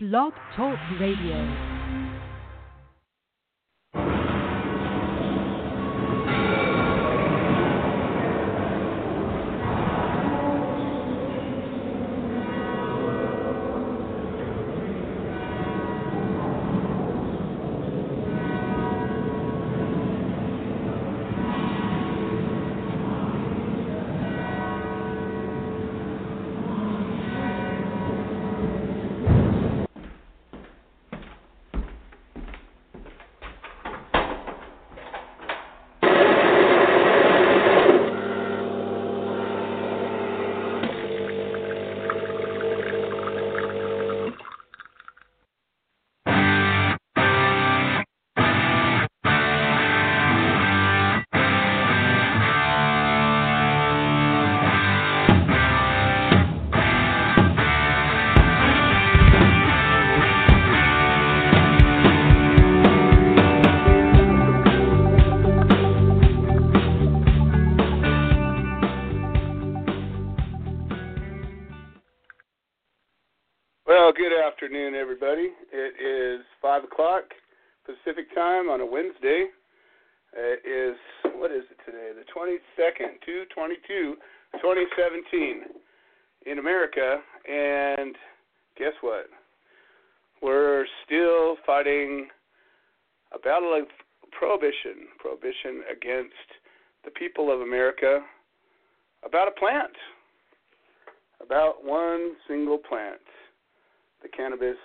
Blog 0.00 0.32
Talk 0.54 0.78
Radio. 1.00 1.77
Afternoon, 74.68 74.94
everybody. 74.94 75.48
It 75.72 75.94
is 75.96 76.44
5 76.60 76.84
o'clock 76.84 77.22
Pacific 77.86 78.26
time 78.34 78.68
on 78.68 78.82
a 78.82 78.84
Wednesday. 78.84 79.46
It 80.36 80.60
is, 80.68 80.94
what 81.36 81.50
is 81.50 81.62
it 81.70 81.78
today? 81.86 82.10
The 82.12 82.24
22nd, 82.38 83.16
222, 83.24 84.16
2017 84.60 85.62
in 86.44 86.58
America. 86.58 87.16
And 87.50 88.14
guess 88.76 88.92
what? 89.00 89.30
We're 90.42 90.84
still 91.06 91.56
fighting 91.64 92.28
a 93.32 93.38
battle 93.38 93.74
of 93.74 93.86
prohibition, 94.32 95.08
prohibition 95.18 95.80
against 95.90 96.36
the 97.06 97.10
people 97.12 97.50
of 97.50 97.62
America 97.62 98.20
about 99.24 99.48
a 99.48 99.52
plant, 99.52 99.96
about 101.40 101.86
one 101.86 102.32
single 102.46 102.76
plant 102.76 103.20
the 104.22 104.28
cannabis 104.28 104.76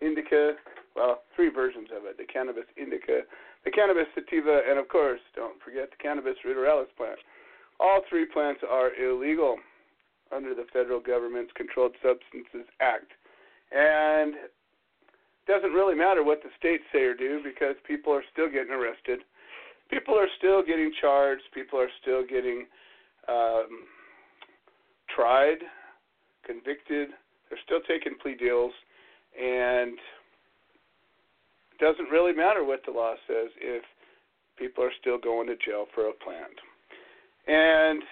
indica, 0.00 0.52
well, 0.96 1.22
three 1.34 1.50
versions 1.50 1.88
of 1.96 2.04
it 2.04 2.18
the 2.18 2.24
cannabis 2.24 2.64
indica, 2.76 3.22
the 3.64 3.70
cannabis 3.70 4.06
sativa, 4.14 4.60
and 4.68 4.78
of 4.78 4.88
course, 4.88 5.20
don't 5.34 5.60
forget 5.62 5.90
the 5.90 6.02
cannabis 6.02 6.36
ruderalis 6.46 6.88
plant. 6.96 7.18
All 7.80 8.00
three 8.08 8.26
plants 8.26 8.60
are 8.68 8.94
illegal 8.94 9.58
under 10.34 10.54
the 10.54 10.66
federal 10.72 11.00
government's 11.00 11.52
Controlled 11.56 11.94
Substances 12.02 12.68
Act. 12.80 13.12
And 13.72 14.34
doesn't 15.46 15.72
really 15.72 15.94
matter 15.94 16.22
what 16.22 16.42
the 16.42 16.50
states 16.58 16.84
say 16.92 17.00
or 17.00 17.14
do 17.14 17.40
because 17.42 17.74
people 17.86 18.12
are 18.12 18.24
still 18.32 18.48
getting 18.50 18.72
arrested. 18.72 19.20
People 19.90 20.14
are 20.14 20.28
still 20.36 20.62
getting 20.62 20.92
charged. 21.00 21.42
People 21.54 21.80
are 21.80 21.88
still 22.02 22.22
getting 22.26 22.66
um, 23.28 23.88
tried, 25.08 25.58
convicted 26.44 27.08
they're 27.48 27.58
still 27.64 27.80
taking 27.88 28.18
plea 28.20 28.36
deals, 28.36 28.72
and 29.38 29.96
it 31.72 31.78
doesn't 31.80 32.10
really 32.10 32.32
matter 32.32 32.64
what 32.64 32.80
the 32.86 32.92
law 32.92 33.14
says 33.26 33.48
if 33.60 33.82
people 34.58 34.84
are 34.84 34.92
still 35.00 35.18
going 35.18 35.46
to 35.46 35.56
jail 35.56 35.86
for 35.94 36.08
a 36.08 36.12
plant. 36.12 36.58
And 37.46 38.02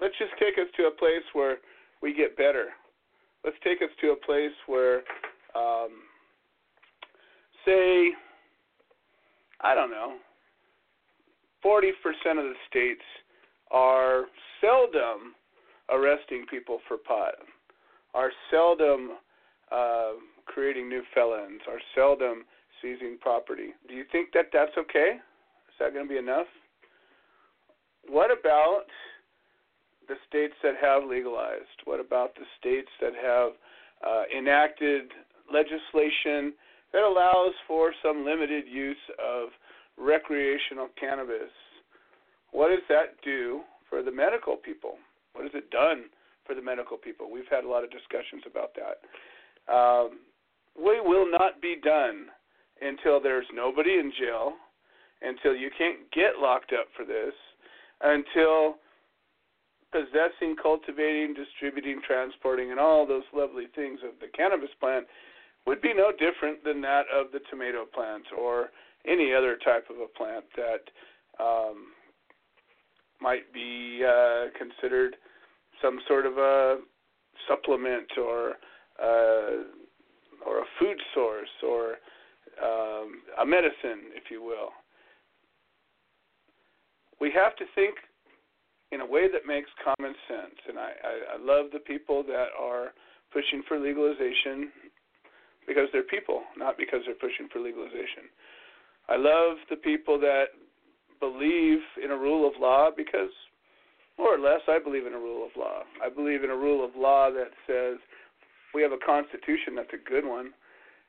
let's 0.00 0.14
just 0.18 0.32
take 0.38 0.58
us 0.58 0.70
to 0.76 0.84
a 0.84 0.90
place 0.90 1.24
where 1.32 1.58
we 2.02 2.14
get 2.14 2.36
better. 2.36 2.66
Let's 3.44 3.56
take 3.64 3.80
us 3.82 3.90
to 4.00 4.10
a 4.10 4.16
place 4.16 4.52
where, 4.66 4.96
um, 5.54 6.02
say, 7.64 8.10
I 9.60 9.74
don't 9.74 9.90
know, 9.90 10.16
40% 11.64 11.90
of 12.38 12.44
the 12.44 12.54
states 12.68 13.04
are 13.70 14.24
seldom 14.60 15.34
arresting 15.90 16.44
people 16.50 16.80
for 16.88 16.96
pot 16.96 17.34
are 18.14 18.30
seldom 18.50 19.12
uh, 19.72 20.12
creating 20.46 20.88
new 20.88 21.02
felons, 21.14 21.60
are 21.68 21.80
seldom 21.94 22.44
seizing 22.82 23.18
property. 23.20 23.74
Do 23.88 23.94
you 23.94 24.04
think 24.10 24.28
that 24.34 24.46
that's 24.52 24.76
okay? 24.76 25.18
Is 25.18 25.74
that 25.78 25.92
going 25.92 26.06
to 26.06 26.12
be 26.12 26.18
enough? 26.18 26.46
What 28.08 28.30
about 28.30 28.84
the 30.08 30.16
states 30.28 30.54
that 30.62 30.74
have 30.80 31.08
legalized? 31.08 31.78
What 31.84 32.00
about 32.00 32.34
the 32.34 32.44
states 32.58 32.88
that 33.00 33.12
have 33.14 33.52
uh, 34.06 34.24
enacted 34.36 35.12
legislation 35.52 36.52
that 36.92 37.02
allows 37.02 37.54
for 37.68 37.92
some 38.02 38.24
limited 38.24 38.64
use 38.66 38.96
of 39.22 39.50
recreational 39.96 40.88
cannabis? 40.98 41.52
What 42.50 42.70
does 42.70 42.82
that 42.88 43.22
do 43.22 43.60
for 43.88 44.02
the 44.02 44.10
medical 44.10 44.56
people? 44.56 44.94
What 45.34 45.44
has 45.44 45.54
it 45.54 45.70
done 45.70 46.04
for 46.50 46.56
the 46.56 46.62
medical 46.62 46.96
people. 46.96 47.30
We've 47.30 47.46
had 47.48 47.62
a 47.62 47.68
lot 47.68 47.84
of 47.84 47.90
discussions 47.94 48.42
about 48.44 48.74
that. 48.74 48.98
Um, 49.72 50.18
we 50.74 50.98
will 50.98 51.30
not 51.30 51.62
be 51.62 51.76
done 51.78 52.26
until 52.82 53.22
there's 53.22 53.46
nobody 53.54 53.94
in 54.00 54.10
jail, 54.18 54.54
until 55.22 55.54
you 55.54 55.70
can't 55.78 56.10
get 56.10 56.42
locked 56.42 56.72
up 56.72 56.88
for 56.96 57.04
this, 57.04 57.34
until 58.02 58.82
possessing, 59.92 60.56
cultivating, 60.60 61.34
distributing, 61.34 62.00
transporting, 62.04 62.72
and 62.72 62.80
all 62.80 63.06
those 63.06 63.28
lovely 63.32 63.66
things 63.76 64.00
of 64.02 64.18
the 64.20 64.26
cannabis 64.36 64.70
plant 64.80 65.06
would 65.68 65.80
be 65.80 65.94
no 65.94 66.10
different 66.10 66.64
than 66.64 66.80
that 66.80 67.04
of 67.14 67.30
the 67.32 67.40
tomato 67.48 67.84
plant 67.94 68.24
or 68.36 68.70
any 69.06 69.32
other 69.32 69.56
type 69.62 69.86
of 69.88 69.96
a 70.02 70.08
plant 70.18 70.44
that 70.56 70.82
um, 71.38 71.94
might 73.20 73.52
be 73.52 74.02
uh, 74.02 74.46
considered 74.58 75.14
some 75.82 76.00
sort 76.06 76.26
of 76.26 76.38
a 76.38 76.78
supplement 77.48 78.08
or 78.18 78.54
uh, 79.02 79.64
or 80.46 80.60
a 80.60 80.68
food 80.78 80.98
source 81.14 81.48
or 81.62 81.96
um, 82.62 83.22
a 83.40 83.46
medicine, 83.46 84.12
if 84.14 84.30
you 84.30 84.42
will. 84.42 84.70
We 87.20 87.30
have 87.32 87.56
to 87.56 87.64
think 87.74 87.94
in 88.92 89.00
a 89.00 89.06
way 89.06 89.28
that 89.30 89.46
makes 89.46 89.70
common 89.84 90.14
sense, 90.26 90.56
and 90.68 90.78
I, 90.78 90.90
I, 91.04 91.14
I 91.34 91.38
love 91.40 91.70
the 91.72 91.78
people 91.78 92.22
that 92.24 92.48
are 92.58 92.92
pushing 93.32 93.62
for 93.68 93.78
legalization 93.78 94.72
because 95.66 95.88
they're 95.92 96.02
people, 96.02 96.42
not 96.56 96.76
because 96.76 97.00
they're 97.06 97.14
pushing 97.14 97.48
for 97.52 97.60
legalization. 97.60 98.26
I 99.08 99.16
love 99.16 99.58
the 99.68 99.76
people 99.76 100.18
that 100.20 100.46
believe 101.20 101.78
in 102.02 102.10
a 102.10 102.16
rule 102.16 102.48
of 102.48 102.54
law 102.60 102.90
because 102.94 103.30
more 104.20 104.36
or 104.36 104.38
less, 104.38 104.60
I 104.68 104.78
believe 104.78 105.06
in 105.06 105.14
a 105.14 105.18
rule 105.18 105.48
of 105.48 105.56
law. 105.56 105.80
I 106.04 106.12
believe 106.12 106.44
in 106.44 106.50
a 106.50 106.56
rule 106.56 106.84
of 106.84 106.92
law 106.94 107.30
that 107.32 107.56
says 107.66 107.96
we 108.74 108.82
have 108.82 108.92
a 108.92 109.00
constitution 109.00 109.72
that's 109.74 109.96
a 109.96 110.08
good 110.08 110.28
one, 110.28 110.52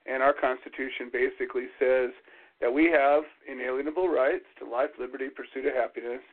and 0.07 0.23
our 0.23 0.31
constitution 0.31 1.11
basically 1.11 1.67
says 1.75 2.15
that 2.63 2.71
we 2.71 2.87
have 2.87 3.23
inalienable 3.51 4.07
rights 4.07 4.47
to 4.59 4.65
life, 4.65 4.95
liberty, 4.97 5.27
pursuit 5.27 5.67
of 5.67 5.75
happiness, 5.75 6.23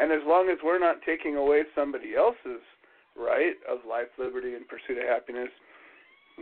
and 0.00 0.10
as 0.10 0.24
long 0.24 0.48
as 0.48 0.56
we're 0.64 0.80
not 0.80 1.04
taking 1.04 1.36
away 1.36 1.68
somebody 1.76 2.16
else's 2.16 2.64
right 3.12 3.60
of 3.68 3.84
life, 3.84 4.08
liberty, 4.18 4.54
and 4.54 4.64
pursuit 4.66 4.96
of 4.96 5.04
happiness, 5.04 5.52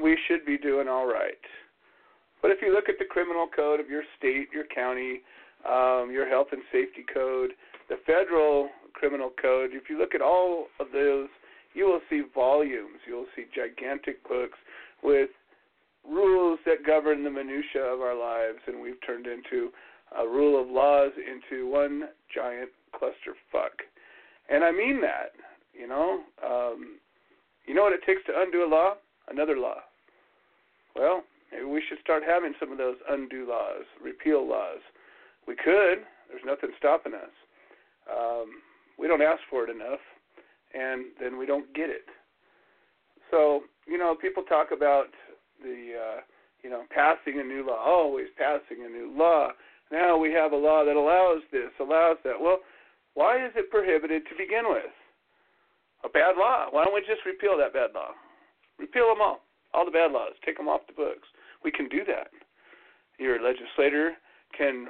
we 0.01 0.17
should 0.29 0.47
be 0.47 0.57
doing 0.57 0.87
all 0.87 1.07
right. 1.07 1.43
But 2.43 2.53
if 2.53 2.63
you 2.63 2.73
look 2.73 2.89
at 2.89 2.99
the 2.99 3.11
criminal 3.11 3.49
code 3.51 3.81
of 3.81 3.91
your 3.91 4.05
state, 4.17 4.49
your 4.55 4.71
county, 4.73 5.21
um, 5.67 6.11
your 6.15 6.29
health 6.29 6.49
and 6.53 6.63
safety 6.71 7.05
code, 7.13 7.51
the 7.89 7.99
federal 8.07 8.71
criminal 8.93 9.31
code, 9.41 9.71
if 9.73 9.89
you 9.89 9.99
look 9.99 10.15
at 10.15 10.23
all 10.23 10.67
of 10.79 10.89
those, 10.93 11.29
you 11.75 11.87
will 11.87 12.01
see 12.11 12.23
volumes. 12.35 13.01
You'll 13.07 13.27
see 13.37 13.45
gigantic 13.55 14.27
books 14.29 14.59
with 15.03 15.31
rules 16.09 16.59
that 16.67 16.87
govern 16.87 17.25
the 17.25 17.31
minutia 17.31 17.83
of 17.83 18.01
our 18.01 18.17
lives, 18.19 18.59
and 18.67 18.81
we've 18.81 19.01
turned 19.07 19.27
into 19.27 19.71
a 20.19 20.27
rule 20.27 20.61
of 20.61 20.69
laws 20.69 21.13
into 21.17 21.69
one 21.69 22.09
giant 22.35 22.71
clusterfuck. 22.95 23.87
And 24.49 24.65
I 24.65 24.73
mean 24.73 25.01
that. 25.03 25.33
You 25.73 25.87
know, 25.87 26.21
um, 26.45 26.99
you 27.67 27.75
know 27.75 27.83
what 27.83 27.93
it 27.93 28.01
takes 28.05 28.25
to 28.27 28.33
undo 28.37 28.65
a 28.65 28.69
law? 28.69 28.95
Another 29.29 29.57
law. 29.57 29.79
Well, 30.97 31.23
maybe 31.53 31.65
we 31.65 31.83
should 31.89 31.99
start 32.03 32.23
having 32.27 32.55
some 32.59 32.73
of 32.73 32.79
those 32.79 32.97
undo 33.09 33.47
laws, 33.49 33.85
repeal 34.03 34.47
laws. 34.47 34.81
We 35.47 35.55
could. 35.55 36.03
There's 36.29 36.43
nothing 36.45 36.71
stopping 36.79 37.15
us. 37.15 37.31
Um, 38.11 38.51
we 39.01 39.09
don't 39.09 39.23
ask 39.23 39.41
for 39.49 39.65
it 39.65 39.71
enough, 39.71 40.01
and 40.75 41.07
then 41.19 41.39
we 41.39 41.47
don't 41.47 41.73
get 41.75 41.89
it. 41.89 42.05
So, 43.31 43.63
you 43.87 43.97
know, 43.97 44.15
people 44.15 44.43
talk 44.43 44.69
about 44.77 45.07
the, 45.63 45.95
uh, 45.97 46.21
you 46.63 46.69
know, 46.69 46.83
passing 46.95 47.41
a 47.41 47.45
new 47.45 47.67
law, 47.67 47.83
always 47.83 48.27
passing 48.37 48.85
a 48.85 48.89
new 48.89 49.11
law. 49.17 49.49
Now 49.91 50.19
we 50.19 50.33
have 50.33 50.53
a 50.53 50.57
law 50.57 50.85
that 50.85 50.97
allows 50.97 51.41
this, 51.51 51.71
allows 51.81 52.19
that. 52.25 52.39
Well, 52.39 52.59
why 53.15 53.45
is 53.45 53.53
it 53.57 53.71
prohibited 53.71 54.23
to 54.29 54.37
begin 54.37 54.65
with? 54.69 54.93
A 56.05 56.09
bad 56.09 56.37
law. 56.37 56.67
Why 56.71 56.85
don't 56.85 56.95
we 56.95 57.01
just 57.01 57.27
repeal 57.27 57.57
that 57.59 57.73
bad 57.73 57.91
law? 57.95 58.13
Repeal 58.79 59.09
them 59.09 59.21
all. 59.21 59.41
All 59.73 59.85
the 59.85 59.91
bad 59.91 60.13
laws. 60.13 60.33
Take 60.45 60.57
them 60.57 60.69
off 60.69 60.87
the 60.87 60.95
books. 60.95 61.29
We 61.65 61.71
can 61.71 61.89
do 61.89 62.05
that. 62.07 62.29
Your 63.19 63.43
legislator 63.43 64.13
can 64.57 64.89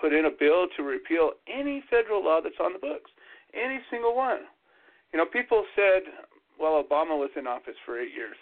put 0.00 0.12
in 0.12 0.26
a 0.26 0.30
bill 0.30 0.66
to 0.76 0.82
repeal 0.82 1.32
any 1.48 1.82
federal 1.90 2.24
law 2.24 2.40
that's 2.42 2.60
on 2.60 2.72
the 2.72 2.78
books. 2.78 3.10
Any 3.56 3.80
single 3.90 4.14
one. 4.14 4.44
You 5.12 5.18
know, 5.18 5.26
people 5.26 5.64
said, 5.74 6.04
well, 6.60 6.82
Obama 6.82 7.16
was 7.16 7.30
in 7.36 7.46
office 7.46 7.76
for 7.84 7.98
eight 7.98 8.12
years. 8.14 8.36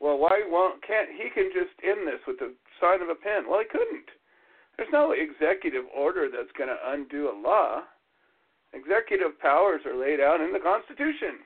Well, 0.00 0.18
why 0.18 0.42
won't 0.46 0.82
can't 0.82 1.10
he 1.10 1.30
can 1.30 1.50
just 1.54 1.74
end 1.82 2.06
this 2.06 2.22
with 2.26 2.38
the 2.38 2.54
sign 2.80 3.02
of 3.02 3.08
a 3.08 3.14
pen? 3.14 3.46
Well, 3.48 3.60
he 3.60 3.70
couldn't. 3.70 4.10
There's 4.76 4.90
no 4.92 5.14
executive 5.14 5.84
order 5.94 6.26
that's 6.26 6.50
going 6.58 6.70
to 6.70 6.90
undo 6.90 7.30
a 7.30 7.36
law. 7.36 7.82
Executive 8.72 9.38
powers 9.38 9.82
are 9.86 9.94
laid 9.94 10.18
out 10.18 10.40
in 10.40 10.52
the 10.52 10.58
Constitution, 10.58 11.44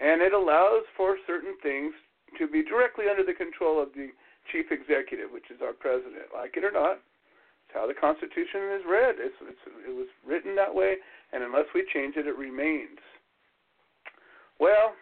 and 0.00 0.22
it 0.22 0.32
allows 0.32 0.84
for 0.96 1.18
certain 1.26 1.58
things 1.60 1.92
to 2.38 2.46
be 2.46 2.62
directly 2.62 3.06
under 3.10 3.24
the 3.24 3.34
control 3.34 3.82
of 3.82 3.92
the 3.92 4.08
chief 4.50 4.70
executive, 4.70 5.30
which 5.30 5.50
is 5.50 5.60
our 5.60 5.74
president. 5.74 6.32
Like 6.32 6.56
it 6.56 6.64
or 6.64 6.72
not, 6.72 7.02
it's 7.72 7.80
how 7.80 7.88
the 7.88 7.96
Constitution 7.96 8.76
is 8.76 8.82
read. 8.84 9.16
It's, 9.16 9.34
it's, 9.48 9.64
it 9.88 9.96
was 9.96 10.08
written 10.26 10.54
that 10.56 10.74
way, 10.74 10.96
and 11.32 11.42
unless 11.42 11.64
we 11.74 11.88
change 11.92 12.16
it, 12.16 12.26
it 12.26 12.36
remains. 12.36 13.00
Well, 14.60 14.92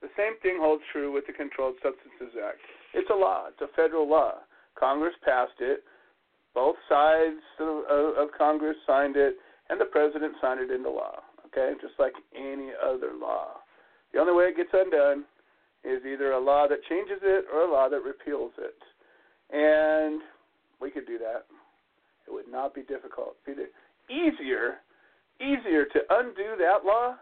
the 0.00 0.08
same 0.16 0.38
thing 0.42 0.58
holds 0.60 0.82
true 0.92 1.12
with 1.12 1.26
the 1.26 1.32
Controlled 1.32 1.74
Substances 1.82 2.38
Act. 2.38 2.62
It's 2.94 3.10
a 3.10 3.14
law. 3.14 3.48
It's 3.48 3.60
a 3.60 3.74
federal 3.74 4.08
law. 4.08 4.46
Congress 4.78 5.14
passed 5.24 5.58
it. 5.58 5.82
Both 6.54 6.76
sides 6.88 7.42
of, 7.58 8.14
of 8.14 8.28
Congress 8.38 8.76
signed 8.86 9.16
it, 9.16 9.34
and 9.68 9.80
the 9.80 9.86
president 9.86 10.34
signed 10.40 10.60
it 10.60 10.70
into 10.70 10.90
law. 10.90 11.18
Okay, 11.46 11.72
just 11.80 11.94
like 11.98 12.12
any 12.34 12.70
other 12.78 13.10
law. 13.18 13.58
The 14.12 14.20
only 14.20 14.34
way 14.34 14.44
it 14.44 14.56
gets 14.56 14.70
undone 14.72 15.24
is 15.84 16.02
either 16.06 16.32
a 16.32 16.40
law 16.40 16.66
that 16.68 16.78
changes 16.88 17.18
it 17.22 17.44
or 17.52 17.62
a 17.62 17.70
law 17.70 17.88
that 17.88 18.02
repeals 18.02 18.52
it. 18.58 18.78
And 19.50 20.22
we 20.80 20.90
could 20.90 21.06
do 21.06 21.18
that. 21.18 21.46
It 22.26 22.32
would 22.32 22.50
not 22.50 22.74
be 22.74 22.82
difficult. 22.82 23.36
Be 23.44 23.54
easier, 24.10 24.82
easier 25.40 25.84
to 25.84 26.00
undo 26.10 26.56
that 26.58 26.84
law 26.84 27.16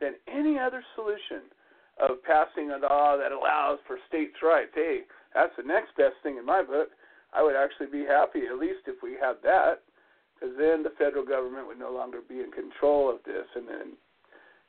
than 0.00 0.14
any 0.26 0.58
other 0.58 0.82
solution 0.94 1.50
of 1.98 2.22
passing 2.22 2.70
a 2.70 2.78
law 2.78 3.16
that 3.16 3.32
allows 3.32 3.78
for 3.86 3.98
states' 4.08 4.38
rights. 4.42 4.70
Hey, 4.74 5.02
that's 5.34 5.52
the 5.56 5.66
next 5.66 5.96
best 5.96 6.14
thing 6.22 6.36
in 6.38 6.46
my 6.46 6.62
book. 6.62 6.88
I 7.34 7.42
would 7.42 7.56
actually 7.56 7.88
be 7.92 8.06
happy, 8.06 8.46
at 8.50 8.58
least 8.58 8.86
if 8.86 9.02
we 9.02 9.12
had 9.20 9.36
that, 9.42 9.82
because 10.34 10.54
then 10.56 10.82
the 10.82 10.94
federal 10.96 11.24
government 11.26 11.66
would 11.66 11.78
no 11.78 11.92
longer 11.92 12.20
be 12.26 12.40
in 12.40 12.50
control 12.52 13.10
of 13.10 13.18
this, 13.26 13.44
and 13.54 13.68
then 13.68 13.92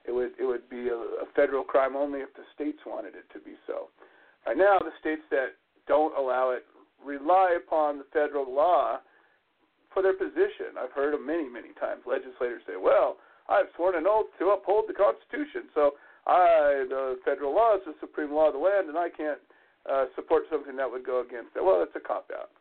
it 0.05 0.11
would 0.11 0.31
it 0.39 0.45
would 0.45 0.67
be 0.69 0.89
a, 0.89 0.95
a 0.95 1.25
federal 1.35 1.63
crime 1.63 1.95
only 1.95 2.19
if 2.19 2.33
the 2.33 2.43
states 2.55 2.79
wanted 2.85 3.15
it 3.15 3.29
to 3.33 3.39
be 3.39 3.53
so. 3.67 3.89
Right 4.45 4.57
now, 4.57 4.79
the 4.79 4.91
states 4.99 5.21
that 5.29 5.55
don't 5.87 6.17
allow 6.17 6.51
it 6.51 6.65
rely 7.03 7.55
upon 7.55 7.99
the 7.99 8.05
federal 8.11 8.53
law 8.53 8.99
for 9.93 10.01
their 10.01 10.13
position. 10.13 10.77
I've 10.77 10.93
heard 10.93 11.13
of 11.13 11.21
many, 11.21 11.49
many 11.49 11.73
times 11.79 12.05
legislators 12.05 12.61
say, 12.67 12.77
"Well, 12.77 13.17
I've 13.47 13.69
sworn 13.75 13.95
an 13.95 14.05
oath 14.07 14.29
to 14.39 14.51
uphold 14.51 14.85
the 14.87 14.93
Constitution, 14.93 15.69
so 15.73 15.97
I, 16.27 16.85
the 16.87 17.19
federal 17.25 17.55
law 17.55 17.75
is 17.75 17.85
the 17.85 17.95
supreme 17.99 18.33
law 18.33 18.47
of 18.47 18.53
the 18.53 18.59
land, 18.59 18.89
and 18.89 18.97
I 18.97 19.09
can't 19.09 19.41
uh, 19.89 20.05
support 20.15 20.43
something 20.49 20.75
that 20.75 20.89
would 20.89 21.05
go 21.05 21.21
against 21.21 21.55
it." 21.55 21.63
Well, 21.63 21.79
that's 21.79 21.95
a 21.95 22.05
cop 22.05 22.29
out. 22.29 22.51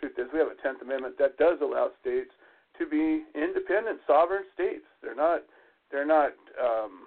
Truth 0.00 0.18
is, 0.18 0.26
we 0.32 0.40
have 0.40 0.48
a 0.50 0.58
Tenth 0.60 0.82
Amendment 0.82 1.16
that 1.18 1.38
does 1.38 1.60
allow 1.62 1.90
states 2.00 2.30
to 2.78 2.86
be 2.86 3.22
independent, 3.34 4.00
sovereign 4.06 4.44
states. 4.54 4.84
They're 5.02 5.14
not 5.14 5.42
they're 5.90 6.06
not 6.06 6.32
um, 6.58 7.06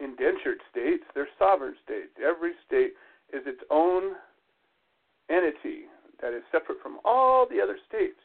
indentured 0.00 0.58
states. 0.70 1.04
They're 1.14 1.28
sovereign 1.38 1.74
states. 1.84 2.14
Every 2.22 2.52
state 2.66 2.94
is 3.32 3.42
its 3.46 3.60
own 3.70 4.14
entity 5.28 5.90
that 6.22 6.32
is 6.32 6.42
separate 6.52 6.78
from 6.82 6.98
all 7.04 7.46
the 7.48 7.60
other 7.60 7.76
states. 7.88 8.16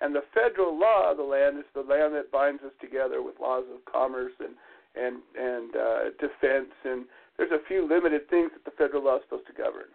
And 0.00 0.14
the 0.14 0.24
federal 0.34 0.78
law 0.78 1.10
of 1.10 1.16
the 1.16 1.22
land 1.22 1.58
is 1.58 1.64
the 1.74 1.80
land 1.80 2.14
that 2.14 2.30
binds 2.30 2.62
us 2.62 2.72
together 2.80 3.22
with 3.22 3.40
laws 3.40 3.64
of 3.72 3.84
commerce 3.90 4.32
and 4.40 4.54
and 4.94 5.22
and 5.36 5.76
uh, 5.76 6.04
defense. 6.20 6.72
And 6.84 7.06
there's 7.36 7.52
a 7.52 7.64
few 7.66 7.88
limited 7.88 8.28
things 8.28 8.50
that 8.52 8.64
the 8.64 8.76
federal 8.76 9.04
law 9.04 9.16
is 9.16 9.22
supposed 9.24 9.46
to 9.46 9.52
govern. 9.52 9.88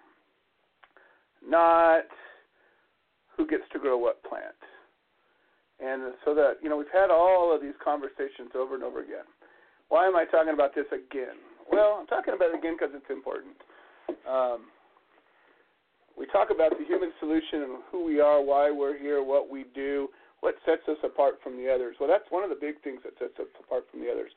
Not 1.45 2.05
who 3.37 3.45
gets 3.47 3.63
to 3.73 3.79
grow 3.79 3.97
what 3.97 4.23
plant. 4.23 4.57
And 5.79 6.13
so 6.25 6.33
that 6.35 6.57
you 6.61 6.69
know 6.69 6.77
we've 6.77 6.93
had 6.93 7.09
all 7.09 7.53
of 7.53 7.61
these 7.61 7.77
conversations 7.83 8.53
over 8.55 8.75
and 8.75 8.83
over 8.83 9.01
again. 9.01 9.25
Why 9.89 10.07
am 10.07 10.15
I 10.15 10.25
talking 10.25 10.53
about 10.53 10.73
this 10.73 10.85
again? 10.93 11.35
Well, 11.69 11.97
I'm 11.99 12.07
talking 12.07 12.33
about 12.33 12.53
it 12.53 12.57
again 12.57 12.75
because 12.77 12.93
it's 12.95 13.09
important. 13.09 13.57
Um, 14.29 14.69
we 16.21 16.29
talk 16.29 16.53
about 16.53 16.77
the 16.77 16.85
human 16.85 17.09
solution 17.17 17.65
and 17.65 17.81
who 17.89 18.05
we 18.05 18.21
are, 18.21 18.45
why 18.45 18.69
we're 18.69 18.93
here, 18.95 19.25
what 19.25 19.49
we 19.49 19.65
do, 19.73 20.07
what 20.45 20.53
sets 20.69 20.85
us 20.87 21.01
apart 21.03 21.41
from 21.41 21.57
the 21.57 21.65
others. 21.65 21.97
Well, 21.99 22.05
that's 22.07 22.29
one 22.29 22.45
of 22.45 22.53
the 22.53 22.61
big 22.61 22.77
things 22.85 23.01
that 23.01 23.17
sets 23.17 23.33
us 23.41 23.49
apart 23.57 23.89
from 23.89 24.05
the 24.05 24.11
others. 24.13 24.29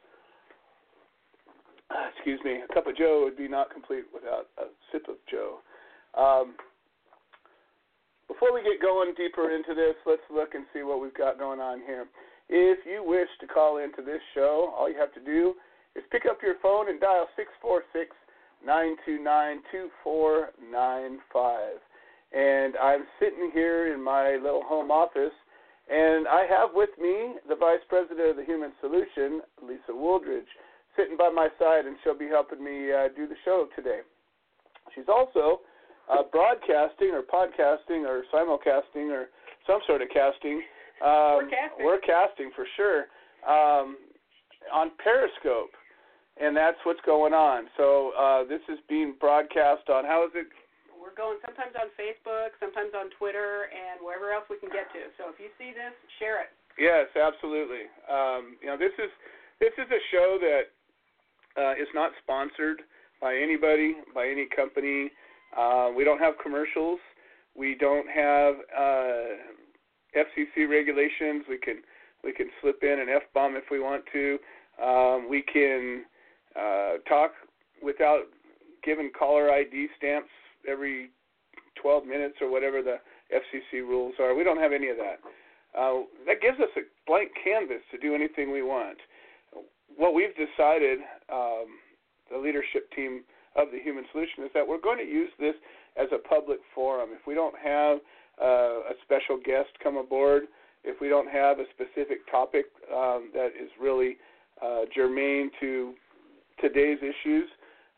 Uh, 1.93 2.09
excuse 2.17 2.41
me, 2.41 2.65
a 2.65 2.73
cup 2.73 2.89
of 2.89 2.97
Joe 2.97 3.21
would 3.29 3.37
be 3.37 3.49
not 3.53 3.69
complete 3.69 4.09
without 4.17 4.49
a 4.57 4.73
sip 4.89 5.13
of 5.13 5.21
Joe. 5.29 5.61
Um, 6.17 6.57
before 8.33 8.57
we 8.57 8.65
get 8.65 8.81
going 8.81 9.13
deeper 9.13 9.53
into 9.53 9.77
this, 9.77 9.93
let's 10.09 10.25
look 10.33 10.57
and 10.57 10.65
see 10.73 10.89
what 10.89 11.05
we've 11.05 11.13
got 11.13 11.39
going 11.39 11.61
on 11.61 11.85
here. 11.85 12.09
If 12.49 12.81
you 12.89 13.05
wish 13.05 13.29
to 13.45 13.47
call 13.47 13.77
into 13.77 14.01
this 14.01 14.25
show, 14.33 14.73
all 14.73 14.89
you 14.89 14.97
have 14.97 15.13
to 15.13 15.21
do 15.21 15.53
is 15.95 16.03
pick 16.11 16.25
up 16.25 16.41
your 16.41 16.57
phone 16.65 16.89
and 16.89 16.97
dial 16.99 17.29
646 17.37 18.17
929 18.65 19.63
2495. 19.71 21.79
And 22.35 22.75
I'm 22.77 23.05
sitting 23.21 23.51
here 23.53 23.95
in 23.95 24.03
my 24.03 24.37
little 24.43 24.65
home 24.65 24.91
office, 24.91 25.33
and 25.89 26.27
I 26.27 26.47
have 26.49 26.71
with 26.75 26.91
me 26.99 27.35
the 27.49 27.55
Vice 27.55 27.85
President 27.89 28.31
of 28.31 28.37
the 28.37 28.45
Human 28.45 28.73
Solution, 28.81 29.43
Lisa 29.63 29.93
Wooldridge, 29.93 30.51
sitting 30.97 31.17
by 31.17 31.31
my 31.31 31.49
side, 31.59 31.87
and 31.87 31.97
she'll 32.03 32.19
be 32.19 32.27
helping 32.27 32.65
me 32.65 32.91
uh, 32.91 33.09
do 33.15 33.29
the 33.29 33.37
show 33.45 33.69
today. 33.77 34.01
She's 34.95 35.09
also 35.09 35.61
uh, 36.11 36.23
broadcasting 36.33 37.13
or 37.13 37.23
podcasting 37.23 38.07
or 38.07 38.25
simulcasting 38.33 39.11
or 39.11 39.29
some 39.67 39.81
sort 39.87 40.03
of 40.03 40.09
casting. 40.09 40.63
Um, 41.05 41.45
we're 41.45 41.51
casting. 41.51 41.85
We're 41.85 42.01
casting 42.01 42.51
for 42.55 42.67
sure 42.77 43.07
um, 43.47 43.97
on 44.73 44.91
Periscope, 45.03 45.71
and 46.41 46.57
that's 46.57 46.79
what's 46.85 47.03
going 47.07 47.33
on. 47.33 47.67
So 47.77 48.13
uh, 48.19 48.45
this 48.45 48.63
is 48.69 48.79
being 48.89 49.15
broadcast 49.21 49.89
on 49.89 50.05
how 50.05 50.27
is 50.27 50.33
it? 50.35 50.47
We're 50.91 51.15
going 51.15 51.39
sometimes 51.45 51.77
on 51.77 51.93
Facebook, 51.95 52.57
sometimes 52.59 52.91
on 52.97 53.13
Twitter, 53.19 53.69
and 53.71 54.01
wherever 54.01 54.33
else 54.33 54.49
we 54.49 54.59
can 54.59 54.73
get 54.73 54.89
to. 54.97 55.13
So 55.21 55.29
if 55.31 55.37
you 55.39 55.53
see 55.61 55.71
this, 55.71 55.93
share 56.19 56.41
it. 56.41 56.51
Yes, 56.79 57.07
absolutely. 57.15 57.87
Um, 58.11 58.57
you 58.59 58.67
know, 58.67 58.79
this 58.79 58.95
is 58.99 59.13
this 59.61 59.71
is 59.79 59.87
a 59.91 60.01
show 60.11 60.39
that 60.41 60.65
uh, 61.61 61.73
is 61.79 61.89
not 61.95 62.11
sponsored 62.23 62.83
by 63.21 63.37
anybody, 63.37 63.95
by 64.15 64.27
any 64.27 64.47
company. 64.55 65.11
Uh, 65.57 65.91
we 65.95 66.03
don't 66.03 66.19
have 66.19 66.35
commercials. 66.43 66.99
We 67.55 67.77
don't 67.79 68.09
have 68.09 68.55
uh, 68.77 70.19
FCC 70.19 70.69
regulations. 70.69 71.45
We 71.49 71.59
can 71.59 71.83
we 72.25 72.33
can 72.33 72.49
slip 72.61 72.83
in 72.83 72.99
an 72.99 73.09
F 73.09 73.23
bomb 73.35 73.55
if 73.55 73.65
we 73.71 73.79
want 73.79 74.03
to. 74.13 74.39
Um, 74.83 75.29
we 75.29 75.43
can 75.43 76.05
uh, 76.59 76.99
talk 77.09 77.33
without 77.83 78.23
giving 78.83 79.11
caller 79.17 79.51
ID 79.51 79.89
stamps 79.97 80.31
every 80.69 81.11
12 81.81 82.07
minutes 82.07 82.37
or 82.41 82.51
whatever 82.51 82.83
the 82.83 82.97
FCC 83.33 83.81
rules 83.81 84.15
are. 84.21 84.35
We 84.35 84.45
don't 84.45 84.61
have 84.61 84.73
any 84.73 84.89
of 84.89 84.97
that. 84.97 85.19
Uh, 85.77 86.03
that 86.27 86.41
gives 86.41 86.59
us 86.61 86.71
a 86.77 86.83
blank 87.07 87.31
canvas 87.43 87.83
to 87.91 87.99
do 87.99 88.15
anything 88.15 88.53
we 88.53 88.63
want. 88.63 88.99
What 89.97 90.15
we've 90.15 90.35
decided, 90.35 90.99
um, 91.33 91.67
the 92.31 92.39
leadership 92.39 92.91
team 92.95 93.25
of 93.57 93.69
the 93.73 93.79
Human 93.83 94.05
Solution 94.13 94.45
is 94.45 94.51
that 94.55 94.67
we're 94.67 94.81
going 94.81 94.99
to 94.99 95.05
use 95.05 95.31
this 95.39 95.55
as 95.97 96.09
a 96.13 96.19
public 96.19 96.59
forum. 96.75 97.11
If 97.13 97.27
we 97.27 97.35
don't 97.35 97.55
have 97.59 97.99
uh, 98.41 98.91
a 98.91 98.95
special 99.05 99.39
guest 99.45 99.71
come 99.83 99.97
aboard, 99.97 100.45
if 100.85 101.01
we 101.01 101.09
don't 101.09 101.31
have 101.31 101.59
a 101.59 101.65
specific 101.75 102.31
topic 102.31 102.67
um, 102.93 103.31
that 103.33 103.51
is 103.61 103.71
really 103.81 104.17
uh, 104.63 104.83
germane 104.95 105.51
to 105.61 105.95
today's 106.61 106.99
issues, 106.99 107.49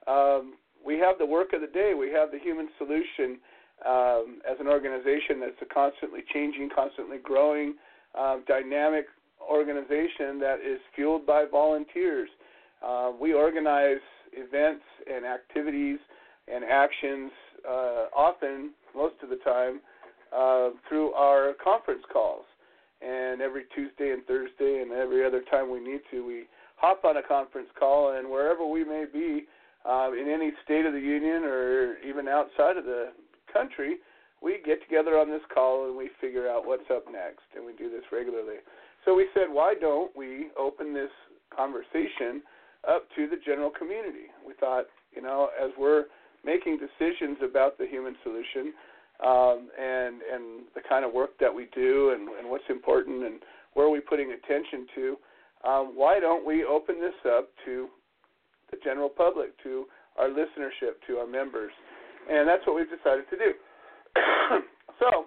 um, 0.07 0.55
we 0.85 0.99
have 0.99 1.19
the 1.19 1.27
work 1.27 1.53
of 1.53 1.61
the 1.61 1.67
day. 1.67 1.93
We 1.99 2.11
have 2.13 2.31
the 2.31 2.39
Human 2.39 2.69
Solution 2.79 3.39
um, 3.85 4.41
as 4.49 4.57
an 4.61 4.69
organization 4.69 5.41
that's 5.41 5.61
a 5.61 5.75
constantly 5.75 6.21
changing, 6.33 6.71
constantly 6.75 7.19
growing, 7.23 7.75
uh, 8.19 8.37
dynamic 8.47 9.07
organization 9.43 10.39
that 10.41 10.59
is 10.65 10.79
fueled 10.95 11.27
by 11.27 11.45
volunteers. 11.51 12.29
Uh, 12.85 13.13
we 13.21 13.33
organize 13.35 14.01
events 14.33 14.85
and 15.13 15.25
activities 15.25 15.99
and 16.53 16.65
actions 16.65 17.31
uh, 17.69 18.07
often, 18.17 18.71
most 18.95 19.15
of 19.23 19.29
the 19.29 19.37
time, 19.37 19.81
uh, 20.35 20.71
through 20.89 21.13
our 21.13 21.53
conference 21.63 22.03
calls. 22.13 22.45
And 23.03 23.41
every 23.41 23.65
Tuesday 23.75 24.13
and 24.13 24.25
Thursday 24.25 24.81
and 24.83 24.93
every 24.93 25.25
other 25.25 25.43
time 25.51 25.71
we 25.71 25.81
need 25.81 26.01
to, 26.11 26.27
we 26.27 26.45
hop 26.77 27.05
on 27.05 27.17
a 27.17 27.23
conference 27.23 27.69
call, 27.79 28.17
and 28.17 28.29
wherever 28.29 28.67
we 28.67 28.85
may 28.85 29.05
be, 29.11 29.47
uh, 29.85 30.11
in 30.13 30.29
any 30.29 30.53
state 30.65 30.85
of 30.85 30.93
the 30.93 31.01
union 31.01 31.45
or 31.45 31.97
even 32.07 32.29
outside 32.29 32.77
of 32.77 32.85
the 32.85 33.13
country, 33.53 33.97
we 34.43 34.59
get 34.65 34.83
together 34.83 35.19
on 35.19 35.31
this 35.31 35.41
call 35.53 35.87
and 35.87 35.97
we 35.97 36.11
figure 36.21 36.49
out 36.49 36.67
what's 36.67 36.89
up 36.91 37.05
next, 37.11 37.45
and 37.55 37.65
we 37.65 37.73
do 37.73 37.91
this 37.91 38.05
regularly. 38.13 38.57
So 39.05 39.15
we 39.15 39.27
said, 39.33 39.47
why 39.51 39.75
don't 39.81 40.15
we 40.17 40.49
open 40.59 40.93
this 40.93 41.11
conversation 41.55 42.43
up 42.89 43.07
to 43.17 43.29
the 43.29 43.37
general 43.45 43.71
community? 43.71 44.29
We 44.47 44.53
thought, 44.59 44.87
you 45.15 45.23
know, 45.23 45.49
as 45.63 45.71
we're 45.79 46.05
making 46.45 46.79
decisions 46.79 47.39
about 47.43 47.79
the 47.79 47.87
human 47.87 48.17
solution 48.23 48.75
um, 49.25 49.69
and 49.81 50.21
and 50.21 50.67
the 50.75 50.83
kind 50.87 51.05
of 51.05 51.13
work 51.13 51.31
that 51.41 51.55
we 51.55 51.69
do 51.75 52.11
and, 52.11 52.29
and 52.39 52.51
what's 52.51 52.69
important 52.69 53.25
and 53.25 53.41
where 53.75 53.87
are 53.87 53.91
we 53.91 54.01
putting 54.01 54.33
attention 54.33 54.87
to, 54.95 55.17
um, 55.67 55.93
why 55.95 56.21
don't 56.21 56.47
we 56.47 56.65
open 56.65 57.01
this 57.01 57.15
up 57.27 57.49
to 57.65 57.89
the 58.71 58.79
general 58.85 59.09
public, 59.09 59.51
to 59.63 59.87
our 60.19 60.29
listenership, 60.29 61.03
to 61.07 61.17
our 61.17 61.27
members? 61.27 61.73
And 62.31 62.49
that's 62.49 62.67
what 62.67 62.77
we've 62.77 62.91
decided 62.91 63.25
to 63.31 63.37
do. 63.37 63.53
so, 65.01 65.27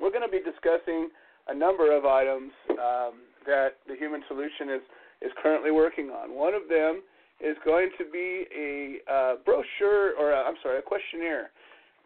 we're 0.00 0.10
going 0.10 0.24
to 0.24 0.32
be 0.32 0.40
discussing 0.40 1.08
a 1.48 1.54
number 1.54 1.96
of 1.96 2.04
items 2.04 2.52
um, 2.70 3.20
that 3.46 3.80
the 3.86 3.96
Human 3.96 4.22
Solution 4.28 4.70
is, 4.70 4.82
is 5.22 5.32
currently 5.42 5.70
working 5.70 6.08
on. 6.10 6.34
One 6.34 6.54
of 6.54 6.68
them 6.68 7.02
is 7.40 7.56
going 7.64 7.90
to 7.98 8.04
be 8.10 8.44
a 8.56 9.12
uh, 9.12 9.34
brochure, 9.44 10.16
or 10.18 10.34
i 10.34 10.48
am 10.48 10.54
sorry, 10.62 10.78
a 10.78 10.82
questionnaire 10.82 11.50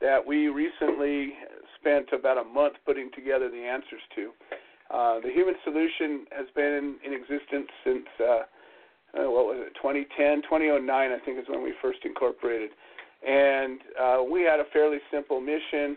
that 0.00 0.18
we 0.24 0.48
recently 0.48 1.34
spent 1.80 2.08
about 2.12 2.38
a 2.38 2.44
month 2.44 2.74
putting 2.86 3.10
together 3.14 3.48
the 3.48 3.62
answers 3.62 4.02
to. 4.14 4.30
Uh, 4.94 5.18
the 5.18 5.30
Human 5.34 5.54
Solution 5.64 6.24
has 6.30 6.46
been 6.54 6.94
in 7.04 7.12
existence 7.12 7.66
since 7.82 8.06
uh, 8.20 8.24
uh, 9.18 9.30
what 9.30 9.46
was 9.50 9.58
it, 9.66 9.74
2010, 9.74 10.42
2009, 10.42 10.86
I 10.86 11.18
think 11.24 11.38
is 11.38 11.46
when 11.48 11.64
we 11.64 11.74
first 11.82 11.98
incorporated, 12.04 12.70
and 13.26 13.80
uh, 14.00 14.22
we 14.22 14.42
had 14.42 14.60
a 14.60 14.70
fairly 14.72 14.98
simple 15.10 15.40
mission. 15.40 15.96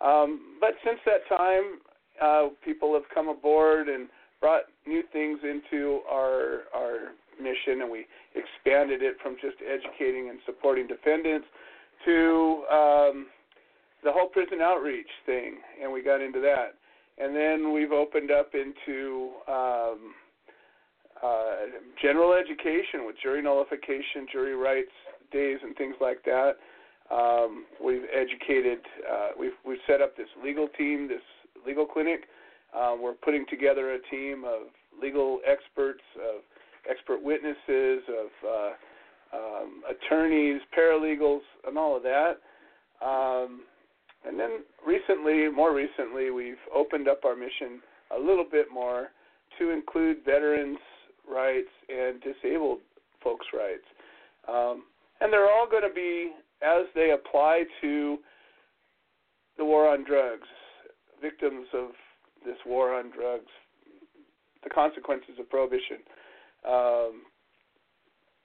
Um, 0.00 0.58
but 0.60 0.78
since 0.84 0.98
that 1.06 1.26
time, 1.26 1.82
uh, 2.22 2.48
people 2.64 2.94
have 2.94 3.02
come 3.12 3.28
aboard 3.28 3.88
and 3.88 4.08
brought 4.40 4.62
new 4.86 5.02
things 5.12 5.40
into 5.42 6.00
our 6.08 6.70
our 6.74 7.14
mission, 7.42 7.82
and 7.82 7.90
we 7.90 8.06
expanded 8.38 9.02
it 9.02 9.16
from 9.22 9.34
just 9.42 9.56
educating 9.66 10.30
and 10.30 10.38
supporting 10.46 10.86
defendants 10.86 11.46
to 12.04 12.62
um, 12.70 13.26
the 14.04 14.12
whole 14.12 14.28
prison 14.28 14.60
outreach 14.62 15.10
thing, 15.24 15.58
and 15.82 15.90
we 15.90 16.00
got 16.00 16.20
into 16.20 16.40
that. 16.40 16.74
And 17.18 17.34
then 17.34 17.72
we've 17.72 17.92
opened 17.92 18.30
up 18.30 18.52
into 18.54 19.30
um, 19.48 20.14
uh, 21.22 21.56
general 22.00 22.34
education 22.34 23.06
with 23.06 23.16
jury 23.22 23.42
nullification, 23.42 24.26
jury 24.30 24.54
rights 24.54 24.92
days, 25.32 25.58
and 25.62 25.74
things 25.76 25.94
like 26.00 26.22
that. 26.24 26.56
Um, 27.10 27.64
we've 27.82 28.04
educated, 28.12 28.80
uh, 29.10 29.28
we've 29.38 29.52
we've 29.64 29.78
set 29.86 30.00
up 30.02 30.16
this 30.16 30.28
legal 30.42 30.68
team, 30.76 31.08
this 31.08 31.22
legal 31.66 31.86
clinic. 31.86 32.24
Uh, 32.76 32.94
we're 33.00 33.14
putting 33.14 33.46
together 33.48 33.94
a 33.94 33.98
team 34.10 34.44
of 34.44 34.68
legal 35.00 35.40
experts, 35.46 36.02
of 36.16 36.42
expert 36.88 37.22
witnesses, 37.22 38.02
of 38.08 38.30
uh, 38.46 39.36
um, 39.36 39.82
attorneys, 39.88 40.60
paralegals, 40.76 41.40
and 41.66 41.78
all 41.78 41.96
of 41.96 42.02
that. 42.02 42.40
Um, 43.04 43.62
and 44.26 44.38
then 44.38 44.64
recently, 44.86 45.48
more 45.48 45.74
recently, 45.74 46.30
we've 46.30 46.54
opened 46.74 47.08
up 47.08 47.24
our 47.24 47.36
mission 47.36 47.80
a 48.16 48.18
little 48.18 48.46
bit 48.50 48.66
more 48.72 49.08
to 49.58 49.70
include 49.70 50.18
veterans' 50.24 50.78
rights 51.28 51.68
and 51.88 52.20
disabled 52.20 52.78
folks' 53.22 53.46
rights. 53.54 53.84
Um, 54.48 54.84
and 55.20 55.32
they're 55.32 55.50
all 55.50 55.68
going 55.68 55.82
to 55.82 55.94
be 55.94 56.32
as 56.62 56.86
they 56.94 57.10
apply 57.12 57.64
to 57.80 58.18
the 59.58 59.64
war 59.64 59.88
on 59.88 60.04
drugs, 60.04 60.48
victims 61.20 61.66
of 61.72 61.90
this 62.44 62.56
war 62.66 62.94
on 62.94 63.10
drugs, 63.10 63.50
the 64.62 64.70
consequences 64.70 65.38
of 65.38 65.48
prohibition. 65.48 65.98
Um, 66.68 67.22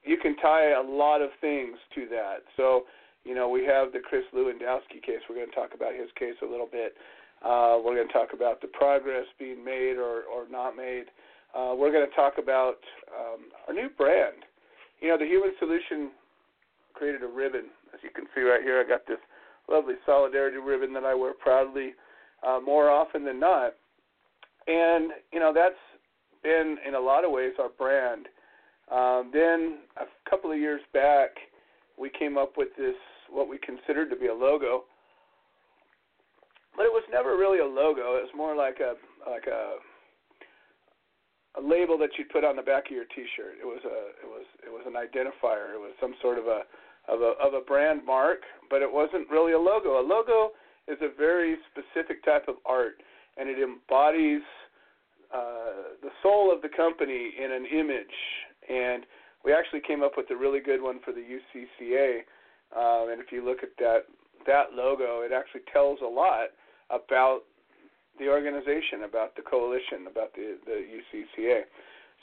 you 0.03 0.17
can 0.17 0.35
tie 0.37 0.73
a 0.73 0.81
lot 0.81 1.21
of 1.21 1.29
things 1.39 1.77
to 1.95 2.07
that. 2.09 2.37
So, 2.57 2.83
you 3.23 3.35
know, 3.35 3.49
we 3.49 3.65
have 3.65 3.91
the 3.91 3.99
Chris 3.99 4.23
Lewandowski 4.33 5.01
case. 5.03 5.21
We're 5.29 5.35
going 5.35 5.49
to 5.49 5.55
talk 5.55 5.73
about 5.73 5.93
his 5.93 6.09
case 6.17 6.35
a 6.41 6.45
little 6.45 6.69
bit. 6.71 6.95
Uh, 7.43 7.77
we're 7.83 7.95
going 7.95 8.07
to 8.07 8.13
talk 8.13 8.33
about 8.33 8.61
the 8.61 8.67
progress 8.67 9.25
being 9.39 9.63
made 9.63 9.97
or, 9.97 10.23
or 10.23 10.47
not 10.49 10.75
made. 10.75 11.05
Uh, 11.55 11.73
we're 11.75 11.91
going 11.91 12.07
to 12.07 12.15
talk 12.15 12.33
about 12.37 12.77
um, 13.09 13.51
our 13.67 13.73
new 13.73 13.89
brand. 13.97 14.45
You 15.01 15.09
know, 15.09 15.17
the 15.17 15.25
Human 15.25 15.51
Solution 15.59 16.11
created 16.93 17.23
a 17.23 17.27
ribbon. 17.27 17.65
As 17.93 17.99
you 18.03 18.09
can 18.13 18.25
see 18.33 18.41
right 18.41 18.61
here, 18.61 18.79
I 18.79 18.87
got 18.87 19.07
this 19.07 19.17
lovely 19.69 19.95
solidarity 20.05 20.57
ribbon 20.57 20.93
that 20.93 21.03
I 21.03 21.13
wear 21.13 21.33
proudly 21.33 21.93
uh, 22.47 22.59
more 22.63 22.89
often 22.89 23.25
than 23.25 23.39
not. 23.39 23.73
And, 24.67 25.11
you 25.33 25.39
know, 25.39 25.51
that's 25.53 25.75
been, 26.43 26.77
in 26.87 26.95
a 26.95 26.99
lot 26.99 27.25
of 27.25 27.31
ways, 27.31 27.53
our 27.59 27.69
brand. 27.69 28.27
Um, 28.91 29.31
then 29.33 29.79
a 29.97 30.29
couple 30.29 30.51
of 30.51 30.57
years 30.57 30.81
back, 30.93 31.29
we 31.97 32.09
came 32.09 32.37
up 32.37 32.53
with 32.57 32.69
this, 32.77 32.95
what 33.31 33.47
we 33.47 33.57
considered 33.57 34.09
to 34.09 34.15
be 34.15 34.27
a 34.27 34.33
logo. 34.33 34.83
But 36.75 36.83
it 36.83 36.93
was 36.93 37.03
never 37.11 37.37
really 37.37 37.59
a 37.59 37.65
logo. 37.65 38.19
It 38.19 38.27
was 38.27 38.35
more 38.35 38.55
like 38.55 38.79
a 38.79 38.95
like 39.29 39.47
a 39.47 39.79
a 41.59 41.61
label 41.61 41.97
that 41.97 42.11
you'd 42.17 42.29
put 42.29 42.45
on 42.45 42.55
the 42.55 42.61
back 42.61 42.85
of 42.85 42.91
your 42.91 43.05
T-shirt. 43.05 43.59
It 43.59 43.65
was 43.65 43.81
a 43.83 43.99
it 44.23 44.29
was 44.29 44.45
it 44.63 44.71
was 44.71 44.83
an 44.87 44.93
identifier. 44.93 45.73
It 45.73 45.79
was 45.79 45.91
some 45.99 46.13
sort 46.21 46.37
of 46.37 46.47
a 46.47 46.63
of 47.07 47.21
a 47.21 47.33
of 47.43 47.53
a 47.53 47.61
brand 47.61 48.05
mark, 48.05 48.43
but 48.69 48.81
it 48.81 48.91
wasn't 48.91 49.29
really 49.29 49.53
a 49.53 49.59
logo. 49.59 49.99
A 49.99 50.05
logo 50.05 50.51
is 50.87 50.97
a 51.01 51.09
very 51.17 51.57
specific 51.71 52.23
type 52.23 52.47
of 52.47 52.55
art, 52.65 53.01
and 53.37 53.49
it 53.49 53.57
embodies 53.59 54.43
uh, 55.33 55.95
the 56.01 56.11
soul 56.23 56.53
of 56.53 56.61
the 56.61 56.69
company 56.69 57.31
in 57.37 57.51
an 57.51 57.65
image. 57.65 58.15
And 58.69 59.05
we 59.43 59.53
actually 59.53 59.81
came 59.81 60.03
up 60.03 60.13
with 60.17 60.29
a 60.31 60.35
really 60.35 60.59
good 60.59 60.81
one 60.81 60.99
for 61.03 61.11
the 61.11 61.21
UCCA. 61.21 62.21
Um, 62.75 63.09
and 63.11 63.19
if 63.21 63.31
you 63.31 63.43
look 63.43 63.63
at 63.63 63.69
that 63.79 64.05
that 64.47 64.73
logo, 64.73 65.21
it 65.21 65.31
actually 65.31 65.61
tells 65.71 65.99
a 66.01 66.07
lot 66.07 66.49
about 66.89 67.41
the 68.19 68.27
organization, 68.27 69.03
about 69.05 69.35
the 69.35 69.41
coalition, 69.41 70.07
about 70.09 70.33
the, 70.33 70.57
the 70.65 70.81
UCCA. 70.81 71.61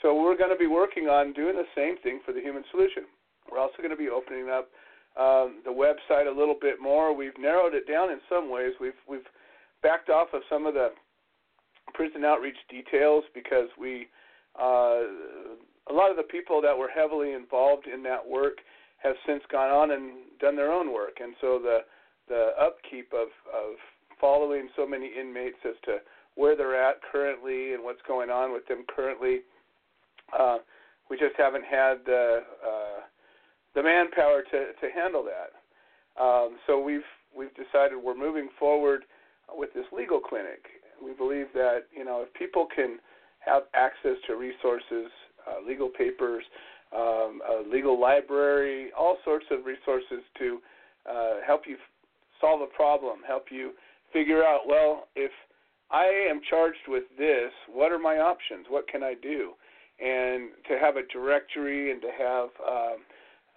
So 0.01 0.15
we're 0.15 0.37
going 0.37 0.51
to 0.51 0.59
be 0.59 0.67
working 0.67 1.07
on 1.07 1.33
doing 1.33 1.55
the 1.55 1.67
same 1.75 1.97
thing 2.03 2.19
for 2.25 2.33
the 2.33 2.41
Human 2.41 2.63
Solution. 2.71 3.03
We're 3.51 3.59
also 3.59 3.77
going 3.79 3.91
to 3.91 3.97
be 3.97 4.09
opening 4.09 4.49
up 4.49 4.69
um, 5.17 5.61
the 5.65 5.71
website 5.71 6.27
a 6.27 6.37
little 6.37 6.55
bit 6.59 6.81
more. 6.81 7.15
We've 7.15 7.37
narrowed 7.37 7.73
it 7.73 7.87
down 7.87 8.11
in 8.11 8.19
some 8.29 8.51
ways. 8.51 8.73
We've 8.79 8.99
we've 9.07 9.27
backed 9.81 10.09
off 10.09 10.29
of 10.33 10.41
some 10.49 10.65
of 10.65 10.73
the 10.73 10.89
prison 11.93 12.23
outreach 12.23 12.57
details 12.69 13.23
because 13.33 13.67
we 13.79 14.07
uh, 14.59 15.03
a 15.89 15.93
lot 15.93 16.11
of 16.11 16.17
the 16.17 16.27
people 16.29 16.61
that 16.61 16.77
were 16.77 16.89
heavily 16.89 17.33
involved 17.33 17.87
in 17.87 18.03
that 18.03 18.25
work 18.25 18.59
have 19.03 19.15
since 19.25 19.43
gone 19.51 19.69
on 19.69 19.91
and 19.91 20.11
done 20.39 20.55
their 20.55 20.71
own 20.71 20.93
work, 20.93 21.17
and 21.21 21.33
so 21.41 21.59
the 21.59 21.79
the 22.27 22.51
upkeep 22.59 23.11
of 23.13 23.29
of 23.53 23.75
following 24.19 24.69
so 24.75 24.85
many 24.85 25.09
inmates 25.19 25.57
as 25.65 25.75
to 25.85 25.97
where 26.35 26.55
they're 26.55 26.81
at 26.81 27.01
currently 27.11 27.73
and 27.73 27.83
what's 27.83 28.01
going 28.07 28.29
on 28.29 28.53
with 28.53 28.67
them 28.67 28.85
currently. 28.93 29.39
Uh, 30.37 30.57
we 31.09 31.17
just 31.17 31.35
haven't 31.37 31.65
had 31.65 31.99
the 32.05 32.41
uh, 32.65 33.01
the 33.75 33.83
manpower 33.83 34.41
to 34.43 34.73
to 34.79 34.93
handle 34.93 35.23
that. 35.23 36.21
Um, 36.21 36.57
so 36.67 36.81
we've 36.81 37.07
we've 37.35 37.53
decided 37.55 37.97
we're 38.01 38.17
moving 38.17 38.49
forward 38.59 39.05
with 39.55 39.73
this 39.73 39.85
legal 39.91 40.19
clinic. 40.19 40.65
We 41.03 41.13
believe 41.13 41.47
that 41.53 41.87
you 41.95 42.05
know 42.05 42.23
if 42.27 42.33
people 42.33 42.67
can 42.73 42.99
have 43.39 43.63
access 43.73 44.17
to 44.27 44.35
resources, 44.35 45.09
uh, 45.47 45.65
legal 45.65 45.89
papers, 45.89 46.43
um, 46.95 47.41
a 47.47 47.69
legal 47.69 47.99
library, 47.99 48.89
all 48.97 49.17
sorts 49.23 49.45
of 49.51 49.65
resources 49.65 50.23
to 50.37 50.59
uh, 51.09 51.35
help 51.45 51.61
you 51.67 51.77
solve 52.41 52.61
a 52.61 52.67
problem, 52.75 53.19
help 53.27 53.45
you 53.51 53.71
figure 54.11 54.43
out, 54.43 54.61
well, 54.67 55.07
if 55.15 55.31
I 55.91 56.05
am 56.29 56.41
charged 56.49 56.87
with 56.87 57.03
this, 57.17 57.51
what 57.71 57.91
are 57.91 57.99
my 57.99 58.17
options? 58.17 58.65
What 58.69 58.87
can 58.87 59.03
I 59.03 59.15
do? 59.21 59.53
And 59.99 60.51
to 60.67 60.77
have 60.79 60.95
a 60.95 61.05
directory 61.11 61.91
and 61.91 62.01
to 62.01 62.09
have 62.17 62.49
um, 62.67 62.97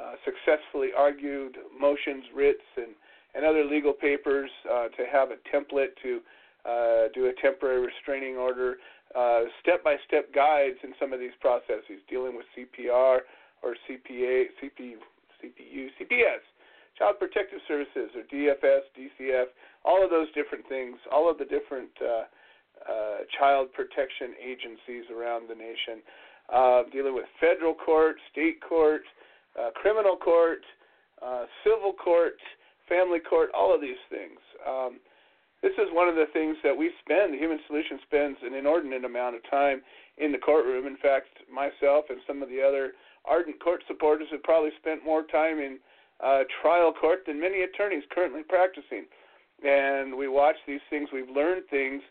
uh, 0.01 0.15
successfully 0.25 0.89
argued 0.97 1.57
motions, 1.79 2.25
writs, 2.35 2.65
and, 2.77 2.95
and 3.35 3.45
other 3.45 3.65
legal 3.65 3.93
papers 3.93 4.51
uh, 4.71 4.89
to 4.89 5.05
have 5.11 5.29
a 5.31 5.37
template 5.55 5.95
to 6.03 6.21
uh, 6.65 7.09
do 7.15 7.27
a 7.27 7.33
temporary 7.41 7.85
restraining 7.87 8.37
order, 8.37 8.77
step 9.61 9.85
by 9.85 9.97
step 10.07 10.33
guides 10.35 10.79
in 10.83 10.95
some 10.99 11.13
of 11.13 11.21
these 11.21 11.37
processes, 11.41 12.01
dealing 12.09 12.37
with 12.37 12.47
CPR 12.57 13.19
or 13.63 13.77
CPA, 13.89 14.45
CP, 14.63 14.95
CPU, 15.43 15.89
CPS, 16.01 16.43
Child 16.99 17.17
Protective 17.19 17.61
Services, 17.67 18.11
or 18.15 18.23
DFS, 18.33 18.83
DCF, 18.97 19.47
all 19.85 20.05
of 20.05 20.11
those 20.11 20.29
different 20.35 20.67
things, 20.69 20.97
all 21.11 21.31
of 21.31 21.39
the 21.39 21.45
different 21.45 21.91
uh, 22.01 22.25
uh, 22.89 23.19
child 23.39 23.73
protection 23.73 24.35
agencies 24.43 25.05
around 25.15 25.49
the 25.49 25.55
nation, 25.55 26.03
uh, 26.53 26.83
dealing 26.93 27.15
with 27.15 27.25
federal 27.41 27.75
court, 27.75 28.17
state 28.31 28.61
court, 28.61 29.03
uh, 29.59 29.71
criminal 29.75 30.17
court, 30.17 30.63
uh, 31.25 31.45
civil 31.65 31.93
court, 31.93 32.37
family 32.89 33.21
court, 33.21 33.51
all 33.57 33.75
of 33.75 33.81
these 33.81 34.01
things. 34.11 34.39
Um, 34.67 34.99
this 35.63 35.73
is 35.79 35.89
one 35.93 36.09
of 36.09 36.17
the 36.17 36.27
things 36.33 36.57
that 36.65 36.77
we 36.77 36.91
spend, 37.01 37.33
the 37.33 37.39
Human 37.39 37.61
Solution 37.67 37.99
spends 38.03 38.37
an 38.43 38.55
inordinate 38.55 39.05
amount 39.05 39.37
of 39.37 39.43
time 39.49 39.81
in 40.19 40.33
the 40.33 40.39
courtroom. 40.39 40.87
In 40.87 40.97
fact, 40.97 41.29
myself 41.53 42.07
and 42.11 42.19
some 42.27 42.43
of 42.43 42.49
the 42.49 42.61
other 42.61 42.93
ardent 43.25 43.63
court 43.63 43.83
supporters 43.87 44.27
have 44.33 44.43
probably 44.43 44.71
spent 44.81 45.05
more 45.05 45.23
time 45.23 45.59
in 45.59 45.79
uh, 46.23 46.43
trial 46.61 46.93
court 46.93 47.21
than 47.27 47.41
many 47.41 47.63
attorneys 47.63 48.03
currently 48.11 48.43
practicing. 48.43 49.07
And 49.65 50.17
we 50.17 50.27
watch 50.27 50.57
these 50.67 50.83
things, 50.91 51.09
we've 51.13 51.31
learned 51.31 51.63
things. 51.71 52.03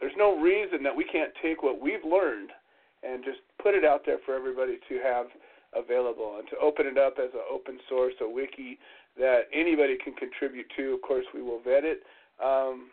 There's 0.00 0.18
no 0.18 0.40
reason 0.40 0.82
that 0.82 0.94
we 0.94 1.04
can't 1.04 1.32
take 1.40 1.62
what 1.62 1.80
we've 1.80 2.04
learned 2.04 2.50
and 3.02 3.22
just 3.24 3.38
put 3.62 3.74
it 3.74 3.84
out 3.84 4.02
there 4.04 4.18
for 4.26 4.34
everybody 4.34 4.78
to 4.88 4.98
have 5.04 5.26
available 5.74 6.36
and 6.38 6.48
to 6.48 6.56
open 6.58 6.86
it 6.86 6.98
up 6.98 7.14
as 7.18 7.30
an 7.34 7.46
open 7.50 7.78
source, 7.88 8.14
a 8.20 8.28
wiki 8.28 8.78
that 9.18 9.42
anybody 9.52 9.96
can 10.02 10.14
contribute 10.14 10.66
to. 10.76 10.94
Of 10.94 11.02
course, 11.02 11.24
we 11.34 11.42
will 11.42 11.60
vet 11.60 11.84
it, 11.84 12.02
um, 12.44 12.88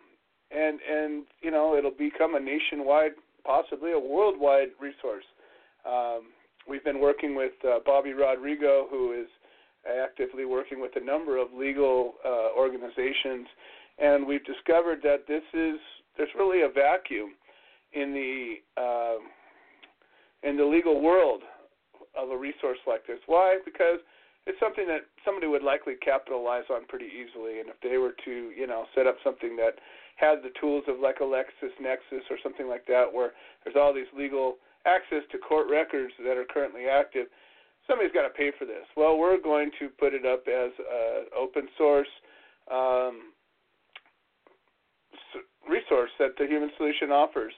and 0.51 0.79
and 0.89 1.25
you 1.41 1.51
know 1.51 1.75
it'll 1.75 1.91
become 1.91 2.35
a 2.35 2.39
nationwide, 2.39 3.11
possibly 3.45 3.91
a 3.91 3.99
worldwide 3.99 4.69
resource. 4.79 5.25
Um, 5.85 6.27
we've 6.67 6.83
been 6.83 6.99
working 6.99 7.35
with 7.35 7.53
uh, 7.65 7.79
Bobby 7.85 8.13
Rodrigo, 8.13 8.87
who 8.89 9.13
is 9.13 9.27
actively 10.03 10.45
working 10.45 10.81
with 10.81 10.91
a 10.95 11.03
number 11.03 11.37
of 11.37 11.53
legal 11.53 12.15
uh, 12.25 12.49
organizations, 12.57 13.47
and 13.97 14.25
we've 14.25 14.45
discovered 14.45 14.99
that 15.03 15.27
this 15.27 15.43
is 15.53 15.79
there's 16.17 16.29
really 16.37 16.61
a 16.61 16.69
vacuum 16.69 17.35
in 17.93 18.13
the 18.13 18.81
uh, 18.81 19.17
in 20.47 20.57
the 20.57 20.65
legal 20.65 21.01
world 21.01 21.41
of 22.17 22.29
a 22.29 22.37
resource 22.37 22.79
like 22.87 23.05
this. 23.07 23.19
Why? 23.25 23.57
Because 23.63 23.99
it's 24.47 24.59
something 24.59 24.87
that 24.87 25.05
somebody 25.25 25.47
would 25.47 25.63
likely 25.63 25.95
capitalize 26.01 26.63
on 26.71 26.85
pretty 26.87 27.07
easily, 27.07 27.59
and 27.59 27.69
if 27.69 27.79
they 27.81 27.97
were 27.97 28.15
to, 28.25 28.51
you 28.55 28.67
know, 28.67 28.85
set 28.95 29.05
up 29.05 29.17
something 29.23 29.55
that 29.57 29.77
had 30.15 30.41
the 30.41 30.51
tools 30.59 30.83
of 30.87 30.99
like 30.99 31.17
a 31.21 31.27
LexisNexis 31.27 32.25
or 32.29 32.37
something 32.41 32.67
like 32.67 32.85
that, 32.87 33.05
where 33.11 33.33
there's 33.63 33.75
all 33.75 33.93
these 33.93 34.09
legal 34.17 34.57
access 34.85 35.23
to 35.31 35.37
court 35.37 35.67
records 35.69 36.13
that 36.23 36.37
are 36.37 36.45
currently 36.45 36.87
active, 36.87 37.27
somebody's 37.87 38.13
got 38.13 38.23
to 38.23 38.33
pay 38.33 38.51
for 38.57 38.65
this. 38.65 38.85
Well, 38.95 39.17
we're 39.17 39.41
going 39.41 39.71
to 39.79 39.89
put 39.89 40.13
it 40.13 40.25
up 40.25 40.47
as 40.47 40.71
an 40.79 41.25
open 41.37 41.67
source 41.77 42.09
um, 42.71 43.33
resource 45.67 46.11
that 46.19 46.37
the 46.37 46.47
Human 46.47 46.71
Solution 46.77 47.11
offers. 47.11 47.53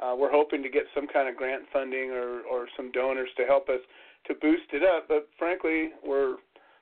Uh, 0.00 0.14
we're 0.16 0.32
hoping 0.32 0.62
to 0.62 0.68
get 0.68 0.84
some 0.94 1.06
kind 1.06 1.28
of 1.28 1.36
grant 1.36 1.62
funding 1.72 2.10
or, 2.10 2.42
or 2.50 2.66
some 2.76 2.90
donors 2.90 3.28
to 3.36 3.44
help 3.44 3.68
us 3.68 3.80
to 4.26 4.34
boost 4.34 4.72
it 4.72 4.82
up. 4.82 5.08
But 5.08 5.28
frankly, 5.38 5.90
we're 6.06 6.36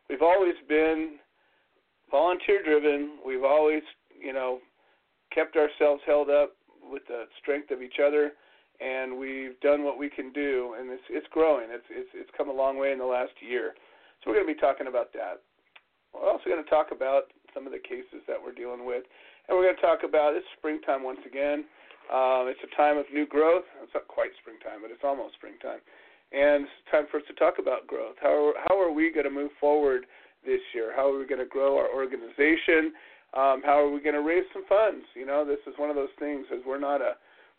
we've 0.08 0.22
always 0.22 0.54
been 0.68 1.16
volunteer 2.10 2.62
driven. 2.62 3.18
We've 3.24 3.44
always, 3.44 3.82
you 4.18 4.32
know, 4.32 4.58
kept 5.34 5.56
ourselves 5.56 6.02
held 6.06 6.28
up 6.28 6.56
with 6.82 7.02
the 7.08 7.24
strength 7.40 7.70
of 7.70 7.82
each 7.82 7.98
other, 8.04 8.32
and 8.80 9.18
we've 9.18 9.58
done 9.60 9.84
what 9.84 9.98
we 9.98 10.10
can 10.10 10.32
do, 10.32 10.74
and 10.78 10.90
it's 10.90 11.02
it's 11.10 11.26
growing. 11.30 11.68
It's 11.70 11.86
it's 11.90 12.10
it's 12.14 12.30
come 12.36 12.48
a 12.48 12.52
long 12.52 12.78
way 12.78 12.92
in 12.92 12.98
the 12.98 13.06
last 13.06 13.32
year. 13.40 13.74
So 14.20 14.30
we're 14.30 14.36
going 14.36 14.48
to 14.48 14.54
be 14.54 14.60
talking 14.60 14.86
about 14.86 15.12
that. 15.14 15.40
We're 16.12 16.28
also 16.28 16.44
going 16.50 16.62
to 16.62 16.68
talk 16.68 16.92
about 16.92 17.32
some 17.54 17.64
of 17.66 17.72
the 17.72 17.78
cases 17.80 18.20
that 18.28 18.36
we're 18.36 18.52
dealing 18.52 18.84
with, 18.84 19.04
and 19.48 19.56
we're 19.56 19.64
going 19.64 19.76
to 19.76 19.82
talk 19.82 20.02
about 20.04 20.34
it's 20.34 20.46
springtime 20.58 21.02
once 21.02 21.22
again. 21.24 21.64
Um, 22.10 22.50
it's 22.50 22.60
a 22.66 22.72
time 22.74 22.98
of 22.98 23.06
new 23.14 23.24
growth. 23.24 23.64
It's 23.82 23.94
not 23.94 24.08
quite 24.10 24.34
springtime, 24.42 24.82
but 24.82 24.90
it's 24.90 25.06
almost 25.06 25.38
springtime. 25.38 25.78
And 26.32 26.64
it's 26.64 26.90
time 26.90 27.06
for 27.10 27.18
us 27.18 27.24
to 27.28 27.34
talk 27.34 27.54
about 27.58 27.86
growth. 27.86 28.16
How 28.20 28.30
are, 28.30 28.52
how 28.68 28.80
are 28.80 28.92
we 28.92 29.12
going 29.12 29.24
to 29.24 29.30
move 29.30 29.50
forward 29.60 30.06
this 30.44 30.60
year? 30.74 30.92
How 30.94 31.10
are 31.10 31.18
we 31.18 31.26
going 31.26 31.40
to 31.40 31.46
grow 31.46 31.76
our 31.76 31.92
organization? 31.92 32.92
Um, 33.34 33.62
how 33.64 33.78
are 33.78 33.90
we 33.90 34.00
going 34.00 34.14
to 34.14 34.22
raise 34.22 34.44
some 34.52 34.64
funds? 34.68 35.04
You 35.14 35.26
know, 35.26 35.44
this 35.44 35.58
is 35.66 35.74
one 35.76 35.90
of 35.90 35.96
those 35.96 36.14
things 36.18 36.46
as 36.52 36.60
we're 36.66 36.80
not 36.80 37.00
a 37.00 37.14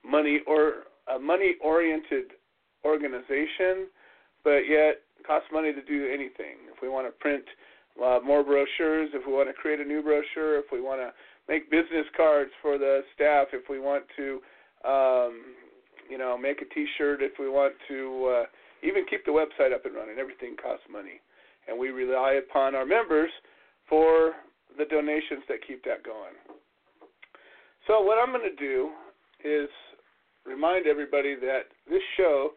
money 0.05 0.39
or 0.47 0.87
a 1.13 1.19
money 1.19 1.55
oriented 1.61 2.33
organization, 2.85 3.87
but 4.43 4.67
yet 4.67 5.03
it 5.19 5.25
costs 5.27 5.47
money 5.51 5.73
to 5.73 5.81
do 5.81 6.07
anything. 6.11 6.67
If 6.73 6.81
we 6.81 6.89
want 6.89 7.07
to 7.07 7.11
print 7.11 7.43
uh, 8.01 8.19
more 8.23 8.43
brochures, 8.43 9.09
if 9.13 9.25
we 9.27 9.33
want 9.33 9.49
to 9.49 9.53
create 9.53 9.79
a 9.79 9.83
new 9.83 10.01
brochure, 10.01 10.57
if 10.57 10.65
we 10.71 10.81
want 10.81 11.01
to 11.01 11.11
make 11.47 11.69
business 11.69 12.05
cards 12.15 12.51
for 12.61 12.77
the 12.77 13.01
staff 13.13 13.47
if 13.53 13.69
we 13.69 13.79
want 13.79 14.03
to, 14.17 14.39
um, 14.87 15.41
you 16.09 16.17
know, 16.17 16.37
make 16.37 16.61
a 16.61 16.73
T-shirt 16.73 17.21
if 17.21 17.33
we 17.39 17.49
want 17.49 17.73
to, 17.87 18.35
uh, 18.41 18.43
even 18.83 19.05
keep 19.09 19.25
the 19.25 19.31
website 19.31 19.73
up 19.73 19.85
and 19.85 19.95
running. 19.95 20.17
Everything 20.19 20.55
costs 20.61 20.85
money, 20.91 21.21
and 21.67 21.77
we 21.77 21.89
rely 21.89 22.33
upon 22.33 22.75
our 22.75 22.85
members 22.85 23.31
for 23.87 24.33
the 24.77 24.85
donations 24.85 25.43
that 25.49 25.65
keep 25.67 25.83
that 25.83 26.03
going. 26.03 26.35
So 27.87 28.01
what 28.01 28.17
I'm 28.17 28.31
going 28.33 28.49
to 28.49 28.55
do 28.55 28.91
is 29.43 29.69
remind 30.45 30.87
everybody 30.87 31.35
that 31.35 31.69
this 31.89 32.01
show, 32.17 32.51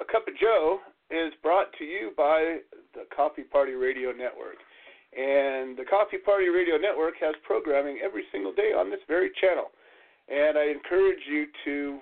A 0.00 0.04
Cup 0.04 0.26
of 0.26 0.34
Joe, 0.40 0.80
is 1.10 1.32
brought 1.42 1.68
to 1.78 1.84
you 1.84 2.12
by 2.16 2.58
the 2.94 3.04
Coffee 3.14 3.42
Party 3.44 3.72
Radio 3.72 4.12
Network. 4.12 4.56
And 5.12 5.76
the 5.76 5.84
Coffee 5.84 6.16
Party 6.16 6.48
Radio 6.48 6.78
Network 6.78 7.14
has 7.20 7.34
programming 7.44 8.00
every 8.02 8.24
single 8.32 8.52
day 8.52 8.72
on 8.72 8.90
this 8.90 9.00
very 9.06 9.30
channel. 9.38 9.68
And 10.28 10.56
I 10.56 10.70
encourage 10.70 11.20
you 11.28 11.46
to 11.66 11.98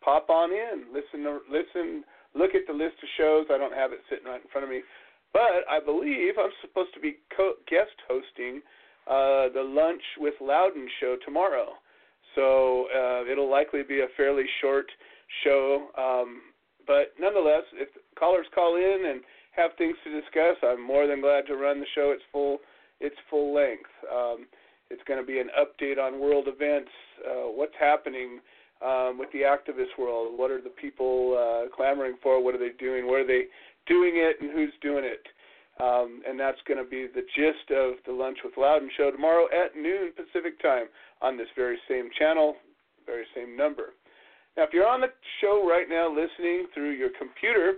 pop 0.00 0.30
on 0.30 0.52
in, 0.52 0.84
listen, 0.92 1.26
listen, 1.50 2.04
look 2.34 2.54
at 2.54 2.66
the 2.66 2.72
list 2.72 2.96
of 3.02 3.08
shows. 3.16 3.46
I 3.50 3.58
don't 3.58 3.74
have 3.74 3.92
it 3.92 4.00
sitting 4.10 4.26
right 4.26 4.40
in 4.42 4.48
front 4.50 4.64
of 4.64 4.70
me, 4.70 4.82
but 5.32 5.66
I 5.70 5.80
believe 5.84 6.34
I'm 6.38 6.50
supposed 6.60 6.94
to 6.94 7.00
be 7.00 7.16
co- 7.36 7.58
guest 7.68 7.94
hosting 8.08 8.60
uh, 9.06 9.52
the 9.52 9.62
Lunch 9.62 10.02
with 10.18 10.34
Loudon 10.40 10.88
show 11.00 11.16
tomorrow. 11.24 11.72
So 12.34 12.86
uh, 12.90 13.30
it'll 13.30 13.50
likely 13.50 13.82
be 13.82 14.00
a 14.00 14.10
fairly 14.16 14.44
short 14.60 14.86
show, 15.44 15.88
um, 15.96 16.40
but 16.86 17.14
nonetheless, 17.18 17.62
if 17.74 17.88
callers 18.18 18.46
call 18.54 18.76
in 18.76 19.06
and 19.10 19.22
have 19.56 19.70
things 19.78 19.96
to 20.04 20.20
discuss, 20.20 20.56
I'm 20.62 20.84
more 20.84 21.06
than 21.06 21.20
glad 21.20 21.46
to 21.46 21.56
run 21.56 21.80
the 21.80 21.86
show 21.94 22.10
its 22.10 22.22
full 22.32 22.58
its 23.00 23.16
full 23.30 23.54
length. 23.54 23.90
Um, 24.12 24.46
it's 24.90 25.02
going 25.06 25.20
to 25.20 25.26
be 25.26 25.40
an 25.40 25.48
update 25.58 25.98
on 25.98 26.20
world 26.20 26.46
events, 26.46 26.90
uh, 27.26 27.48
what's 27.50 27.74
happening 27.78 28.40
um, 28.84 29.18
with 29.18 29.30
the 29.32 29.40
activist 29.40 29.98
world, 29.98 30.38
what 30.38 30.50
are 30.50 30.60
the 30.60 30.68
people 30.68 31.36
uh, 31.38 31.74
clamoring 31.74 32.16
for, 32.22 32.42
what 32.42 32.54
are 32.54 32.58
they 32.58 32.76
doing, 32.78 33.06
where 33.06 33.24
are 33.24 33.26
they 33.26 33.44
doing 33.86 34.14
it, 34.16 34.36
and 34.40 34.52
who's 34.52 34.72
doing 34.82 35.04
it. 35.04 35.26
Um, 35.82 36.22
and 36.28 36.38
that's 36.38 36.58
going 36.68 36.82
to 36.82 36.88
be 36.88 37.08
the 37.12 37.26
gist 37.34 37.70
of 37.72 37.94
the 38.06 38.12
Lunch 38.12 38.38
with 38.44 38.54
Loudon 38.56 38.88
show 38.96 39.10
tomorrow 39.10 39.46
at 39.46 39.74
noon 39.74 40.12
Pacific 40.14 40.60
time 40.62 40.86
on 41.20 41.36
this 41.36 41.48
very 41.56 41.78
same 41.88 42.10
channel, 42.16 42.56
very 43.06 43.24
same 43.34 43.56
number. 43.56 43.94
Now, 44.56 44.62
if 44.62 44.70
you're 44.72 44.86
on 44.86 45.00
the 45.00 45.08
show 45.40 45.66
right 45.68 45.88
now 45.88 46.08
listening 46.08 46.66
through 46.72 46.92
your 46.92 47.10
computer, 47.18 47.74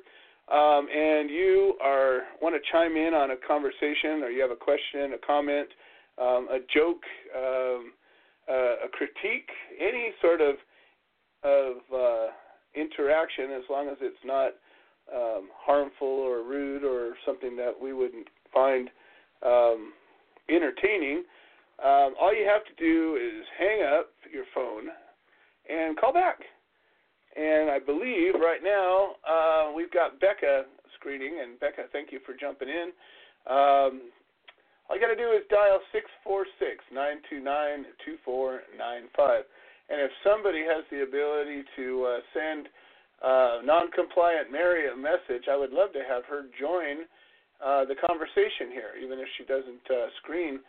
um, 0.53 0.87
and 0.95 1.31
you 1.31 1.75
are 1.83 2.21
want 2.43 2.55
to 2.55 2.61
chime 2.71 2.97
in 2.97 3.15
on 3.15 3.31
a 3.31 3.37
conversation, 3.37 4.23
or 4.23 4.29
you 4.29 4.43
have 4.43 4.51
a 4.51 4.57
question, 4.57 5.15
a 5.15 5.27
comment, 5.27 5.69
um, 6.21 6.49
a 6.53 6.59
joke, 6.73 7.03
um, 7.35 7.93
uh, 8.49 8.87
a 8.87 8.89
critique, 8.93 9.49
any 9.81 10.13
sort 10.21 10.41
of 10.41 10.57
of 11.47 11.77
uh, 11.95 12.27
interaction 12.75 13.53
as 13.57 13.63
long 13.71 13.89
as 13.89 13.97
it's 14.01 14.25
not 14.25 14.51
um, 15.15 15.49
harmful 15.55 16.09
or 16.09 16.43
rude 16.43 16.83
or 16.83 17.15
something 17.25 17.57
that 17.57 17.73
we 17.81 17.93
wouldn't 17.93 18.27
find 18.53 18.91
um, 19.45 19.93
entertaining, 20.51 21.23
um, 21.85 22.15
all 22.21 22.35
you 22.35 22.49
have 22.49 22.65
to 22.65 22.75
do 22.83 23.17
is 23.17 23.45
hang 23.59 23.83
up 23.83 24.11
your 24.33 24.45
phone 24.55 24.89
and 25.69 25.97
call 25.97 26.13
back. 26.13 26.41
And 27.37 27.71
I 27.71 27.79
believe 27.79 28.35
right 28.35 28.65
now 28.65 29.15
uh, 29.29 29.73
we've 29.77 29.93
got 29.93 30.19
Becca 30.21 30.65
screening, 30.99 31.41
and 31.43 31.61
Becca, 31.61 31.85
thank 31.93 32.11
you 32.11 32.19
for 32.25 32.35
jumping 32.35 32.69
in. 32.69 32.91
Um, 33.47 34.11
all 34.89 34.95
you 34.95 35.03
got 35.03 35.13
to 35.13 35.17
do 35.17 35.31
is 35.37 35.43
dial 35.51 35.81
646 35.93 36.83
929 36.91 37.93
2495. 38.07 39.45
And 39.89 40.01
if 40.01 40.11
somebody 40.25 40.63
has 40.67 40.83
the 40.91 41.03
ability 41.03 41.63
to 41.77 41.87
uh, 42.05 42.19
send 42.35 42.69
uh, 43.23 43.63
non-compliant 43.65 44.51
Mary 44.51 44.91
a 44.91 44.97
message, 44.97 45.47
I 45.51 45.57
would 45.57 45.73
love 45.73 45.93
to 45.93 46.03
have 46.09 46.25
her 46.27 46.47
join 46.59 47.07
uh, 47.65 47.85
the 47.87 47.95
conversation 47.95 48.75
here, 48.75 48.99
even 49.01 49.19
if 49.19 49.29
she 49.39 49.45
doesn't 49.45 49.87
uh, 49.89 50.11
screen. 50.23 50.61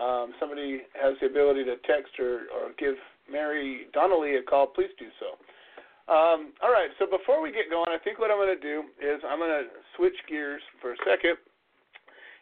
Um, 0.00 0.32
somebody 0.40 0.88
has 0.96 1.14
the 1.20 1.26
ability 1.26 1.64
to 1.64 1.76
text 1.84 2.18
or, 2.18 2.48
or 2.48 2.72
give 2.78 2.96
Mary 3.30 3.86
Donnelly 3.92 4.36
a 4.36 4.42
call, 4.42 4.66
please 4.66 4.90
do 4.98 5.06
so. 5.20 5.36
Um, 6.10 6.52
all 6.64 6.72
right, 6.72 6.90
so 6.98 7.06
before 7.06 7.40
we 7.40 7.52
get 7.52 7.70
going, 7.70 7.86
I 7.88 8.02
think 8.02 8.18
what 8.18 8.30
I'm 8.30 8.38
going 8.38 8.56
to 8.56 8.60
do 8.60 8.82
is 8.98 9.22
I'm 9.22 9.38
going 9.38 9.52
to 9.52 9.68
switch 9.96 10.16
gears 10.28 10.62
for 10.80 10.92
a 10.92 10.96
second. 11.06 11.36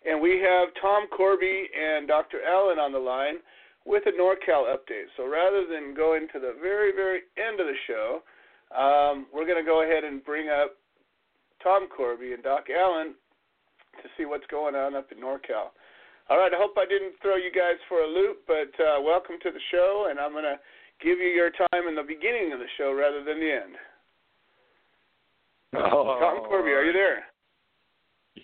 And 0.06 0.20
we 0.20 0.40
have 0.40 0.72
Tom 0.80 1.06
Corby 1.12 1.68
and 1.76 2.08
Dr. 2.08 2.38
Allen 2.42 2.78
on 2.78 2.92
the 2.92 2.98
line 2.98 3.36
with 3.90 4.06
a 4.06 4.14
NorCal 4.14 4.70
update. 4.70 5.10
So 5.16 5.26
rather 5.26 5.66
than 5.66 5.94
going 5.98 6.28
to 6.32 6.38
the 6.38 6.54
very, 6.62 6.94
very 6.94 7.26
end 7.34 7.58
of 7.58 7.66
the 7.66 7.74
show, 7.90 8.22
um, 8.70 9.26
we're 9.34 9.44
going 9.44 9.58
to 9.58 9.66
go 9.66 9.82
ahead 9.82 10.04
and 10.04 10.22
bring 10.24 10.48
up 10.48 10.78
Tom 11.60 11.88
Corby 11.90 12.32
and 12.32 12.42
Doc 12.42 12.70
Allen 12.70 13.18
to 13.98 14.06
see 14.16 14.24
what's 14.24 14.46
going 14.46 14.76
on 14.76 14.94
up 14.94 15.10
in 15.10 15.18
NorCal. 15.18 15.74
All 16.30 16.38
right, 16.38 16.54
I 16.54 16.56
hope 16.56 16.78
I 16.78 16.86
didn't 16.86 17.18
throw 17.20 17.34
you 17.34 17.50
guys 17.50 17.82
for 17.88 17.98
a 17.98 18.06
loop, 18.06 18.46
but 18.46 18.70
uh, 18.78 19.02
welcome 19.02 19.34
to 19.42 19.50
the 19.50 19.58
show, 19.74 20.06
and 20.08 20.20
I'm 20.20 20.30
going 20.30 20.46
to 20.46 20.62
give 21.02 21.18
you 21.18 21.26
your 21.26 21.50
time 21.50 21.90
in 21.90 21.96
the 21.96 22.06
beginning 22.06 22.52
of 22.54 22.60
the 22.60 22.70
show 22.78 22.94
rather 22.94 23.24
than 23.24 23.40
the 23.40 23.50
end. 23.50 23.74
Oh, 25.74 26.18
Tom 26.20 26.46
Corby, 26.46 26.70
are 26.70 26.84
you 26.84 26.92
there? 26.92 27.24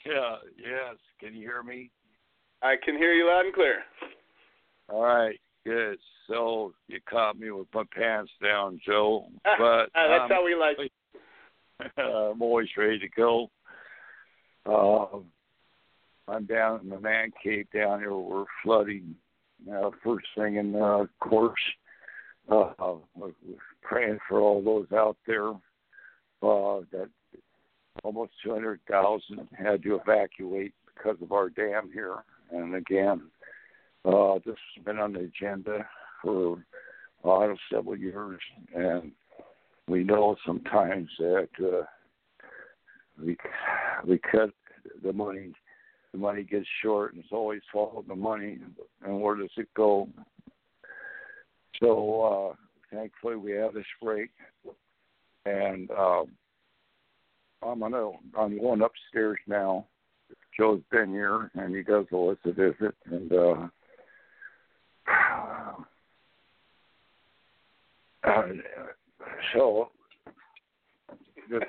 Yeah, 0.04 0.36
yes. 0.58 0.98
Can 1.20 1.34
you 1.34 1.46
hear 1.46 1.62
me? 1.62 1.90
I 2.62 2.74
can 2.84 2.96
hear 2.96 3.12
you 3.12 3.28
loud 3.28 3.46
and 3.46 3.54
clear. 3.54 3.84
All 4.88 5.02
right, 5.02 5.38
good. 5.64 5.98
So 6.28 6.74
you 6.88 7.00
caught 7.08 7.38
me 7.38 7.50
with 7.50 7.68
my 7.74 7.84
pants 7.94 8.32
down, 8.42 8.80
Joe. 8.84 9.26
But 9.58 9.90
Ah, 9.94 10.08
that's 10.08 10.22
um, 10.24 10.30
how 10.30 10.44
we 10.44 10.54
like 10.54 10.76
it. 10.78 10.92
I'm 11.98 12.40
always 12.42 12.68
ready 12.76 12.98
to 12.98 13.08
go. 13.08 13.50
Um, 14.66 15.26
I'm 16.28 16.46
down 16.46 16.80
in 16.82 16.88
the 16.88 17.00
man 17.00 17.30
cave 17.42 17.66
down 17.74 18.00
here. 18.00 18.14
We're 18.14 18.44
flooding. 18.62 19.14
Uh, 19.72 19.90
first 20.04 20.26
thing 20.36 20.56
in 20.56 20.74
uh, 20.76 21.06
course, 21.20 21.60
uh, 22.50 22.72
we're 23.14 23.32
praying 23.82 24.18
for 24.28 24.40
all 24.40 24.62
those 24.62 24.86
out 24.92 25.16
there 25.26 25.50
uh, 25.50 26.80
that 26.92 27.08
almost 28.04 28.32
200,000 28.44 29.48
had 29.56 29.82
to 29.82 29.96
evacuate 29.96 30.74
because 30.94 31.16
of 31.22 31.32
our 31.32 31.48
dam 31.48 31.90
here. 31.92 32.16
And 32.50 32.74
again, 32.74 33.22
uh, 34.06 34.34
this 34.44 34.56
has 34.74 34.84
been 34.84 34.98
on 34.98 35.12
the 35.12 35.20
agenda 35.20 35.86
for 36.22 36.64
uh, 37.24 37.54
several 37.72 37.96
years, 37.96 38.40
and 38.74 39.12
we 39.88 40.04
know 40.04 40.36
sometimes 40.46 41.08
that 41.18 41.48
uh, 41.60 41.84
we 43.22 43.36
we 44.06 44.18
cut 44.18 44.50
the 45.02 45.12
money. 45.12 45.52
The 46.12 46.18
money 46.18 46.44
gets 46.44 46.66
short, 46.82 47.12
and 47.12 47.22
it's 47.22 47.32
always 47.32 47.60
follow 47.72 48.04
the 48.06 48.14
money. 48.14 48.58
And 49.04 49.20
where 49.20 49.36
does 49.36 49.50
it 49.56 49.68
go? 49.74 50.08
So 51.80 52.54
uh, 52.54 52.94
thankfully, 52.94 53.36
we 53.36 53.52
have 53.52 53.74
this 53.74 53.84
break, 54.02 54.30
and 55.44 55.90
uh, 55.90 56.22
I'm 57.62 57.80
gonna 57.80 58.10
I'm 58.38 58.58
going 58.58 58.82
upstairs 58.82 59.38
now. 59.46 59.86
Joe's 60.58 60.80
been 60.90 61.10
here, 61.10 61.50
and 61.54 61.74
he 61.74 61.82
does 61.82 62.06
a 62.12 62.52
visit, 62.52 62.94
and 63.06 63.32
uh, 63.32 63.68
uh, 68.50 69.24
so 69.54 69.90
the 71.50 71.60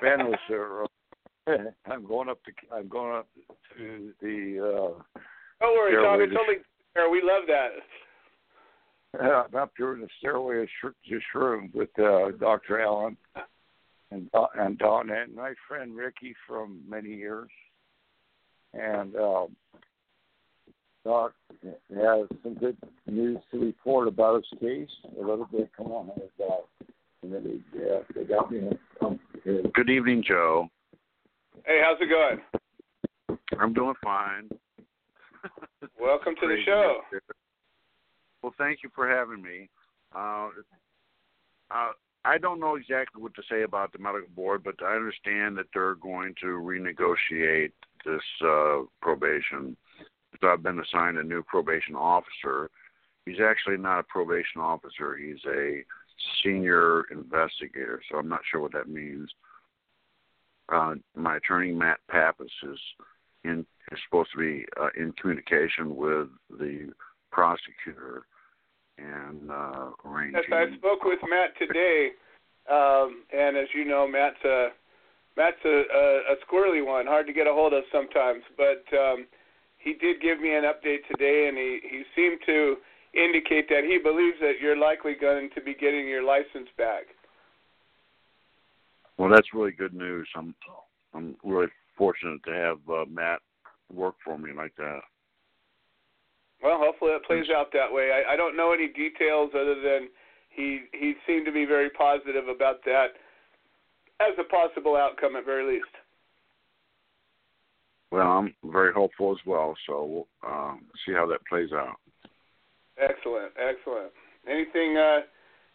there. 0.48 0.82
uh, 0.82 0.86
I'm 1.90 2.06
going 2.06 2.28
up 2.28 2.42
to 2.44 2.52
I'm 2.74 2.88
going 2.88 3.16
up 3.16 3.28
to 3.76 4.12
the 4.20 4.58
uh 4.58 5.02
Don't 5.60 5.76
worry, 5.76 5.94
Tom. 6.04 6.20
It's 6.20 6.32
only 6.38 6.56
there. 6.94 7.08
We 7.10 7.22
love 7.22 7.44
that. 7.48 7.70
uh, 9.24 9.44
I'm 9.48 9.54
up 9.54 9.72
here 9.76 9.94
in 9.94 10.00
the 10.00 10.08
stairway 10.18 10.62
of 10.62 10.68
Sh- 10.82 11.08
to 11.10 11.20
Shroom 11.34 11.74
with 11.74 11.90
uh 11.98 12.32
Dr. 12.38 12.80
Allen 12.80 13.16
and 14.10 14.30
Don- 14.32 14.48
and 14.58 14.78
Don 14.78 15.10
and 15.10 15.34
my 15.34 15.54
friend 15.66 15.96
Ricky 15.96 16.34
from 16.46 16.80
many 16.88 17.10
years. 17.10 17.50
And 18.74 19.16
um 19.16 19.56
Doc 21.08 21.32
has 21.62 22.26
some 22.42 22.54
good 22.60 22.76
news 23.06 23.38
to 23.50 23.58
report 23.58 24.08
about 24.08 24.34
his 24.34 24.60
case. 24.60 24.90
A 25.18 25.20
little 25.20 25.48
bit. 25.50 25.70
Come 25.74 25.86
on, 25.86 26.10
Doc. 26.38 26.66
And 27.22 27.32
then 27.32 27.44
they, 27.72 27.80
yeah, 27.80 28.00
they 28.14 28.24
got 28.24 28.52
me. 28.52 28.68
Um, 29.00 29.18
Good 29.72 29.88
evening, 29.88 30.22
Joe. 30.26 30.68
Hey, 31.64 31.80
how's 31.82 31.96
it 32.02 32.10
going? 32.10 33.38
I'm 33.58 33.72
doing 33.72 33.94
fine. 34.04 34.50
Welcome 35.98 36.34
to 36.42 36.46
the 36.46 36.58
show. 36.66 37.00
Well, 38.42 38.52
thank 38.58 38.80
you 38.82 38.90
for 38.94 39.08
having 39.08 39.42
me. 39.42 39.70
Uh, 40.14 40.48
uh, 41.70 41.92
I 42.26 42.36
don't 42.36 42.60
know 42.60 42.76
exactly 42.76 43.22
what 43.22 43.34
to 43.36 43.42
say 43.50 43.62
about 43.62 43.92
the 43.92 43.98
medical 43.98 44.28
board, 44.36 44.62
but 44.62 44.74
I 44.84 44.94
understand 44.94 45.56
that 45.56 45.66
they're 45.72 45.94
going 45.94 46.34
to 46.42 46.46
renegotiate 46.48 47.72
this 48.04 48.20
uh, 48.44 48.82
probation. 49.00 49.74
I've 50.42 50.62
been 50.62 50.80
assigned 50.80 51.18
a 51.18 51.22
new 51.22 51.42
probation 51.42 51.94
officer. 51.94 52.70
He's 53.26 53.40
actually 53.40 53.76
not 53.76 54.00
a 54.00 54.04
probation 54.04 54.60
officer. 54.60 55.16
He's 55.16 55.44
a 55.46 55.82
senior 56.42 57.04
investigator. 57.10 58.00
So 58.10 58.18
I'm 58.18 58.28
not 58.28 58.40
sure 58.50 58.60
what 58.60 58.72
that 58.72 58.88
means. 58.88 59.30
Uh, 60.68 60.94
my 61.16 61.36
attorney 61.36 61.72
Matt 61.72 61.98
Pappas 62.10 62.50
is 62.62 62.78
in 63.44 63.64
is 63.90 63.98
supposed 64.06 64.30
to 64.32 64.38
be 64.38 64.66
uh, 64.80 64.88
in 64.96 65.12
communication 65.12 65.96
with 65.96 66.28
the 66.50 66.92
prosecutor 67.30 68.26
and 68.98 69.50
uh, 69.50 69.90
arranging. 70.04 70.42
Yes, 70.50 70.70
I 70.72 70.76
spoke 70.76 71.04
with 71.04 71.20
Matt 71.28 71.56
today, 71.58 72.10
um, 72.70 73.22
and 73.32 73.56
as 73.56 73.68
you 73.74 73.86
know, 73.86 74.06
Matt's 74.06 74.44
a 74.44 74.68
Matt's 75.36 75.64
a, 75.64 75.68
a, 75.68 76.04
a 76.32 76.36
squirrely 76.44 76.84
one, 76.84 77.06
hard 77.06 77.26
to 77.28 77.32
get 77.32 77.46
a 77.46 77.52
hold 77.52 77.72
of 77.72 77.84
sometimes. 77.92 78.42
But 78.56 78.84
um, 78.96 79.26
he 79.78 79.94
did 79.94 80.20
give 80.20 80.40
me 80.40 80.54
an 80.54 80.64
update 80.64 81.06
today, 81.10 81.48
and 81.48 81.56
he 81.56 81.80
he 81.82 82.02
seemed 82.14 82.40
to 82.46 82.76
indicate 83.14 83.68
that 83.68 83.84
he 83.84 83.98
believes 83.98 84.36
that 84.40 84.60
you're 84.60 84.76
likely 84.76 85.14
going 85.18 85.48
to 85.54 85.60
be 85.60 85.74
getting 85.74 86.06
your 86.06 86.22
license 86.22 86.68
back. 86.76 87.04
Well, 89.16 89.30
that's 89.30 89.54
really 89.54 89.72
good 89.72 89.94
news. 89.94 90.28
I'm 90.36 90.54
I'm 91.14 91.36
really 91.44 91.68
fortunate 91.96 92.40
to 92.44 92.52
have 92.52 92.78
uh, 92.88 93.04
Matt 93.10 93.40
work 93.92 94.14
for 94.24 94.38
me 94.38 94.52
like 94.56 94.74
that. 94.76 95.00
Well, 96.62 96.78
hopefully 96.78 97.12
it 97.12 97.24
plays 97.24 97.46
out 97.54 97.72
that 97.72 97.92
way. 97.92 98.10
I, 98.12 98.34
I 98.34 98.36
don't 98.36 98.56
know 98.56 98.72
any 98.72 98.88
details 98.88 99.50
other 99.54 99.76
than 99.80 100.08
he 100.50 100.80
he 100.92 101.14
seemed 101.26 101.46
to 101.46 101.52
be 101.52 101.64
very 101.64 101.90
positive 101.90 102.48
about 102.48 102.84
that 102.84 103.14
as 104.20 104.34
a 104.38 104.44
possible 104.44 104.96
outcome 104.96 105.36
at 105.36 105.44
very 105.44 105.74
least. 105.74 105.94
Well, 108.10 108.26
I'm 108.26 108.54
very 108.64 108.92
hopeful 108.92 109.32
as 109.32 109.38
well. 109.46 109.76
So 109.86 110.26
we'll 110.42 110.50
um, 110.50 110.86
see 111.04 111.12
how 111.12 111.26
that 111.26 111.44
plays 111.46 111.72
out. 111.72 111.96
Excellent, 112.98 113.52
excellent. 113.56 114.10
Anything 114.48 114.96
uh 114.96 115.20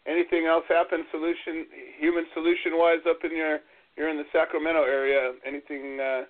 anything 0.06 0.46
else 0.46 0.64
happen 0.68 1.04
solution 1.10 1.66
human 1.98 2.24
solution 2.34 2.72
wise 2.72 3.00
up 3.08 3.18
in 3.24 3.36
your 3.36 3.60
you're 3.96 4.08
in 4.08 4.16
the 4.16 4.28
Sacramento 4.32 4.82
area. 4.82 5.32
Anything 5.46 6.00
uh 6.00 6.22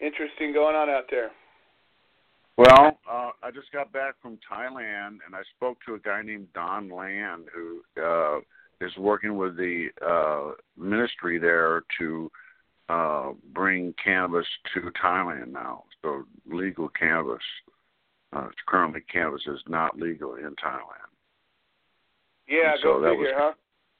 interesting 0.00 0.52
going 0.52 0.74
on 0.74 0.88
out 0.88 1.04
there? 1.10 1.30
Well, 2.56 2.98
uh, 3.10 3.30
I 3.42 3.50
just 3.50 3.72
got 3.72 3.92
back 3.92 4.14
from 4.20 4.38
Thailand, 4.50 5.18
and 5.24 5.34
I 5.34 5.40
spoke 5.56 5.78
to 5.86 5.94
a 5.94 5.98
guy 5.98 6.22
named 6.22 6.48
Don 6.54 6.90
Land 6.90 7.46
who 7.54 7.80
uh, 8.02 8.40
is 8.80 8.94
working 8.98 9.36
with 9.36 9.56
the 9.56 9.88
uh, 10.06 10.54
ministry 10.76 11.38
there 11.38 11.82
to 11.98 12.30
uh, 12.88 13.30
bring 13.52 13.94
cannabis 14.02 14.46
to 14.74 14.90
Thailand 15.02 15.52
now. 15.52 15.84
So 16.02 16.24
legal 16.46 16.88
cannabis. 16.88 17.42
Uh, 18.32 18.48
currently, 18.66 19.02
cannabis 19.12 19.42
is 19.46 19.60
not 19.68 19.98
legal 19.98 20.34
in 20.36 20.54
Thailand. 20.62 21.10
Yeah, 22.48 22.74
So 22.82 22.94
go 22.94 23.00
that 23.02 23.10
figure, 23.10 23.24
was- 23.34 23.34
huh? 23.36 23.52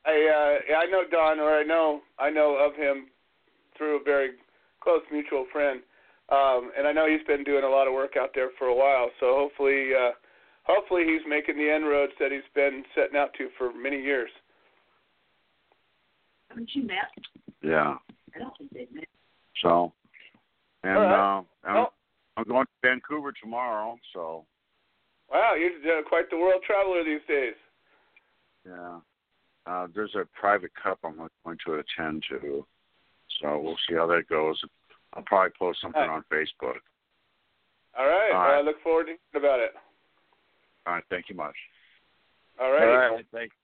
I 0.04 0.10
uh 0.10 0.74
I 0.78 0.86
know 0.86 1.02
Don 1.08 1.38
or 1.38 1.56
I 1.56 1.62
know 1.62 2.00
I 2.18 2.28
know 2.28 2.56
of 2.56 2.74
him 2.74 3.06
through 3.78 4.00
a 4.00 4.02
very 4.02 4.32
close 4.80 5.02
mutual 5.12 5.46
friend. 5.52 5.80
Um 6.28 6.72
and 6.76 6.88
I 6.88 6.92
know 6.92 7.06
he's 7.08 7.24
been 7.26 7.44
doing 7.44 7.62
a 7.62 7.68
lot 7.68 7.86
of 7.86 7.94
work 7.94 8.16
out 8.18 8.30
there 8.34 8.50
for 8.58 8.66
a 8.66 8.74
while, 8.74 9.10
so 9.20 9.26
hopefully 9.38 9.90
uh 9.94 10.10
hopefully 10.64 11.04
he's 11.06 11.22
making 11.28 11.56
the 11.56 11.72
inroads 11.72 12.14
that 12.18 12.32
he's 12.32 12.42
been 12.52 12.82
setting 12.96 13.16
out 13.16 13.32
to 13.38 13.48
for 13.56 13.72
many 13.72 14.02
years. 14.02 14.30
Haven't 16.48 16.70
you 16.74 16.82
met? 16.82 17.10
Yeah. 17.62 17.94
I 18.34 18.38
don't 18.38 18.56
think 18.58 18.70
they've 18.72 18.92
met. 18.92 19.08
So, 19.60 19.92
and 20.84 20.98
All 20.98 21.04
right. 21.04 21.38
uh, 21.38 21.42
I'm, 21.68 21.74
Well- 21.74 21.92
I'm 22.36 22.44
going 22.44 22.66
to 22.66 22.72
Vancouver 22.82 23.32
tomorrow. 23.40 23.96
So, 24.12 24.44
Wow, 25.30 25.54
you're 25.54 25.98
uh, 25.98 26.02
quite 26.02 26.28
the 26.30 26.36
world 26.36 26.62
traveler 26.66 27.04
these 27.04 27.20
days. 27.26 27.54
yeah. 28.66 28.98
Uh, 29.64 29.86
there's 29.94 30.14
a 30.16 30.26
private 30.38 30.72
cup 30.74 30.98
I'm 31.04 31.16
going 31.16 31.58
to 31.66 31.74
attend 31.74 32.24
to. 32.30 32.66
So 33.40 33.58
we'll 33.60 33.78
see 33.88 33.94
how 33.94 34.06
that 34.08 34.28
goes. 34.28 34.60
I'll 35.14 35.22
probably 35.22 35.52
post 35.58 35.80
something 35.80 36.00
Right. 36.00 36.10
on 36.10 36.24
Facebook. 36.30 36.78
All 37.96 38.06
right. 38.06 38.32
All 38.32 38.40
Well, 38.42 38.58
I 38.58 38.60
look 38.62 38.82
forward 38.82 39.04
to 39.04 39.16
hearing 39.32 39.46
about 39.46 39.60
it. 39.60 39.72
All 40.86 40.94
right. 40.94 41.04
Thank 41.10 41.28
you 41.28 41.36
much. 41.36 41.54
All 42.60 42.72
right. 42.72 42.82
All 42.82 43.16
right. 43.16 43.26
Thanks. 43.32 43.54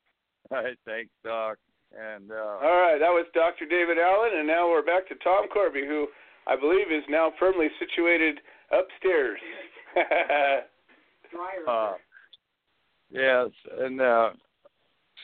All 0.51 0.63
right. 0.63 0.79
Thanks, 0.87 1.11
Doc. 1.25 1.59
And 1.97 2.31
uh, 2.31 2.35
All 2.35 2.81
right, 2.81 2.99
that 2.99 3.11
was 3.11 3.27
Dr. 3.35 3.65
David 3.65 3.99
Allen, 3.99 4.31
and 4.37 4.47
now 4.47 4.69
we're 4.69 4.85
back 4.85 5.09
to 5.09 5.15
Tom 5.17 5.49
Corby, 5.49 5.87
who 5.87 6.07
I 6.47 6.57
believe 6.57 6.93
is 6.93 7.05
now 7.09 7.33
firmly 7.39 7.69
situated 7.79 8.41
upstairs. 8.73 9.39
Uh, 11.69 11.93
yes, 13.11 13.49
and 13.81 14.01
uh, 14.01 14.31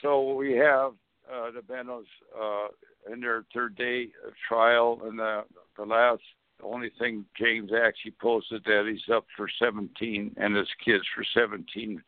so 0.02 0.34
we 0.34 0.52
have 0.52 0.92
uh, 1.32 1.50
the 1.50 1.62
Benos 1.62 2.04
uh, 2.38 2.68
in 3.10 3.20
their 3.20 3.44
third 3.54 3.74
day 3.76 4.08
of 4.26 4.34
trial, 4.46 5.00
and 5.04 5.18
the 5.18 5.44
the 5.78 5.84
last 5.84 6.22
the 6.58 6.66
only 6.66 6.90
thing 6.98 7.24
James 7.38 7.70
actually 7.72 8.14
posted 8.20 8.62
that 8.64 8.86
he's 8.86 9.14
up 9.14 9.24
for 9.36 9.48
17 9.58 10.34
and 10.36 10.56
his 10.56 10.68
kids 10.84 11.04
for 11.14 11.24
17 11.34 12.02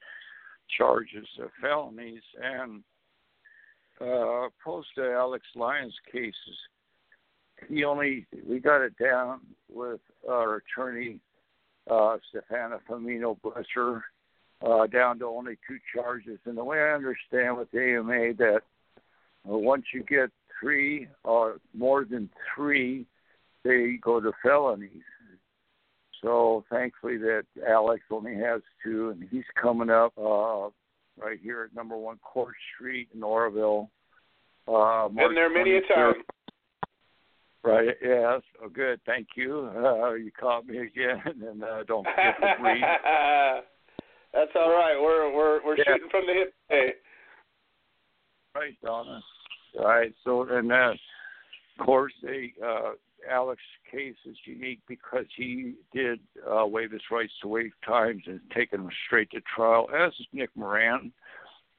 charges 0.77 1.27
of 1.41 1.49
felonies, 1.61 2.23
and 2.43 2.83
uh, 4.01 4.49
opposed 4.49 4.89
to 4.97 5.13
Alex 5.13 5.45
Lyons 5.55 5.95
cases. 6.11 6.35
He 7.69 7.85
only 7.85 8.27
we 8.47 8.59
got 8.59 8.83
it 8.83 8.97
down 8.99 9.41
with 9.69 10.01
our 10.29 10.57
attorney 10.57 11.21
uh, 11.91 12.19
Stefana 12.35 12.79
Famino 12.89 13.39
Busser, 13.41 14.03
uh, 14.65 14.87
down 14.87 15.19
to 15.21 15.27
only 15.27 15.57
two 15.67 15.79
charges. 15.95 16.39
And 16.45 16.57
the 16.57 16.65
way 16.65 16.79
I 16.81 16.95
understand 16.95 17.57
with 17.57 17.75
AMA 17.75 18.35
that 18.35 18.63
uh, 19.49 19.57
once 19.57 19.85
you 19.95 20.03
get 20.03 20.31
three 20.61 21.09
or 21.25 21.61
more 21.75 22.05
than 22.05 22.29
three, 22.55 23.07
they 23.65 23.99
go 24.03 24.21
to 24.21 24.33
felonies. 24.43 25.03
So 26.23 26.65
thankfully 26.71 27.19
that 27.19 27.45
Alex 27.69 28.03
only 28.11 28.35
has 28.37 28.63
two, 28.83 29.11
and 29.11 29.29
he's 29.31 29.45
coming 29.61 29.91
up 29.91 30.13
uh, 30.19 30.69
right 31.19 31.39
here 31.43 31.65
at 31.65 31.75
number 31.77 31.97
one 31.97 32.19
Court 32.19 32.55
Street 32.75 33.09
in 33.15 33.23
Oroville. 33.23 33.91
Uh, 34.69 35.09
Been 35.09 35.35
there 35.35 35.51
many 35.53 35.77
a 35.77 35.81
23rd. 35.83 35.95
time. 35.95 36.15
Right. 37.65 37.89
Yes. 38.03 38.43
Oh, 38.63 38.69
good. 38.73 39.01
Thank 39.07 39.29
you. 39.37 39.71
Uh, 39.77 40.13
you 40.15 40.31
caught 40.39 40.67
me 40.67 40.79
again, 40.79 41.21
and 41.49 41.63
uh, 41.65 41.83
don't 41.85 42.05
forget 42.17 42.37
to 42.41 42.63
breathe. 42.63 42.83
That's 44.33 44.51
all 44.55 44.71
right. 44.71 44.97
We're 45.01 45.35
we're 45.35 45.65
we're 45.65 45.77
Yeah. 45.79 45.85
shooting 45.89 46.09
from 46.11 46.27
the 46.27 46.33
hip 46.35 46.55
today. 46.71 46.93
Right, 48.55 48.77
Donna. 48.85 49.21
All 49.79 49.85
right. 49.85 50.15
So, 50.25 50.43
and 50.49 50.71
uh, 50.73 50.93
of 51.79 51.87
course, 51.87 52.13
they 52.23 52.53
uh, 52.65 52.93
Alex 53.31 53.61
case 53.91 54.17
is 54.25 54.37
unique 54.45 54.81
because 54.89 55.27
he 55.37 55.75
did 55.93 56.21
uh, 56.49 56.67
waive 56.67 56.93
his 56.93 57.03
rights 57.11 57.33
to 57.43 57.49
waive 57.49 57.73
times 57.85 58.23
and 58.27 58.41
taken 58.55 58.81
him 58.81 58.91
straight 59.07 59.31
to 59.31 59.41
trial, 59.55 59.89
as 59.97 60.13
is 60.19 60.27
Nick 60.33 60.51
Moran 60.55 61.13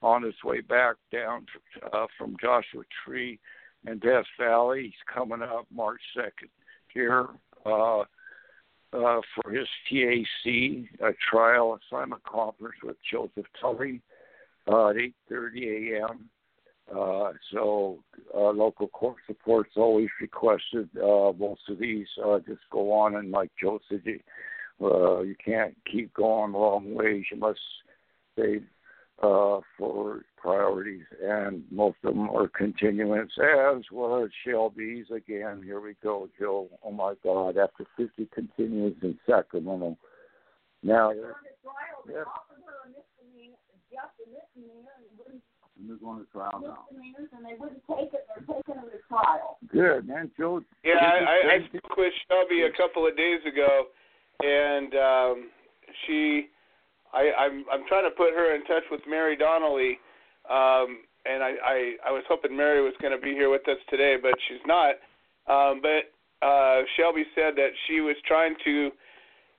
on 0.02 0.24
his 0.24 0.36
way 0.44 0.62
back 0.62 0.96
down 1.12 1.46
uh, 1.94 2.06
from 2.18 2.36
Joshua 2.42 2.84
Tree 3.04 3.40
and 3.86 4.00
Death 4.02 4.26
Valley. 4.40 4.84
He's 4.84 5.14
coming 5.14 5.42
up 5.42 5.66
March 5.72 6.02
2nd 6.18 6.50
here 6.94 7.28
uh, 7.66 8.00
uh, 8.94 9.22
for 9.36 9.52
his 9.52 9.68
TAC 9.90 10.88
uh, 11.04 11.12
trial 11.30 11.80
assignment 11.92 12.24
conference 12.24 12.76
with 12.84 12.98
Joseph 13.12 13.46
Tully 13.60 14.02
uh, 14.68 14.90
at 14.90 14.96
8:30 15.32 15.94
a.m. 15.94 16.30
Uh, 16.96 17.32
so 17.52 18.00
uh, 18.34 18.50
local 18.50 18.88
court 18.88 19.18
support's 19.28 19.76
always 19.76 20.08
requested. 20.22 20.90
Uh, 20.96 21.34
most 21.38 21.62
of 21.70 21.80
these 21.80 22.08
uh, 22.26 22.40
just 22.40 22.62
go 22.72 22.94
on, 22.94 23.16
and 23.18 23.32
like 23.32 23.52
Joe 23.62 23.80
said, 23.90 24.02
you, 24.06 24.20
uh, 24.82 25.22
you 25.22 25.36
can't 25.44 25.76
keep 25.92 26.14
going 26.14 26.54
long 26.54 26.94
ways. 26.96 27.26
You 27.30 27.38
must 27.38 27.60
save 28.38 28.64
uh, 29.22 29.60
for 29.78 30.22
priorities, 30.38 31.04
and 31.22 31.64
most 31.72 31.98
of 32.06 32.14
them 32.14 32.30
are 32.30 32.48
continuance, 32.48 33.32
as 33.38 33.84
was 33.92 34.30
Shelby's. 34.46 35.06
Again, 35.14 35.62
here 35.66 35.82
we 35.82 35.96
go, 36.02 36.30
Joe. 36.40 36.70
Oh 36.84 36.92
my 36.92 37.16
God! 37.22 37.58
After 37.58 37.86
50 37.98 38.30
continuance 38.34 38.96
in 39.02 39.18
Sacramento, 39.28 39.98
now 40.84 41.12
they're, 41.12 41.36
yeah. 42.10 42.24
They're 45.86 45.98
going 45.98 46.20
to 46.20 46.32
trial 46.32 46.60
now. 46.62 46.86
and 46.90 47.46
they 47.46 47.54
wouldn't 47.60 47.82
take 47.86 48.14
it. 48.14 48.26
They're 48.26 48.56
taking 48.58 48.76
them 48.76 48.90
to 48.90 49.00
trial. 49.08 49.58
Good, 49.72 50.08
man, 50.08 50.32
Joe. 50.38 50.64
Yeah, 50.84 50.98
I, 50.98 51.54
I, 51.54 51.54
I 51.54 51.68
spoke 51.68 51.98
with 51.98 52.14
Shelby 52.28 52.64
a 52.64 52.74
couple 52.76 53.06
of 53.06 53.16
days 53.16 53.40
ago, 53.46 53.94
and 54.42 54.94
um, 54.96 55.50
she, 56.06 56.50
I, 57.14 57.30
I'm 57.38 57.66
I'm 57.72 57.86
trying 57.88 58.10
to 58.10 58.16
put 58.16 58.34
her 58.34 58.56
in 58.56 58.64
touch 58.66 58.84
with 58.90 59.02
Mary 59.08 59.38
Donnelly, 59.38 60.00
um, 60.50 61.06
and 61.26 61.44
I, 61.44 61.54
I 61.62 61.78
I 62.10 62.12
was 62.12 62.24
hoping 62.28 62.56
Mary 62.56 62.82
was 62.82 62.94
going 63.02 63.14
to 63.14 63.22
be 63.22 63.32
here 63.32 63.50
with 63.52 63.68
us 63.68 63.78
today, 63.90 64.18
but 64.22 64.34
she's 64.48 64.64
not. 64.66 64.96
Um, 65.46 65.82
but 65.82 66.10
uh, 66.46 66.82
Shelby 66.98 67.24
said 67.36 67.56
that 67.56 67.70
she 67.88 68.02
was 68.02 68.16
trying 68.26 68.56
to. 68.66 68.92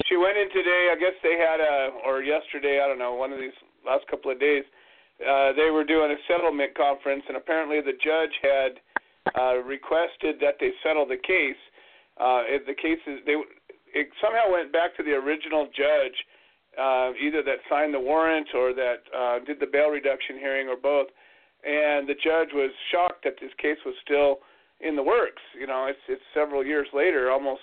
She 0.06 0.16
went 0.16 0.38
in 0.38 0.48
today. 0.50 0.90
I 0.94 0.96
guess 0.98 1.14
they 1.22 1.36
had 1.38 1.60
a 1.60 1.90
or 2.06 2.22
yesterday. 2.22 2.80
I 2.82 2.88
don't 2.88 2.98
know. 2.98 3.14
One 3.14 3.32
of 3.32 3.38
these 3.38 3.56
last 3.86 4.06
couple 4.08 4.30
of 4.30 4.40
days. 4.40 4.64
Uh, 5.18 5.52
they 5.52 5.70
were 5.70 5.84
doing 5.84 6.10
a 6.10 6.20
settlement 6.30 6.74
conference, 6.76 7.24
and 7.26 7.36
apparently 7.36 7.80
the 7.80 7.98
judge 7.98 8.34
had 8.42 8.72
uh, 9.38 9.58
requested 9.62 10.36
that 10.40 10.54
they 10.60 10.70
settle 10.82 11.06
the 11.06 11.16
case. 11.16 11.58
Uh, 12.20 12.42
the 12.66 12.74
case 12.74 13.02
is 13.06 13.18
they 13.26 13.34
it 13.94 14.08
somehow 14.20 14.52
went 14.52 14.72
back 14.72 14.96
to 14.96 15.02
the 15.02 15.12
original 15.12 15.66
judge, 15.74 16.16
uh, 16.78 17.10
either 17.18 17.42
that 17.42 17.58
signed 17.68 17.94
the 17.94 18.00
warrant 18.00 18.48
or 18.54 18.72
that 18.74 19.00
uh, 19.16 19.38
did 19.44 19.58
the 19.60 19.66
bail 19.66 19.88
reduction 19.88 20.38
hearing 20.38 20.68
or 20.68 20.76
both. 20.76 21.08
And 21.64 22.08
the 22.08 22.14
judge 22.14 22.54
was 22.54 22.70
shocked 22.92 23.24
that 23.24 23.34
this 23.40 23.50
case 23.58 23.78
was 23.84 23.94
still 24.04 24.38
in 24.80 24.94
the 24.94 25.02
works. 25.02 25.42
You 25.58 25.66
know, 25.66 25.86
it's 25.86 25.98
it's 26.08 26.22
several 26.32 26.64
years 26.64 26.86
later, 26.94 27.30
almost 27.30 27.62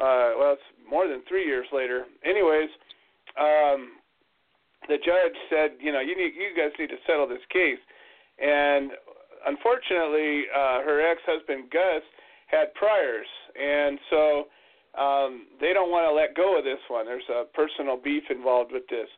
uh, 0.00 0.34
well, 0.38 0.52
it's 0.54 0.68
more 0.88 1.06
than 1.06 1.22
three 1.28 1.46
years 1.46 1.66
later. 1.72 2.06
Anyways, 2.24 2.70
um, 3.38 4.01
the 4.88 4.96
judge 4.98 5.36
said, 5.50 5.78
you 5.80 5.92
know, 5.92 6.00
you 6.00 6.16
need 6.16 6.34
you 6.34 6.50
guys 6.56 6.72
need 6.78 6.88
to 6.88 7.00
settle 7.06 7.28
this 7.28 7.44
case, 7.50 7.80
and 8.40 8.92
unfortunately, 9.46 10.44
uh, 10.54 10.82
her 10.82 11.00
ex-husband 11.10 11.70
Gus 11.70 12.02
had 12.46 12.74
priors, 12.74 13.26
and 13.58 13.98
so 14.10 14.46
um, 14.98 15.46
they 15.60 15.72
don't 15.72 15.90
want 15.90 16.04
to 16.08 16.12
let 16.12 16.36
go 16.36 16.58
of 16.58 16.64
this 16.64 16.80
one. 16.88 17.06
There's 17.06 17.28
a 17.30 17.44
personal 17.54 17.96
beef 17.96 18.24
involved 18.30 18.72
with 18.72 18.86
this, 18.88 19.08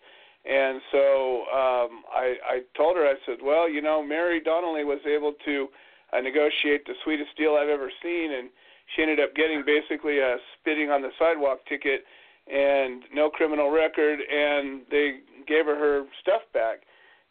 and 0.44 0.80
so 0.92 1.48
um, 1.50 2.04
I, 2.12 2.36
I 2.44 2.56
told 2.76 2.96
her, 2.96 3.06
I 3.06 3.14
said, 3.26 3.38
well, 3.42 3.68
you 3.68 3.82
know, 3.82 4.02
Mary 4.02 4.40
Donnelly 4.40 4.84
was 4.84 5.00
able 5.06 5.32
to 5.44 5.68
uh, 6.12 6.20
negotiate 6.20 6.86
the 6.86 6.94
sweetest 7.02 7.36
deal 7.36 7.56
I've 7.56 7.68
ever 7.68 7.90
seen, 8.02 8.32
and 8.32 8.50
she 8.94 9.02
ended 9.02 9.20
up 9.20 9.34
getting 9.34 9.64
basically 9.64 10.18
a 10.18 10.36
spitting 10.60 10.90
on 10.90 11.02
the 11.02 11.10
sidewalk 11.18 11.60
ticket 11.68 12.04
and 12.46 13.02
no 13.12 13.30
criminal 13.30 13.70
record, 13.70 14.20
and 14.20 14.82
they 14.90 15.20
gave 15.46 15.66
her 15.66 15.76
her 15.76 16.04
stuff 16.20 16.42
back. 16.52 16.82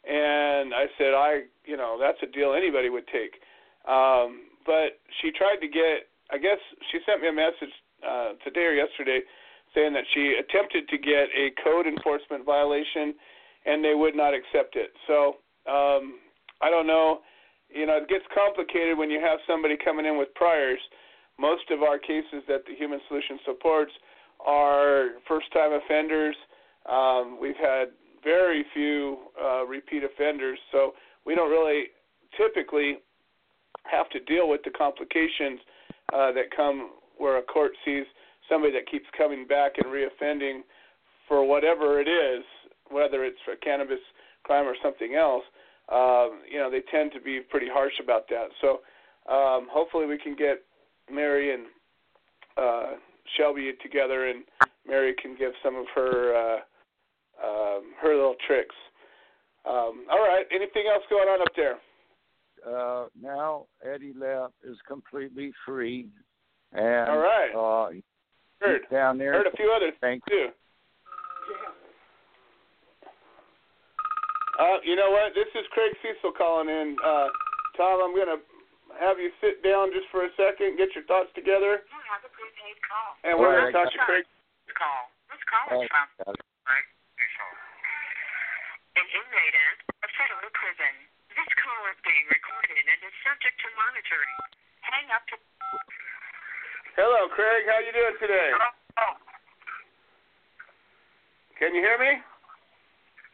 And 0.04 0.74
I 0.74 0.86
said, 0.98 1.14
I, 1.14 1.42
you 1.64 1.76
know, 1.76 1.96
that's 1.98 2.18
a 2.22 2.30
deal 2.30 2.52
anybody 2.52 2.90
would 2.90 3.06
take. 3.08 3.40
Um, 3.88 4.50
but 4.66 5.00
she 5.20 5.30
tried 5.30 5.60
to 5.60 5.68
get, 5.68 6.08
I 6.30 6.38
guess 6.38 6.58
she 6.90 6.98
sent 7.06 7.22
me 7.22 7.28
a 7.28 7.32
message 7.32 7.72
uh, 8.04 8.32
today 8.44 8.66
or 8.68 8.74
yesterday 8.74 9.20
saying 9.74 9.92
that 9.92 10.04
she 10.14 10.38
attempted 10.38 10.88
to 10.88 10.98
get 10.98 11.28
a 11.34 11.50
code 11.62 11.86
enforcement 11.86 12.44
violation, 12.44 13.14
and 13.66 13.84
they 13.84 13.94
would 13.94 14.14
not 14.14 14.32
accept 14.34 14.76
it. 14.76 14.90
So 15.06 15.40
um, 15.66 16.20
I 16.62 16.70
don't 16.70 16.86
know. 16.86 17.20
You 17.68 17.86
know, 17.86 17.96
it 17.96 18.08
gets 18.08 18.24
complicated 18.32 18.96
when 18.96 19.10
you 19.10 19.20
have 19.20 19.38
somebody 19.46 19.76
coming 19.82 20.06
in 20.06 20.16
with 20.16 20.28
priors. 20.34 20.78
Most 21.40 21.70
of 21.70 21.82
our 21.82 21.98
cases 21.98 22.46
that 22.46 22.62
the 22.68 22.74
Human 22.76 23.00
Solution 23.08 23.40
supports 23.44 23.90
are 24.44 25.10
first-time 25.26 25.72
offenders. 25.72 26.36
Um, 26.90 27.38
we've 27.40 27.56
had 27.56 27.88
very 28.22 28.64
few 28.72 29.18
uh, 29.42 29.64
repeat 29.66 30.02
offenders, 30.04 30.58
so 30.72 30.92
we 31.26 31.34
don't 31.34 31.50
really 31.50 31.84
typically 32.36 32.98
have 33.84 34.08
to 34.10 34.20
deal 34.20 34.48
with 34.48 34.62
the 34.64 34.70
complications 34.70 35.60
uh, 36.12 36.32
that 36.32 36.44
come 36.54 36.90
where 37.16 37.38
a 37.38 37.42
court 37.42 37.72
sees 37.84 38.04
somebody 38.48 38.72
that 38.72 38.90
keeps 38.90 39.06
coming 39.16 39.46
back 39.46 39.72
and 39.78 39.86
reoffending 39.86 40.60
for 41.28 41.46
whatever 41.46 42.00
it 42.00 42.08
is, 42.08 42.44
whether 42.90 43.24
it's 43.24 43.38
for 43.44 43.56
cannabis 43.56 44.00
crime 44.42 44.66
or 44.66 44.76
something 44.82 45.14
else. 45.14 45.44
Um, 45.90 46.40
you 46.50 46.58
know, 46.58 46.70
they 46.70 46.80
tend 46.90 47.12
to 47.12 47.20
be 47.20 47.40
pretty 47.40 47.68
harsh 47.70 47.94
about 48.02 48.28
that. 48.28 48.48
So 48.60 48.80
um, 49.32 49.68
hopefully 49.70 50.06
we 50.06 50.18
can 50.18 50.34
get 50.34 50.62
Mary 51.10 51.54
and 51.54 51.64
uh, 52.56 52.92
Shelby 53.36 53.72
together, 53.82 54.28
and 54.28 54.44
Mary 54.86 55.14
can 55.20 55.36
give 55.36 55.52
some 55.62 55.76
of 55.76 55.86
her 55.94 56.34
uh, 56.34 56.58
um, 57.44 57.92
her 58.00 58.14
little 58.14 58.36
tricks. 58.46 58.74
Um, 59.66 60.06
all 60.10 60.20
right. 60.20 60.44
Anything 60.54 60.84
else 60.92 61.02
going 61.08 61.28
on 61.28 61.40
up 61.40 61.52
there? 61.56 61.78
Uh, 62.66 63.06
now 63.20 63.66
Eddie 63.84 64.14
Lap 64.18 64.52
is 64.62 64.76
completely 64.86 65.52
free, 65.66 66.08
and 66.72 67.10
all 67.10 67.18
right. 67.18 67.52
Uh, 67.54 67.90
heard 68.60 68.82
down 68.90 69.18
there. 69.18 69.32
Heard 69.32 69.46
a 69.46 69.56
few 69.56 69.72
others. 69.74 69.92
things 70.00 70.22
too. 70.28 70.48
Uh, 74.60 74.78
you 74.84 74.94
know 74.96 75.10
what? 75.10 75.34
This 75.34 75.48
is 75.58 75.66
Craig 75.72 75.92
Cecil 76.00 76.32
calling 76.38 76.68
in. 76.68 76.96
Uh, 77.04 77.26
Tom, 77.76 78.00
I'm 78.04 78.16
gonna 78.16 78.38
have 79.00 79.18
you 79.18 79.30
sit 79.40 79.62
down 79.62 79.90
just 79.94 80.06
for 80.12 80.24
a 80.26 80.30
second, 80.38 80.76
get 80.78 80.92
your 80.94 81.04
thoughts 81.10 81.30
together, 81.34 81.82
mm, 81.82 81.90
You 81.90 82.02
have 82.12 82.22
a 82.24 82.30
prepaid 82.32 82.76
call. 82.84 83.10
and 83.24 83.34
we're 83.38 83.50
going 83.54 83.72
to 83.72 83.78
right, 83.78 83.84
talk 83.84 83.92
to 83.92 84.00
Craig. 84.06 84.24
This 84.66 84.74
call. 84.76 85.02
This 85.30 85.42
call 85.50 85.66
Oh, 85.74 85.82
is 85.82 85.88
from 85.90 86.06
got 86.24 86.34
it. 86.38 86.44
Craig 86.64 86.86
Cesal. 87.18 87.50
An 89.00 89.06
inmate 89.10 89.56
at 89.58 89.76
a 90.06 90.08
federal 90.14 90.50
prison. 90.54 90.94
This 91.34 91.50
call 91.58 91.82
is 91.90 91.98
being 92.06 92.26
recorded 92.30 92.78
and 92.78 92.98
is 93.02 93.14
subject 93.26 93.56
to 93.58 93.68
monitoring. 93.74 94.36
Hang 94.86 95.06
up 95.10 95.24
to. 95.32 95.36
Hello, 96.94 97.26
Craig. 97.34 97.66
How 97.66 97.82
you 97.82 97.90
doing 97.90 98.16
today? 98.22 98.50
Oh, 99.02 99.14
Can 101.58 101.74
you 101.74 101.82
hear 101.82 101.98
me? 101.98 102.22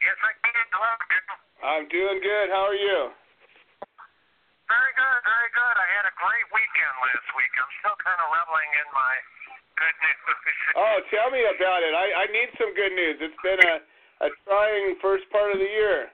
yes, 0.01 0.17
I 0.25 0.31
can. 0.41 0.65
Hello. 0.73 0.91
I'm 1.61 1.85
doing 1.93 2.17
good. 2.25 2.49
How 2.49 2.65
are 2.73 2.79
you? 2.79 3.13
Very 4.71 4.93
good, 4.95 5.19
very 5.27 5.51
good. 5.51 5.75
I 5.75 5.87
had 5.99 6.05
a 6.07 6.15
great 6.15 6.47
weekend 6.55 6.95
last 7.03 7.27
week. 7.35 7.51
I'm 7.59 7.73
still 7.83 7.97
kind 8.07 8.19
of 8.23 8.27
reveling 8.31 8.71
in 8.79 8.87
my 8.95 9.13
good 9.75 9.95
news. 9.99 10.47
Oh, 10.79 10.95
tell 11.11 11.27
me 11.27 11.43
about 11.43 11.83
it. 11.83 11.91
I, 11.91 12.23
I 12.23 12.25
need 12.31 12.55
some 12.55 12.71
good 12.71 12.95
news. 12.95 13.19
It's 13.19 13.41
been 13.43 13.59
a, 13.67 13.83
a 14.23 14.29
trying 14.47 14.95
first 15.03 15.27
part 15.27 15.51
of 15.51 15.59
the 15.59 15.67
year. 15.67 16.07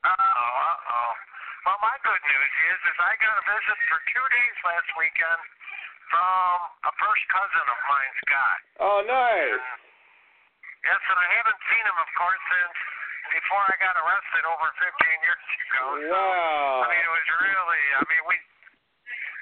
Uh 0.00 0.16
oh, 0.16 0.54
uh 0.64 0.80
oh. 0.96 1.12
Well, 1.68 1.80
my 1.84 1.96
good 2.00 2.22
news 2.24 2.52
is, 2.72 2.78
is 2.88 2.96
I 3.04 3.12
got 3.20 3.36
a 3.36 3.44
visit 3.44 3.78
for 3.92 4.00
two 4.08 4.26
days 4.32 4.56
last 4.64 4.88
weekend 4.96 5.42
from 6.08 6.56
a 6.88 6.92
first 6.96 7.24
cousin 7.28 7.66
of 7.68 7.78
mine, 7.84 8.12
Scott. 8.24 8.58
Oh, 8.80 8.98
nice. 9.04 9.60
Yes, 10.88 11.02
and 11.04 11.18
I 11.20 11.28
haven't 11.36 11.60
seen 11.68 11.84
him, 11.84 11.98
of 12.00 12.10
course, 12.16 12.42
since 12.48 12.78
before 13.32 13.64
I 13.66 13.76
got 13.82 13.94
arrested 13.98 14.44
over 14.46 14.66
15 14.78 15.26
years 15.26 15.42
ago. 15.66 15.84
So, 15.98 16.10
Wow. 16.12 16.84
I 16.84 16.86
mean, 16.92 17.02
it 17.02 17.12
was 17.12 17.28
really, 17.42 17.82
I 17.98 18.02
mean, 18.06 18.24
we 18.30 18.36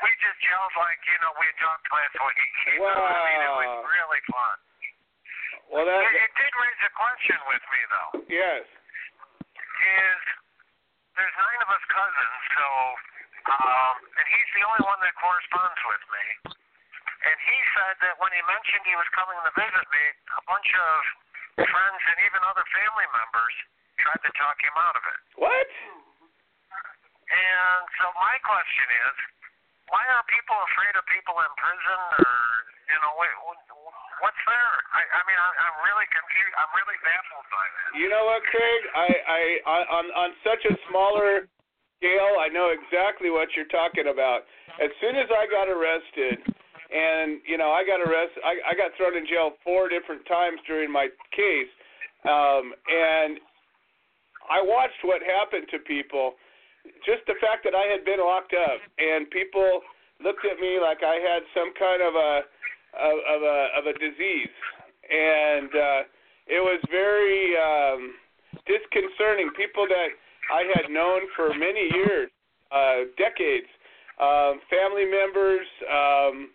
we 0.05 0.11
just 0.20 0.37
gelled 0.44 0.75
like, 0.77 1.01
you 1.09 1.16
know, 1.25 1.33
we 1.40 1.47
had 1.49 1.59
talked 1.64 1.87
last 1.88 2.16
week. 2.18 2.55
You 2.75 2.83
know? 2.83 2.92
I 2.92 3.20
mean, 3.25 3.40
it 3.40 3.55
was 3.57 3.73
really 3.88 4.23
fun. 4.29 4.57
Well, 5.73 5.85
that, 5.88 5.97
It, 6.03 6.12
it 6.29 6.33
did 6.37 6.53
raise 6.61 6.81
a 6.85 6.92
question 6.92 7.38
with 7.49 7.64
me, 7.73 7.81
though. 7.88 8.11
yes. 8.29 8.62
is 8.68 10.20
there's 11.14 11.37
nine 11.38 11.61
of 11.62 11.68
us 11.73 11.85
cousins, 11.88 12.40
so 12.59 12.66
um, 13.55 13.94
and 14.18 14.27
he's 14.29 14.51
the 14.59 14.64
only 14.66 14.83
one 14.85 14.99
that 15.05 15.14
corresponds 15.20 15.81
with 15.88 16.05
me. 16.11 16.25
And 17.25 17.37
he 17.40 17.59
said 17.79 17.94
that 18.05 18.14
when 18.20 18.33
he 18.37 18.42
mentioned 18.44 18.85
he 18.85 18.97
was 18.99 19.09
coming 19.16 19.37
to 19.40 19.53
visit 19.57 19.87
me, 19.88 20.05
a 20.37 20.42
bunch 20.44 20.68
of 20.75 20.90
friends 21.59 22.01
and 22.11 22.19
even 22.27 22.40
other 22.47 22.67
family 22.75 23.07
members 23.11 23.55
tried 24.03 24.23
to 24.27 24.33
talk 24.35 24.57
him 24.59 24.75
out 24.75 24.97
of 24.99 25.05
it. 25.07 25.21
What? 25.38 25.69
And 27.25 27.83
so 27.99 28.07
my 28.19 28.37
question 28.43 28.87
is, 28.90 29.14
why 29.88 30.03
are 30.12 30.25
people 30.27 30.57
afraid 30.75 30.95
of 30.97 31.05
people 31.09 31.37
in 31.38 31.51
prison, 31.61 32.01
or 32.25 32.35
you 32.88 32.99
know, 33.01 33.12
wait, 33.21 33.35
what's 34.21 34.43
there? 34.49 34.77
I, 34.93 35.03
I 35.05 35.21
mean, 35.29 35.38
I, 35.38 35.49
I'm 35.49 35.77
really 35.85 36.09
confused. 36.09 36.55
I'm 36.57 36.73
really 36.73 36.99
baffled 37.05 37.49
by 37.53 37.64
that. 37.64 37.88
You 37.97 38.09
know 38.09 38.25
what, 38.29 38.40
Craig? 38.49 38.81
I, 38.97 39.09
I, 39.29 39.40
I 39.64 39.79
on 39.93 40.07
on 40.12 40.29
such 40.45 40.62
a 40.69 40.75
smaller 40.88 41.49
scale, 42.05 42.37
I 42.37 42.53
know 42.53 42.69
exactly 42.77 43.33
what 43.33 43.49
you're 43.57 43.71
talking 43.73 44.12
about. 44.12 44.45
As 44.77 44.93
soon 45.01 45.17
as 45.17 45.29
I 45.33 45.49
got 45.49 45.73
arrested, 45.73 46.45
and 46.90 47.40
you 47.49 47.57
know, 47.57 47.70
I 47.73 47.85
got 47.85 48.01
arrested, 48.01 48.42
I, 48.44 48.73
I 48.73 48.73
got 48.75 48.92
thrown 48.97 49.16
in 49.16 49.25
jail 49.27 49.57
four 49.64 49.88
different 49.88 50.27
times 50.27 50.61
during 50.66 50.90
my 50.92 51.09
case, 51.33 51.73
um, 52.25 52.73
and 52.88 53.40
I 54.51 54.61
watched 54.61 55.01
what 55.03 55.23
happened 55.25 55.68
to 55.73 55.79
people. 55.81 56.35
Just 57.09 57.25
the 57.27 57.40
fact 57.40 57.64
that 57.64 57.73
I 57.73 57.88
had 57.88 58.05
been 58.05 58.20
locked 58.20 58.53
up, 58.53 58.81
and 59.01 59.29
people 59.33 59.81
looked 60.20 60.44
at 60.44 60.61
me 60.61 60.77
like 60.81 61.01
I 61.01 61.16
had 61.16 61.42
some 61.57 61.73
kind 61.79 62.01
of 62.05 62.12
a 62.12 62.33
of, 62.94 63.16
of 63.25 63.40
a 63.42 63.59
of 63.81 63.83
a 63.88 63.94
disease, 63.97 64.57
and 65.09 65.70
uh, 65.73 66.01
it 66.47 66.61
was 66.61 66.81
very 66.92 67.57
um, 67.57 68.12
disconcerting. 68.68 69.49
People 69.57 69.88
that 69.88 70.12
I 70.53 70.68
had 70.77 70.92
known 70.92 71.25
for 71.35 71.57
many 71.57 71.88
years, 71.97 72.29
uh, 72.70 73.09
decades, 73.16 73.68
um, 74.20 74.61
family 74.70 75.07
members, 75.07 75.66
um, 75.90 76.50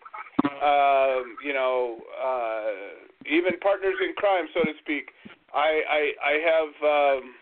um, 0.62 1.24
you 1.44 1.52
know, 1.52 2.00
uh, 2.16 3.04
even 3.26 3.58
partners 3.60 3.96
in 4.00 4.14
crime, 4.16 4.46
so 4.54 4.60
to 4.64 4.72
speak. 4.80 5.10
I 5.52 5.82
I, 5.84 6.02
I 6.24 6.34
have 6.40 6.72
um, 6.80 7.34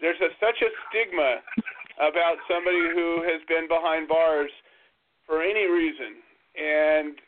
there's 0.00 0.20
a, 0.20 0.30
such 0.38 0.62
a 0.62 0.70
stigma 0.88 1.42
about 1.98 2.36
somebody 2.46 2.90
who 2.94 3.22
has 3.22 3.42
been 3.48 3.66
behind 3.66 4.08
bars 4.08 4.50
for 5.26 5.42
any 5.42 5.66
reason, 5.66 6.22
and 6.54 7.18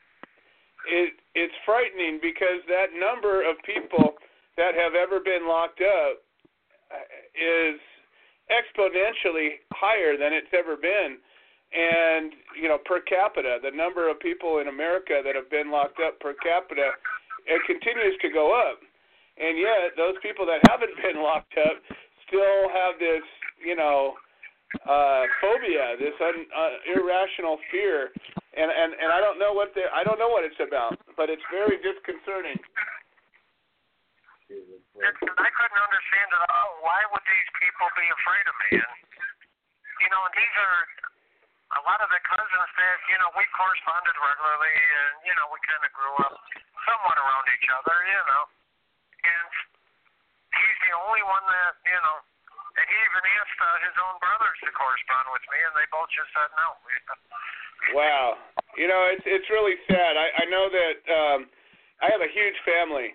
it 0.87 1.15
it's 1.35 1.55
frightening 1.67 2.21
because 2.23 2.63
that 2.69 2.95
number 2.95 3.43
of 3.43 3.57
people 3.67 4.15
that 4.57 4.75
have 4.75 4.95
ever 4.95 5.19
been 5.19 5.49
locked 5.49 5.83
up 5.83 6.23
uh, 6.95 7.03
is 7.35 7.81
exponentially 8.47 9.59
higher 9.73 10.17
than 10.17 10.33
it's 10.33 10.53
ever 10.55 10.77
been 10.77 11.19
and 11.75 12.33
you 12.55 12.71
know 12.71 12.79
per 12.79 13.03
capita 13.03 13.59
the 13.63 13.71
number 13.75 14.09
of 14.09 14.19
people 14.23 14.59
in 14.63 14.69
America 14.69 15.21
that 15.27 15.35
have 15.35 15.51
been 15.51 15.71
locked 15.71 15.99
up 15.99 16.19
per 16.23 16.35
capita 16.39 16.95
it 17.47 17.61
continues 17.67 18.15
to 18.23 18.31
go 18.31 18.55
up 18.55 18.79
and 19.37 19.59
yet 19.59 19.91
those 19.99 20.15
people 20.23 20.47
that 20.47 20.63
haven't 20.71 20.95
been 21.03 21.19
locked 21.19 21.59
up 21.59 21.83
still 22.27 22.71
have 22.71 22.95
this 23.03 23.27
you 23.59 23.75
know 23.75 24.15
uh 24.87 25.27
phobia 25.43 25.99
this 25.99 26.15
un, 26.23 26.47
uh, 26.55 26.75
irrational 26.95 27.59
fear 27.71 28.15
and 28.55 28.71
and 28.71 28.95
and 28.95 29.11
I 29.11 29.19
don't 29.19 29.43
know 29.43 29.51
what 29.51 29.75
the 29.75 29.91
I 29.91 30.07
don't 30.07 30.19
know 30.19 30.31
what 30.31 30.47
it's 30.47 30.63
about 30.63 30.95
but 31.19 31.27
it's 31.27 31.45
very 31.51 31.83
disconcerting 31.83 32.59
It's, 34.95 35.19
I 35.27 35.49
couldn't 35.51 35.81
understand 35.83 36.29
at 36.39 36.47
all. 36.55 36.79
Why 36.87 37.03
would 37.11 37.25
these 37.27 37.51
people 37.59 37.89
be 37.99 38.07
afraid 38.07 38.47
of 38.47 38.55
me? 38.63 38.71
And 38.79 38.95
you 39.99 40.09
know, 40.13 40.23
and 40.23 40.35
these 40.39 40.55
are 40.55 40.79
a 41.75 41.83
lot 41.83 41.99
of 42.03 42.09
the 42.11 42.23
cousins 42.23 42.71
that 42.79 42.99
you 43.11 43.19
know 43.19 43.31
we 43.35 43.45
corresponded 43.55 44.15
regularly, 44.15 44.75
and 44.75 45.13
you 45.27 45.35
know 45.35 45.47
we 45.51 45.59
kind 45.67 45.83
of 45.83 45.91
grew 45.95 46.15
up 46.23 46.35
somewhat 46.87 47.17
around 47.19 47.47
each 47.55 47.69
other, 47.75 47.97
you 48.07 48.23
know. 48.31 48.45
And 49.25 49.51
he's 50.55 50.79
the 50.87 50.95
only 50.95 51.23
one 51.27 51.45
that 51.47 51.73
you 51.87 52.01
know. 52.01 52.17
And 52.75 52.87
he 52.91 52.99
even 53.07 53.23
asked 53.39 53.61
uh, 53.63 53.79
his 53.87 53.97
own 54.03 54.19
brothers 54.19 54.59
to 54.67 54.71
correspond 54.75 55.31
with 55.31 55.47
me, 55.47 55.63
and 55.63 55.75
they 55.79 55.87
both 55.95 56.11
just 56.11 56.31
said 56.35 56.51
no. 56.59 56.69
Wow. 57.93 58.41
You 58.81 58.89
know, 58.89 59.13
it's 59.13 59.27
it's 59.29 59.45
really 59.53 59.77
sad. 59.85 60.17
I 60.17 60.33
I 60.41 60.45
know 60.49 60.73
that 60.73 60.97
um 61.05 61.41
I 62.01 62.09
have 62.09 62.25
a 62.25 62.33
huge 62.33 62.57
family. 62.65 63.13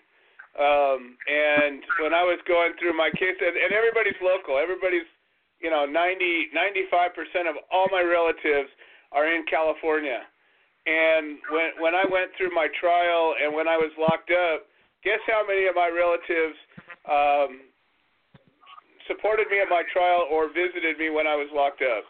Um 0.53 1.17
and 1.25 1.81
when 1.97 2.13
I 2.13 2.21
was 2.21 2.37
going 2.45 2.77
through 2.77 2.93
my 2.93 3.09
case 3.17 3.39
and, 3.41 3.57
and 3.57 3.73
everybody's 3.73 4.19
local. 4.21 4.61
Everybody's 4.61 5.09
you 5.61 5.69
know, 5.69 5.85
90 5.85 6.49
95% 6.55 7.49
of 7.49 7.55
all 7.71 7.87
my 7.91 8.01
relatives 8.01 8.69
are 9.11 9.27
in 9.27 9.43
California. 9.49 10.23
And 10.87 11.37
when 11.51 11.69
when 11.83 11.93
I 11.95 12.05
went 12.07 12.31
through 12.37 12.55
my 12.55 12.67
trial 12.79 13.35
and 13.41 13.53
when 13.53 13.67
I 13.67 13.77
was 13.77 13.91
locked 13.99 14.31
up, 14.31 14.65
guess 15.03 15.19
how 15.27 15.45
many 15.45 15.67
of 15.67 15.75
my 15.75 15.91
relatives 15.91 16.55
um 17.05 17.67
supported 19.07 19.49
me 19.49 19.59
at 19.59 19.67
my 19.69 19.83
trial 19.91 20.29
or 20.31 20.47
visited 20.53 20.97
me 20.97 21.09
when 21.09 21.27
I 21.27 21.35
was 21.35 21.49
locked 21.51 21.81
up? 21.81 22.05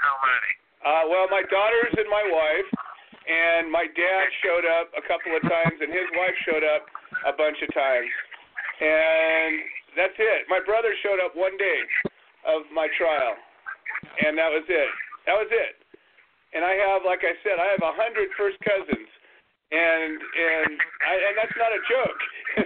How 0.00 0.16
many? 0.24 0.50
Uh, 0.80 1.04
well, 1.12 1.28
my 1.28 1.44
daughters 1.44 1.92
and 1.92 2.08
my 2.08 2.24
wife, 2.24 2.70
and 3.28 3.68
my 3.68 3.84
dad 3.84 4.24
showed 4.40 4.64
up 4.64 4.88
a 4.96 5.04
couple 5.04 5.36
of 5.36 5.42
times, 5.44 5.76
and 5.76 5.92
his 5.92 6.08
wife 6.16 6.32
showed 6.48 6.64
up 6.64 6.88
a 7.28 7.36
bunch 7.36 7.60
of 7.60 7.68
times, 7.76 8.08
and 8.80 9.60
that's 9.96 10.16
it. 10.18 10.46
My 10.48 10.60
brother 10.62 10.94
showed 11.02 11.18
up 11.22 11.34
one 11.34 11.56
day 11.56 11.80
of 12.46 12.62
my 12.72 12.88
trial, 12.98 13.34
and 14.24 14.36
that 14.38 14.50
was 14.50 14.64
it. 14.68 14.90
That 15.26 15.36
was 15.36 15.50
it. 15.50 15.76
And 16.54 16.64
I 16.66 16.74
have, 16.74 17.06
like 17.06 17.22
I 17.22 17.34
said, 17.46 17.62
I 17.62 17.70
have 17.70 17.82
a 17.82 17.94
hundred 17.94 18.26
first 18.34 18.58
cousins, 18.66 19.10
and 19.70 20.14
and 20.18 20.70
I, 21.06 21.12
and 21.30 21.34
that's 21.38 21.56
not 21.58 21.70
a 21.70 21.80
joke. 21.86 22.20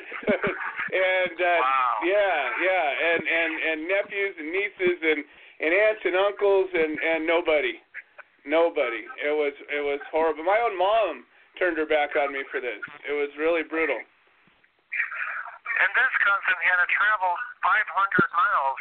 and 0.95 1.37
uh, 1.37 1.61
Wow. 1.61 2.01
yeah, 2.09 2.41
yeah, 2.65 2.87
and 3.13 3.23
and 3.29 3.53
and 3.61 3.79
nephews 3.89 4.35
and 4.41 4.49
nieces 4.49 4.99
and 5.05 5.21
and 5.61 5.71
aunts 5.75 6.03
and 6.05 6.17
uncles 6.17 6.69
and 6.73 6.93
and 6.97 7.21
nobody, 7.29 7.77
nobody. 8.49 9.05
It 9.21 9.35
was 9.37 9.53
it 9.69 9.85
was 9.85 10.01
horrible. 10.09 10.45
My 10.45 10.59
own 10.65 10.79
mom 10.79 11.25
turned 11.59 11.77
her 11.77 11.87
back 11.87 12.17
on 12.17 12.33
me 12.33 12.41
for 12.51 12.61
this. 12.61 12.81
It 13.09 13.13
was 13.13 13.29
really 13.39 13.63
brutal. 13.69 14.01
And 15.75 15.91
this 15.95 16.15
cousin 16.23 16.59
had 16.71 16.79
to 16.79 16.89
travel 16.95 17.33
500 17.67 17.83
miles, 18.31 18.81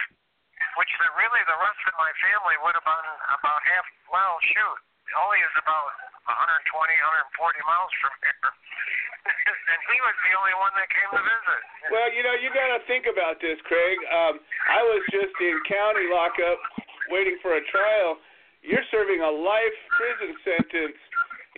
which 0.78 0.92
the, 1.02 1.08
really 1.18 1.42
the 1.50 1.58
rest 1.58 1.82
of 1.90 1.94
my 1.98 2.12
family 2.22 2.56
would 2.62 2.76
have 2.78 2.86
been 2.86 3.10
about 3.34 3.62
half. 3.66 3.86
Well, 4.14 4.38
shoot, 4.46 4.78
only 5.18 5.42
is 5.42 5.56
about 5.58 5.90
120, 6.30 6.70
140 6.70 7.70
miles 7.70 7.92
from 7.98 8.14
here. 8.22 8.50
and 9.74 9.80
he 9.90 9.98
was 10.04 10.16
the 10.22 10.34
only 10.38 10.56
one 10.62 10.74
that 10.78 10.88
came 10.92 11.10
to 11.18 11.24
visit. 11.24 11.62
Well, 11.90 12.10
you 12.14 12.22
know, 12.22 12.36
you 12.38 12.50
got 12.54 12.70
to 12.78 12.82
think 12.86 13.10
about 13.10 13.40
this, 13.40 13.58
Craig. 13.66 13.98
Um, 14.12 14.38
I 14.70 14.82
was 14.84 15.02
just 15.10 15.34
in 15.40 15.56
county 15.66 16.08
lockup 16.12 16.60
waiting 17.10 17.40
for 17.42 17.56
a 17.58 17.64
trial. 17.74 18.20
You're 18.64 18.86
serving 18.94 19.20
a 19.20 19.32
life 19.32 19.78
prison 19.98 20.32
sentence 20.46 21.00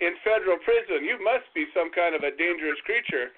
in 0.02 0.12
federal 0.26 0.58
prison. 0.62 1.06
You 1.06 1.20
must 1.22 1.46
be 1.54 1.66
some 1.70 1.90
kind 1.94 2.18
of 2.18 2.26
a 2.26 2.34
dangerous 2.34 2.78
creature. 2.84 3.30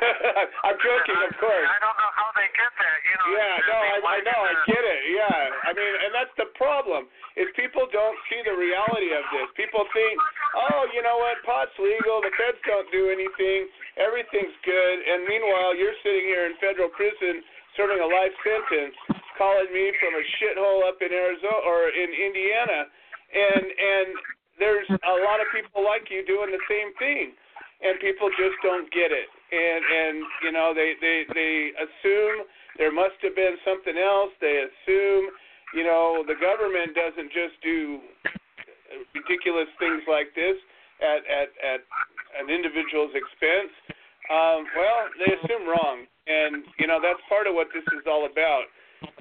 I'm 0.66 0.78
joking, 0.80 1.18
of 1.28 1.34
course. 1.38 1.68
I 1.68 1.78
don't 1.78 1.98
know 1.98 2.12
how 2.16 2.30
they 2.34 2.48
get 2.54 2.72
that, 2.72 2.98
you 3.06 3.14
know. 3.16 3.26
Yeah, 3.36 3.54
no, 3.68 3.78
I, 3.78 3.96
I 4.02 4.18
know, 4.24 4.40
I 4.42 4.54
get 4.66 4.82
it. 4.82 5.00
Yeah, 5.12 5.68
I 5.68 5.70
mean, 5.76 5.92
and 6.06 6.10
that's 6.16 6.34
the 6.40 6.48
problem 6.58 7.06
is 7.36 7.48
people 7.56 7.86
don't 7.90 8.18
see 8.28 8.40
the 8.44 8.56
reality 8.56 9.10
of 9.12 9.24
this. 9.32 9.48
People 9.56 9.84
think, 9.92 10.14
oh, 10.56 10.88
you 10.92 11.00
know 11.04 11.16
what, 11.20 11.40
pot's 11.44 11.74
legal, 11.80 12.20
the 12.20 12.32
feds 12.36 12.60
don't 12.64 12.88
do 12.90 13.08
anything, 13.12 13.68
everything's 13.96 14.56
good, 14.66 14.96
and 15.06 15.24
meanwhile 15.24 15.72
you're 15.76 15.96
sitting 16.04 16.26
here 16.28 16.48
in 16.48 16.56
federal 16.60 16.92
prison 16.92 17.44
serving 17.76 18.00
a 18.04 18.08
life 18.08 18.36
sentence, 18.44 18.96
calling 19.40 19.70
me 19.72 19.92
from 19.96 20.12
a 20.12 20.24
shithole 20.36 20.84
up 20.84 21.00
in 21.00 21.08
Arizona 21.08 21.60
or 21.64 21.88
in 21.88 22.08
Indiana, 22.12 22.84
and 23.32 23.64
and 23.64 24.08
there's 24.60 24.88
a 24.92 25.16
lot 25.24 25.40
of 25.40 25.48
people 25.56 25.80
like 25.80 26.04
you 26.12 26.20
doing 26.28 26.52
the 26.52 26.60
same 26.68 26.92
thing, 27.00 27.32
and 27.80 27.96
people 28.04 28.28
just 28.36 28.60
don't 28.60 28.92
get 28.92 29.08
it 29.08 29.32
and 29.52 29.82
and 29.84 30.16
you 30.42 30.52
know 30.52 30.72
they 30.72 30.96
they 31.00 31.28
they 31.36 31.76
assume 31.76 32.48
there 32.80 32.92
must 32.92 33.20
have 33.20 33.36
been 33.36 33.60
something 33.64 34.00
else. 34.00 34.32
They 34.40 34.64
assume 34.64 35.28
you 35.76 35.84
know 35.84 36.24
the 36.26 36.36
government 36.40 36.96
doesn't 36.96 37.28
just 37.30 37.60
do 37.60 38.00
ridiculous 39.12 39.68
things 39.76 40.00
like 40.08 40.32
this 40.32 40.56
at 41.04 41.20
at 41.28 41.48
at 41.60 41.80
an 42.40 42.48
individual's 42.48 43.12
expense. 43.12 43.72
Um, 44.32 44.64
well, 44.72 44.98
they 45.20 45.30
assume 45.36 45.68
wrong, 45.68 46.08
and 46.26 46.64
you 46.80 46.88
know 46.88 46.96
that's 46.96 47.20
part 47.28 47.44
of 47.44 47.52
what 47.52 47.68
this 47.76 47.84
is 47.92 48.08
all 48.08 48.24
about. 48.24 48.72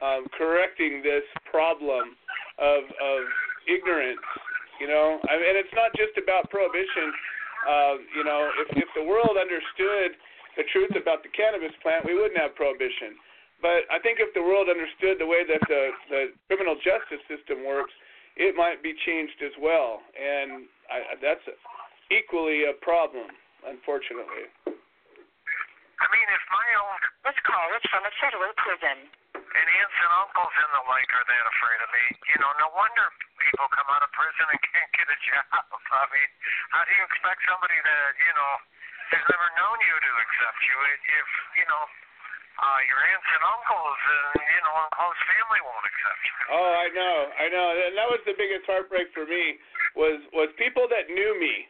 Um, 0.01 0.29
correcting 0.37 1.03
this 1.03 1.25
problem 1.49 2.15
of 2.57 2.87
of 2.87 3.21
ignorance. 3.67 4.23
You 4.79 4.87
know, 4.87 5.19
I 5.29 5.37
mean, 5.37 5.45
and 5.45 5.57
it's 5.59 5.75
not 5.75 5.91
just 5.93 6.17
about 6.17 6.49
prohibition 6.49 7.13
uh, 7.67 7.95
you 8.15 8.23
know, 8.23 8.49
if, 8.61 8.67
if 8.77 8.89
the 8.95 9.03
world 9.03 9.37
understood 9.37 10.17
the 10.57 10.65
truth 10.73 10.93
about 10.97 11.23
the 11.23 11.31
cannabis 11.31 11.71
plant, 11.81 12.05
we 12.05 12.13
wouldn't 12.13 12.37
have 12.37 12.55
prohibition. 12.55 13.15
But 13.61 13.85
I 13.93 14.01
think 14.01 14.17
if 14.17 14.33
the 14.33 14.41
world 14.41 14.67
understood 14.67 15.21
the 15.21 15.29
way 15.29 15.45
that 15.45 15.61
the, 15.69 15.83
the 16.09 16.21
criminal 16.49 16.75
justice 16.81 17.21
system 17.29 17.61
works, 17.63 17.93
it 18.35 18.57
might 18.57 18.81
be 18.81 18.97
changed 19.05 19.37
as 19.45 19.53
well. 19.61 20.01
And 20.17 20.65
I, 20.89 21.15
that's 21.21 21.45
equally 22.09 22.65
a 22.65 22.73
problem, 22.81 23.29
unfortunately. 23.63 24.49
I 24.65 26.05
mean, 26.09 26.27
if 26.33 26.43
my 26.49 26.67
own 26.81 26.99
This 27.21 27.37
call 27.45 27.67
is 27.77 27.85
from 27.93 28.01
a 28.01 28.13
federal 28.17 28.49
prison. 28.57 28.97
And 29.51 29.67
aunts 29.67 29.97
and 29.99 30.13
uncles 30.15 30.53
and 30.63 30.69
the 30.71 30.83
like 30.87 31.09
are 31.11 31.27
that 31.27 31.45
afraid 31.57 31.79
of 31.83 31.89
me, 31.91 32.05
you 32.31 32.37
know, 32.39 32.51
no 32.59 32.71
wonder 32.71 33.05
people 33.43 33.67
come 33.75 33.89
out 33.91 34.03
of 34.03 34.11
prison 34.15 34.47
and 34.47 34.61
can't 34.71 34.91
get 34.95 35.07
a 35.11 35.19
job. 35.27 35.65
I 35.67 36.05
mean, 36.11 36.29
how 36.71 36.83
do 36.87 36.91
you 36.95 37.03
expect 37.03 37.39
somebody 37.43 37.75
that, 37.75 38.09
you 38.15 38.33
know, 38.35 38.51
has 39.11 39.23
never 39.27 39.47
known 39.59 39.77
you 39.83 39.95
to 39.95 40.11
accept 40.23 40.59
you 40.63 40.77
if, 41.19 41.27
you 41.59 41.67
know, 41.67 41.83
uh, 42.63 42.79
your 42.87 42.99
aunts 43.11 43.27
and 43.27 43.43
uncles 43.43 43.99
and, 44.07 44.39
you 44.39 44.61
know, 44.63 44.75
close 44.95 45.19
family 45.27 45.61
won't 45.67 45.85
accept 45.87 46.21
you? 46.23 46.35
Oh, 46.55 46.71
I 46.79 46.87
know, 46.95 47.15
I 47.35 47.45
know, 47.51 47.67
and 47.75 47.93
that 47.99 48.07
was 48.07 48.23
the 48.23 48.35
biggest 48.39 48.63
heartbreak 48.67 49.11
for 49.11 49.27
me 49.27 49.59
was 49.95 50.23
was 50.31 50.47
people 50.55 50.87
that 50.87 51.11
knew 51.11 51.35
me. 51.35 51.67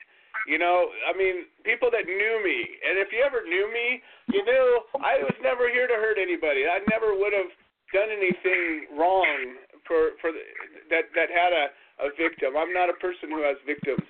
You 0.49 0.57
know, 0.57 0.89
I 1.05 1.13
mean, 1.13 1.45
people 1.61 1.93
that 1.93 2.09
knew 2.09 2.36
me, 2.41 2.59
and 2.82 2.97
if 2.97 3.13
you 3.13 3.21
ever 3.21 3.45
knew 3.45 3.69
me, 3.69 4.01
you 4.34 4.41
knew 4.41 4.65
I 4.97 5.21
was 5.21 5.38
never 5.45 5.69
here 5.69 5.86
to 5.86 5.93
hurt 5.93 6.17
anybody. 6.17 6.65
I 6.65 6.82
never 6.89 7.13
would 7.13 7.29
have 7.29 7.53
done 7.94 8.10
anything 8.10 8.92
wrong 8.96 9.60
for 9.88 10.16
for 10.20 10.32
the, 10.32 10.42
that 10.89 11.12
that 11.16 11.30
had 11.30 11.52
a 11.54 11.66
a 12.02 12.10
victim. 12.18 12.58
I'm 12.58 12.74
not 12.74 12.89
a 12.89 12.98
person 12.98 13.30
who 13.30 13.44
has 13.46 13.58
victims, 13.68 14.04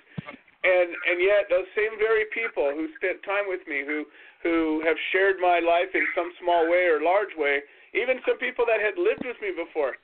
and 0.64 0.88
and 0.90 1.18
yet 1.20 1.50
those 1.50 1.68
same 1.76 1.98
very 1.98 2.26
people 2.32 2.72
who 2.72 2.88
spent 2.96 3.20
time 3.26 3.46
with 3.46 3.62
me, 3.66 3.84
who 3.84 4.06
who 4.42 4.82
have 4.86 4.96
shared 5.12 5.38
my 5.38 5.62
life 5.62 5.92
in 5.94 6.06
some 6.14 6.32
small 6.42 6.66
way 6.66 6.90
or 6.90 6.98
large 7.02 7.30
way, 7.38 7.62
even 7.94 8.18
some 8.26 8.38
people 8.38 8.66
that 8.66 8.82
had 8.82 8.98
lived 8.98 9.22
with 9.22 9.38
me 9.38 9.54
before, 9.54 9.94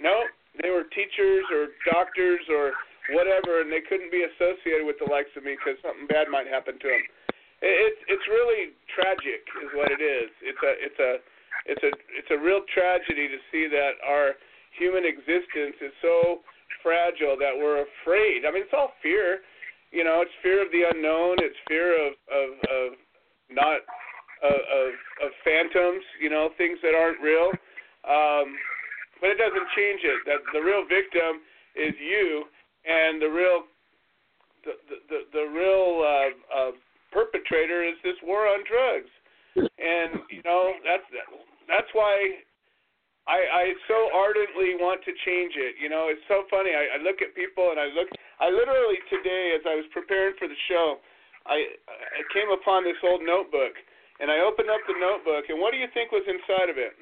no, 0.00 0.28
they 0.60 0.68
were 0.68 0.84
teachers 0.92 1.48
or 1.48 1.72
doctors 1.88 2.44
or 2.52 2.76
whatever, 3.16 3.64
and 3.64 3.72
they 3.72 3.80
couldn't 3.80 4.12
be 4.12 4.26
associated 4.26 4.84
with 4.84 5.00
the 5.00 5.08
likes 5.08 5.32
of 5.36 5.44
me 5.48 5.56
because 5.56 5.80
something 5.80 6.04
bad 6.10 6.28
might 6.28 6.44
happen 6.44 6.76
to 6.76 6.88
them. 6.88 7.04
It's 7.64 8.00
it's 8.08 8.26
really 8.28 8.76
tragic, 8.92 9.48
is 9.64 9.72
what 9.72 9.88
it 9.88 10.02
is. 10.04 10.28
It's 10.44 10.60
a 10.60 10.72
it's 10.76 11.00
a 11.00 11.12
it's 11.66 11.82
a 11.82 11.92
it's 12.14 12.30
a 12.30 12.38
real 12.38 12.62
tragedy 12.72 13.26
to 13.26 13.38
see 13.50 13.66
that 13.66 13.98
our 14.06 14.38
human 14.78 15.04
existence 15.04 15.76
is 15.82 15.92
so 16.00 16.40
fragile 16.82 17.36
that 17.38 17.50
we're 17.50 17.82
afraid. 17.82 18.46
I 18.46 18.54
mean, 18.54 18.62
it's 18.62 18.76
all 18.76 18.94
fear. 19.02 19.42
You 19.90 20.04
know, 20.04 20.22
it's 20.22 20.34
fear 20.42 20.62
of 20.62 20.70
the 20.70 20.86
unknown. 20.94 21.36
It's 21.42 21.58
fear 21.66 21.94
of 21.94 22.14
of 22.30 22.50
of 22.70 22.88
not 23.50 23.82
of 24.42 24.54
of, 24.54 24.88
of 25.26 25.30
phantoms. 25.42 26.02
You 26.22 26.30
know, 26.30 26.50
things 26.56 26.78
that 26.82 26.94
aren't 26.94 27.20
real. 27.20 27.50
Um, 28.06 28.54
but 29.20 29.34
it 29.34 29.38
doesn't 29.38 29.68
change 29.74 30.00
it. 30.06 30.22
That 30.26 30.46
the 30.52 30.62
real 30.62 30.86
victim 30.86 31.42
is 31.74 31.94
you, 31.98 32.44
and 32.86 33.20
the 33.20 33.30
real 33.30 33.66
the 34.62 34.74
the 35.10 35.18
the 35.32 35.46
real 35.50 36.02
uh, 36.02 36.30
uh, 36.54 36.72
perpetrator 37.10 37.82
is 37.82 37.94
this 38.04 38.18
war 38.22 38.46
on 38.46 38.62
drugs. 38.62 39.10
And 39.56 40.20
you 40.30 40.42
know 40.44 40.76
that's 40.84 41.06
that's 41.68 41.90
why 41.92 42.42
I 43.26 43.38
I 43.38 43.64
so 43.90 44.10
ardently 44.14 44.78
want 44.78 45.02
to 45.04 45.12
change 45.26 45.54
it. 45.58 45.78
You 45.82 45.90
know, 45.90 46.08
it's 46.08 46.22
so 46.30 46.46
funny. 46.50 46.72
I, 46.72 46.96
I 46.96 46.98
look 47.02 47.22
at 47.22 47.34
people 47.34 47.74
and 47.74 47.78
I 47.78 47.90
look. 47.92 48.08
I 48.38 48.50
literally 48.50 48.98
today, 49.10 49.54
as 49.58 49.62
I 49.66 49.74
was 49.74 49.86
preparing 49.90 50.34
for 50.38 50.46
the 50.46 50.60
show, 50.70 51.02
I 51.46 51.76
I 51.90 52.22
came 52.32 52.50
upon 52.50 52.86
this 52.86 52.98
old 53.02 53.22
notebook 53.22 53.74
and 54.18 54.30
I 54.30 54.40
opened 54.40 54.70
up 54.70 54.80
the 54.88 54.96
notebook 54.96 55.50
and 55.50 55.60
what 55.60 55.74
do 55.74 55.78
you 55.78 55.90
think 55.92 56.10
was 56.10 56.24
inside 56.26 56.70
of 56.70 56.78
it? 56.78 56.94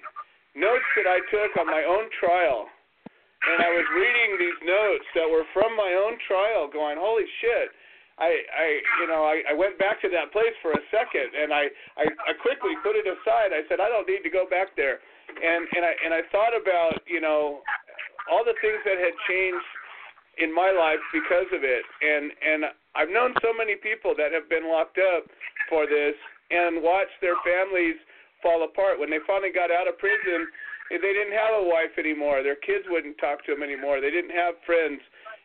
Notes 0.56 0.86
that 0.96 1.06
I 1.06 1.18
took 1.30 1.54
on 1.58 1.66
my 1.66 1.84
own 1.84 2.10
trial 2.18 2.66
and 3.44 3.60
I 3.60 3.70
was 3.70 3.86
reading 3.92 4.30
these 4.40 4.60
notes 4.64 5.04
that 5.14 5.28
were 5.28 5.44
from 5.52 5.76
my 5.76 5.92
own 6.00 6.16
trial, 6.24 6.68
going, 6.68 6.96
"Holy 6.96 7.28
shit!" 7.40 7.68
I, 8.18 8.30
I, 8.30 8.66
you 9.02 9.06
know, 9.10 9.26
I, 9.26 9.42
I 9.50 9.54
went 9.54 9.74
back 9.78 9.98
to 10.06 10.08
that 10.14 10.30
place 10.30 10.54
for 10.62 10.70
a 10.70 10.82
second, 10.94 11.34
and 11.34 11.50
I, 11.50 11.66
I, 11.98 12.04
I 12.30 12.32
quickly 12.38 12.78
put 12.86 12.94
it 12.94 13.06
aside. 13.10 13.50
I 13.50 13.66
said, 13.66 13.82
"I 13.82 13.90
don't 13.90 14.06
need 14.06 14.22
to 14.22 14.30
go 14.30 14.46
back 14.46 14.78
there," 14.78 15.02
and 15.28 15.66
and 15.74 15.82
I 15.82 15.92
and 16.04 16.10
I 16.14 16.22
thought 16.30 16.54
about, 16.54 17.02
you 17.10 17.18
know, 17.18 17.58
all 18.30 18.46
the 18.46 18.54
things 18.62 18.78
that 18.86 19.02
had 19.02 19.14
changed 19.26 19.66
in 20.38 20.54
my 20.54 20.70
life 20.70 21.02
because 21.10 21.50
of 21.50 21.66
it, 21.66 21.82
and 21.82 22.30
and 22.38 22.70
I've 22.94 23.10
known 23.10 23.34
so 23.42 23.50
many 23.50 23.74
people 23.74 24.14
that 24.14 24.30
have 24.30 24.46
been 24.46 24.70
locked 24.70 25.02
up 25.02 25.26
for 25.66 25.90
this 25.90 26.14
and 26.54 26.86
watched 26.86 27.18
their 27.18 27.38
families 27.42 27.98
fall 28.46 28.62
apart 28.62 29.02
when 29.02 29.10
they 29.10 29.18
finally 29.26 29.50
got 29.50 29.74
out 29.74 29.90
of 29.90 29.98
prison 29.98 30.46
they 30.90 31.12
didn't 31.16 31.32
have 31.32 31.64
a 31.64 31.64
wife 31.64 31.96
anymore. 31.96 32.42
Their 32.42 32.60
kids 32.60 32.84
wouldn't 32.88 33.16
talk 33.18 33.44
to 33.46 33.54
them 33.54 33.62
anymore. 33.62 34.00
They 34.00 34.10
didn't 34.10 34.36
have 34.36 34.54
friends, 34.66 35.00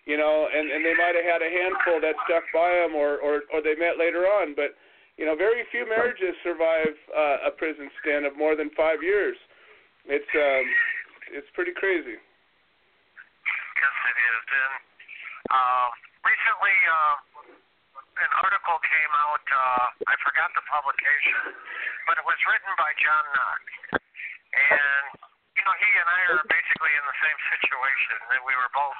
you 0.10 0.18
know, 0.18 0.49
and 0.49 0.74
and 0.74 0.82
they 0.82 0.97
might 0.97 1.14
have 1.14 1.30
had 1.38 1.45
a 1.45 1.51
handful 1.53 2.01
that 2.01 2.18
stuck 2.26 2.41
by 2.49 2.82
them, 2.82 2.97
or 2.97 3.22
or 3.22 3.45
or 3.53 3.62
they 3.62 3.78
met 3.78 4.01
later 4.01 4.26
on. 4.26 4.57
But 4.57 4.74
you 5.22 5.30
know, 5.30 5.38
very 5.38 5.62
few 5.70 5.86
marriages 5.86 6.34
survive 6.41 6.97
uh, 7.14 7.45
a 7.45 7.51
prison 7.53 7.93
stint 8.01 8.26
of 8.26 8.34
more 8.34 8.57
than 8.57 8.74
five 8.74 9.05
years. 9.05 9.38
It's 10.10 10.34
um, 10.34 10.66
it's 11.30 11.45
pretty 11.53 11.78
crazy. 11.78 12.18
Yes, 12.18 13.95
it 14.10 14.18
is. 14.18 14.43
And 14.49 14.74
uh, 15.53 15.88
recently, 16.26 16.78
uh, 16.89 17.16
an 18.18 18.32
article 18.41 18.82
came 18.82 19.14
out. 19.14 19.45
Uh, 19.45 20.10
I 20.10 20.18
forgot 20.26 20.49
the 20.57 20.66
publication, 20.74 21.53
but 22.10 22.18
it 22.18 22.26
was 22.26 22.39
written 22.49 22.74
by 22.82 22.89
John 22.97 23.26
Knox. 23.38 23.62
And 24.57 25.22
you 25.53 25.64
know, 25.70 25.76
he 25.78 25.89
and 26.01 26.10
I 26.10 26.20
are 26.34 26.41
basically 26.49 26.97
in 26.97 27.05
the 27.05 27.18
same 27.22 27.39
situation. 27.62 28.18
That 28.34 28.41
we 28.41 28.57
were 28.57 28.74
both 28.74 28.97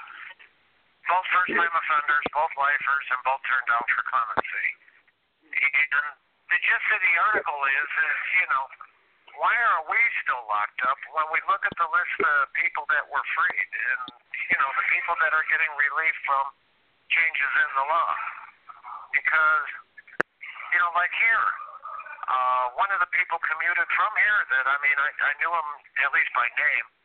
both 1.10 1.26
first 1.34 1.52
time 1.58 1.74
offenders, 1.74 2.26
both 2.32 2.54
lifers, 2.54 3.06
and 3.10 3.20
both 3.26 3.42
turned 3.50 3.66
down 3.66 3.84
for 3.90 4.06
clemency. 4.06 4.70
And 5.50 6.06
the 6.54 6.60
gist 6.62 6.88
of 6.94 7.02
the 7.02 7.16
article 7.34 7.60
is, 7.66 7.90
is 7.90 8.20
you 8.38 8.48
know, 8.54 8.66
why 9.42 9.54
are 9.58 9.84
we 9.90 10.00
still 10.22 10.44
locked 10.46 10.82
up 10.86 11.00
when 11.10 11.28
we 11.34 11.40
look 11.50 11.66
at 11.66 11.74
the 11.82 11.90
list 11.90 12.18
of 12.22 12.54
people 12.54 12.86
that 12.94 13.06
were 13.10 13.26
freed 13.34 13.72
and 13.74 14.02
you 14.54 14.58
know 14.62 14.70
the 14.78 14.88
people 14.94 15.16
that 15.26 15.34
are 15.34 15.46
getting 15.50 15.72
relief 15.80 16.16
from 16.30 16.46
changes 17.10 17.54
in 17.58 17.70
the 17.74 17.86
law? 17.90 18.14
Because 19.10 19.68
you 20.76 20.80
know, 20.82 20.92
like 20.94 21.14
here, 21.18 21.48
uh, 22.30 22.66
one 22.78 22.94
of 22.94 23.02
the 23.02 23.10
people 23.10 23.42
commuted 23.42 23.90
from 23.98 24.12
here 24.22 24.40
that 24.54 24.66
I 24.70 24.78
mean 24.86 24.98
I, 24.98 25.10
I 25.10 25.32
knew 25.42 25.50
him 25.50 25.68
at 26.06 26.10
least 26.14 26.30
by 26.38 26.46
name. 26.54 26.99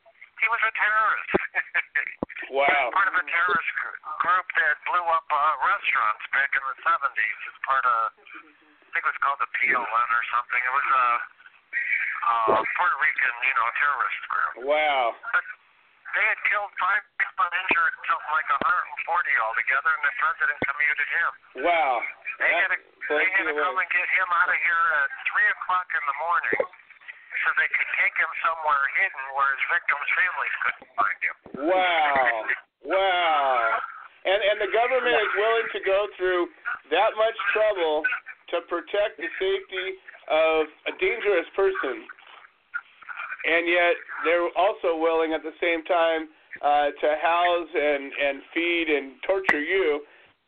He 0.44 0.52
was 0.52 0.60
a 0.60 0.74
terrorist. 0.76 1.30
Wow. 2.52 2.68
He 2.68 2.76
was 2.76 2.92
part 2.92 3.08
of 3.08 3.16
a 3.16 3.24
terrorist 3.24 3.70
group, 3.80 3.98
group 4.20 4.46
that 4.60 4.76
blew 4.84 5.06
up 5.16 5.24
uh, 5.32 5.54
restaurants 5.64 6.24
back 6.28 6.52
in 6.52 6.60
the 6.60 6.76
70s 6.84 7.40
as 7.48 7.56
part 7.64 7.84
of, 7.88 8.12
I 8.20 8.88
think 8.92 9.00
it 9.00 9.10
was 9.10 9.20
called 9.24 9.40
the 9.40 9.48
PLN 9.58 10.08
or 10.12 10.24
something. 10.28 10.60
It 10.60 10.74
was 10.76 10.88
a 10.92 11.06
uh, 12.20 12.60
Puerto 12.60 12.98
Rican, 13.00 13.34
you 13.48 13.54
know, 13.56 13.66
terrorist 13.80 14.22
group. 14.28 14.52
Wow. 14.68 15.16
But 15.32 15.44
they 16.14 16.24
had 16.28 16.38
killed 16.52 16.68
five 16.76 17.02
people 17.16 17.42
and 17.48 17.54
injured 17.64 17.94
something 18.12 18.32
like 18.36 18.48
140 18.52 19.44
altogether, 19.48 19.90
and 19.96 20.04
the 20.04 20.14
president 20.20 20.58
commuted 20.68 21.08
him. 21.10 21.30
Wow. 21.64 22.04
They 22.44 22.52
had 22.52 22.70
to, 22.76 22.78
they 23.08 23.28
had 23.40 23.44
to 23.50 23.54
come 23.56 23.76
and 23.80 23.88
get 23.88 24.08
him 24.20 24.28
out 24.36 24.52
of 24.52 24.58
here 24.60 24.84
at 25.00 25.08
3 25.32 25.54
o'clock 25.58 25.88
in 25.96 26.04
the 26.04 26.16
morning 26.20 26.60
so 27.42 27.48
they 27.58 27.70
could 27.70 27.90
take 27.98 28.14
him 28.14 28.32
somewhere 28.44 28.82
hidden 29.00 29.24
where 29.34 29.50
his 29.54 29.64
victims' 29.70 30.10
families 30.14 30.54
couldn't 30.62 30.90
find 30.94 31.18
him. 31.20 31.36
Wow. 31.70 32.34
Wow. 32.84 33.58
And 34.24 34.40
and 34.40 34.56
the 34.60 34.72
government 34.72 35.16
is 35.18 35.32
willing 35.36 35.68
to 35.74 35.80
go 35.84 35.98
through 36.16 36.42
that 36.94 37.12
much 37.18 37.36
trouble 37.52 38.04
to 38.52 38.56
protect 38.70 39.18
the 39.20 39.28
safety 39.40 39.86
of 40.30 40.68
a 40.88 40.92
dangerous 40.96 41.48
person. 41.56 42.04
And 43.44 43.68
yet 43.68 43.94
they're 44.24 44.48
also 44.56 44.96
willing 44.96 45.36
at 45.36 45.44
the 45.44 45.52
same 45.60 45.84
time 45.84 46.32
uh, 46.64 46.88
to 46.96 47.06
house 47.20 47.72
and, 47.76 48.08
and 48.08 48.40
feed 48.54 48.88
and 48.88 49.20
torture 49.26 49.60
you 49.60 50.00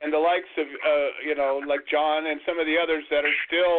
and 0.02 0.12
the 0.12 0.18
likes 0.18 0.48
of 0.56 0.66
uh, 0.66 1.08
you 1.24 1.34
know 1.34 1.60
like 1.66 1.80
John 1.90 2.26
and 2.26 2.40
some 2.46 2.58
of 2.58 2.66
the 2.66 2.76
others 2.76 3.04
that 3.10 3.24
are 3.24 3.38
still 3.48 3.76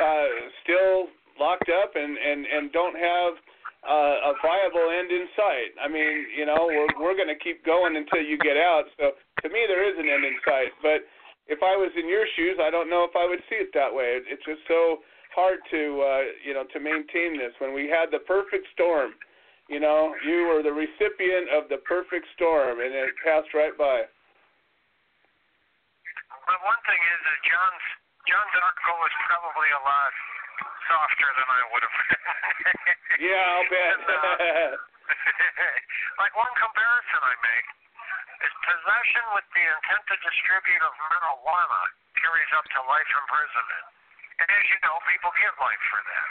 uh, 0.00 0.28
still 0.64 0.96
locked 1.40 1.70
up 1.70 1.94
and, 1.94 2.18
and, 2.18 2.46
and 2.46 2.72
don't 2.72 2.96
have 2.98 3.34
uh, 3.86 4.30
a 4.30 4.32
viable 4.42 4.90
end 4.90 5.10
in 5.14 5.30
sight. 5.38 5.72
I 5.78 5.86
mean, 5.86 6.26
you 6.34 6.46
know, 6.46 6.66
we're 6.66 6.90
we're 6.98 7.16
going 7.16 7.30
to 7.30 7.38
keep 7.38 7.62
going 7.62 7.94
until 7.94 8.22
you 8.22 8.36
get 8.38 8.58
out. 8.58 8.90
So 8.98 9.14
to 9.14 9.46
me, 9.48 9.64
there 9.70 9.86
is 9.86 9.94
an 9.94 10.10
end 10.10 10.24
in 10.26 10.36
sight. 10.42 10.74
But 10.82 11.06
if 11.46 11.62
I 11.62 11.78
was 11.78 11.94
in 11.94 12.10
your 12.10 12.26
shoes, 12.34 12.58
I 12.58 12.74
don't 12.74 12.90
know 12.90 13.06
if 13.06 13.14
I 13.14 13.24
would 13.24 13.40
see 13.46 13.62
it 13.62 13.70
that 13.78 13.88
way. 13.88 14.18
It's 14.26 14.42
just 14.42 14.66
so 14.66 15.00
hard 15.30 15.62
to 15.70 15.80
uh, 16.02 16.22
you 16.42 16.52
know 16.58 16.66
to 16.74 16.78
maintain 16.82 17.38
this 17.38 17.54
when 17.62 17.70
we 17.70 17.86
had 17.86 18.10
the 18.10 18.20
perfect 18.26 18.66
storm. 18.74 19.14
You 19.70 19.78
know, 19.78 20.16
you 20.24 20.48
were 20.48 20.64
the 20.64 20.72
recipient 20.72 21.52
of 21.52 21.68
the 21.68 21.78
perfect 21.84 22.24
storm, 22.34 22.80
and 22.80 22.90
it 22.90 23.12
passed 23.20 23.52
right 23.52 23.76
by. 23.76 24.08
But 26.48 26.58
one 26.64 26.80
thing 26.88 26.98
is 26.98 27.20
that 27.24 27.38
John's 27.46 27.86
John's 28.26 28.56
article 28.58 28.96
was 29.00 29.14
probably 29.28 29.70
a 29.70 29.82
lot 29.86 30.12
softer 30.86 31.30
than 31.36 31.48
I 31.48 31.62
would 31.72 31.82
have. 31.84 31.96
Yeah, 33.18 33.42
I'll 33.50 33.66
bet. 33.72 33.98
And, 33.98 34.06
uh, 34.06 34.78
like 36.22 36.34
one 36.38 36.54
comparison 36.54 37.18
I 37.18 37.34
make 37.34 37.68
is 38.46 38.54
possession 38.62 39.24
with 39.34 39.46
the 39.58 39.64
intent 39.66 40.02
to 40.06 40.16
distribute 40.22 40.82
of 40.86 40.94
marijuana 41.10 41.82
carries 42.14 42.50
up 42.54 42.62
to 42.62 42.80
life 42.86 43.10
imprisonment. 43.10 43.86
And 44.38 44.46
as 44.54 44.64
you 44.70 44.78
know, 44.86 45.02
people 45.10 45.34
get 45.34 45.50
life 45.58 45.82
for 45.90 45.98
that. 45.98 46.30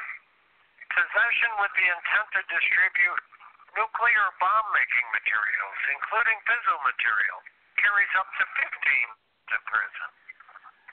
Possession 0.96 1.52
with 1.60 1.74
the 1.76 1.88
intent 1.92 2.28
to 2.40 2.42
distribute 2.48 3.22
nuclear 3.76 4.26
bomb 4.40 4.68
making 4.72 5.08
materials, 5.12 5.78
including 5.92 6.38
fissile 6.48 6.82
material, 6.88 7.40
carries 7.76 8.14
up 8.16 8.32
to 8.40 8.44
15 8.64 8.64
to 8.64 9.58
prison. 9.68 10.10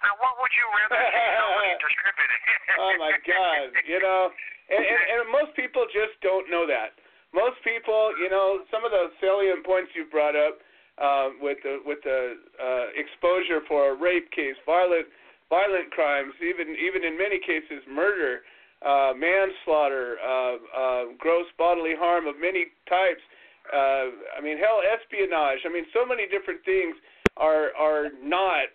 Now, 0.05 0.14
what 0.20 0.36
would 0.36 0.52
you 0.52 0.66
rather 0.68 1.00
see 1.00 1.26
somebody 1.32 1.72
distributing? 1.88 2.42
oh 2.84 2.92
my 3.00 3.12
God! 3.24 3.66
You 3.88 3.98
know, 4.05 4.28
and, 4.68 4.84
and 4.84 5.00
and 5.16 5.20
most 5.32 5.57
people 5.57 5.88
just 5.88 6.20
don't 6.20 6.52
know 6.52 6.68
that. 6.68 6.92
Most 7.32 7.59
people, 7.64 8.12
you 8.20 8.28
know, 8.28 8.62
some 8.70 8.84
of 8.84 8.92
the 8.92 9.11
salient 9.18 9.64
points 9.64 9.90
you 9.96 10.07
brought 10.12 10.36
up 10.36 10.61
uh, 11.00 11.34
with 11.40 11.59
the 11.64 11.80
with 11.88 11.98
the 12.05 12.36
uh, 12.61 12.86
exposure 12.94 13.64
for 13.66 13.90
a 13.90 13.94
rape 13.96 14.30
case, 14.30 14.55
violent 14.68 15.09
violent 15.48 15.90
crimes, 15.90 16.36
even 16.44 16.76
even 16.76 17.02
in 17.02 17.16
many 17.16 17.40
cases 17.40 17.80
murder, 17.88 18.44
uh, 18.84 19.12
manslaughter, 19.16 20.20
uh, 20.20 20.57
uh, 20.70 21.02
gross 21.18 21.46
bodily 21.59 21.96
harm 21.96 22.26
of 22.26 22.36
many 22.38 22.68
types. 22.88 23.24
Uh, 23.72 24.12
I 24.36 24.44
mean, 24.44 24.61
hell, 24.61 24.84
espionage. 24.84 25.64
I 25.64 25.72
mean, 25.72 25.88
so 25.96 26.05
many 26.05 26.28
different 26.28 26.61
things 26.64 26.94
are 27.36 27.74
are 27.74 28.12
not 28.22 28.68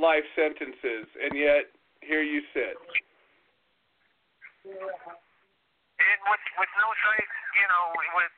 life 0.00 0.24
sentences, 0.34 1.06
and 1.20 1.36
yet 1.36 1.68
here 2.00 2.24
you 2.24 2.40
sit. 2.56 2.74
and 4.64 6.20
with 6.26 6.44
with 6.56 6.72
no 6.80 6.88
sight, 7.04 7.30
you 7.60 7.66
know, 7.68 7.84
with 8.16 8.36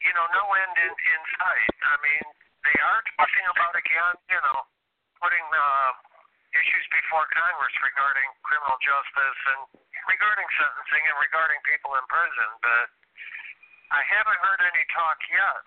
you 0.00 0.12
know 0.16 0.26
no 0.32 0.44
end 0.56 0.74
in, 0.80 0.92
in 0.92 1.20
sight. 1.36 1.76
I 1.84 1.96
mean, 2.00 2.24
they 2.64 2.78
are 2.80 3.00
talking 3.20 3.46
about 3.52 3.76
again, 3.76 4.16
you 4.32 4.40
know, 4.40 4.60
putting 5.20 5.46
uh, 5.52 5.90
issues 6.56 6.86
before 6.90 7.28
Congress 7.30 7.74
regarding 7.84 8.28
criminal 8.42 8.80
justice 8.80 9.40
and 9.54 9.60
regarding 10.08 10.48
sentencing 10.56 11.04
and 11.06 11.16
regarding 11.20 11.60
people 11.68 11.92
in 11.94 12.04
prison, 12.08 12.50
but 12.64 12.88
I 13.90 14.02
haven't 14.06 14.40
heard 14.40 14.60
any 14.64 14.84
talk 14.94 15.18
yet 15.30 15.62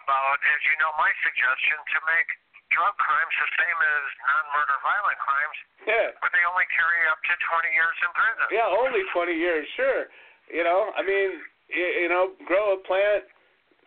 about, 0.00 0.38
as 0.40 0.60
you 0.64 0.74
know, 0.80 0.92
my 0.96 1.12
suggestion 1.24 1.76
to 1.76 1.98
make 2.08 2.28
drug 2.70 2.94
crimes 2.98 3.34
the 3.38 3.48
same 3.58 3.78
as 3.82 4.02
non-murder 4.26 4.76
violent 4.82 5.18
crimes, 5.18 5.56
Yeah. 5.86 6.08
where 6.22 6.30
they 6.32 6.44
only 6.46 6.66
carry 6.74 7.00
up 7.10 7.18
to 7.22 7.32
20 7.36 7.72
years 7.74 7.96
in 8.02 8.10
prison. 8.14 8.46
Yeah, 8.50 8.66
only 8.70 9.02
20 9.10 9.32
years, 9.34 9.66
sure. 9.74 10.08
You 10.48 10.64
know, 10.64 10.92
I 10.96 11.02
mean, 11.02 11.42
you, 11.68 11.86
you 12.06 12.08
know, 12.08 12.34
grow 12.46 12.72
a 12.74 12.78
plant, 12.78 13.24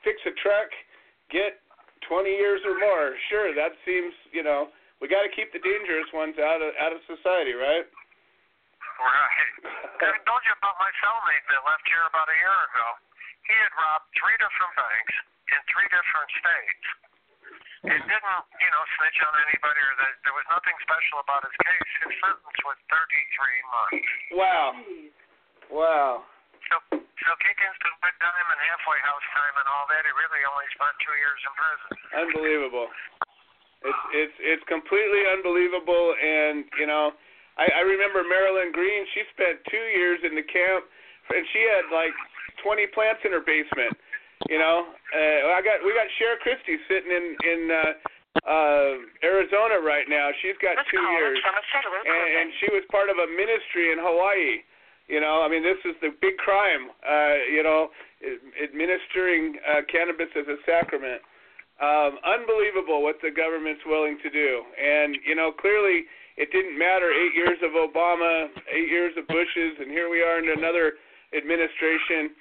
fix 0.04 0.20
a 0.26 0.32
truck, 0.40 0.70
get 1.30 1.60
20 2.08 2.30
years 2.32 2.62
or 2.66 2.78
more. 2.80 3.16
Sure, 3.30 3.54
that 3.56 3.76
seems, 3.86 4.14
you 4.32 4.44
know, 4.44 4.72
we 5.00 5.08
got 5.08 5.24
to 5.24 5.32
keep 5.36 5.52
the 5.52 5.60
dangerous 5.60 6.08
ones 6.14 6.40
out 6.40 6.62
of 6.64 6.72
out 6.80 6.94
of 6.96 7.04
society, 7.08 7.52
right? 7.54 7.84
Right. 9.00 9.50
I 10.00 10.16
told 10.24 10.42
you 10.48 10.54
about 10.60 10.76
my 10.80 10.92
cellmate 11.04 11.44
that 11.52 11.62
left 11.68 11.84
here 11.88 12.04
about 12.08 12.28
a 12.30 12.38
year 12.40 12.56
ago. 12.72 12.88
He 13.48 13.56
had 13.56 13.74
robbed 13.76 14.08
three 14.16 14.38
different 14.40 14.74
banks 14.80 15.16
in 15.52 15.60
three 15.68 15.88
different 15.92 16.30
states 16.40 16.86
and 17.84 18.00
didn't, 18.00 18.44
you 18.64 18.70
know, 18.72 18.84
snitch 18.96 19.20
on 19.28 19.34
anybody 19.44 19.82
or 19.84 19.94
that 20.00 20.14
there 20.24 20.36
was 20.36 20.48
nothing 20.48 20.76
special 20.88 21.20
about 21.20 21.44
his 21.44 21.56
case. 21.60 21.92
His 22.08 22.16
sentence 22.24 22.60
was 22.64 22.78
33 22.88 23.72
months. 23.76 24.10
Wow. 24.32 24.68
Wow. 25.68 26.12
So, 26.72 26.76
so 26.96 27.30
kick-ins 27.44 27.78
to 27.84 27.90
good 28.00 28.18
time 28.24 28.48
and 28.48 28.60
halfway 28.72 29.00
house 29.04 29.28
time 29.36 29.56
and 29.60 29.68
all 29.68 29.86
that, 29.92 30.02
he 30.08 30.12
really 30.16 30.44
only 30.48 30.68
spent 30.72 30.96
two 31.04 31.16
years 31.20 31.40
in 31.44 31.54
prison. 31.60 31.90
Unbelievable. 32.24 32.88
It's 33.84 34.04
it's 34.16 34.38
it's 34.40 34.66
completely 34.72 35.28
unbelievable, 35.28 36.16
and 36.16 36.64
you 36.80 36.88
know, 36.88 37.12
I, 37.60 37.68
I 37.68 37.82
remember 37.84 38.24
Marilyn 38.24 38.72
Green. 38.72 39.04
She 39.12 39.28
spent 39.36 39.60
two 39.68 39.86
years 39.92 40.24
in 40.24 40.40
the 40.40 40.46
camp, 40.48 40.88
and 41.28 41.44
she 41.52 41.68
had 41.68 41.92
like 41.92 42.16
20 42.64 42.88
plants 42.96 43.28
in 43.28 43.36
her 43.36 43.44
basement. 43.44 43.92
You 44.50 44.60
know, 44.60 44.88
uh, 44.91 45.56
I 45.56 45.62
got 45.64 45.80
we 45.86 45.94
got 45.96 46.08
Share 46.20 46.36
Christie 46.44 46.80
sitting 46.88 47.12
in 47.12 47.26
in 47.48 47.62
uh, 47.72 47.91
uh, 48.44 48.94
Arizona 49.24 49.80
right 49.80 50.08
now. 50.10 50.30
She's 50.41 50.58
got 50.60 50.76
This 50.80 50.91
two 50.91 51.04
years, 51.16 51.39
from 51.39 51.56
a 51.56 51.64
federal 51.72 52.02
and, 52.04 52.30
and 52.44 52.48
she 52.60 52.68
was 52.74 52.84
part 52.91 53.08
of 53.08 53.18
a 53.18 53.28
ministry 53.28 53.91
in 53.94 54.00
Hawaii. 54.02 54.64
You 55.08 55.20
know, 55.20 55.44
I 55.44 55.48
mean, 55.52 55.64
this 55.64 55.80
is 55.84 55.96
the 56.00 56.16
big 56.20 56.39
crime. 56.39 56.91
Uh, 57.04 57.36
you 57.52 57.64
know, 57.64 57.91
administering 58.64 59.60
uh, 59.68 59.84
cannabis 59.91 60.32
as 60.36 60.48
a 60.48 60.58
sacrament. 60.66 61.22
Um, 61.82 62.22
unbelievable 62.24 63.02
what 63.02 63.18
the 63.20 63.32
government's 63.34 63.82
willing 63.86 64.18
to 64.24 64.30
do. 64.30 64.64
And, 64.80 65.18
you 65.26 65.36
know, 65.36 65.52
clearly 65.52 66.06
it 66.38 66.52
didn't 66.52 66.78
matter 66.78 67.12
eight 67.12 67.36
years 67.36 67.60
of 67.66 67.76
Obama, 67.76 68.48
eight 68.72 68.89
years 68.89 69.14
of 69.18 69.28
Bush's, 69.28 69.76
and 69.82 69.89
here 69.91 70.10
we 70.10 70.22
are 70.22 70.39
in 70.39 70.50
another 70.58 70.94
administration. 71.36 72.32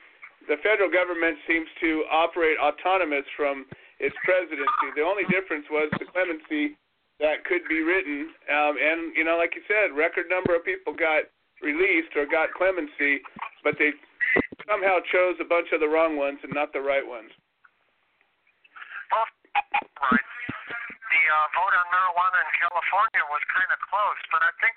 The 0.49 0.59
federal 0.63 0.91
government 0.91 1.39
seems 1.47 1.69
to 1.81 2.05
operate 2.11 2.59
autonomous 2.59 3.25
from 3.37 3.67
its 4.03 4.17
presidency. 4.27 4.89
The 4.97 5.07
only 5.07 5.23
difference 5.31 5.67
was 5.71 5.87
the 5.99 6.07
clemency 6.11 6.75
that 7.23 7.47
could 7.47 7.63
be 7.71 7.87
written. 7.87 8.35
Um, 8.51 8.75
and, 8.75 9.15
you 9.15 9.23
know, 9.23 9.39
like 9.39 9.55
you 9.55 9.63
said, 9.71 9.95
record 9.95 10.27
number 10.27 10.59
of 10.59 10.67
people 10.67 10.91
got 10.91 11.31
released 11.63 12.11
or 12.19 12.27
got 12.27 12.51
clemency, 12.59 13.23
but 13.63 13.79
they 13.79 13.95
somehow 14.67 14.99
chose 15.15 15.39
a 15.39 15.47
bunch 15.47 15.71
of 15.71 15.79
the 15.79 15.87
wrong 15.87 16.19
ones 16.19 16.43
and 16.43 16.51
not 16.51 16.75
the 16.75 16.83
right 16.83 17.07
ones. 17.07 17.31
Well, 19.15 19.29
right. 19.55 20.27
The 21.13 21.23
uh, 21.29 21.47
vote 21.55 21.75
on 21.77 21.87
marijuana 21.93 22.39
in 22.43 22.51
California 22.59 23.23
was 23.31 23.43
kind 23.53 23.71
of 23.71 23.79
close, 23.87 24.21
but 24.35 24.43
I 24.43 24.53
think 24.59 24.75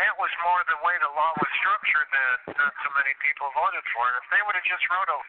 that 0.00 0.16
was 0.16 0.32
more 0.40 0.60
the 0.64 0.80
way 0.80 0.96
the 1.04 1.12
law 1.12 1.32
was 1.36 1.50
structured 1.60 2.08
that 2.08 2.56
not 2.56 2.72
so 2.80 2.88
many 2.96 3.12
people 3.20 3.52
voted 3.52 3.84
for 3.92 4.08
it. 4.08 4.14
If 4.16 4.26
they 4.32 4.40
would 4.48 4.56
have 4.56 4.64
just 4.64 4.84
wrote 4.88 5.10
a, 5.12 5.20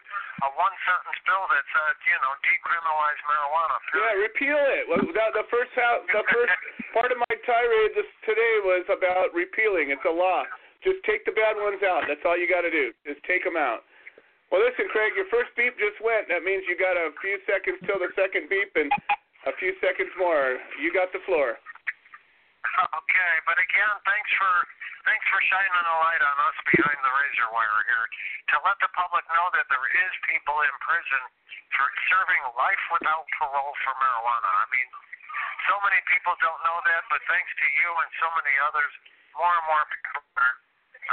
a 0.48 0.50
one 0.56 0.72
sentence 0.88 1.20
bill 1.28 1.44
that 1.52 1.66
said, 1.76 1.94
you 2.08 2.16
know, 2.24 2.34
decriminalize 2.40 3.20
marijuana. 3.28 3.76
Yeah, 3.92 4.14
repeal 4.24 4.62
it. 4.80 4.84
Well, 4.88 5.04
the, 5.04 5.12
the 5.12 5.48
first 5.52 5.76
house, 5.76 6.08
the 6.08 6.24
first 6.24 6.56
part 6.96 7.12
of 7.12 7.20
my 7.20 7.36
tirade 7.44 8.00
this 8.00 8.08
today 8.24 8.56
was 8.64 8.88
about 8.88 9.36
repealing. 9.36 9.92
It's 9.92 10.08
a 10.08 10.16
law. 10.16 10.48
Just 10.88 11.04
take 11.04 11.28
the 11.28 11.36
bad 11.36 11.60
ones 11.60 11.84
out. 11.84 12.08
That's 12.08 12.24
all 12.24 12.40
you 12.40 12.48
got 12.48 12.64
to 12.64 12.72
do. 12.72 12.96
Just 13.04 13.22
take 13.28 13.44
them 13.44 13.60
out. 13.60 13.84
Well, 14.50 14.64
listen, 14.64 14.88
Craig, 14.92 15.16
your 15.20 15.28
first 15.32 15.52
beep 15.56 15.76
just 15.80 16.00
went. 16.00 16.28
That 16.28 16.48
means 16.48 16.64
you 16.68 16.76
got 16.80 16.96
a 16.96 17.12
few 17.20 17.40
seconds 17.48 17.80
till 17.88 18.00
the 18.00 18.12
second 18.20 18.52
beep, 18.52 18.72
and 18.76 18.92
a 19.48 19.54
few 19.60 19.76
seconds 19.80 20.12
more. 20.20 20.60
You 20.80 20.92
got 20.92 21.12
the 21.16 21.24
floor. 21.24 21.60
Okay, 23.02 23.34
but 23.44 23.58
again, 23.60 23.94
thanks 24.08 24.32
for 24.40 24.54
thanks 25.04 25.26
for 25.28 25.40
shining 25.50 25.86
a 25.86 25.98
light 26.08 26.24
on 26.24 26.38
us 26.48 26.58
behind 26.72 27.00
the 27.04 27.12
razor 27.12 27.50
wire 27.52 27.82
here 27.90 28.06
to 28.54 28.56
let 28.64 28.78
the 28.80 28.92
public 28.96 29.26
know 29.34 29.48
that 29.58 29.68
there 29.68 29.88
is 29.92 30.12
people 30.30 30.56
in 30.64 30.74
prison 30.80 31.24
for 31.76 31.88
serving 32.12 32.42
life 32.56 32.84
without 32.96 33.26
parole 33.40 33.74
for 33.84 33.94
marijuana. 34.00 34.50
I 34.62 34.68
mean, 34.72 34.90
so 35.68 35.76
many 35.84 36.00
people 36.08 36.36
don't 36.40 36.62
know 36.68 36.80
that, 36.86 37.04
but 37.12 37.22
thanks 37.28 37.52
to 37.60 37.68
you 37.80 37.90
and 37.90 38.10
so 38.20 38.28
many 38.40 38.54
others, 38.66 38.92
more 39.36 39.52
and 39.52 39.66
more 39.68 39.84
people 39.88 40.24
are, 40.40 40.56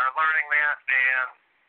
are 0.02 0.12
learning 0.18 0.46
that. 0.50 0.76
And 0.82 1.28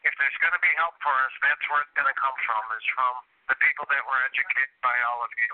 if 0.09 0.13
there's 0.17 0.37
going 0.41 0.55
to 0.55 0.63
be 0.63 0.73
help 0.79 0.97
for 1.03 1.13
us, 1.13 1.33
that's 1.43 1.63
where 1.69 1.81
it's 1.85 1.95
going 1.95 2.09
to 2.09 2.17
come 2.17 2.37
from, 2.45 2.61
is 2.77 2.85
from 2.97 3.13
the 3.51 3.57
people 3.61 3.85
that 3.93 4.03
were 4.05 4.21
educated 4.25 4.69
by 4.81 4.95
all 5.05 5.19
of 5.25 5.31
you. 5.37 5.53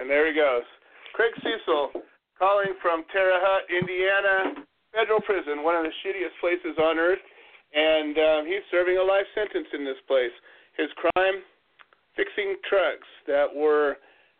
And 0.00 0.06
there 0.10 0.26
he 0.30 0.34
goes. 0.34 0.66
Craig 1.14 1.34
Cesal 1.42 1.94
calling 2.38 2.74
from 2.82 3.04
Terre 3.12 3.38
Haute, 3.40 3.68
Indiana, 3.70 4.64
federal 4.92 5.20
prison, 5.20 5.62
one 5.62 5.76
of 5.76 5.84
the 5.84 5.94
shittiest 6.02 6.38
places 6.40 6.78
on 6.78 6.98
earth. 6.98 7.22
And 7.74 8.16
um, 8.18 8.46
he's 8.46 8.62
serving 8.70 8.98
a 8.98 9.02
life 9.02 9.26
sentence 9.34 9.66
in 9.74 9.84
this 9.84 9.98
place. 10.06 10.34
His 10.76 10.88
crime, 10.96 11.42
fixing 12.14 12.56
trucks 12.68 13.08
that 13.26 13.46
were 13.54 13.96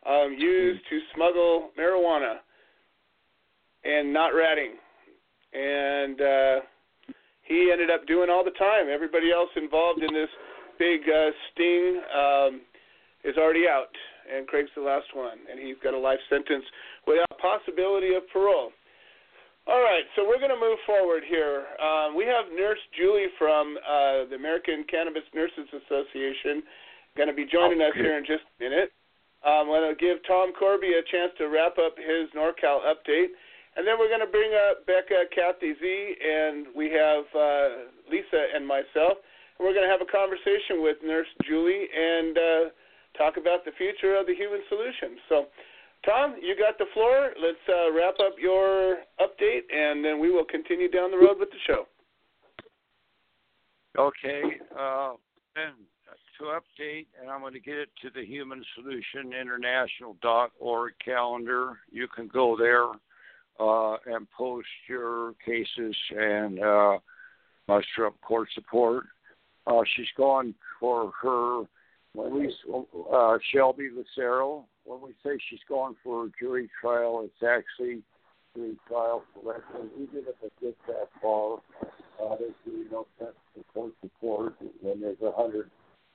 um, 0.06 0.36
used 0.38 0.82
to 0.90 1.00
smuggle 1.14 1.70
marijuana 1.78 2.38
and 3.84 4.12
not 4.12 4.28
ratting. 4.28 4.74
And 5.52 6.20
uh, 6.20 6.56
he 7.42 7.70
ended 7.72 7.90
up 7.90 8.06
doing 8.06 8.30
all 8.30 8.44
the 8.44 8.56
time. 8.58 8.86
Everybody 8.92 9.30
else 9.32 9.50
involved 9.56 10.02
in 10.02 10.12
this 10.12 10.30
big 10.78 11.00
uh, 11.08 11.30
sting 11.52 12.00
um, 12.14 12.60
is 13.24 13.36
already 13.36 13.66
out, 13.68 13.92
and 14.26 14.46
Craig's 14.46 14.70
the 14.76 14.82
last 14.82 15.06
one, 15.14 15.38
and 15.50 15.60
he's 15.60 15.76
got 15.82 15.94
a 15.94 15.98
life 15.98 16.18
sentence 16.28 16.64
without 17.06 17.33
possibility 17.44 18.16
of 18.16 18.24
parole. 18.32 18.72
All 19.68 19.80
right, 19.84 20.04
so 20.16 20.24
we're 20.24 20.40
going 20.40 20.52
to 20.52 20.60
move 20.60 20.80
forward 20.88 21.24
here. 21.28 21.68
Um, 21.76 22.16
we 22.16 22.24
have 22.24 22.48
Nurse 22.52 22.80
Julie 22.96 23.32
from 23.36 23.76
uh, 23.80 24.28
the 24.32 24.36
American 24.36 24.84
Cannabis 24.88 25.24
Nurses 25.36 25.68
Association 25.72 26.64
going 27.16 27.30
to 27.30 27.34
be 27.34 27.46
joining 27.46 27.80
us 27.80 27.94
here 27.94 28.18
in 28.18 28.26
just 28.26 28.42
a 28.42 28.54
minute. 28.58 28.90
I'm 29.44 29.66
going 29.70 29.86
to 29.86 29.94
give 29.94 30.18
Tom 30.26 30.52
Corby 30.52 30.98
a 30.98 31.04
chance 31.06 31.30
to 31.38 31.46
wrap 31.46 31.78
up 31.78 31.94
his 31.94 32.26
NorCal 32.34 32.82
update, 32.82 33.30
and 33.76 33.86
then 33.86 34.00
we're 34.00 34.10
going 34.10 34.24
to 34.24 34.30
bring 34.30 34.50
up 34.50 34.84
Becca, 34.86 35.30
Kathy 35.30 35.78
Z, 35.78 35.84
and 35.84 36.66
we 36.74 36.90
have 36.90 37.24
uh, 37.32 37.68
Lisa 38.10 38.50
and 38.56 38.66
myself. 38.66 39.20
And 39.56 39.62
we're 39.62 39.76
going 39.76 39.86
to 39.86 39.92
have 39.92 40.02
a 40.02 40.10
conversation 40.10 40.82
with 40.82 40.98
Nurse 41.04 41.30
Julie 41.46 41.86
and 41.86 42.34
uh, 42.34 42.62
talk 43.16 43.36
about 43.38 43.64
the 43.64 43.72
future 43.78 44.16
of 44.16 44.26
the 44.26 44.34
human 44.34 44.60
solution. 44.68 45.20
So. 45.28 45.46
Tom, 46.04 46.36
you 46.40 46.54
got 46.56 46.78
the 46.78 46.86
floor. 46.92 47.30
Let's 47.40 47.56
uh, 47.68 47.92
wrap 47.92 48.14
up 48.20 48.34
your 48.38 48.98
update, 49.20 49.62
and 49.74 50.04
then 50.04 50.20
we 50.20 50.30
will 50.30 50.44
continue 50.44 50.90
down 50.90 51.10
the 51.10 51.16
road 51.16 51.38
with 51.38 51.50
the 51.50 51.56
show. 51.66 51.86
Okay. 53.98 54.42
Uh, 54.78 55.12
to 56.38 56.44
update, 56.44 57.06
and 57.20 57.30
I'm 57.30 57.40
going 57.40 57.52
to 57.54 57.60
get 57.60 57.76
it 57.76 57.88
to 58.02 58.10
the 58.10 58.24
Human 58.24 58.64
Solution 58.74 59.32
International.org 59.38 60.92
calendar. 61.04 61.78
You 61.90 62.08
can 62.08 62.28
go 62.28 62.56
there 62.56 62.88
uh, 63.60 63.96
and 64.06 64.26
post 64.36 64.66
your 64.88 65.34
cases 65.44 65.96
and 66.10 66.60
uh, 66.60 66.98
muster 67.68 68.06
up 68.06 68.20
court 68.20 68.48
support. 68.54 69.04
Uh, 69.66 69.82
she's 69.96 70.06
going 70.16 70.54
for 70.80 71.12
her, 71.22 71.62
at 72.18 72.32
least 72.32 72.56
uh, 73.12 73.38
Shelby 73.52 73.90
Lucero 73.94 74.66
when 74.84 75.00
we 75.00 75.10
say 75.24 75.38
she's 75.48 75.60
going 75.68 75.96
for 76.04 76.26
a 76.26 76.30
jury 76.38 76.68
trial, 76.80 77.22
it's 77.24 77.42
actually 77.42 78.02
jury 78.54 78.76
trial 78.86 79.24
selection. 79.32 79.90
Even 79.96 80.24
if 80.28 80.34
it 80.42 80.52
gets 80.60 80.76
that 80.86 81.08
far, 81.20 81.58
uh, 82.22 82.36
there's 82.38 82.52
really 82.66 82.86
no 82.90 83.06
sense 83.18 83.34
in 83.56 83.64
court 83.72 83.92
support. 84.02 84.54
When 84.80 85.00
there's 85.00 85.20
a 85.22 85.32
hundred, 85.32 85.70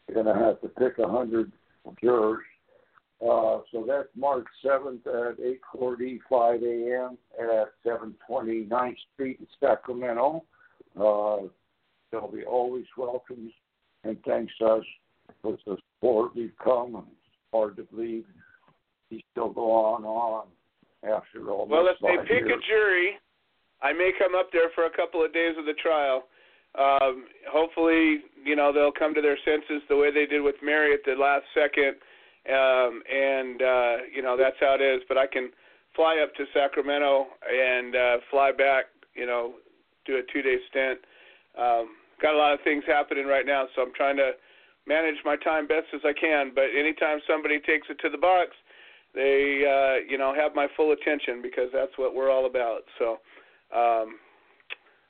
you're 0.07 0.23
going 0.23 0.35
to 0.35 0.43
have 0.43 0.61
to 0.61 0.69
pick 0.69 0.99
a 0.99 1.07
hundred 1.07 1.51
jurors. 2.01 2.43
Uh, 3.21 3.59
so 3.71 3.83
that's 3.85 4.07
March 4.15 4.45
7th 4.63 5.05
at 5.05 5.37
8:40, 5.75 6.19
5 6.29 6.63
a.m. 6.63 7.17
at 7.37 7.67
729 7.83 8.69
9th 8.69 8.95
Street 9.13 9.39
in 9.41 9.47
Sacramento. 9.59 10.45
Uh, 10.95 11.47
they'll 12.11 12.31
be 12.31 12.45
always 12.45 12.85
welcome, 12.95 13.51
and 14.05 14.17
thanks 14.23 14.53
us 14.61 14.85
for 15.41 15.57
the 15.65 15.77
support 15.97 16.35
we've 16.35 16.57
come. 16.63 16.95
It's 16.95 17.51
hard 17.53 17.77
to 17.77 17.83
believe 17.83 18.25
he 19.09 19.23
still 19.31 19.49
go 19.49 19.71
on 19.71 20.03
and 20.03 20.05
on 20.05 20.47
after 21.03 21.49
all. 21.49 21.67
Well, 21.67 21.87
if 21.87 21.97
they 22.01 22.17
pick 22.27 22.45
years. 22.45 22.61
a 22.63 22.67
jury, 22.67 23.11
I 23.81 23.93
may 23.93 24.11
come 24.17 24.35
up 24.35 24.49
there 24.51 24.69
for 24.75 24.85
a 24.85 24.89
couple 24.95 25.23
of 25.23 25.33
days 25.33 25.55
of 25.57 25.65
the 25.65 25.73
trial. 25.81 26.23
Um, 26.77 27.25
hopefully, 27.49 28.21
you 28.43 28.55
know 28.55 28.71
they'll 28.71 28.91
come 28.91 29.15
to 29.15 29.21
their 29.21 29.37
senses 29.43 29.81
the 29.89 29.95
way 29.95 30.13
they 30.13 30.25
did 30.25 30.41
with 30.41 30.55
Mary 30.63 30.93
at 30.93 30.99
the 31.05 31.19
last 31.19 31.45
second, 31.55 31.95
um, 32.47 33.01
and 33.09 33.61
uh, 33.61 33.95
you 34.13 34.21
know 34.21 34.37
that's 34.37 34.57
how 34.59 34.75
it 34.79 34.83
is. 34.83 35.01
But 35.07 35.17
I 35.17 35.25
can 35.25 35.49
fly 35.95 36.21
up 36.23 36.35
to 36.35 36.45
Sacramento 36.53 37.25
and 37.49 37.95
uh, 37.95 38.17
fly 38.29 38.51
back. 38.51 38.85
You 39.15 39.25
know, 39.25 39.53
do 40.05 40.17
a 40.17 40.21
two-day 40.31 40.57
stint. 40.69 40.99
Um, 41.57 41.97
got 42.21 42.35
a 42.35 42.37
lot 42.37 42.53
of 42.53 42.59
things 42.63 42.83
happening 42.85 43.25
right 43.25 43.45
now, 43.45 43.65
so 43.75 43.81
I'm 43.81 43.93
trying 43.95 44.17
to 44.17 44.33
manage 44.89 45.21
my 45.23 45.37
time 45.37 45.69
best 45.69 45.85
as 45.93 46.01
I 46.03 46.17
can. 46.17 46.51
But 46.53 46.73
anytime 46.73 47.21
somebody 47.29 47.61
takes 47.61 47.85
it 47.93 48.01
to 48.01 48.09
the 48.09 48.17
box, 48.17 48.57
they 49.13 49.61
uh, 49.61 50.09
you 50.09 50.17
know 50.17 50.33
have 50.33 50.57
my 50.57 50.67
full 50.75 50.91
attention 50.91 51.41
because 51.41 51.69
that's 51.71 51.93
what 52.01 52.17
we're 52.17 52.33
all 52.33 52.49
about. 52.49 52.81
So 52.97 53.21
um, 53.69 54.17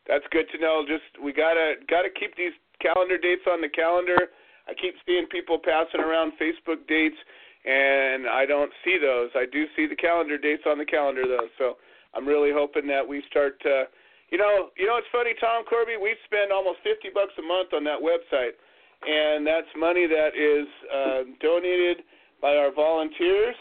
that's 0.03 0.27
good 0.32 0.51
to 0.51 0.59
know. 0.59 0.84
Just 0.84 1.07
we 1.23 1.32
gotta 1.32 1.80
gotta 1.88 2.09
keep 2.11 2.36
these 2.36 2.53
calendar 2.84 3.17
dates 3.17 3.47
on 3.47 3.61
the 3.61 3.69
calendar. 3.71 4.36
I 4.67 4.75
keep 4.75 4.93
seeing 5.07 5.25
people 5.32 5.57
passing 5.57 5.99
around 6.03 6.34
Facebook 6.38 6.86
dates, 6.88 7.17
and 7.65 8.27
I 8.27 8.45
don't 8.45 8.71
see 8.86 8.99
those. 9.01 9.32
I 9.34 9.45
do 9.49 9.65
see 9.75 9.88
the 9.88 9.95
calendar 9.95 10.38
dates 10.38 10.63
on 10.67 10.77
the 10.77 10.86
calendar 10.86 11.23
though. 11.25 11.49
So 11.57 11.77
I'm 12.13 12.27
really 12.27 12.51
hoping 12.53 12.88
that 12.88 13.07
we 13.07 13.23
start. 13.30 13.59
To, 13.63 13.86
you 14.30 14.38
know, 14.38 14.69
you 14.77 14.86
know 14.86 14.97
it's 14.97 15.11
funny, 15.11 15.34
Tom 15.41 15.65
Corby. 15.65 15.97
We 15.97 16.15
spend 16.25 16.51
almost 16.51 16.80
50 16.86 17.09
bucks 17.13 17.34
a 17.38 17.45
month 17.45 17.73
on 17.73 17.84
that 17.86 17.99
website, 17.99 18.57
and 19.05 19.45
that's 19.45 19.67
money 19.77 20.07
that 20.07 20.35
is 20.35 20.67
uh, 20.91 21.21
donated 21.41 22.03
by 22.41 22.55
our 22.55 22.73
volunteers 22.73 23.55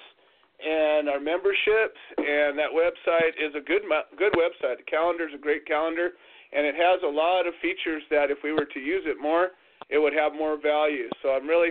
and 0.58 1.08
our 1.08 1.20
memberships. 1.20 1.98
And 2.18 2.58
that 2.58 2.74
website 2.74 3.38
is 3.38 3.54
a 3.54 3.62
good 3.62 3.82
good 4.18 4.34
website. 4.34 4.78
The 4.78 4.90
calendar 4.90 5.28
is 5.28 5.34
a 5.34 5.38
great 5.38 5.66
calendar, 5.66 6.10
and 6.52 6.66
it 6.66 6.74
has 6.74 7.00
a 7.04 7.10
lot 7.10 7.46
of 7.46 7.54
features 7.62 8.02
that 8.10 8.30
if 8.30 8.38
we 8.42 8.52
were 8.52 8.66
to 8.66 8.80
use 8.80 9.02
it 9.06 9.20
more, 9.20 9.50
it 9.88 9.98
would 9.98 10.12
have 10.12 10.32
more 10.34 10.60
value. 10.60 11.08
So 11.22 11.30
I'm 11.30 11.46
really 11.46 11.70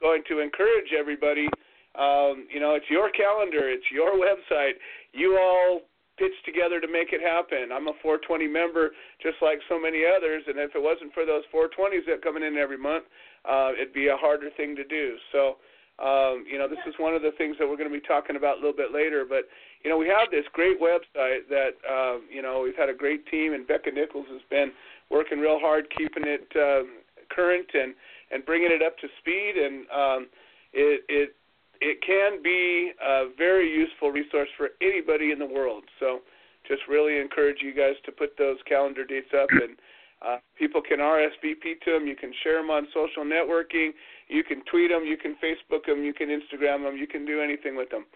going 0.00 0.22
to 0.28 0.40
encourage 0.40 0.92
everybody. 0.98 1.48
Um, 1.94 2.48
you 2.52 2.58
know, 2.58 2.74
it's 2.74 2.90
your 2.90 3.10
calendar, 3.10 3.68
it's 3.68 3.86
your 3.92 4.12
website. 4.26 4.80
You 5.12 5.38
all 5.38 5.82
pitch 6.16 6.34
together 6.44 6.80
to 6.80 6.88
make 6.88 7.12
it 7.12 7.20
happen. 7.20 7.72
I'm 7.72 7.88
a 7.88 7.96
420 8.02 8.46
member, 8.46 8.90
just 9.22 9.36
like 9.42 9.58
so 9.68 9.80
many 9.80 10.02
others, 10.04 10.42
and 10.46 10.58
if 10.58 10.74
it 10.74 10.82
wasn't 10.82 11.12
for 11.12 11.26
those 11.26 11.42
420s 11.54 12.06
that 12.06 12.22
coming 12.22 12.42
in 12.42 12.56
every 12.56 12.78
month, 12.78 13.04
uh, 13.44 13.72
it'd 13.74 13.92
be 13.92 14.08
a 14.08 14.16
harder 14.16 14.50
thing 14.56 14.76
to 14.76 14.84
do. 14.84 15.16
So 15.32 15.56
um, 16.02 16.44
you 16.50 16.58
know, 16.58 16.66
this 16.66 16.82
is 16.88 16.94
one 16.98 17.14
of 17.14 17.22
the 17.22 17.30
things 17.38 17.54
that 17.58 17.68
we're 17.68 17.76
going 17.76 17.90
to 17.90 17.94
be 17.94 18.02
talking 18.02 18.34
about 18.34 18.58
a 18.58 18.60
little 18.60 18.74
bit 18.74 18.90
later. 18.92 19.24
But 19.28 19.46
you 19.84 19.90
know, 19.90 19.96
we 19.96 20.08
have 20.08 20.30
this 20.30 20.44
great 20.52 20.80
website 20.80 21.46
that 21.48 21.78
um, 21.86 22.26
you 22.26 22.42
know 22.42 22.62
we've 22.62 22.76
had 22.76 22.88
a 22.88 22.94
great 22.94 23.26
team, 23.26 23.54
and 23.54 23.66
Becca 23.66 23.92
Nichols 23.92 24.26
has 24.30 24.42
been 24.50 24.72
working 25.10 25.38
real 25.38 25.60
hard 25.60 25.86
keeping 25.96 26.24
it 26.26 26.50
um, 26.58 26.98
current 27.30 27.70
and 27.74 27.94
and 28.32 28.44
bringing 28.44 28.72
it 28.72 28.82
up 28.82 28.98
to 28.98 29.08
speed. 29.20 29.54
And 29.54 29.86
um, 29.94 30.26
it 30.72 31.04
it 31.08 31.36
it 31.80 31.98
can 32.06 32.42
be 32.42 32.92
a 33.02 33.30
very 33.36 33.70
useful 33.70 34.10
resource 34.10 34.48
for 34.56 34.70
anybody 34.80 35.32
in 35.32 35.38
the 35.38 35.46
world. 35.46 35.84
So 36.00 36.20
just 36.66 36.82
really 36.88 37.20
encourage 37.20 37.58
you 37.62 37.74
guys 37.74 37.94
to 38.06 38.12
put 38.12 38.36
those 38.38 38.56
calendar 38.68 39.04
dates 39.04 39.30
up 39.36 39.48
and 39.50 39.76
uh, 40.24 40.38
people 40.58 40.80
can 40.80 41.00
RSVP 41.00 41.80
to 41.84 41.92
them. 41.92 42.06
You 42.06 42.16
can 42.16 42.32
share 42.42 42.60
them 42.60 42.70
on 42.70 42.86
social 42.94 43.24
networking. 43.24 43.90
You 44.28 44.42
can 44.42 44.62
tweet 44.70 44.90
them, 44.90 45.04
you 45.04 45.18
can 45.18 45.36
Facebook 45.42 45.84
them, 45.86 46.02
you 46.02 46.14
can 46.14 46.28
Instagram 46.28 46.84
them, 46.84 46.96
you 46.96 47.06
can 47.06 47.26
do 47.26 47.42
anything 47.42 47.76
with 47.76 47.90
them. 47.90 48.06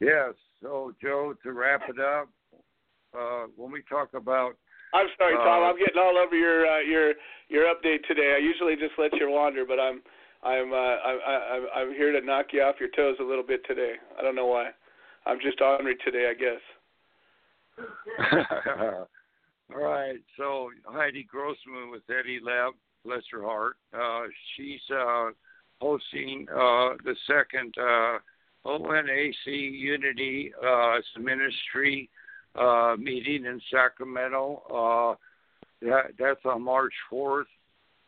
Yes. 0.00 0.34
So, 0.62 0.92
Joe, 1.02 1.34
to 1.42 1.52
wrap 1.52 1.82
it 1.88 1.98
up, 1.98 2.28
uh, 3.18 3.46
when 3.56 3.72
we 3.72 3.82
talk 3.90 4.14
about 4.14 4.56
I'm 4.94 5.08
sorry, 5.16 5.36
Tom. 5.36 5.64
Uh, 5.64 5.72
I'm 5.72 5.78
getting 5.78 5.96
all 5.96 6.20
over 6.20 6.36
your 6.36 6.68
uh, 6.68 6.80
your 6.80 7.14
your 7.48 7.64
update 7.72 8.04
today. 8.04 8.36
I 8.36 8.40
usually 8.40 8.76
just 8.76 8.92
let 8.98 9.12
you 9.16 9.30
wander, 9.30 9.64
but 9.64 9.80
I'm 9.80 10.02
I'm 10.42 10.72
uh, 10.72 10.76
I, 10.76 11.18
I, 11.26 11.80
I'm 11.80 11.94
here 11.94 12.12
to 12.18 12.24
knock 12.24 12.46
you 12.52 12.62
off 12.62 12.76
your 12.80 12.88
toes 12.96 13.16
a 13.20 13.24
little 13.24 13.44
bit 13.44 13.64
today. 13.66 13.94
I 14.18 14.22
don't 14.22 14.34
know 14.34 14.46
why. 14.46 14.70
I'm 15.26 15.38
just 15.40 15.60
ornery 15.60 15.96
today, 16.04 16.30
I 16.30 16.34
guess. 16.34 16.60
all 19.74 19.80
right. 19.80 20.18
So 20.36 20.70
Heidi 20.84 21.24
Grossman 21.24 21.90
with 21.90 22.02
Eddie 22.10 22.40
Lepp 22.40 22.72
bless 23.04 23.22
her 23.30 23.42
heart. 23.42 23.76
Uh, 23.94 24.26
she's 24.56 24.80
uh, 24.94 25.30
hosting 25.80 26.46
uh, 26.50 26.94
the 27.04 27.14
second 27.26 27.74
uh, 27.78 28.18
ONAC 28.66 29.46
Unity 29.46 30.52
uh, 30.64 30.96
Ministry 31.18 32.08
uh, 32.54 32.96
meeting 32.98 33.46
in 33.46 33.60
Sacramento. 33.70 34.62
Uh, 34.70 35.14
that, 35.84 36.12
that's 36.18 36.44
on 36.44 36.62
March 36.62 36.94
4th, 37.12 37.44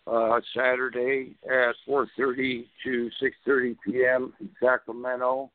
uh, 0.07 0.41
Saturday 0.57 1.35
at 1.45 1.75
4:30 1.89 2.67
to 2.85 3.11
6:30 3.23 3.77
p.m. 3.85 4.33
in 4.41 4.51
Sacramento 4.63 5.51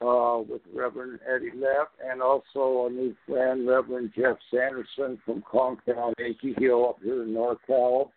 uh, 0.00 0.42
with 0.48 0.62
Reverend 0.74 1.20
Eddie 1.26 1.56
Lepp 1.56 1.88
and 2.04 2.20
also 2.20 2.86
a 2.86 2.90
new 2.90 3.14
friend, 3.26 3.66
Reverend 3.66 4.12
Jeff 4.16 4.36
Sanderson 4.50 5.18
from 5.24 5.42
Concal, 5.42 6.12
Yankee 6.18 6.54
Hill 6.58 6.86
up 6.88 6.98
here 7.02 7.22
in 7.22 7.30
NorCal. 7.30 8.10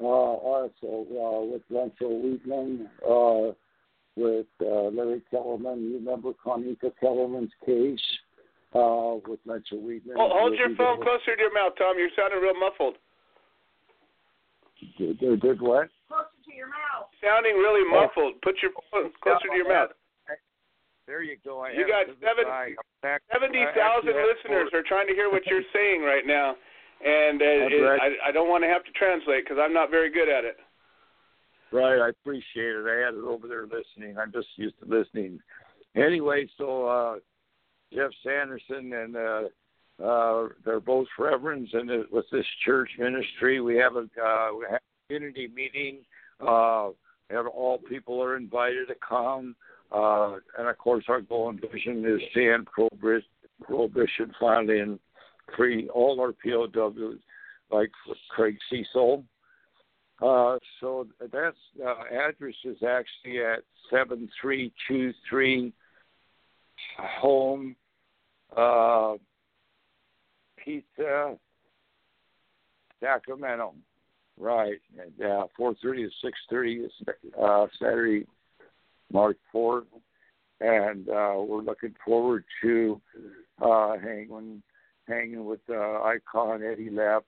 Uh, 0.00 0.04
also 0.04 1.06
uh, 1.10 1.44
with 1.44 1.62
Renzo 1.68 2.06
Weedman, 2.08 2.86
uh, 3.02 3.52
with 4.14 4.46
uh, 4.60 4.94
Larry 4.94 5.22
Kellerman. 5.28 5.90
You 5.90 5.94
remember 5.94 6.30
Conica 6.44 6.92
Kellerman's 7.02 7.50
case 7.66 7.98
uh, 8.74 9.18
with 9.26 9.40
Weedman. 9.44 10.14
Hold, 10.14 10.32
hold 10.32 10.54
your 10.58 10.76
phone 10.76 11.02
closer 11.02 11.34
to 11.34 11.42
your 11.42 11.52
mouth, 11.52 11.72
Tom. 11.78 11.98
You're 11.98 12.10
sounding 12.14 12.40
real 12.40 12.54
muffled. 12.60 12.94
Did, 14.98 15.18
did, 15.18 15.40
did 15.40 15.60
what? 15.60 15.88
Closer 16.08 16.28
to 16.46 16.52
your 16.54 16.68
mouth. 16.68 17.10
Sounding 17.22 17.56
really 17.56 17.82
Oh. 17.90 18.00
muffled. 18.06 18.40
Put 18.42 18.56
your 18.62 18.70
phone 18.90 19.10
closer 19.22 19.48
to 19.50 19.56
your 19.56 19.68
mouth. 19.68 19.90
There 21.06 21.22
you 21.22 21.36
go. 21.42 21.60
I 21.60 21.70
You 21.72 21.88
got 21.88 22.02
it 22.02 22.12
to 22.12 22.20
the 22.20 22.26
seven- 22.26 22.44
side. 22.44 22.76
Seventy 23.32 23.62
I 23.64 23.72
thousand 23.72 24.10
actually 24.10 24.20
have 24.20 24.36
listeners 24.36 24.70
are 24.74 24.82
trying 24.82 25.06
to 25.06 25.14
hear 25.14 25.30
what 25.30 25.46
you're 25.46 25.64
saying 25.72 26.02
right 26.02 26.26
now, 26.26 26.54
and 27.04 27.40
uh, 27.40 27.44
it, 27.72 27.80
right. 27.80 28.00
I, 28.22 28.28
I 28.28 28.32
don't 28.32 28.48
want 28.50 28.62
to 28.64 28.68
have 28.68 28.84
to 28.84 28.90
translate 28.92 29.44
because 29.44 29.56
I'm 29.58 29.72
not 29.72 29.88
very 29.90 30.10
good 30.10 30.28
at 30.28 30.44
it. 30.44 30.58
Right, 31.72 31.98
I 32.00 32.08
appreciate 32.10 32.74
it. 32.76 32.84
I 32.86 33.06
had 33.06 33.14
it 33.14 33.24
over 33.24 33.46
there 33.48 33.62
listening. 33.66 34.18
I'm 34.18 34.32
just 34.32 34.48
used 34.56 34.78
to 34.80 34.86
listening. 34.86 35.38
Anyway, 35.96 36.48
so 36.58 36.86
uh 36.86 37.16
Jeff 37.94 38.10
Sanderson 38.22 38.92
and 38.92 39.16
uh 39.16 39.42
uh 40.04 40.48
they're 40.64 40.80
both 40.80 41.08
reverends 41.18 41.70
and 41.72 41.90
it, 41.90 42.12
with 42.12 42.26
this 42.30 42.46
church 42.64 42.90
ministry. 42.98 43.60
We 43.60 43.76
have 43.76 43.96
a 43.96 44.06
uh 44.22 44.56
we 44.56 44.64
have 44.70 44.80
a 44.80 45.06
community 45.08 45.48
meeting 45.54 45.98
uh 46.40 46.88
and 47.30 47.46
all 47.48 47.78
people 47.78 48.22
are 48.22 48.36
invited 48.36 48.88
to 48.88 48.94
come. 49.06 49.56
Uh 49.92 50.36
and 50.58 50.68
of 50.68 50.78
course 50.78 51.04
our 51.08 51.20
goal 51.20 51.50
and 51.50 51.60
vision 51.72 52.04
is 52.04 52.20
to 52.34 52.52
end 52.54 52.66
prohibition 52.66 53.28
prohibition 53.62 54.32
finally 54.38 54.78
and 54.80 54.98
free 55.56 55.88
all 55.88 56.20
our 56.20 56.32
POWs 56.32 57.18
like 57.70 57.90
Craig 58.30 58.56
Cesal. 58.70 59.24
Uh, 60.20 60.58
so 60.80 61.06
that's 61.32 61.56
uh, 61.84 61.94
address 62.12 62.54
is 62.64 62.78
actually 62.82 63.40
at 63.40 63.60
seven 63.90 64.28
three 64.40 64.72
two 64.88 65.12
three 65.28 65.72
Home 67.20 67.76
uh, 68.56 69.14
Pizza 70.64 71.36
Sacramento. 73.00 73.74
Right. 74.38 74.78
Yeah, 75.18 75.44
four 75.56 75.74
thirty 75.82 76.04
to 76.04 76.10
six 76.22 76.38
thirty 76.48 76.86
uh, 77.40 77.66
Saturday, 77.80 78.24
March 79.12 79.36
fourth, 79.50 79.86
and 80.60 81.08
uh, 81.08 81.34
we're 81.38 81.62
looking 81.62 81.94
forward 82.04 82.44
to 82.62 83.00
uh, 83.60 83.94
hanging 83.98 84.62
hanging 85.08 85.44
with 85.44 85.60
uh, 85.68 86.02
Icon 86.02 86.62
Eddie 86.62 86.90
Lepp 86.90 87.22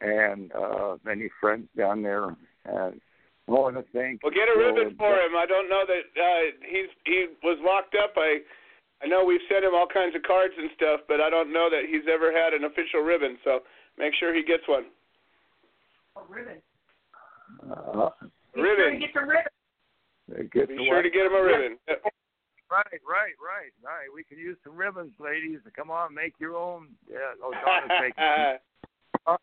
and 0.00 0.50
uh, 0.52 0.96
many 1.04 1.28
friends 1.40 1.68
down 1.76 2.02
there. 2.02 2.24
And 2.64 3.00
I 3.46 3.52
want 3.52 3.76
to 3.76 3.84
thank. 3.92 4.22
Well, 4.22 4.32
get 4.32 4.48
a 4.48 4.58
ribbon 4.58 4.96
for 4.96 5.12
him. 5.12 5.36
I 5.36 5.46
don't 5.46 5.68
know 5.68 5.82
that 5.86 6.20
uh, 6.20 6.66
he's 6.68 6.90
he 7.04 7.26
was 7.42 7.58
locked 7.62 7.94
up. 7.94 8.14
I 8.16 8.38
I 9.02 9.06
know 9.06 9.24
we've 9.24 9.40
sent 9.48 9.64
him 9.64 9.74
all 9.74 9.86
kinds 9.88 10.14
of 10.14 10.22
cards 10.22 10.52
and 10.58 10.68
stuff, 10.76 11.00
but 11.08 11.20
I 11.20 11.30
don't 11.30 11.52
know 11.52 11.68
that 11.70 11.88
he's 11.88 12.04
ever 12.10 12.32
had 12.32 12.52
an 12.52 12.64
official 12.64 13.00
ribbon. 13.00 13.38
So 13.44 13.60
make 13.96 14.12
sure 14.20 14.34
he 14.34 14.44
gets 14.44 14.66
one. 14.68 14.86
A 16.16 16.20
ribbon. 16.28 16.60
Uh, 17.64 18.10
Be 18.54 18.60
sure 18.60 18.76
to 18.76 18.82
Ribbon. 18.84 19.00
get 19.00 19.14
the 19.14 19.20
ribbon. 19.24 20.50
get 20.52 20.68
Be 20.68 20.76
sure 20.86 20.94
one- 21.00 21.04
to 21.04 21.10
get 21.10 21.26
him 21.26 21.34
a 21.34 21.42
ribbon. 21.42 21.78
Right, 22.70 23.02
right, 23.02 23.34
right, 23.42 23.72
right. 23.82 24.06
We 24.14 24.22
can 24.22 24.38
use 24.38 24.56
some 24.62 24.76
ribbons, 24.76 25.10
ladies. 25.18 25.58
Come 25.74 25.90
on, 25.90 26.14
make 26.14 26.34
your 26.38 26.54
own. 26.56 26.86
Yeah. 27.10 27.34
Oh, 27.42 27.50
Donna's 27.50 27.90
making. 28.00 28.60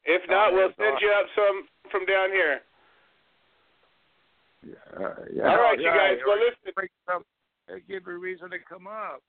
if 0.07 0.21
not, 0.29 0.53
we'll 0.53 0.71
send 0.79 0.95
you 1.01 1.11
up 1.11 1.25
some 1.35 1.67
from 1.91 2.05
down 2.05 2.29
here. 2.31 2.61
Uh, 4.95 5.27
yeah, 5.33 5.43
All 5.51 5.57
right, 5.59 5.77
you 5.79 5.85
yeah, 5.85 5.95
guys. 6.15 6.17
Well, 6.25 6.37
listen. 6.39 6.71
Bring 6.75 6.87
some- 7.07 7.25
Give 7.89 8.03
her 8.05 8.15
a 8.15 8.17
reason 8.17 8.49
to 8.51 8.59
come 8.59 8.87
up. 8.87 9.21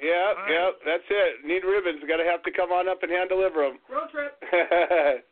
Yeah, 0.00 0.34
All 0.34 0.48
yeah, 0.48 0.68
that's 0.84 1.08
it. 1.10 1.44
Need 1.44 1.64
ribbons. 1.66 2.02
Got 2.08 2.18
to 2.18 2.28
have 2.28 2.42
to 2.44 2.52
come 2.52 2.70
on 2.70 2.88
up 2.88 3.02
and 3.02 3.10
hand 3.12 3.28
deliver 3.28 3.66
them. 3.66 3.78
Road 3.90 4.10
trip. 4.10 4.34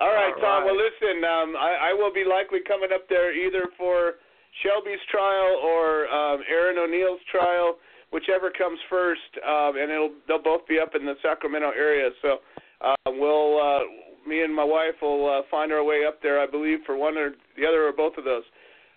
All 0.00 0.12
right, 0.12 0.32
All 0.32 0.40
Tom. 0.40 0.64
Well, 0.64 0.78
listen, 0.78 1.20
um, 1.24 1.56
I, 1.58 1.90
I 1.90 1.92
will 1.92 2.12
be 2.12 2.24
likely 2.24 2.60
coming 2.64 2.90
up 2.94 3.08
there 3.08 3.34
either 3.34 3.68
for 3.76 4.22
Shelby's 4.62 5.02
trial 5.10 5.60
or 5.60 6.08
um, 6.08 6.40
Aaron 6.48 6.78
O'Neill's 6.78 7.20
trial, 7.30 7.76
whichever 8.12 8.50
comes 8.50 8.78
first, 8.88 9.30
um, 9.44 9.76
and 9.76 9.90
it'll 9.90 10.14
they'll 10.26 10.42
both 10.42 10.66
be 10.66 10.78
up 10.78 10.94
in 10.94 11.04
the 11.04 11.14
Sacramento 11.22 11.70
area. 11.76 12.10
So 12.22 12.40
uh, 12.80 13.12
we'll 13.12 13.60
uh, 13.60 13.84
me 14.26 14.42
and 14.42 14.54
my 14.54 14.64
wife 14.64 14.96
will 15.00 15.28
uh, 15.28 15.42
find 15.50 15.72
our 15.72 15.84
way 15.84 16.04
up 16.06 16.22
there, 16.22 16.40
I 16.40 16.46
believe, 16.46 16.80
for 16.84 16.96
one 16.96 17.16
or 17.16 17.32
the 17.56 17.66
other 17.66 17.86
or 17.86 17.92
both 17.92 18.16
of 18.16 18.24
those. 18.24 18.44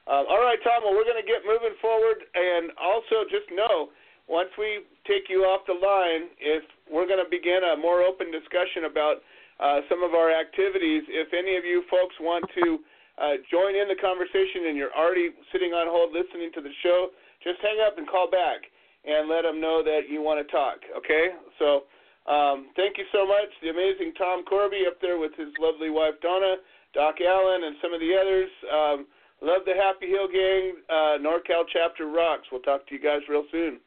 Uh, 0.08 0.28
all 0.28 0.44
right, 0.44 0.60
Tom. 0.64 0.84
Well, 0.84 0.94
we're 0.94 1.08
going 1.08 1.22
to 1.22 1.28
get 1.28 1.48
moving 1.48 1.76
forward, 1.80 2.28
and 2.36 2.72
also 2.76 3.24
just 3.32 3.48
know 3.56 3.92
once 4.34 4.50
we 4.58 4.82
take 5.06 5.30
you 5.30 5.46
off 5.46 5.62
the 5.70 5.78
line, 5.78 6.34
if 6.42 6.66
we're 6.90 7.06
going 7.06 7.22
to 7.22 7.30
begin 7.30 7.62
a 7.62 7.78
more 7.78 8.02
open 8.02 8.34
discussion 8.34 8.90
about 8.90 9.22
uh, 9.62 9.86
some 9.86 10.02
of 10.02 10.18
our 10.18 10.34
activities, 10.34 11.06
if 11.06 11.30
any 11.38 11.54
of 11.54 11.62
you 11.62 11.86
folks 11.86 12.18
want 12.18 12.42
to 12.58 12.82
uh, 13.22 13.38
join 13.54 13.78
in 13.78 13.86
the 13.86 14.00
conversation 14.02 14.74
and 14.74 14.74
you're 14.74 14.96
already 14.98 15.30
sitting 15.54 15.78
on 15.78 15.86
hold 15.86 16.10
listening 16.18 16.50
to 16.58 16.66
the 16.66 16.74
show, 16.82 17.14
just 17.46 17.62
hang 17.62 17.78
up 17.86 18.02
and 18.02 18.10
call 18.10 18.26
back 18.26 18.66
and 19.06 19.30
let 19.30 19.46
them 19.46 19.62
know 19.62 19.86
that 19.86 20.10
you 20.10 20.26
want 20.26 20.42
to 20.42 20.48
talk. 20.50 20.82
Okay? 20.98 21.38
So 21.62 21.86
um, 22.26 22.74
thank 22.74 22.98
you 22.98 23.06
so 23.14 23.30
much. 23.30 23.54
The 23.62 23.70
amazing 23.70 24.18
Tom 24.18 24.42
Corby 24.50 24.90
up 24.90 24.98
there 24.98 25.22
with 25.22 25.38
his 25.38 25.54
lovely 25.62 25.94
wife 25.94 26.18
Donna, 26.26 26.58
Doc 26.98 27.22
Allen, 27.22 27.70
and 27.70 27.78
some 27.86 27.94
of 27.94 28.02
the 28.02 28.18
others. 28.18 28.50
Um, 28.66 28.98
love 29.46 29.62
the 29.70 29.78
Happy 29.78 30.10
Hill 30.10 30.26
Gang. 30.26 30.82
Uh, 30.90 31.22
NorCal 31.22 31.70
chapter 31.70 32.10
rocks. 32.10 32.50
We'll 32.50 32.66
talk 32.66 32.90
to 32.90 32.98
you 32.98 33.02
guys 33.04 33.22
real 33.30 33.46
soon. 33.54 33.78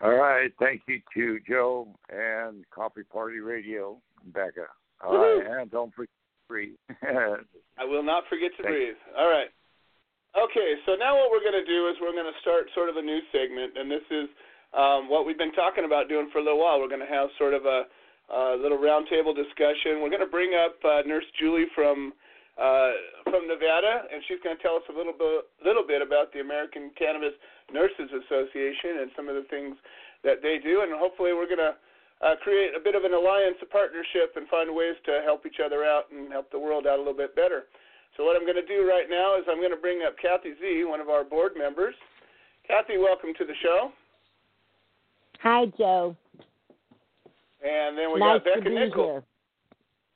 All 0.00 0.14
right. 0.14 0.50
Thank 0.58 0.82
you 0.86 1.00
to 1.14 1.38
Joe 1.48 1.88
and 2.10 2.64
Coffee 2.70 3.04
Party 3.04 3.38
Radio, 3.40 3.98
Becca. 4.32 4.66
All 5.04 5.18
right, 5.18 5.60
and 5.60 5.70
don't 5.70 5.92
forget 5.94 6.10
to 6.10 6.48
breathe. 6.48 6.76
I 7.78 7.84
will 7.84 8.02
not 8.02 8.24
forget 8.28 8.50
to 8.56 8.62
Thank 8.62 8.74
breathe. 8.74 9.00
All 9.18 9.28
right. 9.28 9.50
Okay, 10.34 10.74
so 10.86 10.98
now 10.98 11.14
what 11.14 11.30
we're 11.30 11.44
going 11.44 11.58
to 11.58 11.66
do 11.66 11.86
is 11.88 11.94
we're 12.00 12.16
going 12.16 12.26
to 12.26 12.40
start 12.40 12.66
sort 12.74 12.88
of 12.88 12.96
a 12.96 13.02
new 13.02 13.20
segment, 13.30 13.78
and 13.78 13.90
this 13.90 14.02
is 14.10 14.26
um, 14.74 15.08
what 15.08 15.26
we've 15.26 15.38
been 15.38 15.54
talking 15.54 15.84
about 15.84 16.08
doing 16.08 16.28
for 16.32 16.38
a 16.38 16.42
little 16.42 16.58
while. 16.58 16.80
We're 16.80 16.90
going 16.90 17.06
to 17.06 17.14
have 17.14 17.28
sort 17.38 17.54
of 17.54 17.64
a, 17.66 17.86
a 18.32 18.58
little 18.58 18.78
roundtable 18.78 19.34
discussion. 19.34 20.02
We're 20.02 20.10
going 20.10 20.26
to 20.26 20.30
bring 20.30 20.54
up 20.58 20.74
uh, 20.82 21.06
Nurse 21.06 21.26
Julie 21.38 21.70
from 21.74 22.12
uh, 22.58 23.23
from 23.34 23.50
Nevada, 23.50 24.06
and 24.14 24.22
she's 24.30 24.38
going 24.46 24.54
to 24.54 24.62
tell 24.62 24.78
us 24.78 24.86
a 24.86 24.94
little 24.94 25.10
bit 25.10 25.42
little 25.66 25.82
bit 25.82 25.98
about 25.98 26.30
the 26.30 26.38
American 26.38 26.94
Cannabis 26.94 27.34
Nurses 27.66 28.06
Association 28.06 29.02
and 29.02 29.10
some 29.18 29.26
of 29.26 29.34
the 29.34 29.42
things 29.50 29.74
that 30.22 30.38
they 30.38 30.62
do, 30.62 30.86
and 30.86 30.94
hopefully 30.94 31.34
we're 31.34 31.50
going 31.50 31.58
to 31.58 31.74
uh, 32.22 32.38
create 32.46 32.78
a 32.78 32.80
bit 32.80 32.94
of 32.94 33.02
an 33.02 33.10
alliance, 33.10 33.58
a 33.58 33.66
partnership, 33.66 34.38
and 34.38 34.46
find 34.46 34.70
ways 34.70 34.94
to 35.02 35.18
help 35.26 35.42
each 35.50 35.58
other 35.58 35.82
out 35.82 36.14
and 36.14 36.30
help 36.30 36.46
the 36.54 36.58
world 36.58 36.86
out 36.86 37.02
a 37.02 37.02
little 37.02 37.18
bit 37.18 37.34
better. 37.34 37.66
So 38.14 38.22
what 38.22 38.38
I'm 38.38 38.46
going 38.46 38.54
to 38.54 38.70
do 38.70 38.86
right 38.86 39.10
now 39.10 39.34
is 39.34 39.42
I'm 39.50 39.58
going 39.58 39.74
to 39.74 39.82
bring 39.82 40.06
up 40.06 40.14
Kathy 40.22 40.54
Z, 40.62 40.86
one 40.86 41.02
of 41.02 41.10
our 41.10 41.26
board 41.26 41.58
members. 41.58 41.98
Kathy, 42.70 43.02
welcome 43.02 43.34
to 43.34 43.44
the 43.44 43.58
show. 43.58 43.90
Hi, 45.42 45.66
Joe. 45.74 46.14
And 47.66 47.98
then 47.98 48.14
we 48.14 48.22
nice 48.22 48.38
got 48.46 48.62
Becca 48.62 48.70
Nichols. 48.70 49.26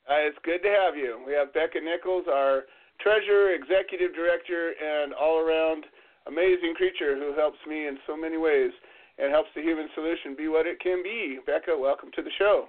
Uh, 0.07 0.23
it's 0.23 0.39
good 0.47 0.63
to 0.63 0.71
have 0.71 0.95
you. 0.95 1.19
We 1.27 1.33
have 1.33 1.53
Becca 1.53 1.83
Nichols, 1.83 2.23
our 2.31 2.63
treasurer, 3.01 3.53
executive 3.53 4.13
director, 4.13 4.73
and 4.79 5.13
all-around 5.13 5.85
amazing 6.27 6.73
creature 6.75 7.15
who 7.15 7.33
helps 7.35 7.57
me 7.67 7.87
in 7.87 7.97
so 8.05 8.15
many 8.15 8.37
ways 8.37 8.71
and 9.17 9.31
helps 9.31 9.49
the 9.55 9.61
human 9.61 9.87
solution 9.95 10.35
be 10.35 10.47
what 10.47 10.65
it 10.65 10.79
can 10.79 11.03
be. 11.03 11.39
Becca, 11.45 11.75
welcome 11.77 12.09
to 12.15 12.21
the 12.21 12.31
show. 12.37 12.67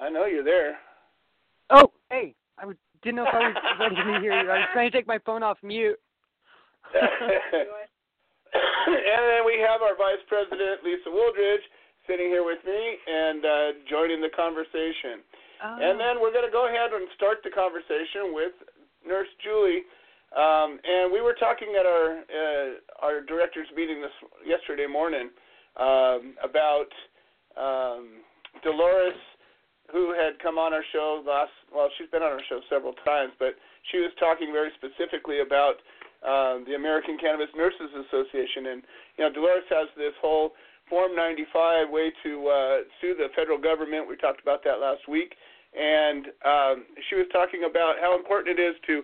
I 0.00 0.10
know 0.10 0.26
you're 0.26 0.44
there. 0.44 0.76
Oh, 1.70 1.92
hey. 2.10 2.34
I 2.58 2.66
didn't 3.02 3.16
know 3.16 3.26
if 3.26 3.34
I 3.34 3.48
was 3.48 3.56
ready 3.80 3.96
to 3.96 4.04
be 4.04 4.20
here. 4.20 4.32
I 4.32 4.58
was 4.58 4.68
trying 4.72 4.90
to 4.90 4.96
take 4.96 5.06
my 5.06 5.18
phone 5.24 5.42
off 5.42 5.58
mute. 5.62 5.98
and 6.94 7.02
then 8.94 9.42
we 9.46 9.58
have 9.64 9.82
our 9.82 9.96
vice 9.96 10.22
president, 10.28 10.84
Lisa 10.84 11.08
Wooldridge, 11.08 11.64
sitting 12.06 12.28
here 12.28 12.44
with 12.44 12.62
me 12.66 12.98
and 13.06 13.44
uh, 13.44 13.68
joining 13.88 14.20
the 14.20 14.30
conversation. 14.36 15.24
Oh. 15.62 15.78
And 15.78 16.00
then 16.00 16.18
we're 16.20 16.32
going 16.32 16.46
to 16.46 16.52
go 16.52 16.66
ahead 16.66 16.90
and 16.92 17.06
start 17.14 17.38
the 17.44 17.50
conversation 17.50 18.34
with 18.34 18.54
Nurse 19.06 19.30
Julie. 19.42 19.86
Um, 20.34 20.82
and 20.82 21.12
we 21.12 21.20
were 21.22 21.36
talking 21.38 21.78
at 21.78 21.86
our 21.86 22.26
uh, 22.26 22.68
our 22.98 23.22
directors 23.22 23.68
meeting 23.76 24.02
this 24.02 24.14
yesterday 24.42 24.86
morning 24.90 25.30
um, 25.78 26.34
about 26.42 26.90
um, 27.54 28.18
Dolores, 28.66 29.14
who 29.92 30.10
had 30.10 30.34
come 30.42 30.58
on 30.58 30.74
our 30.74 30.82
show 30.90 31.22
last. 31.22 31.54
Well, 31.70 31.86
she's 31.96 32.10
been 32.10 32.22
on 32.22 32.32
our 32.32 32.42
show 32.48 32.58
several 32.68 32.94
times, 33.06 33.32
but 33.38 33.54
she 33.92 33.98
was 33.98 34.10
talking 34.18 34.50
very 34.50 34.74
specifically 34.74 35.38
about 35.38 35.78
um, 36.26 36.64
the 36.66 36.74
American 36.74 37.18
Cannabis 37.18 37.52
Nurses 37.54 37.94
Association, 38.08 38.74
and 38.74 38.82
you 39.16 39.22
know 39.22 39.30
Dolores 39.30 39.68
has 39.70 39.86
this 39.94 40.16
whole 40.20 40.58
Form 40.88 41.16
95 41.16 41.90
way 41.90 42.12
to 42.22 42.48
uh, 42.48 42.76
sue 43.00 43.14
the 43.16 43.28
federal 43.34 43.58
government. 43.58 44.08
We 44.08 44.16
talked 44.16 44.42
about 44.42 44.62
that 44.64 44.80
last 44.80 45.08
week, 45.08 45.34
and 45.72 46.26
um, 46.44 46.84
she 47.08 47.16
was 47.16 47.26
talking 47.32 47.64
about 47.68 47.96
how 48.00 48.16
important 48.16 48.58
it 48.58 48.62
is 48.62 48.76
to 48.86 49.02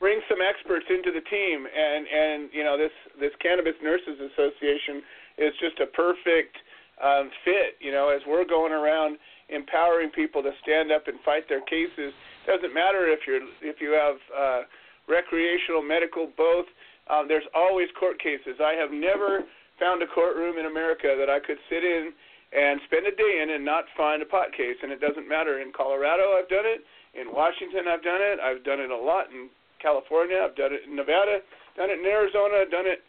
bring 0.00 0.20
some 0.28 0.40
experts 0.40 0.86
into 0.88 1.12
the 1.12 1.20
team. 1.28 1.68
And 1.68 2.02
and 2.08 2.50
you 2.52 2.64
know 2.64 2.76
this 2.76 2.90
this 3.20 3.30
cannabis 3.38 3.76
nurses 3.84 4.18
association 4.32 5.04
is 5.38 5.52
just 5.60 5.78
a 5.78 5.86
perfect 5.86 6.56
um 7.00 7.30
fit 7.44 7.76
you 7.78 7.92
know 7.92 8.08
as 8.08 8.20
we're 8.26 8.48
going 8.48 8.72
around 8.72 9.16
empowering 9.48 10.10
people 10.10 10.42
to 10.42 10.50
stand 10.62 10.90
up 10.90 11.06
and 11.06 11.20
fight 11.24 11.46
their 11.48 11.62
cases. 11.62 12.12
Doesn't 12.46 12.74
matter 12.74 13.06
if 13.06 13.20
you're 13.28 13.44
if 13.62 13.78
you 13.80 13.92
have 13.92 14.16
uh 14.34 14.60
recreational 15.06 15.82
medical 15.84 16.32
both. 16.36 16.66
Um 17.08 17.28
there's 17.28 17.46
always 17.54 17.86
court 18.00 18.18
cases. 18.18 18.58
I 18.58 18.72
have 18.74 18.90
never 18.90 19.44
found 19.80 20.02
a 20.02 20.06
courtroom 20.06 20.58
in 20.60 20.66
america 20.66 21.16
that 21.18 21.32
i 21.32 21.40
could 21.40 21.58
sit 21.72 21.82
in 21.82 22.12
and 22.52 22.80
spend 22.86 23.06
a 23.06 23.14
day 23.14 23.40
in 23.42 23.54
and 23.54 23.64
not 23.64 23.84
find 23.96 24.22
a 24.22 24.26
pot 24.26 24.52
case 24.52 24.74
and 24.82 24.90
it 24.90 25.00
doesn't 25.00 25.28
matter. 25.28 25.62
In 25.62 25.70
colorado 25.70 26.34
i've 26.34 26.50
done 26.50 26.66
it. 26.66 26.82
In 27.14 27.32
washington 27.32 27.86
i've 27.88 28.02
done 28.02 28.18
it. 28.20 28.38
I've 28.42 28.62
done 28.64 28.80
it 28.80 28.90
a 28.90 28.96
lot. 28.96 29.30
In 29.30 29.48
California. 29.80 30.38
I've 30.38 30.56
done 30.56 30.72
it. 30.72 30.84
In 30.86 30.94
Nevada, 30.94 31.40
done 31.76 31.90
it. 31.90 31.98
In 31.98 32.06
Arizona, 32.06 32.68
done 32.70 32.86
it 32.86 33.00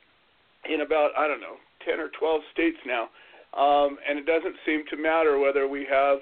in 0.65 0.81
about 0.81 1.11
I 1.17 1.27
don't 1.27 1.41
know 1.43 1.59
ten 1.85 1.99
or 1.99 2.09
twelve 2.17 2.41
states 2.53 2.79
now, 2.87 3.11
um, 3.53 3.99
and 4.07 4.17
it 4.17 4.25
doesn't 4.25 4.55
seem 4.65 4.83
to 4.89 4.97
matter 4.97 5.37
whether 5.37 5.67
we 5.67 5.85
have 5.91 6.19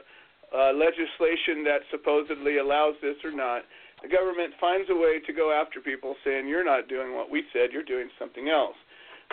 uh, 0.49 0.73
legislation 0.73 1.63
that 1.63 1.85
supposedly 1.91 2.57
allows 2.57 2.95
this 3.01 3.15
or 3.23 3.31
not. 3.31 3.61
The 4.01 4.09
government 4.09 4.53
finds 4.59 4.89
a 4.89 4.95
way 4.95 5.19
to 5.27 5.33
go 5.33 5.51
after 5.51 5.81
people 5.81 6.15
saying 6.23 6.47
you're 6.47 6.65
not 6.65 6.87
doing 6.87 7.13
what 7.13 7.29
we 7.29 7.43
said, 7.51 7.69
you're 7.71 7.83
doing 7.83 8.09
something 8.17 8.49
else. 8.49 8.79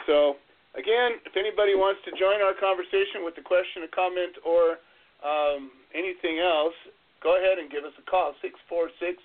So 0.06 0.36
again, 0.76 1.18
if 1.24 1.34
anybody 1.36 1.74
wants 1.74 2.00
to 2.06 2.12
join 2.14 2.44
our 2.44 2.54
conversation 2.54 3.24
with 3.24 3.34
a 3.40 3.44
question, 3.44 3.84
a 3.84 3.90
comment, 3.90 4.36
or 4.44 4.78
um, 5.24 5.72
anything 5.96 6.38
else, 6.38 6.76
go 7.24 7.40
ahead 7.40 7.58
and 7.58 7.72
give 7.72 7.82
us 7.82 7.96
a 7.98 8.04
call 8.08 8.36
six 8.40 8.54
four 8.68 8.88
six. 9.00 9.18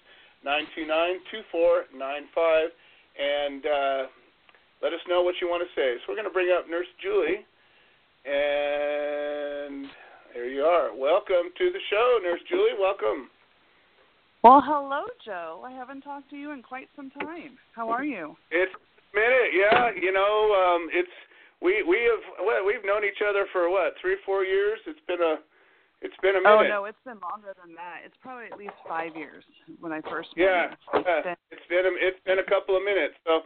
929-2495 0.45 2.67
and 3.19 3.65
uh, 3.65 4.05
let 4.81 4.93
us 4.93 4.99
know 5.07 5.21
what 5.21 5.35
you 5.41 5.47
want 5.47 5.61
to 5.61 5.69
say. 5.79 5.97
So 6.01 6.05
we're 6.09 6.15
going 6.15 6.27
to 6.27 6.33
bring 6.33 6.49
up 6.49 6.67
Nurse 6.69 6.87
Julie, 7.01 7.45
and 8.25 9.87
there 10.33 10.49
you 10.49 10.63
are. 10.63 10.95
Welcome 10.95 11.51
to 11.57 11.71
the 11.71 11.79
show, 11.89 12.19
Nurse 12.23 12.41
Julie. 12.49 12.73
Welcome. 12.79 13.29
Well, 14.43 14.61
hello, 14.65 15.03
Joe. 15.23 15.63
I 15.65 15.71
haven't 15.71 16.01
talked 16.01 16.29
to 16.31 16.35
you 16.35 16.51
in 16.51 16.63
quite 16.63 16.89
some 16.95 17.11
time. 17.11 17.59
How 17.75 17.89
are 17.89 18.03
you? 18.03 18.35
It's 18.49 18.73
a 18.73 18.79
minute, 19.15 19.53
yeah. 19.53 19.91
You 20.01 20.11
know, 20.11 20.55
um, 20.57 20.89
it's 20.91 21.13
we 21.61 21.83
we 21.85 21.97
have 22.09 22.23
well, 22.45 22.65
we've 22.65 22.83
known 22.83 23.05
each 23.05 23.21
other 23.21 23.45
for 23.53 23.69
what 23.69 23.93
three 24.01 24.17
four 24.25 24.43
years. 24.43 24.79
It's 24.85 25.01
been 25.07 25.21
a 25.21 25.39
it's 26.01 26.17
been 26.21 26.35
a 26.35 26.41
minute. 26.41 26.73
Oh 26.73 26.81
no, 26.81 26.85
it's 26.89 27.01
been 27.05 27.21
longer 27.21 27.53
than 27.61 27.77
that. 27.77 28.01
It's 28.01 28.17
probably 28.21 28.49
at 28.49 28.57
least 28.57 28.77
five 28.89 29.13
years 29.15 29.45
when 29.79 29.93
I 29.93 30.01
first 30.09 30.33
met 30.33 30.41
yeah, 30.41 30.63
you. 30.73 30.97
It's 30.97 31.05
yeah. 31.05 31.21
been, 31.21 31.39
it's 31.53 31.67
been 31.69 31.85
a, 31.85 31.93
it's 32.01 32.23
been 32.25 32.39
a 32.41 32.47
couple 32.49 32.73
of 32.73 32.81
minutes. 32.81 33.13
So, 33.21 33.45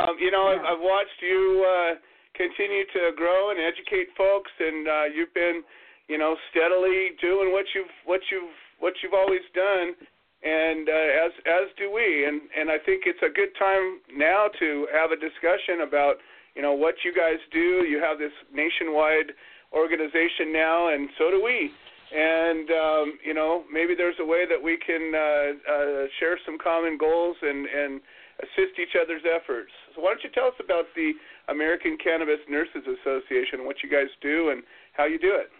um, 0.00 0.16
you 0.16 0.32
know, 0.32 0.48
Yeah. 0.48 0.64
I've, 0.64 0.64
I've 0.64 0.82
watched 0.82 1.20
you 1.20 1.60
uh, 1.60 1.92
continue 2.32 2.88
to 2.96 3.12
grow 3.20 3.52
and 3.52 3.60
educate 3.60 4.08
folks, 4.16 4.48
and 4.56 4.88
uh, 4.88 5.06
you've 5.12 5.34
been, 5.36 5.60
you 6.08 6.16
know, 6.16 6.40
steadily 6.48 7.12
doing 7.20 7.52
what 7.52 7.68
you've 7.76 7.92
what 8.08 8.24
you've 8.32 8.56
what 8.80 8.96
you've 9.04 9.12
always 9.12 9.44
done, 9.52 9.92
and 10.40 10.88
uh, 10.88 11.28
as 11.28 11.32
as 11.44 11.66
do 11.76 11.92
we. 11.92 12.24
And 12.24 12.48
and 12.56 12.72
I 12.72 12.80
think 12.80 13.04
it's 13.04 13.20
a 13.20 13.28
good 13.28 13.52
time 13.60 14.00
now 14.16 14.48
to 14.56 14.88
have 14.96 15.12
a 15.12 15.20
discussion 15.20 15.84
about, 15.84 16.16
you 16.54 16.62
know, 16.62 16.72
what 16.72 16.94
you 17.04 17.14
guys 17.14 17.38
do. 17.52 17.84
You 17.86 18.00
have 18.02 18.18
this 18.18 18.32
nationwide 18.52 19.32
organization 19.72 20.52
now, 20.52 20.92
and 20.92 21.08
so 21.18 21.30
do 21.30 21.42
we 21.42 21.70
and 22.10 22.70
um, 22.70 23.18
you 23.24 23.34
know 23.34 23.64
maybe 23.72 23.94
there's 23.94 24.18
a 24.20 24.24
way 24.24 24.44
that 24.48 24.60
we 24.60 24.76
can 24.76 25.12
uh, 25.14 25.72
uh, 25.72 26.06
share 26.18 26.38
some 26.44 26.58
common 26.58 26.98
goals 26.98 27.36
and, 27.42 27.66
and 27.66 28.00
assist 28.42 28.78
each 28.80 28.96
other's 29.00 29.22
efforts. 29.22 29.70
So 29.94 30.02
why 30.02 30.10
don't 30.10 30.24
you 30.24 30.30
tell 30.30 30.46
us 30.46 30.58
about 30.62 30.86
the 30.96 31.12
American 31.48 31.96
Cannabis 32.02 32.40
Nurses 32.48 32.82
Association, 32.82 33.60
and 33.60 33.66
what 33.66 33.76
you 33.82 33.90
guys 33.90 34.10
do, 34.20 34.50
and 34.50 34.62
how 34.94 35.06
you 35.06 35.18
do 35.18 35.38
it? 35.38 35.50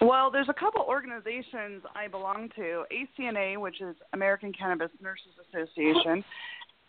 Well, 0.00 0.30
there's 0.30 0.48
a 0.48 0.54
couple 0.54 0.82
organizations 0.82 1.82
I 1.94 2.08
belong 2.08 2.50
to. 2.56 2.84
ACNA, 2.92 3.58
which 3.58 3.80
is 3.80 3.94
American 4.12 4.52
Cannabis 4.52 4.90
Nurses 5.00 5.32
Association, 5.48 6.24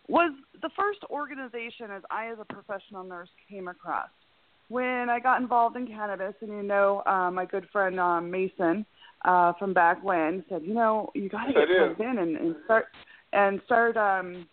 was 0.07 0.33
the 0.61 0.69
first 0.77 0.99
organization 1.09 1.91
as 1.91 2.03
I, 2.09 2.27
as 2.27 2.37
a 2.39 2.53
professional 2.53 3.03
nurse, 3.03 3.29
came 3.49 3.67
across 3.67 4.09
when 4.67 5.09
I 5.09 5.19
got 5.19 5.41
involved 5.41 5.75
in 5.75 5.87
cannabis, 5.87 6.33
and 6.41 6.49
you 6.49 6.63
know, 6.63 7.03
uh, 7.05 7.29
my 7.31 7.45
good 7.45 7.67
friend 7.71 7.99
um, 7.99 8.31
Mason 8.31 8.85
uh, 9.23 9.53
from 9.59 9.73
back 9.73 10.03
when 10.03 10.43
said, 10.49 10.63
you 10.63 10.73
know, 10.73 11.09
you 11.13 11.29
got 11.29 11.45
to 11.45 11.53
get 11.53 11.67
plugged 11.77 12.01
in 12.01 12.17
and, 12.17 12.37
and 12.37 12.55
start 12.65 12.85
and 13.33 13.61
start 13.65 13.97
um, 13.97 14.47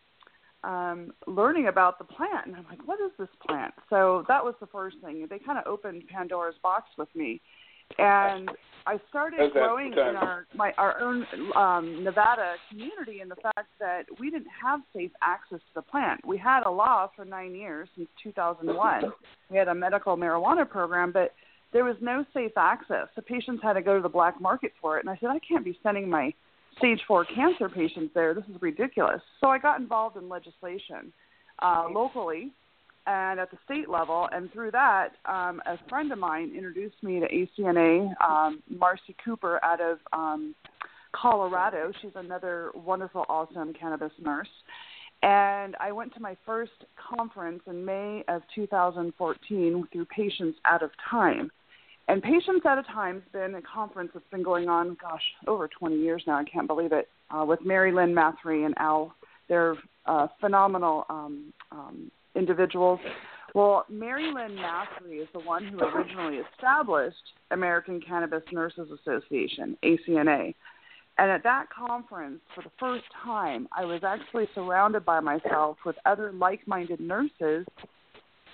um, 0.64 1.12
learning 1.26 1.68
about 1.68 1.98
the 1.98 2.04
plant. 2.04 2.46
And 2.46 2.56
I'm 2.56 2.66
like, 2.68 2.86
what 2.86 3.00
is 3.00 3.10
this 3.18 3.28
plant? 3.46 3.72
So 3.88 4.24
that 4.28 4.44
was 4.44 4.54
the 4.60 4.66
first 4.66 4.96
thing. 5.02 5.26
They 5.28 5.38
kind 5.38 5.58
of 5.58 5.66
opened 5.66 6.04
Pandora's 6.08 6.56
box 6.62 6.88
with 6.98 7.08
me, 7.14 7.40
and 7.98 8.50
I 8.86 8.98
started 9.08 9.52
growing 9.52 9.92
in 9.92 10.16
our 10.16 10.46
my 10.54 10.72
our 10.78 11.00
own 11.00 11.26
um, 11.56 12.04
Nevada 12.04 12.54
community 12.68 13.20
in 13.20 13.28
the 13.28 13.36
fact 13.36 13.68
that 13.78 14.04
we 14.18 14.30
didn't 14.30 14.48
have 14.62 14.80
safe 14.94 15.10
access 15.22 15.58
to 15.58 15.74
the 15.76 15.82
plant. 15.82 16.20
We 16.26 16.38
had 16.38 16.64
a 16.64 16.70
law 16.70 17.10
for 17.14 17.24
nine 17.24 17.54
years 17.54 17.88
since 17.96 18.08
2001. 18.22 19.04
We 19.50 19.56
had 19.56 19.68
a 19.68 19.74
medical 19.74 20.16
marijuana 20.16 20.68
program, 20.68 21.12
but 21.12 21.32
there 21.72 21.84
was 21.84 21.96
no 22.00 22.24
safe 22.34 22.52
access. 22.56 23.08
The 23.16 23.22
patients 23.22 23.62
had 23.62 23.74
to 23.74 23.82
go 23.82 23.96
to 23.96 24.02
the 24.02 24.08
black 24.08 24.40
market 24.40 24.72
for 24.80 24.98
it, 24.98 25.04
and 25.04 25.10
I 25.10 25.16
said 25.20 25.30
I 25.30 25.38
can't 25.38 25.64
be 25.64 25.78
sending 25.82 26.08
my 26.08 26.32
stage 26.78 27.00
four 27.06 27.24
cancer 27.24 27.68
patients 27.68 28.12
there. 28.14 28.34
This 28.34 28.44
is 28.44 28.60
ridiculous. 28.60 29.20
So 29.40 29.48
I 29.48 29.58
got 29.58 29.80
involved 29.80 30.16
in 30.16 30.28
legislation 30.28 31.12
uh, 31.60 31.86
locally 31.90 32.52
and 33.06 33.40
at 33.40 33.50
the 33.50 33.58
state 33.64 33.88
level, 33.88 34.28
and 34.32 34.52
through 34.52 34.70
that, 34.70 35.10
um, 35.26 35.60
a 35.66 35.78
friend 35.88 36.12
of 36.12 36.18
mine 36.18 36.52
introduced 36.56 37.02
me 37.02 37.20
to 37.20 37.28
ACNA, 37.28 38.12
um, 38.22 38.62
Marcy 38.68 39.16
Cooper 39.24 39.60
out 39.64 39.80
of 39.80 39.98
um, 40.12 40.54
Colorado. 41.12 41.92
She's 42.00 42.12
another 42.14 42.70
wonderful, 42.74 43.24
awesome 43.28 43.72
cannabis 43.74 44.12
nurse. 44.20 44.48
And 45.22 45.76
I 45.78 45.92
went 45.92 46.12
to 46.14 46.20
my 46.20 46.36
first 46.44 46.72
conference 46.96 47.62
in 47.66 47.84
May 47.84 48.24
of 48.28 48.42
2014 48.54 49.88
through 49.92 50.04
Patients 50.06 50.58
Out 50.64 50.82
of 50.82 50.90
Time. 51.08 51.50
And 52.08 52.22
Patients 52.22 52.66
Out 52.66 52.78
of 52.78 52.86
Time 52.86 53.22
has 53.22 53.32
been 53.32 53.54
a 53.54 53.62
conference 53.62 54.10
that's 54.12 54.26
been 54.30 54.42
going 54.42 54.68
on, 54.68 54.96
gosh, 55.00 55.22
over 55.46 55.68
20 55.68 55.96
years 55.96 56.22
now. 56.26 56.36
I 56.36 56.44
can't 56.44 56.66
believe 56.66 56.92
it. 56.92 57.08
Uh, 57.30 57.44
with 57.44 57.64
Mary 57.64 57.92
Lynn 57.92 58.14
Mathre 58.14 58.64
and 58.64 58.74
Al. 58.78 59.14
They're 59.48 59.76
uh, 60.06 60.28
phenomenal 60.40 61.04
um, 61.08 61.52
um, 61.70 62.10
individuals. 62.34 63.00
Well, 63.54 63.84
Mary 63.90 64.32
Lynn 64.32 64.58
is 65.10 65.28
the 65.34 65.40
one 65.40 65.66
who 65.66 65.78
originally 65.80 66.40
established 66.54 67.16
American 67.50 68.00
Cannabis 68.00 68.42
Nurses 68.50 68.88
Association, 68.90 69.76
ACNA. 69.84 70.54
And 71.18 71.30
at 71.30 71.42
that 71.42 71.66
conference, 71.68 72.40
for 72.54 72.62
the 72.62 72.70
first 72.80 73.04
time, 73.22 73.68
I 73.76 73.84
was 73.84 74.00
actually 74.02 74.48
surrounded 74.54 75.04
by 75.04 75.20
myself 75.20 75.76
with 75.84 75.96
other 76.06 76.32
like 76.32 76.66
minded 76.66 77.00
nurses 77.00 77.66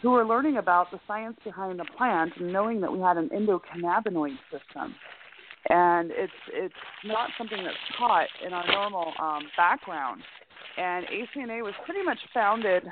who 0.02 0.10
were 0.10 0.24
learning 0.24 0.56
about 0.56 0.90
the 0.90 0.98
science 1.06 1.36
behind 1.44 1.78
the 1.78 1.86
plant 1.96 2.32
and 2.36 2.52
knowing 2.52 2.80
that 2.80 2.92
we 2.92 2.98
had 3.00 3.16
an 3.16 3.28
endocannabinoid 3.28 4.36
system. 4.50 4.94
And 5.70 6.10
it's 6.12 6.32
it's 6.52 6.74
not 7.04 7.30
something 7.36 7.62
that's 7.62 7.76
taught 7.96 8.28
in 8.44 8.52
our 8.52 8.66
normal 8.66 9.12
um, 9.20 9.42
background. 9.56 10.22
And 10.76 11.06
ACNA 11.06 11.62
was 11.62 11.74
pretty 11.84 12.02
much 12.02 12.18
founded 12.32 12.84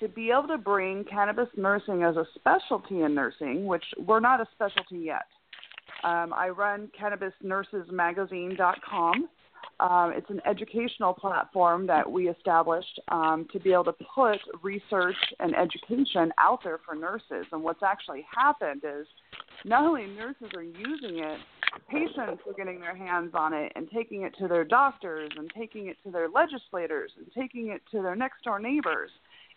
to 0.00 0.08
be 0.08 0.30
able 0.30 0.48
to 0.48 0.58
bring 0.58 1.04
cannabis 1.04 1.48
nursing 1.56 2.02
as 2.02 2.16
a 2.16 2.26
specialty 2.34 3.02
in 3.02 3.14
nursing, 3.14 3.66
which 3.66 3.84
we're 3.98 4.18
not 4.20 4.40
a 4.40 4.48
specialty 4.54 4.98
yet. 4.98 5.26
Um, 6.04 6.32
I 6.32 6.50
run 6.50 6.88
cannabisnursesmagazine.com. 7.00 9.28
Um, 9.80 10.12
it's 10.16 10.30
an 10.30 10.40
educational 10.44 11.14
platform 11.14 11.86
that 11.86 12.10
we 12.10 12.28
established 12.28 12.98
um, 13.08 13.46
to 13.52 13.60
be 13.60 13.72
able 13.72 13.84
to 13.84 13.94
put 14.14 14.38
research 14.62 15.16
and 15.38 15.54
education 15.56 16.32
out 16.38 16.64
there 16.64 16.80
for 16.84 16.96
nurses. 16.96 17.46
And 17.52 17.62
what's 17.62 17.84
actually 17.84 18.26
happened 18.34 18.82
is 18.84 19.06
not 19.64 19.84
only 19.84 20.06
nurses 20.06 20.48
are 20.56 20.62
using 20.62 21.20
it, 21.20 21.38
patients 21.88 22.42
are 22.46 22.52
getting 22.56 22.80
their 22.80 22.96
hands 22.96 23.30
on 23.34 23.52
it 23.52 23.70
and 23.76 23.88
taking 23.94 24.22
it 24.22 24.34
to 24.40 24.48
their 24.48 24.64
doctors 24.64 25.30
and 25.36 25.48
taking 25.56 25.86
it 25.86 25.96
to 26.04 26.10
their 26.10 26.28
legislators 26.28 27.12
and 27.16 27.30
taking 27.36 27.68
it 27.68 27.80
to 27.92 28.02
their 28.02 28.16
next 28.16 28.42
door 28.42 28.58
neighbors 28.58 29.10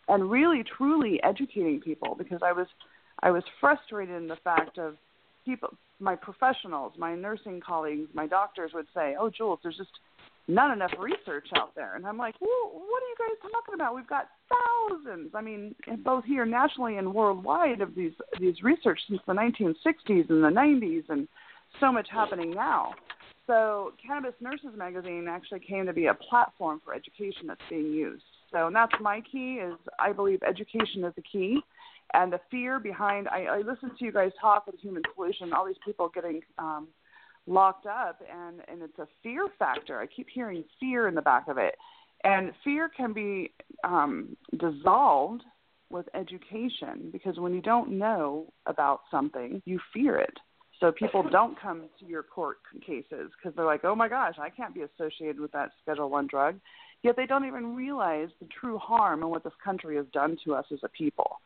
and 0.07 0.29
really 0.29 0.63
truly 0.77 1.21
educating 1.23 1.79
people 1.79 2.15
because 2.17 2.41
I 2.43 2.51
was 2.51 2.67
I 3.23 3.31
was 3.31 3.43
frustrated 3.59 4.15
in 4.15 4.27
the 4.27 4.37
fact 4.37 4.77
of 4.77 4.97
people 5.45 5.69
my 6.01 6.15
professionals, 6.15 6.93
my 6.97 7.15
nursing 7.15 7.61
colleagues, 7.65 8.09
my 8.13 8.27
doctors 8.27 8.71
would 8.73 8.87
say, 8.93 9.15
"Oh, 9.17 9.29
Jules, 9.29 9.59
there's 9.61 9.77
just 9.77 9.99
not 10.47 10.73
enough 10.73 10.91
research 10.97 11.47
out 11.55 11.75
there." 11.75 11.95
And 11.95 12.05
I'm 12.05 12.17
like, 12.17 12.35
"Well, 12.41 12.71
what 12.73 13.03
are 13.03 13.07
you 13.07 13.15
guys 13.19 13.51
talking 13.51 13.75
about? 13.75 13.95
We've 13.95 14.07
got 14.07 14.29
thousands. 14.49 15.35
I 15.35 15.41
mean, 15.41 15.75
both 15.99 16.25
here 16.25 16.45
nationally 16.45 16.97
and 16.97 17.13
worldwide 17.13 17.81
of 17.81 17.95
these 17.95 18.13
these 18.39 18.61
research 18.63 18.99
since 19.07 19.21
the 19.27 19.33
1960s 19.33 20.29
and 20.29 20.43
the 20.43 20.49
90s 20.49 21.07
and 21.09 21.27
so 21.79 21.91
much 21.91 22.09
happening 22.09 22.51
now." 22.51 22.95
So, 23.47 23.93
Cannabis 24.05 24.35
Nurses 24.39 24.75
Magazine 24.75 25.27
actually 25.27 25.59
came 25.59 25.85
to 25.85 25.93
be 25.93 26.07
a 26.07 26.13
platform 26.13 26.79
for 26.83 26.93
education 26.93 27.47
that's 27.47 27.61
being 27.69 27.91
used. 27.91 28.23
So, 28.51 28.67
and 28.67 28.75
that's 28.75 28.93
my 28.99 29.21
key 29.21 29.55
is 29.55 29.73
I 29.99 30.11
believe 30.11 30.41
education 30.43 31.03
is 31.03 31.13
the 31.15 31.21
key. 31.21 31.59
And 32.13 32.33
the 32.33 32.39
fear 32.49 32.79
behind 32.79 33.27
I, 33.29 33.45
I 33.45 33.57
listen 33.59 33.91
to 33.97 34.05
you 34.05 34.11
guys 34.11 34.31
talk 34.39 34.67
with 34.67 34.79
human 34.79 35.03
solution 35.15 35.53
all 35.53 35.65
these 35.65 35.75
people 35.85 36.09
getting 36.13 36.41
um 36.57 36.87
locked 37.47 37.85
up 37.85 38.21
and 38.31 38.61
and 38.67 38.81
it's 38.81 38.99
a 38.99 39.07
fear 39.23 39.47
factor. 39.57 39.99
I 39.99 40.07
keep 40.07 40.27
hearing 40.33 40.63
fear 40.79 41.07
in 41.07 41.15
the 41.15 41.21
back 41.21 41.47
of 41.47 41.57
it. 41.57 41.75
And 42.23 42.51
fear 42.63 42.89
can 42.89 43.13
be 43.13 43.53
um 43.83 44.35
dissolved 44.59 45.43
with 45.89 46.07
education 46.13 47.09
because 47.11 47.37
when 47.37 47.53
you 47.53 47.61
don't 47.61 47.91
know 47.91 48.51
about 48.65 49.01
something 49.09 49.61
you 49.65 49.79
fear 49.93 50.17
it. 50.17 50.37
So 50.79 50.91
people 50.91 51.23
don't 51.31 51.59
come 51.61 51.83
to 51.99 52.05
your 52.05 52.23
court 52.23 52.57
cases 52.85 53.31
because 53.37 53.55
they're 53.55 53.65
like 53.65 53.85
oh 53.85 53.95
my 53.95 54.09
gosh 54.09 54.35
i 54.41 54.49
can't 54.49 54.73
be 54.73 54.81
associated 54.81 55.39
with 55.39 55.51
that 55.51 55.69
schedule 55.81 56.09
one 56.09 56.27
drug 56.27 56.55
yet 57.03 57.15
they 57.15 57.25
don't 57.25 57.45
even 57.45 57.75
realize 57.75 58.29
the 58.39 58.47
true 58.47 58.77
harm 58.77 59.21
and 59.21 59.31
what 59.31 59.43
this 59.43 59.53
country 59.63 59.95
has 59.95 60.05
done 60.13 60.37
to 60.43 60.53
us 60.53 60.65
as 60.71 60.79
a 60.83 60.89
people 60.89 61.39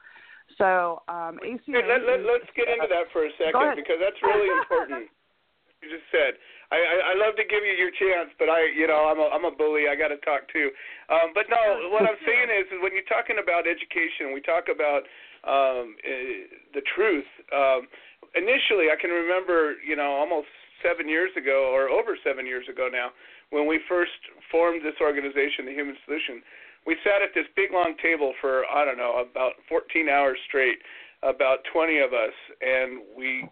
so 0.57 1.01
um, 1.09 1.41
ACA. 1.41 1.67
Hey, 1.67 1.83
let, 1.83 2.05
let, 2.05 2.21
let's 2.23 2.47
get 2.55 2.69
into 2.69 2.87
that 2.87 3.09
for 3.11 3.25
a 3.25 3.31
second 3.35 3.75
because 3.75 3.99
that's 3.99 4.19
really 4.23 4.47
important. 4.47 5.09
you 5.81 5.89
just 5.89 6.07
said. 6.13 6.37
I, 6.73 6.81
I 6.81 6.95
I 7.11 7.13
love 7.13 7.37
to 7.37 7.45
give 7.45 7.61
you 7.61 7.77
your 7.77 7.93
chance, 7.93 8.33
but 8.41 8.49
I 8.49 8.65
you 8.73 8.87
know 8.89 9.05
I'm 9.11 9.19
a 9.21 9.27
I'm 9.29 9.45
a 9.45 9.53
bully. 9.53 9.85
I 9.85 9.93
got 9.93 10.09
to 10.09 10.17
talk 10.25 10.49
too. 10.49 10.73
Um, 11.11 11.29
but 11.35 11.45
no, 11.45 11.91
what 11.93 12.07
I'm 12.07 12.17
saying 12.29 12.49
is, 12.49 12.65
is 12.73 12.79
when 12.81 12.93
you're 12.95 13.09
talking 13.09 13.37
about 13.37 13.69
education, 13.69 14.33
we 14.33 14.41
talk 14.41 14.71
about 14.71 15.05
um, 15.45 15.93
uh, 16.01 16.49
the 16.73 16.81
truth. 16.95 17.27
Um, 17.53 17.85
initially, 18.33 18.89
I 18.89 18.97
can 18.97 19.13
remember 19.13 19.77
you 19.85 19.93
know 19.93 20.09
almost 20.15 20.49
seven 20.81 21.09
years 21.09 21.29
ago 21.37 21.69
or 21.69 21.89
over 21.89 22.17
seven 22.23 22.45
years 22.45 22.65
ago 22.65 22.89
now 22.89 23.13
when 23.51 23.67
we 23.67 23.79
first 23.87 24.17
formed 24.51 24.81
this 24.83 24.95
organization, 25.01 25.65
the 25.65 25.73
Human 25.73 25.95
Solution 26.05 26.41
we 26.85 26.95
sat 27.01 27.25
at 27.25 27.33
this 27.33 27.49
big 27.57 27.73
long 27.73 27.97
table 28.01 28.33
for 28.39 28.63
I 28.69 28.85
don't 28.85 28.97
know 28.97 29.17
about 29.17 29.57
14 29.67 30.07
hours 30.07 30.37
straight, 30.47 30.77
about 31.25 31.65
20 31.73 31.97
of 31.99 32.13
us, 32.13 32.33
and 32.61 33.01
we 33.17 33.49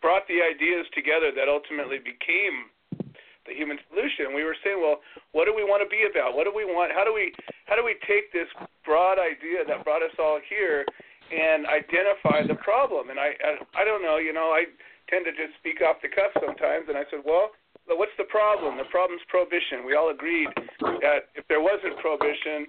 brought 0.00 0.24
the 0.28 0.40
ideas 0.40 0.88
together 0.96 1.30
that 1.36 1.48
ultimately 1.48 2.00
became 2.00 2.72
the 3.44 3.54
human 3.54 3.78
solution. 3.88 4.34
We 4.34 4.42
were 4.42 4.56
saying, 4.64 4.80
well, 4.80 4.98
what 5.30 5.44
do 5.44 5.54
we 5.54 5.62
want 5.62 5.84
to 5.84 5.90
be 5.92 6.08
about? 6.08 6.34
What 6.34 6.48
do 6.48 6.52
we 6.56 6.64
want? 6.64 6.90
How 6.90 7.04
do 7.04 7.12
we 7.12 7.32
how 7.68 7.76
do 7.76 7.84
we 7.84 8.00
take 8.08 8.32
this 8.32 8.48
broad 8.84 9.20
idea 9.20 9.68
that 9.68 9.84
brought 9.84 10.02
us 10.02 10.16
all 10.18 10.40
here 10.48 10.88
and 11.28 11.68
identify 11.68 12.48
the 12.48 12.56
problem? 12.64 13.12
And 13.12 13.20
I 13.20 13.36
I, 13.44 13.50
I 13.76 13.84
don't 13.84 14.00
know, 14.00 14.16
you 14.16 14.32
know, 14.32 14.56
I 14.56 14.64
tend 15.12 15.28
to 15.28 15.36
just 15.36 15.54
speak 15.60 15.84
off 15.84 16.00
the 16.00 16.08
cuff 16.08 16.32
sometimes, 16.40 16.88
and 16.88 16.96
I 16.96 17.04
said, 17.12 17.20
well 17.22 17.52
what's 17.94 18.14
the 18.18 18.26
problem? 18.26 18.76
The 18.76 18.90
problem's 18.90 19.22
prohibition. 19.30 19.86
We 19.86 19.94
all 19.94 20.10
agreed 20.10 20.50
that 21.06 21.30
if 21.38 21.46
there 21.46 21.62
wasn't 21.62 21.94
prohibition, 22.02 22.66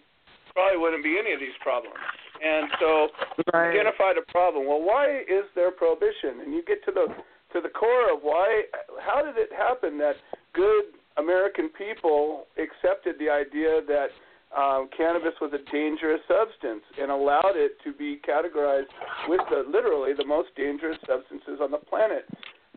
probably 0.54 0.78
wouldn't 0.78 1.04
be 1.04 1.18
any 1.18 1.34
of 1.34 1.40
these 1.40 1.58
problems. 1.62 1.98
And 2.38 2.70
so 2.80 3.10
right. 3.54 3.74
identify 3.74 4.14
the 4.14 4.26
problem. 4.30 4.66
Well, 4.66 4.82
why 4.82 5.26
is 5.26 5.46
there 5.54 5.72
prohibition? 5.72 6.46
And 6.46 6.54
you 6.54 6.62
get 6.66 6.86
to 6.86 6.92
the 6.92 7.10
to 7.54 7.62
the 7.62 7.70
core 7.70 8.14
of 8.14 8.22
why. 8.22 8.70
How 9.02 9.26
did 9.26 9.38
it 9.38 9.50
happen 9.54 9.98
that 9.98 10.18
good 10.54 10.94
American 11.18 11.70
people 11.70 12.46
accepted 12.58 13.16
the 13.18 13.30
idea 13.30 13.82
that 13.88 14.10
um, 14.56 14.90
cannabis 14.96 15.34
was 15.42 15.52
a 15.54 15.62
dangerous 15.72 16.22
substance 16.28 16.84
and 17.02 17.12
allowed 17.12 17.56
it 17.56 17.78
to 17.84 17.92
be 17.94 18.20
categorized 18.22 18.94
with 19.28 19.42
the 19.50 19.66
literally 19.70 20.14
the 20.14 20.26
most 20.26 20.50
dangerous 20.56 20.98
substances 21.08 21.60
on 21.62 21.72
the 21.72 21.78
planet? 21.78 22.26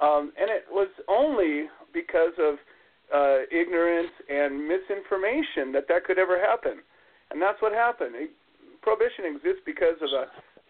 Um, 0.00 0.32
and 0.40 0.48
it 0.48 0.64
was 0.70 0.88
only 1.08 1.68
because 1.92 2.32
of 2.40 2.54
uh, 3.12 3.44
ignorance 3.50 4.12
and 4.28 4.66
misinformation 4.66 5.72
that 5.72 5.86
that 5.88 6.04
could 6.04 6.18
ever 6.18 6.40
happen. 6.40 6.80
And 7.30 7.40
that's 7.40 7.60
what 7.60 7.72
happened. 7.72 8.14
It, 8.14 8.30
prohibition 8.82 9.26
exists 9.26 9.62
because 9.66 10.00
of 10.00 10.10
a 10.10 10.26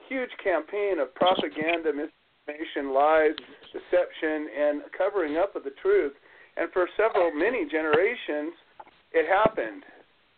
huge 0.09 0.31
campaign 0.43 0.99
of 0.99 1.15
propaganda, 1.15 1.93
misinformation, 1.95 2.93
lies, 2.93 3.37
deception, 3.71 4.49
and 4.51 4.83
covering 4.97 5.37
up 5.37 5.55
of 5.55 5.65
the 5.65 5.75
truth. 5.81 6.13
And 6.57 6.71
for 6.73 6.89
several, 6.97 7.31
many 7.31 7.69
generations, 7.71 8.53
it 9.13 9.31
happened. 9.31 9.85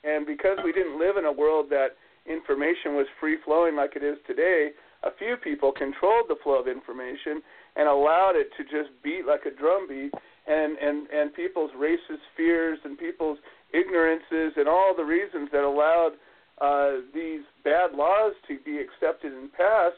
And 0.05 0.26
because 0.26 0.59
we 0.64 0.72
didn't 0.72 0.99
live 0.99 1.16
in 1.16 1.24
a 1.24 1.32
world 1.32 1.66
that 1.70 1.97
information 2.26 2.95
was 2.95 3.07
free 3.18 3.38
flowing 3.45 3.76
like 3.76 3.97
it 3.97 4.05
is 4.05 4.18
today, 4.26 4.70
a 5.03 5.11
few 5.18 5.36
people 5.36 5.72
controlled 5.72 6.26
the 6.28 6.36
flow 6.43 6.61
of 6.61 6.68
information 6.68 7.43
and 7.76 7.88
allowed 7.88 8.34
it 8.36 8.50
to 8.56 8.64
just 8.64 8.90
beat 9.02 9.26
like 9.26 9.42
a 9.46 9.50
drum 9.50 9.86
beat 9.88 10.12
and 10.46 10.76
and 10.78 11.08
and 11.08 11.34
people's 11.34 11.70
racist 11.78 12.22
fears 12.36 12.78
and 12.84 12.98
people's 12.98 13.38
ignorances 13.72 14.52
and 14.56 14.68
all 14.68 14.94
the 14.96 15.04
reasons 15.04 15.48
that 15.52 15.64
allowed 15.64 16.12
uh, 16.60 17.00
these 17.14 17.40
bad 17.64 17.92
laws 17.92 18.34
to 18.46 18.58
be 18.64 18.78
accepted 18.78 19.32
and 19.32 19.52
passed 19.52 19.96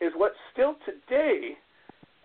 is 0.00 0.12
what 0.16 0.32
still 0.52 0.74
today 0.84 1.56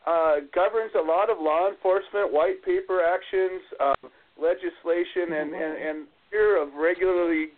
uh, 0.06 0.36
governs 0.54 0.92
a 1.00 1.02
lot 1.02 1.30
of 1.30 1.38
law 1.40 1.70
enforcement, 1.70 2.34
white 2.34 2.64
paper 2.66 3.02
actions, 3.02 3.62
uh, 3.80 4.08
legislation, 4.36 5.32
and, 5.32 5.54
and, 5.54 5.78
and 5.78 6.08
fear 6.30 6.62
of 6.62 6.74
regularly 6.74 7.50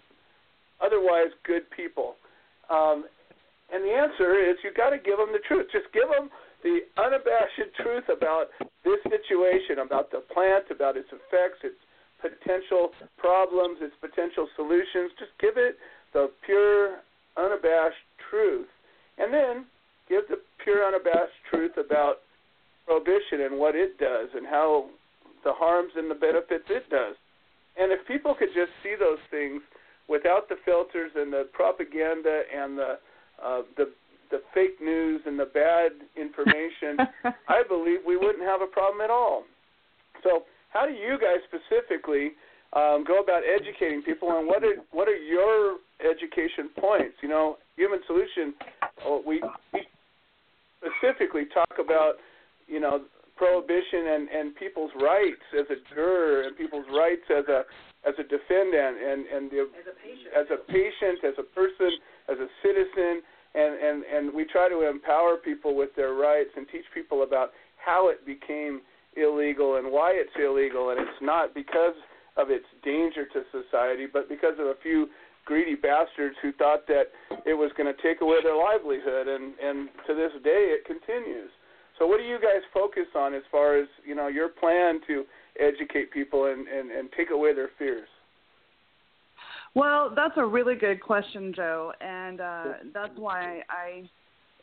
otherwise 0.84 1.34
good 1.44 1.64
people. 1.76 2.16
Um, 2.70 3.06
and 3.74 3.84
the 3.84 3.92
answer 3.92 4.38
is 4.38 4.58
you 4.64 4.72
got 4.76 4.92
to 4.92 4.98
give 4.98 5.18
them 5.18 5.34
the 5.34 5.42
truth. 5.48 5.68
Just 5.72 5.92
give 5.92 6.08
them 6.08 6.30
the 6.66 6.82
unabashed 6.98 7.70
truth 7.78 8.10
about 8.10 8.50
this 8.82 8.98
situation, 9.06 9.86
about 9.86 10.10
the 10.10 10.26
plant, 10.34 10.66
about 10.74 10.98
its 10.98 11.08
effects, 11.14 11.62
its 11.62 11.78
potential 12.18 12.90
problems, 13.22 13.78
its 13.86 13.94
potential 14.02 14.50
solutions. 14.58 15.14
Just 15.22 15.38
give 15.38 15.62
it 15.62 15.78
the 16.18 16.34
pure, 16.44 17.06
unabashed 17.38 18.02
truth. 18.32 18.66
And 19.22 19.32
then 19.32 19.70
give 20.10 20.26
the 20.28 20.42
pure, 20.66 20.82
unabashed 20.82 21.38
truth 21.54 21.78
about 21.78 22.26
prohibition 22.90 23.46
and 23.46 23.62
what 23.62 23.76
it 23.76 24.00
does 24.02 24.30
and 24.34 24.48
how 24.50 24.90
the 25.46 25.54
harms 25.54 25.94
and 25.96 26.10
the 26.10 26.18
benefits 26.18 26.66
it 26.70 26.90
does. 26.90 27.14
And 27.78 27.92
if 27.92 28.02
people 28.08 28.34
could 28.34 28.50
just 28.58 28.74
see 28.82 28.96
those 28.98 29.22
things 29.30 29.62
without 30.10 30.50
the 30.50 30.58
filters 30.66 31.12
and 31.14 31.32
the 31.32 31.46
propaganda 31.54 32.42
and 32.50 32.78
the 32.78 32.98
uh, 33.44 33.62
the 33.76 33.92
the 34.32 34.42
fake 34.54 34.82
news 34.82 35.22
and 35.26 35.40
the 35.40 35.46
bad 35.46 35.92
information, 36.16 36.98
I 37.48 37.64
believe 37.68 38.00
we 38.06 38.18
wouldn't 38.18 38.44
have 38.44 38.62
a 38.62 38.68
problem 38.68 39.02
at 39.02 39.10
all. 39.10 39.44
So, 40.24 40.44
how 40.70 40.86
do 40.86 40.92
you 40.92 41.18
guys 41.20 41.40
specifically 41.48 42.34
um, 42.74 43.06
go 43.08 43.22
about 43.22 43.44
educating 43.48 44.02
people, 44.02 44.38
and 44.38 44.48
what 44.48 44.64
are 44.64 44.76
what 44.92 45.08
are 45.08 45.16
your 45.16 45.78
education 46.02 46.70
points? 46.80 47.16
You 47.22 47.30
know, 47.30 47.58
Human 47.78 48.00
Solution, 48.08 48.54
oh, 49.06 49.24
we, 49.26 49.42
we 49.74 49.88
specifically 50.82 51.44
talk 51.54 51.80
about 51.80 52.16
you 52.68 52.80
know 52.80 53.02
prohibition 53.36 54.08
and 54.16 54.30
and 54.30 54.56
people's 54.56 54.92
rights 55.02 55.44
as 55.58 55.68
a 55.70 55.80
juror 55.94 56.44
and 56.44 56.58
people's 56.58 56.88
rights 56.92 57.24
as 57.30 57.46
a 57.48 57.64
as 58.08 58.16
a 58.20 58.24
defendant 58.24 58.96
and 59.00 59.26
and 59.28 59.52
the, 59.52 59.68
as 59.68 59.88
a 59.88 59.96
patient 60.00 60.32
as 60.36 60.48
a 60.52 60.60
patient 60.72 61.20
as 61.24 61.36
a 61.40 61.48
person 61.56 61.92
as 62.32 62.38
a 62.40 62.50
citizen 62.64 63.22
and 63.56 63.80
and 63.80 64.04
and 64.04 64.34
we 64.34 64.46
try 64.46 64.70
to 64.70 64.88
empower 64.88 65.38
people 65.38 65.76
with 65.76 65.90
their 65.96 66.14
rights 66.14 66.50
and 66.56 66.68
teach 66.72 66.86
people 66.94 67.24
about 67.24 67.52
how 67.84 68.10
it 68.10 68.26
became 68.26 68.82
illegal 69.16 69.78
and 69.78 69.92
why 69.92 70.12
it's 70.12 70.36
illegal. 70.38 70.90
And 70.90 71.00
it's 71.00 71.22
not 71.22 71.54
because 71.54 71.96
of 72.38 72.50
its 72.50 72.66
danger 72.84 73.26
to 73.26 73.44
society 73.52 74.06
but 74.12 74.28
because 74.28 74.60
of 74.60 74.68
a 74.68 74.76
few 74.84 75.08
greedy 75.46 75.76
bastards 75.76 76.36
who 76.42 76.52
thought 76.54 76.86
that 76.88 77.14
it 77.46 77.54
was 77.54 77.72
going 77.78 77.88
to 77.88 78.02
take 78.02 78.22
away 78.22 78.38
their 78.44 78.58
livelihood. 78.58 79.28
And 79.28 79.54
and 79.60 79.90
to 80.08 80.14
this 80.14 80.32
day 80.44 80.76
it 80.76 80.86
continues. 80.86 81.50
So 81.98 82.06
what 82.08 82.20
do 82.20 82.26
you 82.26 82.40
guys 82.42 82.62
focus 82.74 83.08
on 83.16 83.34
as 83.34 83.44
far 83.52 83.78
as 83.78 83.88
you 84.06 84.16
know 84.16 84.28
your 84.28 84.50
plan 84.50 85.00
to 85.08 85.24
educate 85.60 86.12
people 86.12 86.52
and 86.52 86.68
and, 86.68 86.92
and 86.92 87.10
take 87.16 87.32
away 87.32 87.54
their 87.56 87.70
fears 87.80 88.10
well, 89.76 90.12
that's 90.16 90.34
a 90.38 90.46
really 90.46 90.76
good 90.76 91.02
question, 91.02 91.54
Joe, 91.54 91.92
and 92.02 92.42
uh, 92.42 92.64
that's 92.94 93.18
why 93.18 93.62
I. 93.70 94.10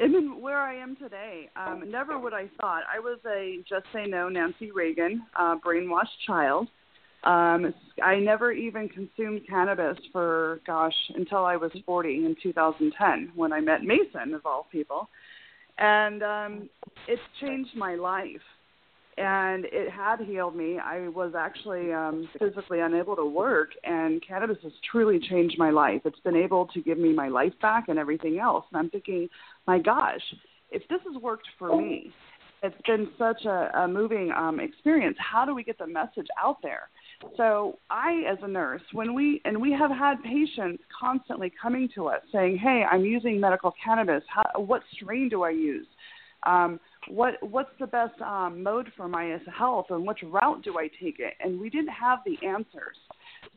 am 0.00 0.40
where 0.40 0.56
I 0.56 0.74
am 0.74 0.96
today, 0.96 1.50
um, 1.54 1.84
never 1.86 2.18
would 2.18 2.32
I 2.32 2.48
thought 2.58 2.82
I 2.92 2.98
was 2.98 3.18
a 3.26 3.58
just 3.68 3.84
say 3.92 4.06
no 4.06 4.28
Nancy 4.28 4.70
Reagan 4.70 5.22
uh, 5.38 5.56
brainwashed 5.64 6.16
child. 6.26 6.66
Um, 7.24 7.72
I 8.02 8.16
never 8.16 8.50
even 8.50 8.88
consumed 8.88 9.42
cannabis 9.48 9.98
for 10.10 10.60
gosh 10.66 10.96
until 11.14 11.44
I 11.44 11.56
was 11.56 11.70
40 11.86 12.24
in 12.24 12.34
2010 12.42 13.32
when 13.36 13.52
I 13.52 13.60
met 13.60 13.82
Mason 13.82 14.34
of 14.34 14.44
all 14.44 14.66
people, 14.72 15.08
and 15.78 16.22
um, 16.22 16.70
it's 17.06 17.22
changed 17.40 17.76
my 17.76 17.94
life. 17.94 18.40
And 19.18 19.66
it 19.66 19.90
had 19.90 20.20
healed 20.20 20.56
me. 20.56 20.78
I 20.78 21.08
was 21.08 21.34
actually 21.36 21.92
um, 21.92 22.28
physically 22.38 22.80
unable 22.80 23.14
to 23.16 23.26
work, 23.26 23.70
and 23.84 24.22
cannabis 24.26 24.56
has 24.62 24.72
truly 24.90 25.20
changed 25.28 25.58
my 25.58 25.70
life. 25.70 26.00
It's 26.06 26.20
been 26.20 26.36
able 26.36 26.66
to 26.68 26.80
give 26.80 26.98
me 26.98 27.12
my 27.12 27.28
life 27.28 27.52
back 27.60 27.88
and 27.88 27.98
everything 27.98 28.38
else. 28.38 28.64
And 28.72 28.78
I'm 28.78 28.88
thinking, 28.88 29.28
my 29.66 29.78
gosh, 29.78 30.22
if 30.70 30.82
this 30.88 31.00
has 31.06 31.20
worked 31.20 31.46
for 31.58 31.78
me, 31.78 32.10
it's 32.62 32.80
been 32.86 33.08
such 33.18 33.44
a, 33.44 33.70
a 33.80 33.88
moving 33.88 34.32
um, 34.32 34.60
experience. 34.60 35.16
How 35.18 35.44
do 35.44 35.54
we 35.54 35.64
get 35.64 35.78
the 35.78 35.86
message 35.86 36.28
out 36.42 36.58
there? 36.62 36.88
So 37.36 37.78
I, 37.90 38.22
as 38.30 38.38
a 38.42 38.48
nurse, 38.48 38.82
when 38.92 39.14
we 39.14 39.40
and 39.44 39.60
we 39.60 39.72
have 39.72 39.90
had 39.90 40.22
patients 40.22 40.82
constantly 40.98 41.52
coming 41.60 41.88
to 41.96 42.06
us 42.06 42.20
saying, 42.32 42.58
"Hey, 42.58 42.84
I'm 42.90 43.04
using 43.04 43.40
medical 43.40 43.74
cannabis. 43.84 44.22
How, 44.28 44.60
what 44.60 44.82
strain 44.94 45.28
do 45.28 45.42
I 45.42 45.50
use? 45.50 45.86
Um, 46.44 46.80
what 47.08 47.34
what's 47.42 47.70
the 47.78 47.86
best 47.86 48.20
um, 48.20 48.62
mode 48.62 48.90
for 48.96 49.08
my 49.08 49.38
health, 49.56 49.86
and 49.90 50.06
which 50.06 50.22
route 50.22 50.62
do 50.62 50.78
I 50.78 50.88
take 51.02 51.18
it?" 51.18 51.34
And 51.40 51.60
we 51.60 51.70
didn't 51.70 51.88
have 51.88 52.20
the 52.24 52.36
answers. 52.46 52.96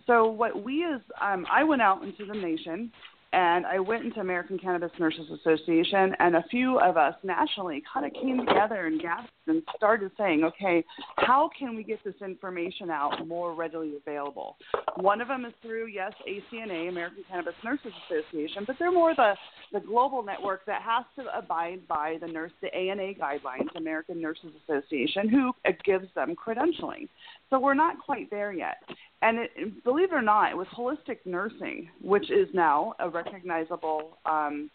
So 0.07 0.27
what 0.27 0.63
we 0.63 0.85
as 0.85 1.01
um, 1.21 1.45
I 1.51 1.63
went 1.63 1.81
out 1.81 2.03
into 2.03 2.25
the 2.25 2.33
nation 2.33 2.91
and 3.33 3.65
I 3.65 3.79
went 3.79 4.05
into 4.05 4.19
American 4.19 4.57
Cannabis 4.57 4.91
Nurses 4.99 5.27
Association, 5.29 6.15
and 6.19 6.35
a 6.35 6.43
few 6.49 6.79
of 6.79 6.97
us 6.97 7.15
nationally 7.23 7.83
kind 7.91 8.05
of 8.05 8.13
came 8.13 8.45
together 8.45 8.85
and 8.85 9.01
gathered 9.01 9.29
and 9.47 9.61
started 9.75 10.11
saying, 10.17 10.43
okay, 10.43 10.83
how 11.17 11.49
can 11.57 11.75
we 11.75 11.83
get 11.83 12.03
this 12.03 12.15
information 12.23 12.89
out 12.89 13.27
more 13.27 13.53
readily 13.53 13.93
available? 13.95 14.57
One 14.95 15.21
of 15.21 15.27
them 15.27 15.45
is 15.45 15.53
through, 15.61 15.87
yes, 15.87 16.13
ACNA, 16.27 16.89
American 16.89 17.23
Cannabis 17.29 17.53
Nurses 17.63 17.91
Association, 18.09 18.63
but 18.65 18.77
they're 18.79 18.91
more 18.91 19.13
the, 19.15 19.33
the 19.73 19.81
global 19.81 20.23
network 20.23 20.65
that 20.65 20.81
has 20.81 21.05
to 21.17 21.37
abide 21.37 21.87
by 21.87 22.17
the 22.21 22.27
nurse, 22.27 22.51
the 22.61 22.73
ANA 22.73 23.13
guidelines, 23.13 23.67
American 23.75 24.21
Nurses 24.21 24.51
Association, 24.63 25.29
who 25.29 25.51
uh, 25.65 25.71
gives 25.83 26.07
them 26.15 26.35
credentialing. 26.35 27.07
So 27.49 27.59
we're 27.59 27.73
not 27.73 27.99
quite 28.03 28.29
there 28.29 28.51
yet. 28.51 28.77
And 29.21 29.39
it, 29.39 29.83
believe 29.83 30.11
it 30.11 30.15
or 30.15 30.21
not, 30.21 30.51
it 30.51 30.57
was 30.57 30.67
holistic 30.75 31.17
nursing, 31.25 31.89
which 32.01 32.29
is 32.31 32.47
now 32.53 32.93
a 32.99 33.09
recognizable 33.09 34.17
um, 34.25 34.69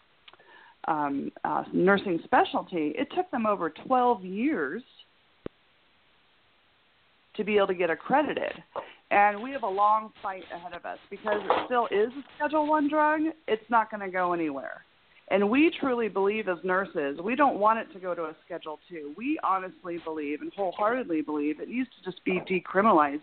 um, 0.87 1.31
uh, 1.43 1.63
nursing 1.73 2.19
specialty. 2.23 2.93
It 2.97 3.07
took 3.15 3.29
them 3.31 3.45
over 3.45 3.69
12 3.69 4.23
years 4.23 4.81
to 7.35 7.43
be 7.43 7.57
able 7.57 7.67
to 7.67 7.75
get 7.75 7.89
accredited. 7.89 8.51
And 9.11 9.41
we 9.41 9.51
have 9.51 9.63
a 9.63 9.69
long 9.69 10.11
fight 10.21 10.43
ahead 10.53 10.73
of 10.73 10.85
us 10.85 10.97
because 11.09 11.41
it 11.43 11.65
still 11.65 11.87
is 11.91 12.09
a 12.09 12.23
Schedule 12.37 12.67
One 12.67 12.89
drug. 12.89 13.21
It's 13.47 13.69
not 13.69 13.91
going 13.91 14.01
to 14.01 14.11
go 14.11 14.33
anywhere. 14.33 14.85
And 15.31 15.49
we 15.49 15.71
truly 15.79 16.09
believe 16.09 16.49
as 16.49 16.57
nurses, 16.63 17.17
we 17.23 17.35
don't 17.35 17.57
want 17.57 17.79
it 17.79 17.91
to 17.93 17.99
go 17.99 18.13
to 18.13 18.23
a 18.23 18.35
Schedule 18.45 18.79
Two. 18.89 19.13
We 19.15 19.39
honestly 19.43 19.97
believe 20.03 20.41
and 20.41 20.51
wholeheartedly 20.53 21.21
believe 21.21 21.61
it 21.61 21.69
needs 21.69 21.87
to 21.97 22.11
just 22.11 22.23
be 22.25 22.41
decriminalized 22.41 23.21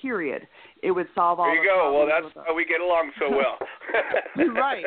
period. 0.00 0.46
It 0.82 0.92
would 0.92 1.08
solve 1.14 1.38
all. 1.38 1.46
There 1.46 1.56
you 1.56 1.62
the 1.62 1.68
go. 1.68 1.98
Well, 1.98 2.08
that's 2.08 2.34
how 2.46 2.54
we 2.54 2.64
get 2.64 2.80
along 2.80 3.10
so 3.18 3.28
well. 3.28 3.58
You're 4.36 4.54
right. 4.54 4.84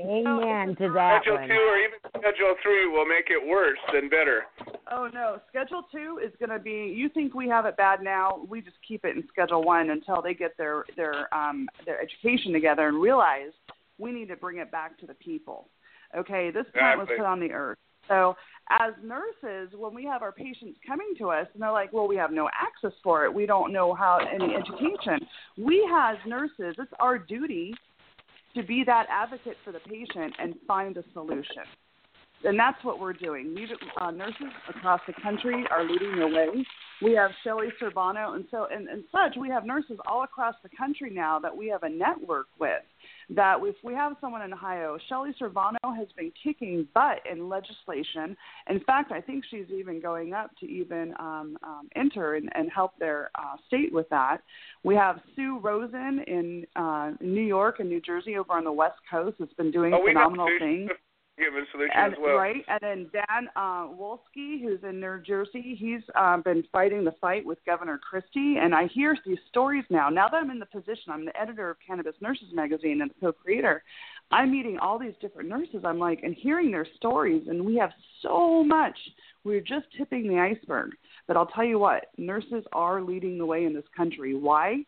Amen 0.00 0.74
to 0.76 0.90
that 0.94 1.22
Schedule 1.22 1.38
one. 1.38 1.48
two 1.48 1.54
or 1.54 1.78
even 1.78 1.98
Schedule 2.08 2.54
three 2.60 2.88
will 2.88 3.06
make 3.06 3.26
it 3.30 3.46
worse 3.46 3.78
than 3.92 4.08
better. 4.08 4.42
Oh 4.90 5.08
no, 5.12 5.38
Schedule 5.48 5.84
Two 5.92 6.18
is 6.24 6.32
going 6.40 6.50
to 6.50 6.58
be. 6.58 6.92
You 6.96 7.08
think 7.08 7.34
we 7.34 7.48
have 7.48 7.66
it 7.66 7.76
bad 7.76 8.02
now? 8.02 8.44
We 8.48 8.60
just 8.62 8.76
keep 8.86 9.04
it 9.04 9.14
in 9.16 9.22
Schedule 9.28 9.62
One 9.62 9.90
until 9.90 10.20
they 10.22 10.34
get 10.34 10.56
their 10.56 10.84
their 10.96 11.32
um, 11.32 11.68
their 11.84 12.00
education 12.00 12.52
together 12.52 12.88
and 12.88 13.00
realize 13.00 13.52
we 13.98 14.12
need 14.12 14.28
to 14.28 14.36
bring 14.36 14.58
it 14.58 14.72
back 14.72 14.98
to 14.98 15.06
the 15.06 15.14
people. 15.14 15.68
Okay, 16.16 16.50
this 16.50 16.66
plant 16.72 16.98
was 16.98 17.08
put 17.08 17.26
on 17.26 17.40
the 17.40 17.52
earth. 17.52 17.78
So 18.08 18.36
as 18.70 18.92
nurses, 19.02 19.74
when 19.76 19.94
we 19.94 20.04
have 20.04 20.22
our 20.22 20.32
patients 20.32 20.78
coming 20.86 21.14
to 21.18 21.30
us 21.30 21.46
and 21.52 21.62
they're 21.62 21.72
like, 21.72 21.92
"Well, 21.92 22.08
we 22.08 22.16
have 22.16 22.32
no 22.32 22.48
access 22.48 22.96
for 23.02 23.24
it. 23.24 23.32
We 23.32 23.46
don't 23.46 23.72
know 23.72 23.94
how 23.94 24.18
any 24.18 24.54
education." 24.54 25.26
We 25.56 25.88
as 25.92 26.16
nurses, 26.26 26.76
it's 26.78 26.92
our 26.98 27.18
duty 27.18 27.74
to 28.54 28.62
be 28.62 28.82
that 28.84 29.06
advocate 29.10 29.56
for 29.64 29.72
the 29.72 29.80
patient 29.80 30.34
and 30.38 30.54
find 30.66 30.96
a 30.96 31.04
solution. 31.12 31.64
And 32.44 32.58
that's 32.58 32.82
what 32.84 33.00
we're 33.00 33.12
doing. 33.12 33.54
We, 33.54 33.68
uh, 34.00 34.10
nurses 34.10 34.52
across 34.68 35.00
the 35.06 35.14
country 35.22 35.64
are 35.70 35.84
leading 35.84 36.18
the 36.18 36.28
way. 36.28 36.64
We 37.02 37.12
have 37.12 37.30
Shelley 37.44 37.68
Cervano, 37.80 38.36
and 38.36 38.46
so 38.50 38.68
and, 38.72 38.88
and 38.88 39.04
such. 39.12 39.36
We 39.38 39.50
have 39.50 39.66
nurses 39.66 39.98
all 40.06 40.22
across 40.22 40.54
the 40.62 40.70
country 40.74 41.10
now 41.10 41.38
that 41.40 41.54
we 41.54 41.68
have 41.68 41.82
a 41.82 41.88
network 41.88 42.46
with. 42.58 42.82
That 43.28 43.58
if 43.60 43.74
we 43.84 43.92
have 43.92 44.16
someone 44.20 44.40
in 44.42 44.52
Ohio, 44.52 44.96
Shelley 45.08 45.34
Cervano 45.40 45.94
has 45.94 46.08
been 46.16 46.32
kicking 46.42 46.88
butt 46.94 47.18
in 47.30 47.48
legislation. 47.48 48.36
In 48.70 48.80
fact, 48.80 49.12
I 49.12 49.20
think 49.20 49.44
she's 49.50 49.66
even 49.76 50.00
going 50.00 50.32
up 50.32 50.52
to 50.60 50.66
even 50.66 51.12
um, 51.18 51.58
um, 51.62 51.88
enter 51.96 52.36
and, 52.36 52.48
and 52.54 52.70
help 52.72 52.98
their 52.98 53.30
uh, 53.34 53.56
state 53.66 53.92
with 53.92 54.08
that. 54.10 54.38
We 54.82 54.94
have 54.94 55.20
Sue 55.34 55.58
Rosen 55.58 56.24
in 56.26 56.66
uh, 56.76 57.12
New 57.20 57.42
York 57.42 57.80
and 57.80 57.88
New 57.88 58.00
Jersey 58.00 58.36
over 58.36 58.52
on 58.52 58.64
the 58.64 58.72
West 58.72 58.98
Coast 59.10 59.36
that's 59.38 59.52
been 59.54 59.72
doing 59.72 59.92
oh, 59.92 60.06
phenomenal 60.06 60.48
things. 60.58 60.90
Give 61.38 61.54
a 61.54 61.70
solution 61.70 61.92
And, 61.94 62.14
as 62.14 62.18
well. 62.18 62.36
Right, 62.36 62.64
and 62.66 62.80
then 62.80 63.10
Dan 63.12 63.48
uh, 63.56 63.88
Wolski, 63.88 64.62
who's 64.62 64.80
in 64.82 65.00
New 65.00 65.20
Jersey, 65.20 65.76
he's 65.78 66.00
um, 66.18 66.40
been 66.40 66.64
fighting 66.72 67.04
the 67.04 67.14
fight 67.20 67.44
with 67.44 67.58
Governor 67.66 67.98
Christie. 67.98 68.56
And 68.58 68.74
I 68.74 68.86
hear 68.86 69.14
these 69.26 69.38
stories 69.50 69.84
now. 69.90 70.08
Now 70.08 70.28
that 70.28 70.36
I'm 70.38 70.50
in 70.50 70.58
the 70.58 70.66
position, 70.66 71.12
I'm 71.12 71.26
the 71.26 71.38
editor 71.38 71.68
of 71.68 71.76
Cannabis 71.86 72.14
Nurses 72.22 72.48
Magazine 72.54 73.02
and 73.02 73.10
the 73.10 73.14
co-creator. 73.20 73.82
I'm 74.30 74.50
meeting 74.50 74.78
all 74.78 74.98
these 74.98 75.12
different 75.20 75.50
nurses. 75.50 75.82
I'm 75.84 75.98
like, 75.98 76.20
and 76.22 76.34
hearing 76.34 76.70
their 76.70 76.86
stories, 76.96 77.46
and 77.48 77.64
we 77.64 77.76
have 77.76 77.90
so 78.22 78.64
much. 78.64 78.96
We're 79.44 79.60
just 79.60 79.86
tipping 79.98 80.28
the 80.28 80.38
iceberg. 80.38 80.92
But 81.28 81.36
I'll 81.36 81.46
tell 81.46 81.64
you 81.64 81.78
what, 81.78 82.06
nurses 82.16 82.64
are 82.72 83.02
leading 83.02 83.36
the 83.36 83.46
way 83.46 83.66
in 83.66 83.74
this 83.74 83.84
country. 83.94 84.34
Why? 84.34 84.84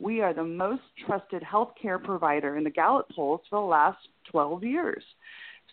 We 0.00 0.20
are 0.22 0.34
the 0.34 0.44
most 0.44 0.82
trusted 1.06 1.42
healthcare 1.42 2.02
provider 2.02 2.56
in 2.56 2.64
the 2.64 2.70
Gallup 2.70 3.08
polls 3.14 3.42
for 3.48 3.60
the 3.60 3.66
last 3.66 3.98
12 4.32 4.64
years. 4.64 5.04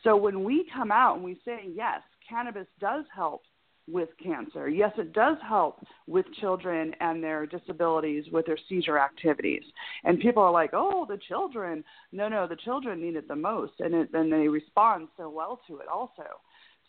So 0.03 0.15
when 0.15 0.43
we 0.43 0.65
come 0.73 0.91
out 0.91 1.15
and 1.15 1.23
we 1.23 1.39
say, 1.45 1.69
yes, 1.73 2.01
cannabis 2.27 2.67
does 2.79 3.05
help 3.13 3.43
with 3.87 4.09
cancer, 4.23 4.69
yes, 4.69 4.91
it 4.97 5.11
does 5.11 5.37
help 5.47 5.85
with 6.07 6.25
children 6.39 6.93
and 6.99 7.23
their 7.23 7.45
disabilities 7.45 8.25
with 8.31 8.45
their 8.45 8.57
seizure 8.69 8.99
activities. 8.99 9.63
And 10.03 10.19
people 10.19 10.43
are 10.43 10.51
like, 10.51 10.71
oh, 10.73 11.05
the 11.09 11.19
children. 11.27 11.83
No, 12.11 12.29
no, 12.29 12.47
the 12.47 12.55
children 12.55 13.01
need 13.01 13.15
it 13.15 13.27
the 13.27 13.35
most, 13.35 13.73
and, 13.79 13.93
it, 13.93 14.09
and 14.13 14.31
they 14.31 14.47
respond 14.47 15.07
so 15.17 15.29
well 15.29 15.59
to 15.67 15.79
it 15.79 15.87
also. 15.87 16.23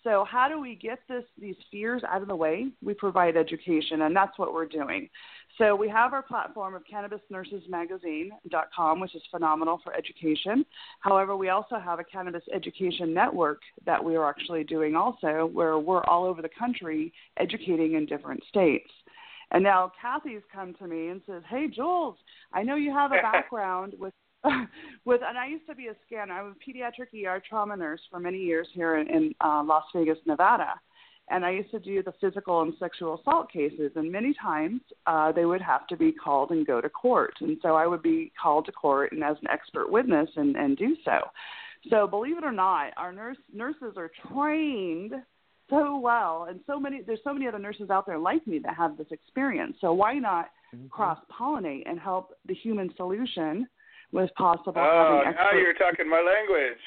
So 0.05 0.25
how 0.29 0.49
do 0.49 0.61
we 0.61 0.75
get 0.75 0.99
this 1.09 1.23
these 1.41 1.55
fears 1.71 2.03
out 2.09 2.23
of 2.23 2.29
the 2.29 2.35
way? 2.35 2.67
We 2.83 2.95
provide 2.95 3.37
education, 3.37 4.03
and 4.03 4.17
that's 4.17 4.37
what 4.39 4.53
we're 4.53 4.67
doing. 4.67 5.09
So 5.59 5.77
we 5.77 5.89
have 5.91 6.13
our 6.13 6.23
platform 6.23 6.75
of 6.75 6.83
cannabisnursesmagazine.com, 6.93 9.01
which 9.01 9.15
is 9.15 9.23
phenomenal 9.31 9.79
for 9.85 9.95
education. 9.95 10.67
However, 11.01 11.37
we 11.37 11.51
also 11.51 11.79
have 11.79 12.01
a 12.01 12.05
cannabis 12.05 12.43
education 12.53 13.15
network 13.15 13.61
that 13.87 14.03
we 14.03 14.17
are 14.17 14.29
actually 14.29 14.65
doing 14.65 14.97
also, 14.97 15.49
where 15.53 15.79
we're 15.79 16.03
all 16.05 16.25
over 16.25 16.43
the 16.43 16.51
country 16.59 17.13
educating 17.37 17.95
in 17.95 18.07
different 18.07 18.43
states. 18.49 18.91
And 19.53 19.63
now 19.63 19.93
Kathy's 20.01 20.43
come 20.53 20.75
to 20.75 20.87
me 20.87 21.09
and 21.09 21.23
says, 21.27 21.43
"Hey, 21.49 21.69
Jules, 21.69 22.17
I 22.53 22.63
know 22.63 22.75
you 22.75 22.91
have 22.91 23.13
a 23.13 23.17
background 23.23 23.95
with 23.99 24.15
with 25.05 25.21
and 25.27 25.39
I 25.39 25.47
used 25.47 25.67
to 25.69 25.75
be 25.75 25.89
a 25.89 25.95
scanner. 26.07 26.35
I 26.35 26.43
was 26.43 26.55
a 26.57 26.71
pediatric 26.71 27.27
ER 27.27 27.43
trauma 27.49 27.77
nurse 27.77 28.01
for 28.11 28.19
many 28.19 28.39
years 28.39 28.69
here 28.73 28.99
in, 28.99 29.09
in 29.09 29.35
uh, 29.45 29.63
Las 29.65 29.85
Vegas, 29.95 30.19
Nevada, 30.27 30.75
and 31.31 31.45
I 31.45 31.51
used 31.51 31.71
to 31.71 31.79
do 31.79 32.03
the 32.03 32.13
physical 32.21 32.63
and 32.63 32.75
sexual 32.79 33.21
assault 33.21 33.53
cases. 33.53 33.93
And 33.95 34.11
many 34.11 34.35
times 34.41 34.81
uh, 35.07 35.33
they 35.33 35.45
would 35.45 35.63
have 35.63 35.87
to 35.89 35.97
be 35.97 36.13
called 36.13 36.51
and 36.51 36.67
go 36.67 36.81
to 36.81 36.89
court, 36.89 37.35
and 37.41 37.57
so 37.63 37.75
I 37.75 37.87
would 37.87 38.03
be 38.03 38.33
called 38.41 38.67
to 38.67 38.73
court 38.73 39.13
and 39.13 39.23
as 39.23 39.37
an 39.43 39.49
expert 39.49 39.91
witness 39.91 40.29
and, 40.37 40.57
and 40.57 40.77
do 40.77 40.97
so. 41.05 41.19
So 41.91 42.07
believe 42.07 42.39
it 42.39 42.45
or 42.45 42.53
not, 42.53 42.93
our 42.97 43.13
nurse 43.13 43.39
nurses 43.53 43.95
are 43.97 44.11
trained 44.33 45.13
so 45.71 45.99
well, 45.99 46.47
and 46.49 46.61
so 46.67 46.79
many 46.79 47.03
there's 47.03 47.21
so 47.25 47.33
many 47.33 47.47
other 47.47 47.59
nurses 47.59 47.91
out 47.91 48.07
there 48.07 48.19
like 48.19 48.47
me 48.47 48.59
that 48.61 48.77
have 48.77 48.97
this 48.97 49.07
experience. 49.11 49.77
So 49.81 49.93
why 49.93 50.19
not 50.19 50.51
cross 50.91 51.19
pollinate 51.31 51.83
and 51.87 51.99
help 51.99 52.35
the 52.47 52.55
human 52.55 52.91
solution 52.97 53.67
with 54.13 54.31
possible 54.37 54.75
Oh, 54.81 55.23
now 55.25 55.31
expert- 55.31 55.59
you're 55.61 55.75
talking 55.75 56.09
my 56.09 56.21
language. 56.21 56.79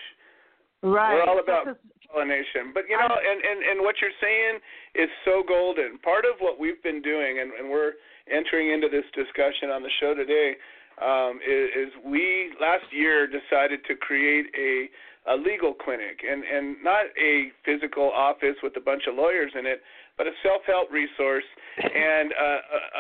right. 0.84 1.16
We're 1.16 1.24
all 1.24 1.40
about 1.40 1.66
Because- 1.66 1.82
pollination. 2.10 2.72
But 2.74 2.88
you 2.88 2.98
know, 2.98 3.10
and, 3.10 3.40
and 3.44 3.60
and 3.66 3.82
what 3.82 3.96
you're 4.02 4.14
saying 4.22 4.60
is 4.94 5.10
so 5.26 5.44
golden. 5.44 5.98
Part 6.00 6.26
of 6.26 6.40
what 6.40 6.60
we've 6.60 6.82
been 6.84 7.02
doing, 7.02 7.40
and, 7.40 7.52
and 7.54 7.70
we're 7.70 7.94
entering 8.30 8.70
into 8.72 8.88
this 8.90 9.06
discussion 9.14 9.70
on 9.72 9.82
the 9.84 9.90
show 10.00 10.14
today, 10.14 10.56
um, 11.02 11.40
is, 11.46 11.88
is 11.88 11.94
we 12.06 12.52
last 12.62 12.86
year 12.92 13.28
decided 13.28 13.84
to 13.86 13.96
create 13.96 14.46
a 14.58 14.90
a 15.28 15.36
legal 15.36 15.74
clinic 15.74 16.22
and 16.24 16.44
and 16.44 16.78
not 16.84 17.06
a 17.18 17.52
physical 17.66 18.12
office 18.14 18.56
with 18.62 18.78
a 18.78 18.80
bunch 18.80 19.08
of 19.10 19.16
lawyers 19.16 19.52
in 19.58 19.66
it, 19.66 19.82
but 20.18 20.28
a 20.28 20.32
self-help 20.44 20.92
resource 20.92 21.44
and 21.84 22.32
a, 22.32 22.52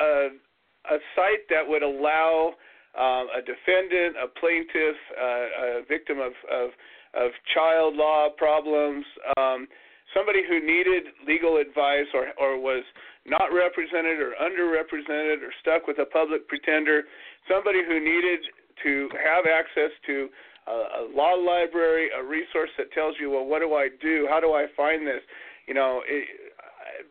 a, 0.01 0.29
a 0.95 0.97
site 1.15 1.45
that 1.49 1.61
would 1.65 1.83
allow 1.83 2.53
um, 2.97 3.27
a 3.35 3.41
defendant, 3.43 4.15
a 4.15 4.27
plaintiff, 4.39 4.95
uh, 5.19 5.81
a 5.81 5.85
victim 5.87 6.19
of, 6.19 6.33
of 6.51 6.69
of 7.15 7.31
child 7.53 7.95
law 7.95 8.27
problems, 8.35 9.05
um, 9.37 9.67
somebody 10.13 10.43
who 10.47 10.59
needed 10.59 11.03
legal 11.25 11.57
advice 11.57 12.07
or 12.13 12.27
or 12.39 12.59
was 12.59 12.83
not 13.25 13.53
represented 13.53 14.19
or 14.19 14.33
underrepresented 14.39 15.41
or 15.41 15.51
stuck 15.61 15.87
with 15.87 15.97
a 15.99 16.05
public 16.05 16.47
pretender, 16.47 17.03
somebody 17.49 17.79
who 17.87 17.99
needed 17.99 18.39
to 18.83 19.09
have 19.23 19.45
access 19.47 19.91
to 20.05 20.29
a, 20.67 20.71
a 20.71 21.01
law 21.15 21.33
library, 21.33 22.09
a 22.17 22.23
resource 22.23 22.69
that 22.77 22.91
tells 22.91 23.15
you, 23.19 23.31
well, 23.31 23.45
what 23.45 23.59
do 23.59 23.73
I 23.73 23.89
do? 24.01 24.27
How 24.29 24.39
do 24.39 24.53
I 24.53 24.67
find 24.75 25.07
this? 25.07 25.21
You 25.67 25.73
know, 25.73 26.01
it, 26.05 26.27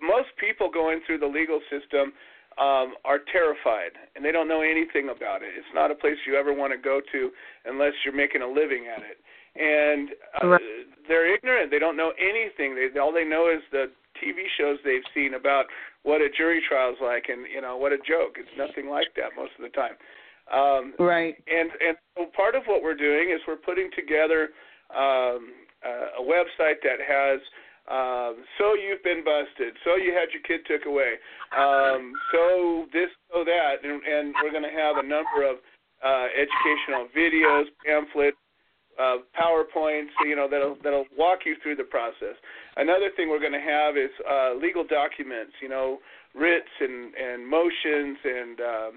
most 0.00 0.28
people 0.38 0.70
going 0.70 1.00
through 1.06 1.18
the 1.18 1.26
legal 1.26 1.60
system 1.70 2.12
um, 2.58 2.94
are 3.04 3.18
terrified 3.32 3.92
and 4.14 4.24
they 4.24 4.32
don't 4.32 4.48
know 4.48 4.62
anything 4.62 5.10
about 5.10 5.42
it. 5.42 5.50
It's 5.56 5.74
not 5.74 5.90
a 5.90 5.94
place 5.94 6.16
you 6.26 6.36
ever 6.36 6.52
want 6.52 6.72
to 6.72 6.78
go 6.78 7.00
to 7.12 7.30
unless 7.64 7.92
you're 8.04 8.14
making 8.14 8.42
a 8.42 8.48
living 8.48 8.86
at 8.86 9.02
it. 9.02 9.18
And 9.54 10.10
uh, 10.42 10.58
they're 11.06 11.32
ignorant. 11.32 11.70
They 11.70 11.78
don't 11.78 11.96
know 11.96 12.12
anything. 12.18 12.74
They 12.74 12.98
all 12.98 13.12
they 13.12 13.24
know 13.24 13.50
is 13.50 13.62
the 13.70 13.86
TV 14.22 14.46
shows 14.58 14.78
they've 14.84 15.06
seen 15.14 15.34
about 15.34 15.66
what 16.02 16.20
a 16.20 16.28
jury 16.28 16.60
trial 16.68 16.90
is 16.90 16.98
like, 17.00 17.26
and 17.28 17.46
you 17.52 17.60
know 17.60 17.76
what 17.76 17.92
a 17.92 17.98
joke. 17.98 18.34
It's 18.36 18.50
nothing 18.58 18.90
like 18.90 19.14
that 19.16 19.30
most 19.36 19.52
of 19.58 19.62
the 19.62 19.70
time. 19.70 19.94
Um, 20.52 20.94
right. 20.98 21.34
And 21.46 21.70
and 21.80 21.96
so 22.16 22.26
part 22.36 22.54
of 22.54 22.64
what 22.66 22.82
we're 22.82 22.96
doing 22.96 23.30
is 23.30 23.40
we're 23.46 23.56
putting 23.56 23.90
together 23.94 24.50
um, 24.90 25.54
uh, 25.86 26.18
a 26.18 26.22
website 26.22 26.82
that 26.82 26.98
has 26.98 27.40
um, 27.90 28.44
so 28.56 28.72
you've 28.74 29.04
been 29.04 29.22
busted, 29.24 29.74
so 29.84 29.96
you 29.96 30.16
had 30.16 30.32
your 30.32 30.40
kid 30.40 30.64
took 30.64 30.86
away, 30.88 31.20
um, 31.52 32.12
so 32.32 32.86
this, 32.92 33.12
so 33.32 33.44
that, 33.44 33.84
and, 33.84 34.00
and 34.00 34.34
we're 34.42 34.52
going 34.52 34.64
to 34.64 34.72
have 34.72 34.96
a 34.96 35.06
number 35.06 35.44
of 35.44 35.60
uh, 36.00 36.26
educational 36.32 37.08
videos, 37.12 37.64
pamphlets, 37.84 38.36
uh, 38.98 39.16
PowerPoints, 39.36 40.14
you 40.24 40.36
know, 40.36 40.48
that'll 40.48 40.76
that'll 40.82 41.06
walk 41.18 41.40
you 41.44 41.56
through 41.62 41.76
the 41.76 41.84
process. 41.84 42.36
Another 42.76 43.10
thing 43.16 43.28
we're 43.28 43.40
going 43.40 43.52
to 43.52 43.58
have 43.58 43.96
is 43.96 44.10
uh, 44.22 44.54
legal 44.54 44.84
documents, 44.86 45.52
you 45.60 45.68
know, 45.68 45.98
writs 46.34 46.70
and 46.80 47.14
and 47.14 47.46
motions 47.46 48.18
and 48.24 48.60
um, 48.60 48.92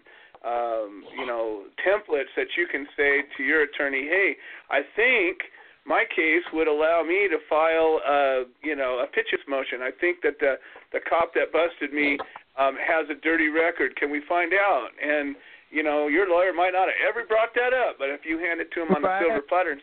um, 0.46 1.04
you 1.18 1.26
know, 1.26 1.64
templates 1.82 2.32
that 2.36 2.48
you 2.56 2.68
can 2.72 2.86
say 2.96 3.24
to 3.38 3.44
your 3.44 3.64
attorney, 3.64 4.06
"Hey, 4.08 4.36
I 4.70 4.82
think 4.96 5.40
my 5.88 6.04
case 6.04 6.44
would 6.52 6.68
allow 6.68 7.02
me 7.02 7.28
to 7.32 7.40
file, 7.48 8.04
a, 8.04 8.44
you 8.62 8.76
know, 8.76 9.00
a 9.00 9.08
Pitchess 9.08 9.42
motion. 9.48 9.80
I 9.82 9.92
think 9.96 10.20
that 10.22 10.36
the 10.40 10.60
the 10.92 11.00
cop 11.08 11.34
that 11.34 11.56
busted 11.56 11.94
me 11.94 12.20
um, 12.60 12.76
has 12.76 13.08
a 13.10 13.16
dirty 13.16 13.48
record. 13.48 13.96
Can 13.96 14.12
we 14.12 14.22
find 14.28 14.54
out?" 14.54 14.92
And 15.02 15.36
you 15.72 15.84
know, 15.84 16.08
your 16.08 16.30
lawyer 16.30 16.54
might 16.54 16.72
not 16.72 16.88
have 16.88 17.00
ever 17.04 17.28
brought 17.28 17.56
that 17.56 17.72
up, 17.76 17.96
but 18.00 18.10
if 18.10 18.22
you 18.24 18.38
hand 18.40 18.60
it 18.60 18.72
to 18.72 18.84
him 18.84 18.92
on 18.96 19.04
a 19.04 19.20
silver 19.20 19.44
platter, 19.48 19.72
and 19.72 19.82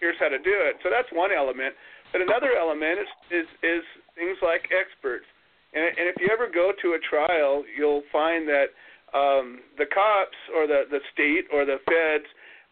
here's 0.00 0.18
how 0.18 0.28
to 0.28 0.38
do 0.38 0.54
it. 0.66 0.78
So 0.82 0.90
that's 0.90 1.08
one 1.12 1.30
element. 1.30 1.74
But 2.10 2.22
another 2.22 2.54
element 2.58 3.02
is 3.02 3.10
is, 3.42 3.48
is 3.62 3.82
things 4.14 4.38
like 4.42 4.70
experts. 4.70 5.26
And, 5.74 5.84
and 5.84 6.08
if 6.08 6.16
you 6.18 6.30
ever 6.32 6.48
go 6.48 6.72
to 6.80 6.96
a 6.96 7.00
trial, 7.04 7.62
you'll 7.76 8.02
find 8.10 8.48
that 8.48 8.72
um, 9.12 9.60
the 9.76 9.86
cops 9.86 10.38
or 10.54 10.66
the 10.66 10.86
the 10.90 11.02
state 11.12 11.46
or 11.52 11.66
the 11.66 11.78
feds 11.86 12.26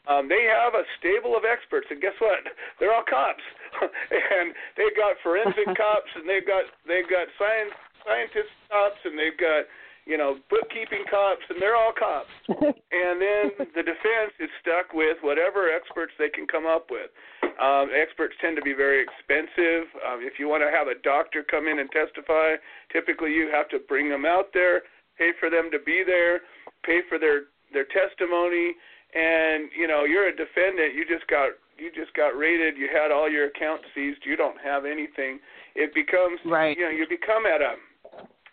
um, 0.06 0.28
they 0.30 0.46
have 0.46 0.74
a 0.74 0.86
stable 0.98 1.36
of 1.36 1.42
experts, 1.44 1.86
and 1.90 2.00
guess 2.00 2.16
what? 2.18 2.42
They're 2.78 2.94
all 2.94 3.06
cops, 3.06 3.42
and 3.82 4.54
they've 4.78 4.96
got 4.96 5.18
forensic 5.22 5.66
cops, 5.80 6.10
and 6.14 6.24
they've 6.24 6.46
got 6.46 6.64
they've 6.86 7.08
got 7.08 7.26
science 7.38 7.74
scientist 8.06 8.52
cops, 8.70 9.00
and 9.04 9.18
they've 9.18 9.36
got 9.36 9.66
you 10.06 10.16
know 10.16 10.38
bookkeeping 10.48 11.04
cops, 11.10 11.42
and 11.50 11.58
they're 11.58 11.76
all 11.76 11.92
cops. 11.92 12.30
and 12.48 13.18
then 13.18 13.44
the 13.74 13.82
defense 13.82 14.34
is 14.38 14.50
stuck 14.62 14.94
with 14.94 15.18
whatever 15.26 15.68
experts 15.68 16.14
they 16.18 16.30
can 16.30 16.46
come 16.46 16.66
up 16.66 16.88
with. 16.90 17.10
Um, 17.58 17.88
experts 17.90 18.36
tend 18.40 18.54
to 18.56 18.62
be 18.62 18.76
very 18.76 19.00
expensive. 19.02 19.88
Um, 20.04 20.20
if 20.22 20.38
you 20.38 20.46
want 20.46 20.62
to 20.62 20.70
have 20.70 20.86
a 20.86 20.98
doctor 21.02 21.42
come 21.42 21.66
in 21.66 21.80
and 21.80 21.88
testify, 21.90 22.60
typically 22.92 23.32
you 23.32 23.48
have 23.50 23.68
to 23.70 23.80
bring 23.80 24.10
them 24.10 24.24
out 24.24 24.52
there 24.52 24.82
pay 25.18 25.32
for 25.40 25.50
them 25.50 25.70
to 25.72 25.78
be 25.80 26.04
there, 26.06 26.40
pay 26.84 27.00
for 27.08 27.18
their 27.18 27.48
their 27.72 27.86
testimony, 27.90 28.76
and 29.16 29.72
you 29.72 29.88
know 29.88 30.04
you're 30.04 30.28
a 30.28 30.36
defendant. 30.36 30.92
You 30.92 31.08
just 31.08 31.26
got 31.26 31.56
you 31.80 31.88
just 31.96 32.12
got 32.12 32.36
raided. 32.36 32.76
You 32.76 32.88
had 32.92 33.10
all 33.10 33.30
your 33.30 33.48
accounts 33.48 33.84
seized. 33.94 34.20
You 34.24 34.36
don't 34.36 34.60
have 34.60 34.84
anything. 34.84 35.40
It 35.74 35.96
becomes 35.96 36.38
right. 36.44 36.76
you 36.76 36.84
know 36.84 36.92
you 36.92 37.08
become 37.08 37.48
at 37.48 37.64
a 37.64 37.80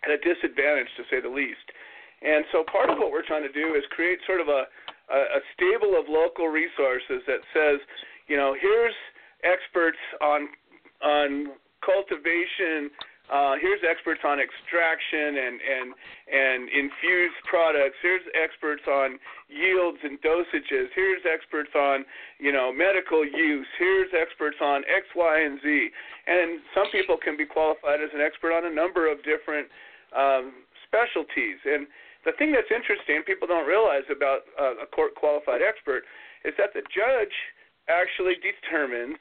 at 0.04 0.10
a 0.10 0.18
disadvantage 0.24 0.88
to 0.96 1.04
say 1.12 1.20
the 1.20 1.28
least. 1.28 1.68
And 2.24 2.44
so 2.52 2.64
part 2.64 2.88
of 2.88 2.96
what 2.96 3.12
we're 3.12 3.26
trying 3.26 3.44
to 3.44 3.52
do 3.52 3.76
is 3.76 3.84
create 3.92 4.18
sort 4.26 4.40
of 4.40 4.48
a 4.48 4.64
a, 5.12 5.20
a 5.36 5.40
stable 5.52 6.00
of 6.00 6.08
local 6.08 6.48
resources 6.48 7.20
that 7.28 7.44
says, 7.52 7.76
you 8.26 8.36
know, 8.36 8.56
here's 8.56 8.96
experts 9.44 10.00
on 10.24 10.48
on 11.04 11.52
cultivation 11.84 12.88
uh, 13.32 13.56
here's 13.56 13.80
experts 13.80 14.20
on 14.20 14.36
extraction 14.36 15.40
and 15.40 15.56
and 15.56 15.86
and 16.28 16.60
infused 16.68 17.40
products. 17.48 17.96
Here's 18.04 18.20
experts 18.36 18.84
on 18.84 19.16
yields 19.48 19.96
and 20.04 20.20
dosages. 20.20 20.92
Here's 20.92 21.24
experts 21.24 21.72
on 21.72 22.04
you 22.38 22.52
know 22.52 22.68
medical 22.68 23.24
use. 23.24 23.66
Here's 23.78 24.12
experts 24.12 24.60
on 24.60 24.84
X, 24.84 25.08
Y, 25.16 25.40
and 25.40 25.56
Z. 25.64 25.88
And 26.26 26.60
some 26.76 26.92
people 26.92 27.16
can 27.16 27.36
be 27.36 27.46
qualified 27.48 28.04
as 28.04 28.12
an 28.12 28.20
expert 28.20 28.52
on 28.52 28.68
a 28.68 28.74
number 28.74 29.10
of 29.10 29.24
different 29.24 29.72
um, 30.12 30.52
specialties. 30.84 31.64
And 31.64 31.88
the 32.28 32.32
thing 32.36 32.52
that's 32.52 32.68
interesting, 32.68 33.24
people 33.24 33.48
don't 33.48 33.68
realize 33.68 34.04
about 34.12 34.44
uh, 34.60 34.84
a 34.84 34.88
court 34.88 35.16
qualified 35.16 35.60
expert, 35.64 36.04
is 36.44 36.52
that 36.60 36.76
the 36.76 36.84
judge 36.92 37.32
actually 37.88 38.36
determines 38.40 39.16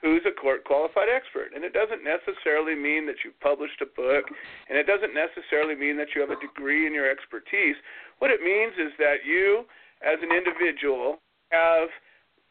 who's 0.00 0.22
a 0.26 0.34
court 0.34 0.64
qualified 0.64 1.10
expert. 1.10 1.50
And 1.54 1.64
it 1.64 1.74
doesn't 1.74 2.06
necessarily 2.06 2.74
mean 2.74 3.06
that 3.06 3.22
you've 3.24 3.38
published 3.40 3.82
a 3.82 3.86
book, 3.86 4.24
and 4.68 4.78
it 4.78 4.86
doesn't 4.86 5.14
necessarily 5.14 5.74
mean 5.74 5.96
that 5.98 6.14
you 6.14 6.20
have 6.22 6.30
a 6.30 6.38
degree 6.38 6.86
in 6.86 6.94
your 6.94 7.10
expertise. 7.10 7.76
What 8.18 8.30
it 8.30 8.40
means 8.42 8.74
is 8.78 8.94
that 8.98 9.26
you, 9.26 9.66
as 10.02 10.18
an 10.22 10.30
individual, 10.30 11.18
have 11.50 11.90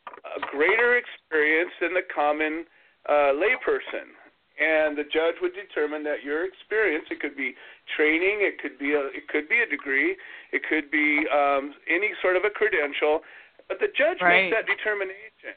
a 0.07 0.39
greater 0.51 0.99
experience 0.99 1.71
than 1.79 1.93
the 1.93 2.03
common 2.13 2.65
uh, 3.07 3.31
layperson. 3.35 4.11
And 4.57 4.97
the 4.97 5.05
judge 5.05 5.37
would 5.41 5.53
determine 5.53 6.03
that 6.09 6.25
your 6.25 6.43
experience, 6.43 7.05
it 7.11 7.21
could 7.21 7.37
be 7.37 7.53
training, 7.95 8.41
it 8.41 8.57
could 8.57 8.79
be 8.79 8.97
a, 8.97 9.05
it 9.13 9.29
could 9.29 9.47
be 9.47 9.61
a 9.61 9.69
degree, 9.69 10.17
it 10.51 10.63
could 10.67 10.89
be 10.89 11.23
um, 11.29 11.77
any 11.85 12.09
sort 12.23 12.35
of 12.35 12.43
a 12.43 12.49
credential, 12.49 13.21
but 13.69 13.77
the 13.79 13.93
judge 13.93 14.17
right. 14.19 14.49
makes 14.49 14.57
that 14.57 14.65
determination. 14.65 15.53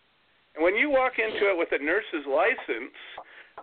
And 0.54 0.64
when 0.64 0.74
you 0.74 0.90
walk 0.90 1.18
into 1.18 1.50
it 1.50 1.56
with 1.56 1.68
a 1.72 1.82
nurse's 1.82 2.26
license 2.26 2.94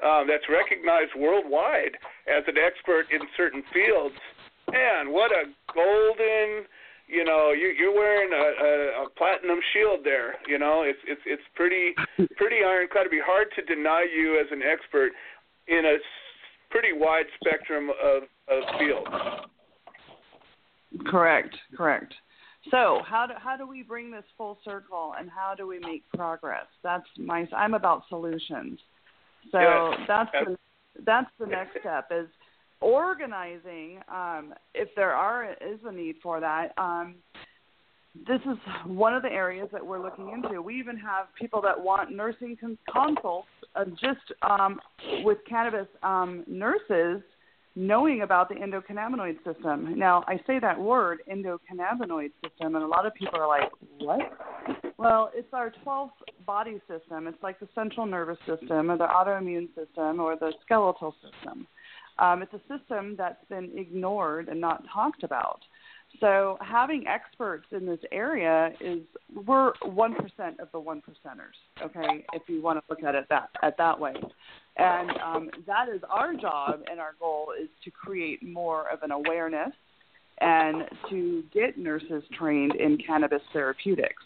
um, 0.04 0.28
that's 0.28 0.46
recognized 0.48 1.12
worldwide 1.18 1.98
as 2.28 2.44
an 2.48 2.56
expert 2.58 3.08
in 3.12 3.20
certain 3.36 3.64
fields, 3.74 4.16
man, 4.72 5.12
what 5.12 5.32
a 5.32 5.52
golden, 5.74 6.66
you 7.08 7.24
know, 7.24 7.52
you, 7.52 7.74
you're 7.78 7.96
wearing 7.96 8.32
a, 8.32 8.46
a, 8.64 9.06
a 9.06 9.10
platinum 9.18 9.60
shield 9.74 10.00
there. 10.04 10.36
You 10.48 10.60
know, 10.60 10.84
it's 10.84 11.00
it's 11.08 11.22
it's 11.26 11.44
pretty 11.56 11.96
pretty 12.36 12.64
ironclad. 12.64 13.08
It'd 13.08 13.12
be 13.12 13.24
hard 13.24 13.48
to 13.56 13.62
deny 13.64 14.06
you 14.08 14.40
as 14.40 14.48
an 14.52 14.62
expert 14.62 15.12
in 15.68 15.86
a 15.86 15.98
pretty 16.70 16.94
wide 16.94 17.28
spectrum 17.44 17.90
of 18.04 18.24
of 18.48 18.64
fields. 18.80 19.10
Correct, 21.06 21.56
correct. 21.76 22.14
So 22.72 23.02
how 23.06 23.28
do 23.28 23.34
how 23.38 23.56
do 23.58 23.68
we 23.68 23.84
bring 23.84 24.12
this 24.12 24.24
full 24.38 24.58
circle, 24.64 25.14
and 25.18 25.30
how 25.30 25.54
do 25.56 25.68
we 25.68 25.80
make 25.80 26.04
progress? 26.14 26.66
That's 26.84 27.06
my 27.18 27.48
I'm 27.56 27.74
about 27.74 28.04
solutions. 28.10 28.80
So 29.52 29.92
that's 30.08 30.32
the 30.34 30.58
that's 31.06 31.30
the 31.40 31.46
next 31.46 31.80
step 31.80 32.10
is 32.12 32.28
organizing. 32.82 34.00
Um, 34.10 34.54
if 34.74 34.90
there 34.96 35.14
are 35.14 35.54
is 35.54 35.80
a 35.86 35.92
need 35.92 36.16
for 36.22 36.40
that. 36.40 36.74
Um, 36.78 37.16
this 38.28 38.42
is 38.50 38.58
one 38.88 39.14
of 39.14 39.22
the 39.22 39.30
areas 39.30 39.70
that 39.72 39.86
we're 39.86 40.02
looking 40.02 40.30
into. 40.30 40.60
We 40.60 40.80
even 40.80 40.98
have 40.98 41.28
people 41.40 41.62
that 41.62 41.80
want 41.80 42.12
nursing 42.12 42.58
consults 42.92 43.48
uh, 43.76 43.86
just 44.02 44.34
um, 44.42 44.80
with 45.24 45.38
cannabis 45.48 45.88
um, 46.02 46.44
nurses 46.48 47.22
knowing 47.78 48.24
about 48.24 48.50
the 48.50 48.56
endocannabinoid 48.56 49.38
system. 49.44 49.98
Now, 50.00 50.24
I 50.28 50.38
say 50.48 50.58
that 50.60 50.80
word, 50.80 51.20
endocannabinoid 51.32 52.32
system, 52.44 52.76
and 52.76 52.84
a 52.84 52.88
lot 52.88 53.06
of 53.06 53.14
people 53.14 53.40
are 53.40 53.48
like, 53.48 53.70
what? 54.00 54.20
Well, 54.98 55.30
it's 55.36 55.54
our 55.54 55.72
12th 55.86 56.10
body 56.48 56.82
system. 56.88 57.28
It's 57.28 57.42
like 57.44 57.60
the 57.60 57.68
central 57.76 58.08
nervous 58.08 58.40
system 58.48 58.90
or 58.90 58.98
the 58.98 59.06
autoimmune 59.06 59.68
system 59.76 60.20
or 60.20 60.36
the 60.36 60.54
skeletal 60.66 61.14
system. 61.22 61.68
Um, 62.18 62.42
it's 62.42 62.54
a 62.54 62.62
system 62.68 63.16
that's 63.16 63.46
been 63.48 63.70
ignored 63.78 64.48
and 64.50 64.60
not 64.60 64.84
talked 64.92 65.22
about. 65.22 65.60
So 66.20 66.58
having 66.62 67.06
experts 67.08 67.68
in 67.72 67.86
this 67.86 68.00
area 68.12 68.72
is 68.80 69.02
we're 69.46 69.74
one 69.84 70.16
percent 70.16 70.60
of 70.60 70.70
the 70.72 70.80
one 70.80 71.02
percenters. 71.02 71.84
Okay, 71.84 72.26
if 72.34 72.44
you 72.48 72.62
want 72.62 72.80
to 72.80 72.84
look 72.90 73.04
at 73.04 73.14
it 73.14 73.26
that 73.30 73.50
at 73.62 73.78
that 73.78 74.00
way, 74.00 74.14
and 74.78 75.12
um, 75.24 75.50
that 75.68 75.90
is 75.90 76.02
our 76.10 76.34
job 76.34 76.82
and 76.90 77.00
our 77.00 77.16
goal 77.20 77.54
is 77.62 77.70
to 77.84 77.92
create 77.92 78.42
more 78.42 78.92
of 78.92 79.04
an 79.04 79.12
awareness 79.12 79.74
and 80.40 80.84
to 81.10 81.44
get 81.54 81.78
nurses 81.78 82.24
trained 82.38 82.76
in 82.76 82.98
cannabis 82.98 83.42
therapeutics. 83.54 84.24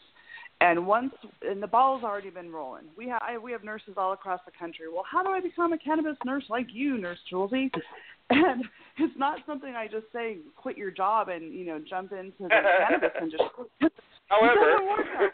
And 0.61 0.85
once, 0.85 1.11
and 1.41 1.61
the 1.61 1.67
ball's 1.67 2.03
already 2.03 2.29
been 2.29 2.51
rolling. 2.51 2.83
We 2.95 3.07
have 3.07 3.21
we 3.43 3.51
have 3.51 3.63
nurses 3.63 3.95
all 3.97 4.13
across 4.13 4.39
the 4.45 4.51
country. 4.57 4.85
Well, 4.93 5.03
how 5.11 5.23
do 5.23 5.29
I 5.29 5.41
become 5.41 5.73
a 5.73 5.77
cannabis 5.77 6.17
nurse 6.23 6.43
like 6.49 6.67
you, 6.71 6.97
Nurse 6.97 7.19
Julesy? 7.31 7.69
And 8.33 8.63
it's 8.97 9.17
not 9.17 9.39
something 9.45 9.75
I 9.75 9.87
just 9.87 10.05
say, 10.13 10.37
quit 10.55 10.77
your 10.77 10.89
job 10.89 11.27
and 11.27 11.53
you 11.53 11.65
know 11.65 11.81
jump 11.89 12.13
into 12.13 12.43
the 12.43 12.49
cannabis 12.87 13.09
industry. 13.21 13.91
However, 14.27 15.33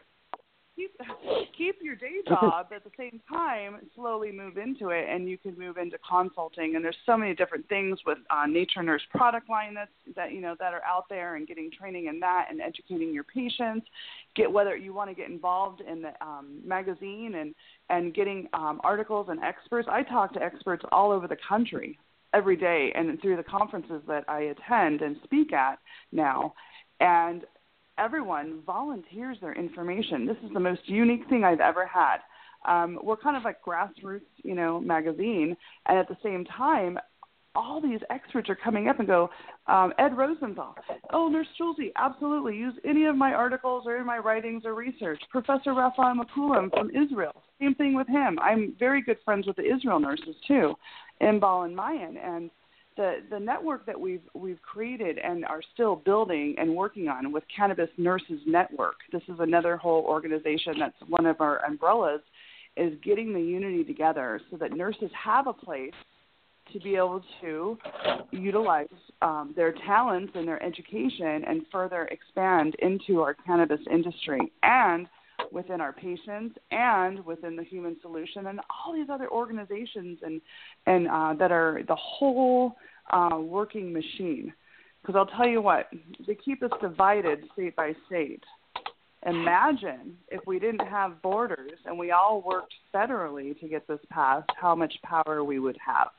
keep 0.77 0.91
keep 1.57 1.75
your 1.81 1.95
day 1.95 2.21
job 2.27 2.67
but 2.69 2.77
at 2.77 2.83
the 2.83 2.91
same 2.97 3.19
time 3.27 3.77
slowly 3.95 4.31
move 4.31 4.57
into 4.57 4.89
it 4.89 5.05
and 5.09 5.27
you 5.27 5.37
can 5.37 5.57
move 5.57 5.77
into 5.77 5.97
consulting. 6.07 6.75
And 6.75 6.85
there's 6.85 6.95
so 7.05 7.17
many 7.17 7.33
different 7.33 7.67
things 7.67 7.99
with 8.05 8.19
uh, 8.29 8.45
nature 8.45 8.83
nurse 8.83 9.01
product 9.09 9.49
line 9.49 9.73
that's 9.73 9.91
that 10.15 10.31
you 10.31 10.39
know 10.39 10.55
that 10.59 10.73
are 10.73 10.83
out 10.83 11.05
there 11.09 11.35
and 11.35 11.47
getting 11.47 11.69
training 11.71 12.05
in 12.05 12.19
that 12.19 12.47
and 12.49 12.61
educating 12.61 13.13
your 13.13 13.23
patients. 13.23 13.87
Get 14.35 14.51
whether 14.51 14.77
you 14.77 14.93
want 14.93 15.09
to 15.09 15.15
get 15.15 15.29
involved 15.29 15.81
in 15.81 16.01
the 16.01 16.13
um, 16.21 16.61
magazine 16.63 17.35
and 17.39 17.55
and 17.89 18.13
getting 18.13 18.47
um, 18.53 18.79
articles 18.83 19.27
and 19.29 19.43
experts. 19.43 19.87
I 19.91 20.03
talk 20.03 20.33
to 20.33 20.41
experts 20.41 20.83
all 20.91 21.11
over 21.11 21.27
the 21.27 21.37
country 21.47 21.97
every 22.33 22.57
day 22.57 22.91
and 22.93 23.19
through 23.21 23.37
the 23.37 23.43
conferences 23.43 24.01
that 24.05 24.25
i 24.27 24.41
attend 24.41 25.01
and 25.01 25.15
speak 25.23 25.53
at 25.53 25.79
now. 26.11 26.53
And 26.99 27.45
everyone 27.97 28.61
volunteers 28.65 29.37
their 29.41 29.53
information. 29.53 30.25
This 30.25 30.37
is 30.43 30.51
the 30.53 30.59
most 30.59 30.81
unique 30.85 31.27
thing 31.29 31.43
I've 31.43 31.59
ever 31.59 31.85
had. 31.85 32.17
Um, 32.67 32.99
we're 33.03 33.17
kind 33.17 33.37
of 33.37 33.43
like 33.43 33.63
grassroots, 33.63 34.21
you 34.43 34.55
know, 34.55 34.79
magazine, 34.79 35.55
and 35.85 35.97
at 35.97 36.07
the 36.07 36.17
same 36.23 36.43
time, 36.45 36.97
all 37.55 37.81
these 37.81 37.99
experts 38.11 38.49
are 38.49 38.55
coming 38.55 38.87
up 38.87 38.99
and 38.99 39.07
go, 39.07 39.29
um, 39.65 39.91
Ed 39.97 40.15
Rosenthal, 40.15 40.75
oh, 41.11 41.27
Nurse 41.27 41.47
Julesy, 41.59 41.91
absolutely, 41.97 42.55
use 42.55 42.75
any 42.85 43.05
of 43.05 43.15
my 43.15 43.33
articles 43.33 43.83
or 43.87 43.97
in 43.97 44.05
my 44.05 44.19
writings 44.19 44.63
or 44.63 44.75
research. 44.75 45.19
Professor 45.31 45.73
Raphael 45.73 46.15
Mechoulam 46.15 46.69
from 46.69 46.91
Israel, 46.91 47.41
same 47.59 47.73
thing 47.73 47.95
with 47.95 48.07
him. 48.07 48.37
I'm 48.39 48.75
very 48.77 49.01
good 49.01 49.17
friends 49.25 49.47
with 49.47 49.55
the 49.55 49.63
Israel 49.63 49.99
nurses 49.99 50.35
too, 50.47 50.75
Imbal 51.21 51.65
and 51.65 51.75
Mayan, 51.75 52.17
and 52.17 52.51
the 52.97 53.17
the 53.29 53.39
network 53.39 53.85
that 53.85 53.99
we've 53.99 54.27
we've 54.33 54.61
created 54.61 55.17
and 55.19 55.45
are 55.45 55.61
still 55.73 55.95
building 55.95 56.55
and 56.57 56.75
working 56.75 57.07
on 57.07 57.31
with 57.31 57.43
Cannabis 57.55 57.89
Nurses 57.97 58.41
Network. 58.45 58.95
This 59.11 59.21
is 59.29 59.39
another 59.39 59.77
whole 59.77 60.03
organization 60.03 60.73
that's 60.79 60.95
one 61.07 61.25
of 61.25 61.39
our 61.39 61.63
umbrellas 61.65 62.21
is 62.75 62.93
getting 63.03 63.33
the 63.33 63.41
unity 63.41 63.83
together 63.83 64.41
so 64.51 64.57
that 64.57 64.73
nurses 64.73 65.09
have 65.23 65.47
a 65.47 65.53
place 65.53 65.93
to 66.73 66.79
be 66.79 66.95
able 66.95 67.23
to 67.41 67.77
utilize 68.31 68.87
um, 69.21 69.53
their 69.55 69.73
talents 69.85 70.33
and 70.35 70.47
their 70.47 70.61
education 70.61 71.43
and 71.47 71.65
further 71.71 72.09
expand 72.11 72.75
into 72.79 73.21
our 73.21 73.33
cannabis 73.33 73.79
industry 73.89 74.51
and 74.63 75.07
within 75.51 75.81
our 75.81 75.93
patients 75.93 76.57
and 76.71 77.23
within 77.25 77.55
the 77.55 77.63
Human 77.63 77.97
Solution 78.01 78.47
and 78.47 78.59
all 78.69 78.93
these 78.93 79.09
other 79.09 79.29
organizations 79.29 80.19
and 80.23 80.41
and 80.85 81.07
uh, 81.07 81.33
that 81.39 81.51
are 81.51 81.81
the 81.87 81.95
whole 81.95 82.75
uh, 83.11 83.37
working 83.39 83.93
machine. 83.93 84.53
Because 85.01 85.15
I'll 85.15 85.37
tell 85.37 85.47
you 85.47 85.61
what, 85.61 85.89
they 86.25 86.35
keep 86.35 86.61
us 86.63 86.71
divided 86.81 87.39
state 87.53 87.75
by 87.75 87.93
state. 88.07 88.43
Imagine 89.25 90.17
if 90.29 90.41
we 90.45 90.59
didn't 90.59 90.85
have 90.87 91.21
borders 91.21 91.71
and 91.85 91.97
we 91.97 92.11
all 92.11 92.41
worked 92.45 92.73
federally 92.93 93.59
to 93.59 93.67
get 93.67 93.87
this 93.87 93.99
passed, 94.09 94.49
how 94.59 94.75
much 94.75 94.93
power 95.03 95.43
we 95.43 95.59
would 95.59 95.77
have. 95.85 96.09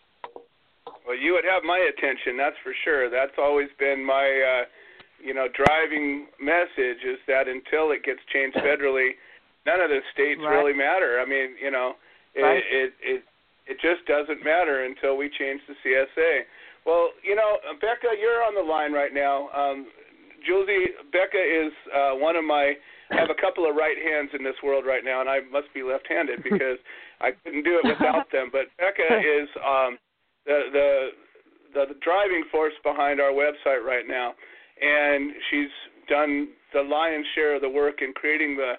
Well, 1.07 1.17
you 1.17 1.33
would 1.33 1.45
have 1.45 1.63
my 1.65 1.79
attention, 1.79 2.37
that's 2.37 2.57
for 2.63 2.73
sure. 2.85 3.09
That's 3.09 3.33
always 3.39 3.69
been 3.79 4.05
my 4.05 4.63
uh, 4.63 4.65
you 5.23 5.35
know, 5.35 5.47
driving 5.51 6.27
message 6.41 7.03
is 7.05 7.19
that 7.27 7.49
until 7.49 7.91
it 7.91 8.05
gets 8.05 8.21
changed 8.33 8.57
federally, 8.65 9.19
none 9.67 9.81
of 9.81 9.91
the 9.91 10.01
states 10.13 10.41
right. 10.43 10.55
really 10.55 10.77
matter. 10.77 11.21
I 11.21 11.27
mean, 11.29 11.59
you 11.61 11.71
know, 11.71 11.95
it, 12.35 12.43
right. 12.43 12.63
it 12.71 12.93
it 13.03 13.23
it 13.67 13.77
just 13.83 14.07
doesn't 14.07 14.45
matter 14.45 14.85
until 14.85 15.17
we 15.17 15.29
change 15.29 15.61
the 15.69 15.75
CSA. 15.85 16.49
Well, 16.87 17.11
you 17.23 17.37
know, 17.37 17.59
Becca, 17.81 18.17
you're 18.19 18.43
on 18.43 18.55
the 18.55 18.65
line 18.65 18.93
right 18.93 19.13
now. 19.13 19.51
Um, 19.53 19.89
Julesy, 20.41 20.97
Becca 21.13 21.37
is 21.37 21.73
uh, 21.93 22.17
one 22.17 22.37
of 22.37 22.45
my. 22.45 22.75
I 23.11 23.17
have 23.17 23.31
a 23.31 23.41
couple 23.41 23.69
of 23.69 23.75
right 23.75 23.97
hands 23.97 24.31
in 24.37 24.45
this 24.45 24.57
world 24.63 24.85
right 24.85 25.05
now, 25.05 25.21
and 25.21 25.29
I 25.29 25.41
must 25.51 25.73
be 25.73 25.83
left-handed 25.83 26.43
because 26.49 26.81
I 27.21 27.33
couldn't 27.33 27.65
do 27.65 27.81
it 27.83 27.89
without 27.89 28.31
them. 28.33 28.49
But 28.53 28.73
Becca 28.79 29.05
is 29.21 29.49
um, 29.61 29.99
the 30.47 30.73
the 30.73 30.91
the 31.75 31.95
driving 32.01 32.45
force 32.51 32.73
behind 32.83 33.21
our 33.21 33.33
website 33.33 33.85
right 33.85 34.09
now 34.09 34.33
and 34.81 35.33
she's 35.51 35.73
done 36.09 36.49
the 36.73 36.83
lion's 36.83 37.27
share 37.35 37.57
of 37.57 37.63
the 37.63 37.69
work 37.69 38.03
in 38.03 38.13
creating 38.13 38.57
the 38.57 38.75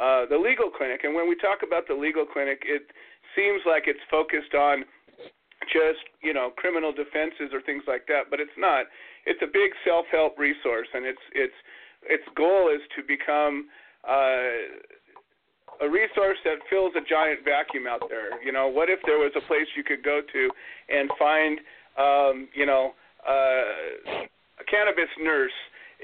uh, 0.00 0.24
the 0.26 0.36
legal 0.36 0.70
clinic. 0.70 1.04
And 1.04 1.14
when 1.14 1.28
we 1.28 1.36
talk 1.36 1.60
about 1.66 1.86
the 1.86 1.94
legal 1.94 2.24
clinic, 2.24 2.62
it 2.64 2.82
seems 3.36 3.60
like 3.66 3.84
it's 3.86 4.00
focused 4.10 4.54
on 4.54 4.84
just 5.70 6.02
you 6.22 6.32
know 6.32 6.50
criminal 6.56 6.92
defenses 6.92 7.52
or 7.52 7.60
things 7.62 7.84
like 7.86 8.06
that, 8.06 8.30
but 8.30 8.40
it's 8.40 8.56
not. 8.56 8.86
It's 9.26 9.40
a 9.42 9.46
big 9.46 9.70
self-help 9.84 10.38
resource, 10.38 10.88
and 10.94 11.06
its 11.06 11.20
its 11.34 11.54
its 12.08 12.24
goal 12.34 12.70
is 12.72 12.80
to 12.96 13.02
become 13.06 13.68
uh, 14.08 15.84
a 15.84 15.88
resource 15.88 16.38
that 16.44 16.58
fills 16.68 16.92
a 16.96 17.04
giant 17.08 17.44
vacuum 17.44 17.86
out 17.86 18.02
there. 18.08 18.42
You 18.42 18.52
know, 18.52 18.68
what 18.68 18.88
if 18.90 18.98
there 19.06 19.18
was 19.18 19.32
a 19.36 19.44
place 19.46 19.66
you 19.76 19.84
could 19.84 20.02
go 20.02 20.20
to 20.20 20.50
and 20.88 21.10
find 21.18 21.58
um, 21.98 22.48
you 22.54 22.66
know 22.66 22.94
uh, 23.28 24.26
a 24.62 24.70
cannabis 24.70 25.10
nurse, 25.20 25.52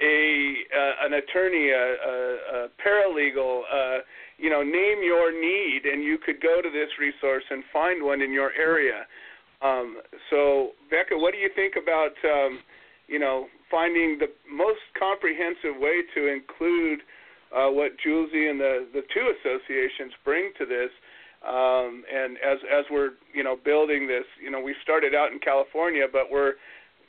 a 0.03 0.55
uh, 0.75 1.07
an 1.07 1.13
attorney, 1.15 1.71
a, 1.71 1.75
a, 1.77 2.15
a 2.55 2.69
paralegal, 2.83 3.63
uh, 3.73 3.99
you 4.39 4.51
know, 4.51 4.63
name 4.63 5.03
your 5.03 5.33
need, 5.33 5.83
and 5.85 6.03
you 6.03 6.19
could 6.19 6.41
go 6.41 6.61
to 6.63 6.71
this 6.71 6.91
resource 6.99 7.45
and 7.51 7.63
find 7.73 8.03
one 8.03 8.23
in 8.23 8.33
your 8.33 8.53
area. 8.53 9.07
Um, 9.61 10.01
so, 10.31 10.71
Becca, 10.91 11.19
what 11.19 11.33
do 11.33 11.39
you 11.39 11.51
think 11.57 11.75
about, 11.75 12.15
um, 12.25 12.61
you 13.09 13.19
know, 13.19 13.47
finding 13.71 14.19
the 14.19 14.31
most 14.49 14.81
comprehensive 14.99 15.75
way 15.81 16.03
to 16.15 16.31
include 16.31 17.01
uh, 17.51 17.67
what 17.67 17.93
Julesy 18.05 18.51
and 18.51 18.61
the 18.61 18.87
the 18.93 19.03
two 19.13 19.27
associations 19.41 20.13
bring 20.25 20.53
to 20.59 20.67
this? 20.67 20.91
Um, 21.43 22.03
and 22.13 22.37
as 22.39 22.59
as 22.71 22.85
we're 22.91 23.11
you 23.35 23.43
know 23.43 23.57
building 23.65 24.07
this, 24.07 24.27
you 24.43 24.51
know, 24.51 24.61
we 24.61 24.75
started 24.83 25.15
out 25.15 25.33
in 25.33 25.39
California, 25.39 26.07
but 26.11 26.31
we're 26.31 26.55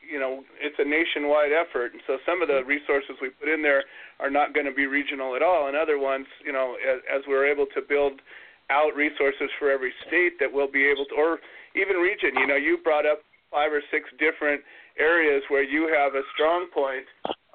you 0.10 0.20
know 0.20 0.44
it's 0.60 0.76
a 0.80 0.88
nationwide 0.88 1.52
effort, 1.54 1.94
and 1.94 2.02
so 2.08 2.18
some 2.26 2.42
of 2.42 2.48
the 2.48 2.64
resources 2.66 3.16
we 3.22 3.30
put 3.30 3.48
in 3.48 3.62
there 3.62 3.84
are 4.20 4.30
not 4.30 4.54
going 4.54 4.66
to 4.66 4.74
be 4.74 4.88
regional 4.88 5.36
at 5.36 5.44
all, 5.44 5.68
and 5.68 5.78
other 5.78 6.00
ones, 6.00 6.26
you 6.44 6.52
know, 6.52 6.76
as, 6.82 7.00
as 7.14 7.22
we're 7.28 7.46
able 7.46 7.66
to 7.76 7.82
build 7.82 8.22
out 8.70 8.96
resources 8.96 9.50
for 9.58 9.72
every 9.72 9.94
state 10.08 10.40
that 10.40 10.52
we'll 10.52 10.72
be 10.72 10.86
able 10.86 11.06
to, 11.06 11.16
or 11.16 11.40
even 11.76 11.98
region. 11.98 12.32
You 12.38 12.48
know, 12.48 12.56
you 12.56 12.78
brought 12.84 13.06
up 13.06 13.22
five 13.52 13.72
or 13.72 13.82
six 13.92 14.10
different 14.20 14.62
areas 14.98 15.44
where 15.50 15.64
you 15.64 15.90
have 15.94 16.14
a 16.14 16.22
strong 16.34 16.68
point. 16.74 17.06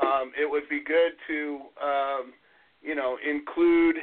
Um, 0.02 0.32
it 0.38 0.50
would 0.50 0.68
be 0.68 0.82
good 0.82 1.14
to, 1.28 1.60
um, 1.82 2.32
you 2.82 2.94
know, 2.94 3.16
include 3.22 3.96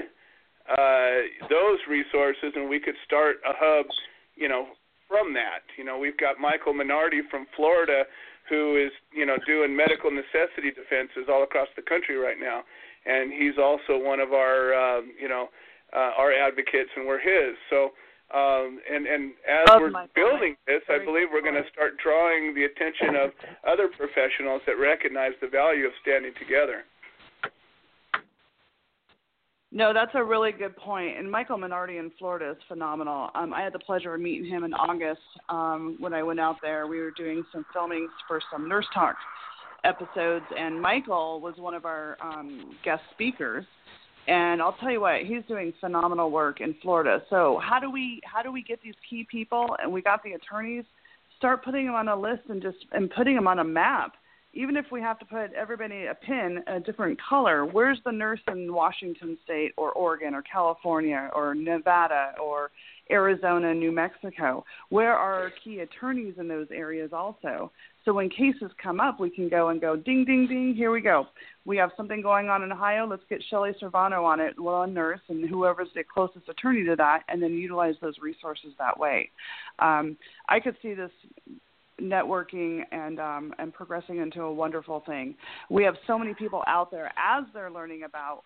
uh, 0.69 1.27
those 1.49 1.79
resources, 1.89 2.53
and 2.55 2.69
we 2.69 2.79
could 2.79 2.95
start 3.05 3.37
a 3.43 3.51
hub, 3.53 3.87
you 4.35 4.47
know, 4.47 4.67
from 5.07 5.33
that. 5.33 5.67
You 5.77 5.83
know, 5.83 5.97
we've 5.99 6.17
got 6.17 6.39
Michael 6.39 6.73
Minardi 6.73 7.19
from 7.29 7.45
Florida 7.55 8.03
who 8.51 8.75
is 8.75 8.91
you 9.15 9.25
know 9.25 9.39
doing 9.47 9.71
medical 9.71 10.11
necessity 10.11 10.75
defenses 10.75 11.31
all 11.31 11.41
across 11.47 11.71
the 11.79 11.81
country 11.81 12.19
right 12.19 12.35
now, 12.35 12.67
and 13.07 13.31
he's 13.31 13.55
also 13.55 13.95
one 13.95 14.19
of 14.19 14.35
our 14.35 14.75
um, 14.75 15.15
you 15.15 15.31
know 15.31 15.47
uh, 15.95 16.19
our 16.19 16.35
advocates, 16.35 16.91
and 16.99 17.07
we're 17.07 17.23
his. 17.23 17.55
So. 17.71 17.95
Um, 18.31 18.79
and 18.87 19.03
and 19.11 19.35
as 19.43 19.67
Love 19.67 19.91
we're 19.91 20.07
building 20.15 20.55
this, 20.63 20.79
I 20.87 21.03
believe 21.03 21.27
we're 21.35 21.43
going 21.43 21.59
to 21.59 21.67
start 21.67 21.99
drawing 21.99 22.55
the 22.55 22.63
attention 22.63 23.19
of 23.19 23.35
other 23.67 23.91
professionals 23.91 24.63
that 24.71 24.79
recognize 24.79 25.35
the 25.43 25.51
value 25.51 25.83
of 25.83 25.91
standing 25.99 26.31
together. 26.39 26.87
No, 29.73 29.93
that's 29.93 30.11
a 30.15 30.23
really 30.23 30.51
good 30.51 30.75
point. 30.75 31.17
And 31.17 31.31
Michael 31.31 31.57
Minardi 31.57 31.97
in 31.97 32.11
Florida 32.19 32.51
is 32.51 32.57
phenomenal. 32.67 33.29
Um, 33.35 33.53
I 33.53 33.61
had 33.61 33.73
the 33.73 33.79
pleasure 33.79 34.13
of 34.13 34.19
meeting 34.19 34.45
him 34.45 34.65
in 34.65 34.73
August 34.73 35.21
um, 35.47 35.95
when 35.99 36.13
I 36.13 36.23
went 36.23 36.41
out 36.41 36.57
there. 36.61 36.87
We 36.87 36.99
were 36.99 37.11
doing 37.11 37.43
some 37.53 37.65
filming 37.71 38.09
for 38.27 38.41
some 38.51 38.67
Nurse 38.67 38.87
Talk 38.93 39.15
episodes, 39.85 40.45
and 40.57 40.79
Michael 40.79 41.39
was 41.39 41.55
one 41.57 41.73
of 41.73 41.85
our 41.85 42.17
um, 42.21 42.75
guest 42.83 43.01
speakers. 43.13 43.65
And 44.27 44.61
I'll 44.61 44.73
tell 44.73 44.91
you 44.91 45.01
what, 45.01 45.21
he's 45.21 45.41
doing 45.47 45.73
phenomenal 45.79 46.29
work 46.29 46.61
in 46.61 46.75
Florida. 46.81 47.23
So 47.29 47.59
how 47.63 47.79
do 47.79 47.89
we 47.89 48.21
how 48.23 48.43
do 48.43 48.51
we 48.51 48.61
get 48.61 48.79
these 48.83 48.93
key 49.09 49.25
people? 49.31 49.75
And 49.81 49.91
we 49.91 50.01
got 50.01 50.21
the 50.21 50.33
attorneys. 50.33 50.83
Start 51.37 51.63
putting 51.63 51.85
them 51.85 51.95
on 51.95 52.07
a 52.07 52.15
list 52.15 52.41
and 52.49 52.61
just 52.61 52.77
and 52.91 53.09
putting 53.09 53.35
them 53.35 53.47
on 53.47 53.59
a 53.59 53.63
map 53.63 54.13
even 54.53 54.75
if 54.75 54.85
we 54.91 55.01
have 55.01 55.17
to 55.19 55.25
put 55.25 55.53
everybody 55.53 56.05
a 56.07 56.15
pin 56.15 56.63
a 56.67 56.79
different 56.79 57.19
color, 57.21 57.65
where's 57.65 57.99
the 58.05 58.11
nurse 58.11 58.39
in 58.47 58.73
Washington 58.73 59.37
State 59.43 59.73
or 59.77 59.91
Oregon 59.93 60.33
or 60.33 60.41
California 60.41 61.29
or 61.33 61.55
Nevada 61.55 62.33
or 62.41 62.71
Arizona, 63.09 63.73
New 63.73 63.91
Mexico? 63.91 64.65
Where 64.89 65.13
are 65.13 65.43
our 65.43 65.51
key 65.63 65.79
attorneys 65.79 66.35
in 66.37 66.47
those 66.47 66.67
areas 66.71 67.11
also? 67.13 67.71
So 68.03 68.13
when 68.13 68.29
cases 68.29 68.71
come 68.81 68.99
up, 68.99 69.19
we 69.19 69.29
can 69.29 69.47
go 69.47 69.69
and 69.69 69.79
go 69.79 69.95
ding, 69.95 70.25
ding, 70.25 70.47
ding. 70.47 70.73
Here 70.75 70.91
we 70.91 71.01
go. 71.01 71.27
We 71.65 71.77
have 71.77 71.91
something 71.95 72.21
going 72.21 72.49
on 72.49 72.63
in 72.63 72.71
Ohio. 72.71 73.05
Let's 73.05 73.23
get 73.29 73.43
Shelley 73.49 73.71
Servano 73.79 74.25
on 74.25 74.39
it, 74.39 74.55
a 74.57 74.87
nurse, 74.87 75.19
and 75.29 75.47
whoever's 75.47 75.89
the 75.93 76.03
closest 76.03 76.49
attorney 76.49 76.83
to 76.85 76.95
that, 76.95 77.23
and 77.29 77.41
then 77.41 77.53
utilize 77.53 77.95
those 78.01 78.15
resources 78.19 78.73
that 78.79 78.99
way. 78.99 79.29
Um, 79.79 80.17
I 80.49 80.59
could 80.59 80.75
see 80.81 80.95
this 80.95 81.11
networking 82.01 82.81
and 82.91 83.19
um, 83.19 83.53
and 83.59 83.73
progressing 83.73 84.17
into 84.17 84.41
a 84.41 84.53
wonderful 84.53 85.03
thing. 85.05 85.35
We 85.69 85.83
have 85.83 85.95
so 86.07 86.17
many 86.17 86.33
people 86.33 86.63
out 86.67 86.91
there 86.91 87.11
as 87.17 87.45
they're 87.53 87.71
learning 87.71 88.03
about 88.03 88.43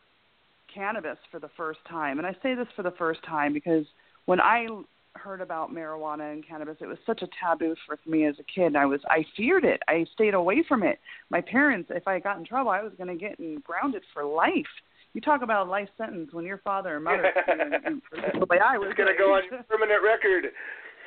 cannabis 0.74 1.18
for 1.32 1.40
the 1.40 1.50
first 1.56 1.80
time, 1.90 2.18
and 2.18 2.28
I 2.28 2.36
say 2.44 2.56
this 2.56 2.68
for 2.76 2.84
the 2.84 2.94
first 2.98 3.24
time 3.24 3.54
because 3.54 3.86
when 4.26 4.42
I 4.42 4.68
heard 5.14 5.42
about 5.42 5.74
marijuana 5.74 6.34
and 6.34 6.46
cannabis, 6.46 6.78
it 6.82 6.88
was 6.88 6.98
such 7.06 7.22
a 7.22 7.28
taboo 7.42 7.76
for 7.86 7.98
me 8.06 8.26
as 8.26 8.36
a 8.40 8.44
kid. 8.44 8.76
I 8.76 8.86
was 8.86 9.00
I 9.08 9.26
feared 9.36 9.64
it. 9.64 9.82
I 9.88 10.06
stayed 10.14 10.34
away 10.34 10.64
from 10.68 10.84
it. 10.84 11.00
My 11.30 11.42
parents, 11.42 11.90
if 11.94 12.08
I 12.08 12.20
got 12.20 12.38
in 12.38 12.46
trouble, 12.46 12.72
I 12.72 12.82
was 12.82 12.92
going 12.98 13.08
to 13.08 13.16
get 13.16 13.38
grounded 13.64 14.04
for 14.14 14.26
life. 14.26 14.66
You 15.14 15.22
talk 15.22 15.42
about 15.42 15.68
a 15.68 15.70
life 15.70 15.88
sentence 15.98 16.34
when 16.34 16.44
your 16.44 16.58
father 16.58 16.96
and 16.96 17.04
mother. 17.06 17.32
the 17.48 18.46
way 18.50 18.60
I 18.60 18.78
was 18.78 18.94
going 18.98 19.08
to 19.08 19.18
go 19.18 19.34
on 19.34 19.44
permanent 19.70 20.04
record. 20.04 20.52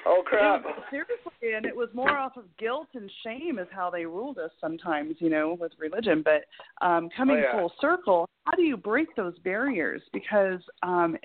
Oh 0.07 0.23
crap! 0.25 0.65
seriously, 0.91 1.55
and 1.55 1.67
it 1.67 1.77
was 1.77 1.89
more 1.93 2.17
off 2.17 2.37
of 2.37 2.45
guilt 2.59 2.89
and 2.95 3.11
shame 3.25 3.59
is 3.59 3.67
how 3.71 3.91
they 3.91 4.07
ruled 4.07 4.39
us 4.39 4.51
sometimes, 4.61 5.17
you 5.19 5.29
know, 5.29 5.57
with 5.61 5.73
religion. 5.79 6.25
But 6.25 6.45
um, 6.87 7.09
coming 7.17 7.37
oh, 7.37 7.41
yeah. 7.41 7.53
full 7.53 7.73
circle, 7.81 8.29
how 8.45 8.53
do 8.53 8.63
you 8.63 8.77
break 8.77 9.15
those 9.17 9.39
barriers? 9.41 10.03
Because 10.13 10.61
um, 10.83 11.17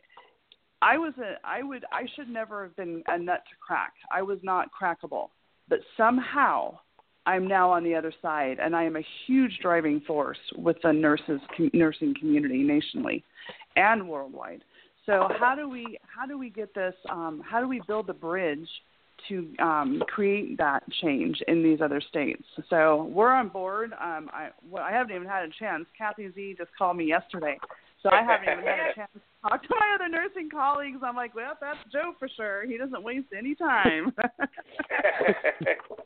I 0.82 0.98
was 0.98 1.14
a 1.18 1.36
I 1.46 1.64
would 1.64 1.86
I 1.92 2.06
should 2.16 2.30
never 2.30 2.64
have 2.64 2.76
been 2.76 3.04
a 3.08 3.18
nut 3.18 3.44
to 3.50 3.56
crack. 3.66 3.94
I 4.12 4.22
was 4.22 4.40
not 4.44 4.70
crackable, 4.72 5.30
but 5.70 5.80
somehow 5.96 6.78
I'm 7.26 7.48
now 7.48 7.72
on 7.72 7.84
the 7.84 7.96
other 7.96 8.14
side, 8.22 8.58
and 8.62 8.76
I 8.76 8.84
am 8.84 8.98
a 8.98 9.06
huge 9.26 9.60
driving 9.62 10.02
force 10.02 10.38
with 10.58 10.78
the 10.84 10.92
nurses 10.92 11.40
nursing 11.74 12.14
community 12.20 12.64
nationally 12.64 13.24
and 13.76 14.08
worldwide. 14.08 14.64
So 15.06 15.28
how 15.40 15.56
do 15.56 15.70
we 15.70 15.98
how 16.16 16.26
do 16.26 16.38
we 16.38 16.50
get 16.50 16.74
this? 16.74 16.94
Um, 17.10 17.44
how 17.46 17.60
do 17.60 17.68
we 17.68 17.82
build 17.88 18.08
the 18.08 18.14
bridge 18.14 18.68
to 19.30 19.48
um, 19.60 20.02
create 20.08 20.58
that 20.58 20.84
change 21.02 21.42
in 21.48 21.62
these 21.62 21.82
other 21.82 22.02
states? 22.02 22.44
So 22.70 23.12
we're 23.14 23.32
on 23.32 23.50
board. 23.50 23.92
Um, 23.94 24.30
I 24.32 24.50
well, 24.70 24.84
I 24.84 24.92
haven't 24.92 25.16
even 25.16 25.28
had 25.28 25.44
a 25.44 25.52
chance. 25.60 25.86
Kathy 25.98 26.30
Z 26.34 26.56
just 26.58 26.72
called 26.78 26.96
me 26.96 27.06
yesterday, 27.06 27.58
so 28.02 28.10
I 28.10 28.24
haven't 28.24 28.50
even 28.50 28.64
had 28.66 28.92
a 28.92 28.94
chance 28.96 29.12
to 29.14 29.20
talk 29.50 29.62
to 29.64 29.70
my 29.72 29.96
other 29.96 30.08
nursing 30.08 30.50
colleagues. 30.50 31.00
I'm 31.04 31.18
like, 31.18 31.36
well, 31.36 31.58
that's 31.60 31.80
Joe 31.92 32.14
for 32.18 32.30
sure. 32.38 32.66
He 32.66 32.78
doesn't 32.78 33.04
waste 33.04 33.28
any 33.38 33.56
time. 33.56 34.14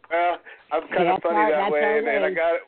well, 0.10 0.38
I'm 0.72 0.88
kind 0.88 1.10
of 1.10 1.22
funny 1.22 1.52
that 1.52 1.72
way, 1.72 2.00
and, 2.00 2.08
and 2.08 2.26
I 2.26 2.34
got 2.34 2.60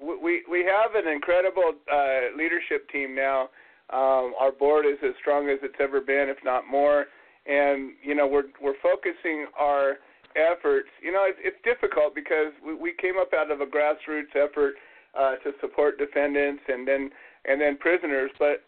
we 0.00 0.44
we 0.48 0.64
have 0.64 0.94
an 0.94 1.10
incredible 1.10 1.72
uh, 1.92 2.36
leadership 2.36 2.88
team 2.90 3.16
now. 3.16 3.48
Um, 3.92 4.32
our 4.40 4.52
board 4.52 4.86
is 4.86 4.98
as 5.04 5.12
strong 5.20 5.50
as 5.50 5.58
it's 5.62 5.76
ever 5.78 6.00
been, 6.00 6.28
if 6.28 6.38
not 6.44 6.66
more. 6.70 7.06
And 7.46 7.92
you 8.02 8.14
know, 8.14 8.26
we're 8.26 8.50
we're 8.60 8.78
focusing 8.82 9.46
our 9.58 9.98
efforts. 10.36 10.88
You 11.02 11.12
know, 11.12 11.24
it's, 11.26 11.38
it's 11.42 11.56
difficult 11.64 12.14
because 12.14 12.52
we, 12.64 12.74
we 12.74 12.94
came 13.00 13.18
up 13.18 13.32
out 13.34 13.50
of 13.50 13.60
a 13.60 13.66
grassroots 13.66 14.34
effort 14.34 14.74
uh, 15.18 15.36
to 15.44 15.52
support 15.60 15.98
defendants 15.98 16.62
and 16.68 16.86
then 16.86 17.10
and 17.44 17.60
then 17.60 17.76
prisoners, 17.78 18.30
but 18.38 18.64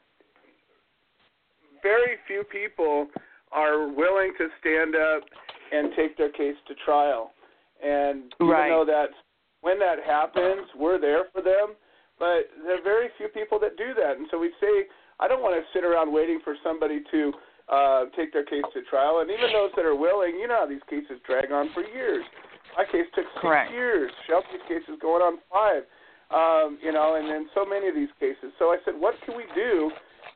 very 1.83 2.17
few 2.27 2.43
people 2.45 3.07
are 3.53 3.89
willing 3.89 4.33
to 4.37 4.49
stand 4.59 4.97
up 4.97 5.23
and 5.71 5.93
take 5.95 6.17
their 6.19 6.31
case 6.31 6.57
to 6.67 6.75
trial. 6.85 7.31
And 7.83 8.35
even 8.41 8.53
right. 8.53 8.69
though 8.69 8.85
that 8.87 9.11
when 9.61 9.79
that 9.79 10.03
happens, 10.05 10.67
we're 10.77 11.01
there 11.01 11.25
for 11.33 11.41
them. 11.41 11.77
But 12.19 12.51
there 12.65 12.79
are 12.79 12.83
very 12.83 13.09
few 13.19 13.29
people 13.29 13.59
that 13.61 13.77
do 13.77 13.93
that, 13.95 14.17
and 14.19 14.29
so 14.31 14.39
we 14.39 14.53
say, 14.61 14.87
I 15.21 15.29
don't 15.29 15.43
want 15.43 15.55
to 15.55 15.63
sit 15.73 15.85
around 15.85 16.13
waiting 16.13 16.41
for 16.43 16.57
somebody 16.63 17.01
to 17.11 17.33
uh, 17.69 18.05
take 18.17 18.33
their 18.33 18.45
case 18.45 18.67
to 18.75 18.83
trial. 18.89 19.21
And 19.21 19.31
even 19.31 19.53
those 19.53 19.71
that 19.77 19.85
are 19.85 19.97
willing, 19.97 20.37
you 20.41 20.49
know 20.49 20.65
how 20.65 20.67
these 20.67 20.85
cases 20.91 21.23
drag 21.27 21.53
on 21.53 21.71
for 21.73 21.83
years. 21.83 22.25
My 22.77 22.85
case 22.85 23.07
took 23.15 23.25
six 23.35 23.43
Correct. 23.43 23.71
years. 23.71 24.11
Shelby's 24.27 24.63
case 24.69 24.83
is 24.89 24.99
going 25.01 25.23
on 25.23 25.39
five 25.51 25.85
um, 26.35 26.79
you 26.83 26.93
know, 26.93 27.15
and 27.15 27.29
then 27.29 27.47
so 27.55 27.65
many 27.65 27.89
of 27.89 27.95
these 27.95 28.13
cases. 28.19 28.55
So 28.59 28.75
I 28.75 28.79
said, 28.85 28.95
what 28.97 29.15
can 29.25 29.37
we 29.37 29.45
do, 29.55 29.91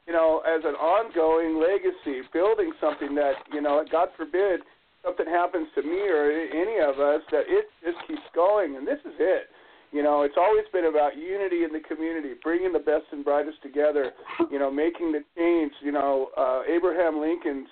you 0.06 0.12
know, 0.12 0.42
as 0.46 0.62
an 0.64 0.74
ongoing 0.76 1.58
legacy, 1.58 2.22
building 2.32 2.72
something 2.80 3.14
that, 3.14 3.34
you 3.52 3.60
know, 3.60 3.82
God 3.90 4.08
forbid 4.16 4.60
something 5.04 5.26
happens 5.26 5.68
to 5.74 5.82
me 5.82 6.06
or 6.08 6.30
any 6.30 6.78
of 6.78 7.00
us, 7.00 7.22
that 7.30 7.50
it 7.50 7.66
just 7.84 7.98
keeps 8.06 8.26
going. 8.34 8.76
And 8.76 8.86
this 8.86 8.98
is 9.04 9.14
it. 9.18 9.48
You 9.92 10.02
know, 10.02 10.22
it's 10.22 10.36
always 10.36 10.64
been 10.72 10.84
about 10.84 11.16
unity 11.16 11.64
in 11.64 11.72
the 11.72 11.80
community, 11.80 12.34
bringing 12.42 12.72
the 12.72 12.78
best 12.78 13.04
and 13.12 13.24
brightest 13.24 13.62
together, 13.62 14.12
you 14.50 14.58
know, 14.58 14.70
making 14.70 15.12
the 15.12 15.24
change. 15.36 15.72
You 15.82 15.92
know, 15.92 16.28
uh, 16.36 16.62
Abraham 16.68 17.20
Lincoln's 17.20 17.68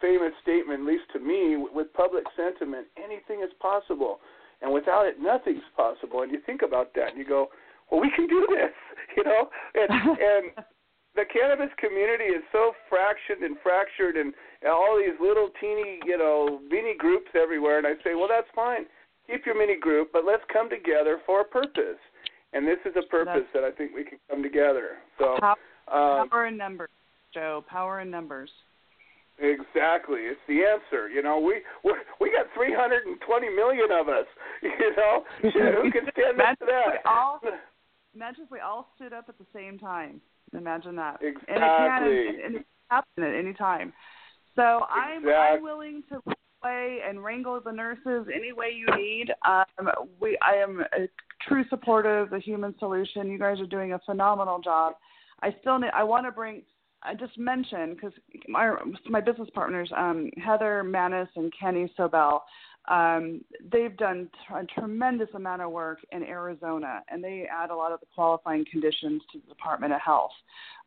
famous 0.00 0.32
statement, 0.42 0.80
at 0.80 0.86
least 0.86 1.04
to 1.12 1.20
me, 1.20 1.56
with 1.72 1.92
public 1.94 2.24
sentiment, 2.36 2.86
anything 2.98 3.40
is 3.42 3.50
possible 3.60 4.18
and 4.64 4.72
without 4.72 5.06
it, 5.06 5.20
nothing's 5.20 5.66
possible. 5.76 6.22
And 6.22 6.32
you 6.32 6.40
think 6.44 6.62
about 6.62 6.94
that, 6.94 7.10
and 7.10 7.18
you 7.18 7.26
go, 7.28 7.48
well, 7.90 8.00
we 8.00 8.10
can 8.16 8.26
do 8.26 8.46
this, 8.48 8.72
you 9.16 9.24
know. 9.24 9.48
And 9.74 9.90
and 10.18 10.64
the 11.14 11.24
cannabis 11.30 11.70
community 11.78 12.32
is 12.32 12.42
so 12.50 12.72
fractured 12.88 13.44
and 13.44 13.56
fractured, 13.62 14.16
and, 14.16 14.32
and 14.62 14.72
all 14.72 14.98
these 14.98 15.14
little 15.20 15.50
teeny, 15.60 16.00
you 16.06 16.18
know, 16.18 16.60
mini 16.68 16.96
groups 16.96 17.30
everywhere. 17.34 17.78
And 17.78 17.86
I 17.86 17.94
say, 18.02 18.14
well, 18.14 18.28
that's 18.28 18.48
fine. 18.54 18.86
Keep 19.26 19.46
your 19.46 19.58
mini 19.58 19.78
group, 19.78 20.10
but 20.12 20.24
let's 20.24 20.42
come 20.52 20.68
together 20.68 21.18
for 21.24 21.40
a 21.40 21.44
purpose. 21.44 22.00
And 22.52 22.66
this 22.66 22.78
is 22.84 22.92
a 22.96 23.06
purpose 23.08 23.42
that's, 23.52 23.64
that 23.64 23.64
I 23.64 23.72
think 23.72 23.94
we 23.94 24.04
can 24.04 24.18
come 24.30 24.42
together. 24.42 24.98
So 25.18 25.36
power, 25.40 25.56
um, 26.20 26.28
power 26.28 26.46
in 26.46 26.56
numbers, 26.56 26.90
Joe. 27.32 27.64
Power 27.68 28.00
in 28.00 28.10
numbers. 28.10 28.50
Exactly, 29.38 30.20
it's 30.30 30.40
the 30.46 30.62
answer. 30.62 31.08
You 31.08 31.20
know, 31.22 31.40
we 31.40 31.62
we 31.82 31.92
we 32.20 32.30
got 32.30 32.46
320 32.54 33.48
million 33.50 33.88
of 33.90 34.08
us. 34.08 34.26
You 34.62 34.96
know, 34.96 35.24
who 35.82 35.90
can 35.92 36.08
stand 36.12 36.40
up 36.40 36.58
to 36.60 36.66
that? 36.66 37.04
All, 37.04 37.40
imagine 38.14 38.44
if 38.44 38.50
we 38.50 38.60
all 38.60 38.88
stood 38.94 39.12
up 39.12 39.26
at 39.28 39.36
the 39.38 39.46
same 39.52 39.78
time. 39.78 40.20
Imagine 40.56 40.94
that. 40.96 41.18
Exactly. 41.20 41.54
And 41.54 41.64
it 41.64 41.66
can, 41.66 42.02
and, 42.02 42.44
and 42.44 42.54
it 42.56 42.58
can 42.58 42.64
happen 42.88 43.24
at 43.24 43.34
any 43.34 43.52
time. 43.54 43.92
So 44.54 44.86
exactly. 44.86 45.32
I'm 45.32 45.56
I'm 45.56 45.62
willing 45.62 46.02
to 46.10 46.20
play 46.64 47.00
and 47.06 47.22
wrangle 47.22 47.60
the 47.60 47.72
nurses 47.72 48.26
any 48.34 48.52
way 48.52 48.72
you 48.74 48.86
need. 48.96 49.26
Um, 49.46 49.90
we 50.20 50.38
I 50.40 50.54
am 50.54 50.80
a 50.80 51.08
true 51.46 51.64
supporter 51.68 52.20
of 52.20 52.30
the 52.30 52.38
human 52.38 52.74
solution. 52.78 53.30
You 53.30 53.38
guys 53.38 53.60
are 53.60 53.66
doing 53.66 53.92
a 53.92 54.00
phenomenal 54.06 54.60
job. 54.60 54.94
I 55.42 55.54
still 55.60 55.78
need. 55.78 55.90
I 55.94 56.04
want 56.04 56.26
to 56.26 56.32
bring 56.32 56.62
I 57.02 57.14
just 57.14 57.38
mentioned 57.38 57.96
because 57.96 58.12
my 58.48 58.74
my 59.08 59.20
business 59.20 59.48
partners, 59.54 59.90
um, 59.96 60.30
Heather 60.42 60.82
Manus 60.82 61.28
and 61.36 61.52
Kenny 61.58 61.92
Sobel, 61.98 62.40
um, 62.88 63.42
they've 63.70 63.96
done 63.96 64.30
a 64.54 64.64
tremendous 64.64 65.28
amount 65.34 65.62
of 65.62 65.70
work 65.70 65.98
in 66.12 66.22
Arizona, 66.22 67.02
and 67.08 67.22
they 67.22 67.46
add 67.52 67.70
a 67.70 67.76
lot 67.76 67.92
of 67.92 68.00
the 68.00 68.06
qualifying 68.14 68.64
conditions 68.70 69.22
to 69.32 69.38
the 69.38 69.48
Department 69.48 69.92
of 69.92 70.00
Health. 70.00 70.32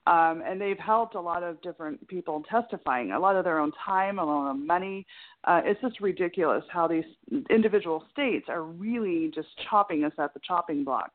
Um, 0.07 0.41
and 0.45 0.61
they've 0.61 0.79
helped 0.79 1.15
a 1.15 1.19
lot 1.19 1.43
of 1.43 1.61
different 1.61 2.07
people 2.07 2.43
testifying, 2.49 3.11
a 3.11 3.19
lot 3.19 3.35
of 3.35 3.43
their 3.43 3.59
own 3.59 3.71
time, 3.83 4.19
a 4.19 4.25
lot 4.25 4.51
of 4.51 4.57
money. 4.57 5.05
Uh, 5.43 5.61
it's 5.65 5.81
just 5.81 5.99
ridiculous 5.99 6.63
how 6.71 6.87
these 6.87 7.03
individual 7.49 8.03
states 8.13 8.45
are 8.47 8.63
really 8.63 9.31
just 9.35 9.49
chopping 9.69 10.05
us 10.05 10.13
at 10.17 10.33
the 10.33 10.39
chopping 10.47 10.83
block. 10.83 11.11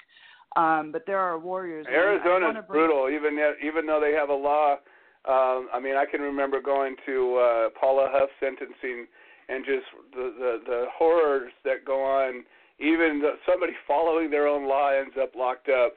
Um, 0.57 0.91
but 0.93 1.05
there 1.07 1.19
are 1.19 1.39
warriors. 1.39 1.87
Arizona 1.89 2.51
is 2.59 2.65
brutal, 2.69 3.09
even 3.09 3.39
even 3.67 3.87
though 3.87 4.01
they 4.01 4.13
have 4.13 4.29
a 4.29 4.35
law 4.35 4.77
um, 5.25 5.69
I 5.73 5.79
mean, 5.81 5.95
I 5.97 6.05
can 6.05 6.21
remember 6.21 6.61
going 6.61 6.97
to 7.07 7.37
uh, 7.37 7.69
Paula 7.81 8.09
Huff 8.11 8.29
sentencing 8.41 9.07
and 9.49 9.65
just 9.65 9.87
the, 10.13 10.35
the 10.39 10.59
the 10.67 10.85
horrors 10.93 11.53
that 11.65 11.85
go 11.85 12.03
on. 12.03 12.45
Even 12.81 13.21
the, 13.21 13.35
somebody 13.47 13.73
following 13.87 14.31
their 14.31 14.49
own 14.49 14.67
law 14.67 14.91
ends 14.91 15.15
up 15.21 15.37
locked 15.37 15.69
up. 15.69 15.95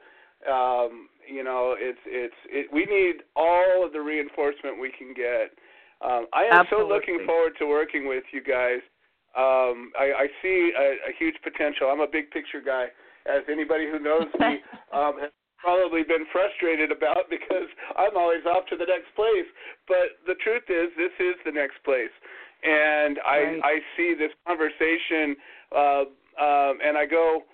Um, 0.48 1.08
you 1.28 1.44
know, 1.44 1.74
it's 1.78 1.98
it's 2.06 2.34
it, 2.48 2.66
we 2.72 2.86
need 2.86 3.22
all 3.34 3.84
of 3.84 3.92
the 3.92 4.00
reinforcement 4.00 4.80
we 4.80 4.92
can 4.96 5.14
get. 5.14 5.52
Um, 6.04 6.26
I 6.32 6.44
am 6.44 6.60
Absolutely. 6.60 6.88
so 6.88 6.94
looking 6.94 7.18
forward 7.26 7.52
to 7.58 7.66
working 7.66 8.06
with 8.06 8.24
you 8.32 8.42
guys. 8.42 8.84
Um, 9.36 9.92
I, 9.98 10.24
I 10.24 10.26
see 10.40 10.72
a, 10.72 10.88
a 11.08 11.12
huge 11.18 11.36
potential. 11.44 11.88
I'm 11.92 12.00
a 12.00 12.08
big 12.08 12.30
picture 12.30 12.60
guy, 12.64 12.88
as 13.28 13.44
anybody 13.50 13.84
who 13.84 13.98
knows 13.98 14.28
me 14.40 14.60
um, 14.96 15.20
has 15.20 15.32
probably 15.58 16.02
been 16.02 16.24
frustrated 16.32 16.92
about 16.92 17.28
because 17.30 17.68
I'm 17.96 18.16
always 18.16 18.44
off 18.44 18.64
to 18.72 18.76
the 18.76 18.88
next 18.88 19.12
place. 19.16 19.48
But 19.88 20.20
the 20.26 20.36
truth 20.40 20.68
is, 20.68 20.92
this 20.96 21.12
is 21.20 21.36
the 21.44 21.52
next 21.52 21.80
place, 21.84 22.12
and 22.64 23.18
I 23.24 23.38
right. 23.38 23.60
I 23.64 23.74
see 23.96 24.14
this 24.16 24.32
conversation, 24.46 25.36
uh, 25.72 26.04
um, 26.40 26.80
and 26.84 26.96
I 26.96 27.06
go. 27.08 27.44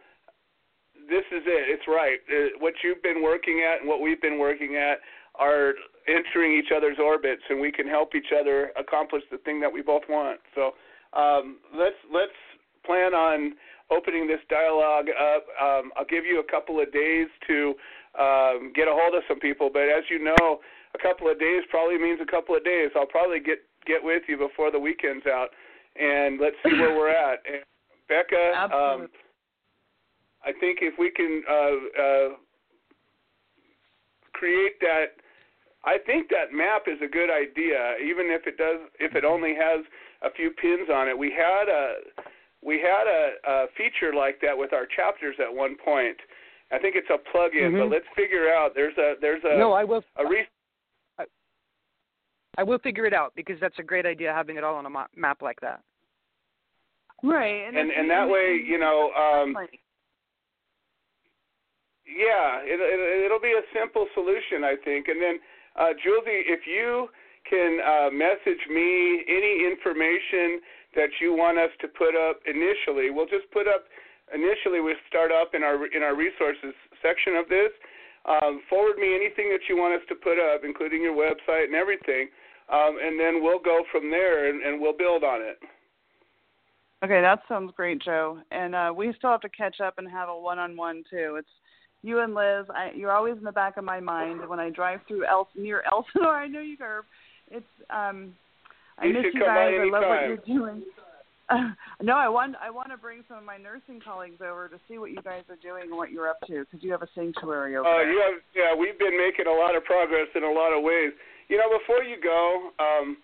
This 1.09 1.25
is 1.31 1.43
it. 1.47 1.65
It's 1.69 1.87
right. 1.89 2.19
Uh, 2.29 2.59
what 2.59 2.75
you've 2.83 3.03
been 3.03 3.23
working 3.23 3.65
at 3.67 3.81
and 3.81 3.89
what 3.89 4.01
we've 4.01 4.21
been 4.21 4.39
working 4.39 4.77
at 4.77 4.99
are 5.37 5.75
entering 6.09 6.59
each 6.59 6.73
other's 6.75 6.99
orbits, 6.99 7.43
and 7.49 7.61
we 7.61 7.73
can 7.73 7.89
help 7.89 8.15
each 8.15 8.33
other 8.39 8.71
accomplish 8.79 9.23
the 9.31 9.39
thing 9.39 9.61
that 9.61 9.73
we 9.73 9.83
both 9.83 10.03
want. 10.09 10.41
So 10.55 10.73
um, 11.17 11.59
let's 11.77 11.97
let's 12.13 12.37
plan 12.85 13.15
on 13.15 13.55
opening 13.91 14.27
this 14.27 14.41
dialogue 14.49 15.07
up. 15.11 15.45
Um, 15.61 15.93
I'll 15.97 16.09
give 16.09 16.25
you 16.25 16.41
a 16.41 16.51
couple 16.51 16.81
of 16.81 16.93
days 16.93 17.29
to 17.47 17.75
um, 18.19 18.73
get 18.75 18.89
a 18.89 18.93
hold 18.93 19.15
of 19.15 19.23
some 19.29 19.41
people, 19.41 19.71
but 19.73 19.83
as 19.83 20.05
you 20.11 20.23
know, 20.23 20.61
a 20.95 20.99
couple 21.01 21.31
of 21.31 21.39
days 21.39 21.63
probably 21.71 21.99
means 21.99 22.21
a 22.23 22.31
couple 22.31 22.57
of 22.57 22.65
days. 22.65 22.91
I'll 22.97 23.07
probably 23.07 23.41
get 23.41 23.59
get 23.87 24.03
with 24.03 24.23
you 24.29 24.37
before 24.37 24.71
the 24.71 24.79
weekend's 24.79 25.27
out, 25.27 25.49
and 25.97 26.41
let's 26.41 26.57
see 26.65 26.77
where 26.79 26.97
we're 26.97 27.11
at. 27.11 27.41
And 27.47 27.65
Becca, 28.09 28.69
um, 28.75 29.09
I 30.45 30.53
think 30.59 30.79
if 30.83 30.95
we 30.99 31.11
can 31.11 31.43
uh, 31.49 32.03
uh, 32.03 32.29
create 34.33 34.81
that, 34.81 35.17
I 35.85 35.99
think 36.05 36.29
that 36.31 36.53
map 36.53 36.83
is 36.87 36.99
a 37.03 37.11
good 37.11 37.31
idea, 37.31 37.95
even 38.03 38.27
if 38.31 38.47
it 38.47 38.57
does, 38.57 38.81
if 38.99 39.15
it 39.15 39.25
only 39.25 39.55
has 39.55 39.85
a 40.23 40.31
few 40.33 40.51
pins 40.51 40.89
on 40.93 41.09
it. 41.09 41.17
We 41.17 41.31
had 41.31 41.69
a 41.69 41.95
we 42.63 42.79
had 42.79 43.07
a, 43.11 43.51
a 43.51 43.67
feature 43.77 44.15
like 44.15 44.41
that 44.41 44.57
with 44.57 44.73
our 44.73 44.87
chapters 44.87 45.37
at 45.41 45.53
one 45.53 45.77
point. 45.85 46.17
I 46.71 46.79
think 46.79 46.95
it's 46.97 47.11
a 47.11 47.19
plug-in, 47.31 47.73
mm-hmm. 47.73 47.79
but 47.81 47.91
let's 47.91 48.07
figure 48.17 48.49
out. 48.49 48.73
There's 48.75 48.97
a 48.97 49.15
there's 49.21 49.43
a 49.45 49.59
no. 49.59 49.73
I 49.73 49.85
will. 49.85 50.03
A 50.17 50.27
re- 50.27 50.47
I, 51.19 51.25
I 52.59 52.63
will 52.63 52.79
figure 52.79 53.05
it 53.05 53.13
out 53.13 53.33
because 53.37 53.57
that's 53.61 53.79
a 53.79 53.83
great 53.83 54.07
idea 54.07 54.33
having 54.33 54.57
it 54.57 54.65
all 54.65 54.77
on 54.77 54.87
a 54.87 54.91
map 54.91 55.43
like 55.43 55.61
that. 55.61 55.83
Right, 57.23 57.67
and 57.69 57.77
and, 57.77 57.91
and 57.91 58.11
that 58.11 58.29
way, 58.29 58.61
you 58.65 58.79
know, 58.79 59.11
um, 59.17 59.55
yeah, 62.13 62.61
it, 62.63 62.79
it, 62.79 63.25
it'll 63.27 63.43
be 63.43 63.57
a 63.57 63.65
simple 63.73 64.07
solution, 64.15 64.65
I 64.65 64.77
think. 64.85 65.09
And 65.09 65.21
then, 65.21 65.37
uh, 65.77 65.93
Julie, 66.03 66.45
if 66.47 66.67
you 66.67 67.09
can 67.49 67.81
uh, 67.83 68.11
message 68.13 68.63
me 68.71 69.25
any 69.27 69.67
information 69.67 70.61
that 70.95 71.11
you 71.21 71.35
want 71.35 71.59
us 71.59 71.71
to 71.81 71.89
put 71.89 72.15
up 72.15 72.41
initially. 72.47 73.11
We'll 73.11 73.27
just 73.27 73.51
put 73.51 73.67
up 73.67 73.85
initially. 74.33 74.81
We 74.81 74.95
start 75.09 75.33
up 75.33 75.55
in 75.55 75.63
our 75.63 75.87
in 75.91 76.03
our 76.03 76.15
resources 76.15 76.75
section 77.01 77.37
of 77.37 77.49
this. 77.49 77.73
Um, 78.25 78.63
forward 78.71 78.99
me 78.99 79.15
anything 79.15 79.51
that 79.51 79.67
you 79.69 79.77
want 79.77 79.95
us 79.95 80.07
to 80.09 80.15
put 80.15 80.39
up, 80.39 80.63
including 80.63 81.03
your 81.03 81.17
website 81.17 81.65
and 81.65 81.75
everything, 81.75 82.29
um, 82.71 82.97
and 83.03 83.19
then 83.19 83.43
we'll 83.43 83.59
go 83.59 83.83
from 83.91 84.11
there 84.11 84.49
and, 84.49 84.63
and 84.63 84.81
we'll 84.81 84.97
build 84.97 85.25
on 85.25 85.43
it. 85.43 85.59
Okay, 87.03 87.21
that 87.21 87.41
sounds 87.49 87.73
great, 87.75 88.01
Joe. 88.01 88.39
And 88.53 88.77
uh, 88.77 88.93
we 88.95 89.13
still 89.19 89.31
have 89.31 89.41
to 89.41 89.49
catch 89.49 89.81
up 89.81 89.95
and 89.99 90.09
have 90.09 90.29
a 90.29 90.39
one-on-one 90.39 91.03
too. 91.11 91.35
It's 91.37 91.51
you 92.03 92.21
and 92.21 92.35
Liz. 92.35 92.67
I, 92.71 92.91
you're 92.95 93.13
always 93.13 93.37
in 93.39 93.45
the 93.45 93.53
back 93.53 93.77
of 93.77 93.85
my 93.85 94.01
mind 94.01 94.47
when 94.49 94.61
I 94.61 94.71
drive 94.71 95.01
through 95.07 95.27
El, 95.27 95.49
near 95.57 95.83
Elsinore. 95.93 96.37
I 96.37 96.49
know 96.49 96.61
you, 96.61 96.77
Gerb. 96.77 97.03
It's 97.51 97.67
um, 97.91 98.35
I 98.99 99.07
you 99.07 99.15
miss 99.15 99.25
you 99.33 99.41
guys. 99.41 99.73
I 99.81 99.91
love 99.91 100.05
what 100.07 100.27
you're 100.27 100.59
doing. 100.59 100.83
Uh, 101.49 101.71
no, 102.03 102.17
I 102.17 102.29
want 102.29 102.57
I 102.61 102.71
want 102.71 102.91
to 102.91 102.97
bring 102.97 103.25
some 103.29 103.39
of 103.39 103.45
my 103.45 103.57
nursing 103.57 104.01
colleagues 104.01 104.41
over 104.41 104.69
to 104.69 104.79
see 104.89 104.99
what 104.99 105.11
you 105.11 105.23
guys 105.23 105.43
are 105.49 105.61
doing 105.63 105.85
and 105.91 105.97
what 105.97 106.11
you're 106.11 106.29
up 106.29 106.41
to 106.47 106.65
because 106.65 106.83
you 106.83 106.91
have 106.93 107.03
a 107.03 107.09
sanctuary 107.15 107.77
over 107.77 107.87
uh, 107.87 107.99
there. 107.99 108.13
You 108.13 108.19
have, 108.21 108.41
yeah, 108.55 108.73
we've 108.75 108.99
been 108.99 109.17
making 109.17 109.47
a 109.47 109.55
lot 109.55 109.77
of 109.77 109.85
progress 109.85 110.29
in 110.35 110.45
a 110.45 110.53
lot 110.53 110.77
of 110.77 110.83
ways. 110.83 111.13
You 111.49 111.59
know, 111.59 111.69
before 111.79 112.03
you 112.03 112.17
go, 112.23 112.71
um, 112.81 113.17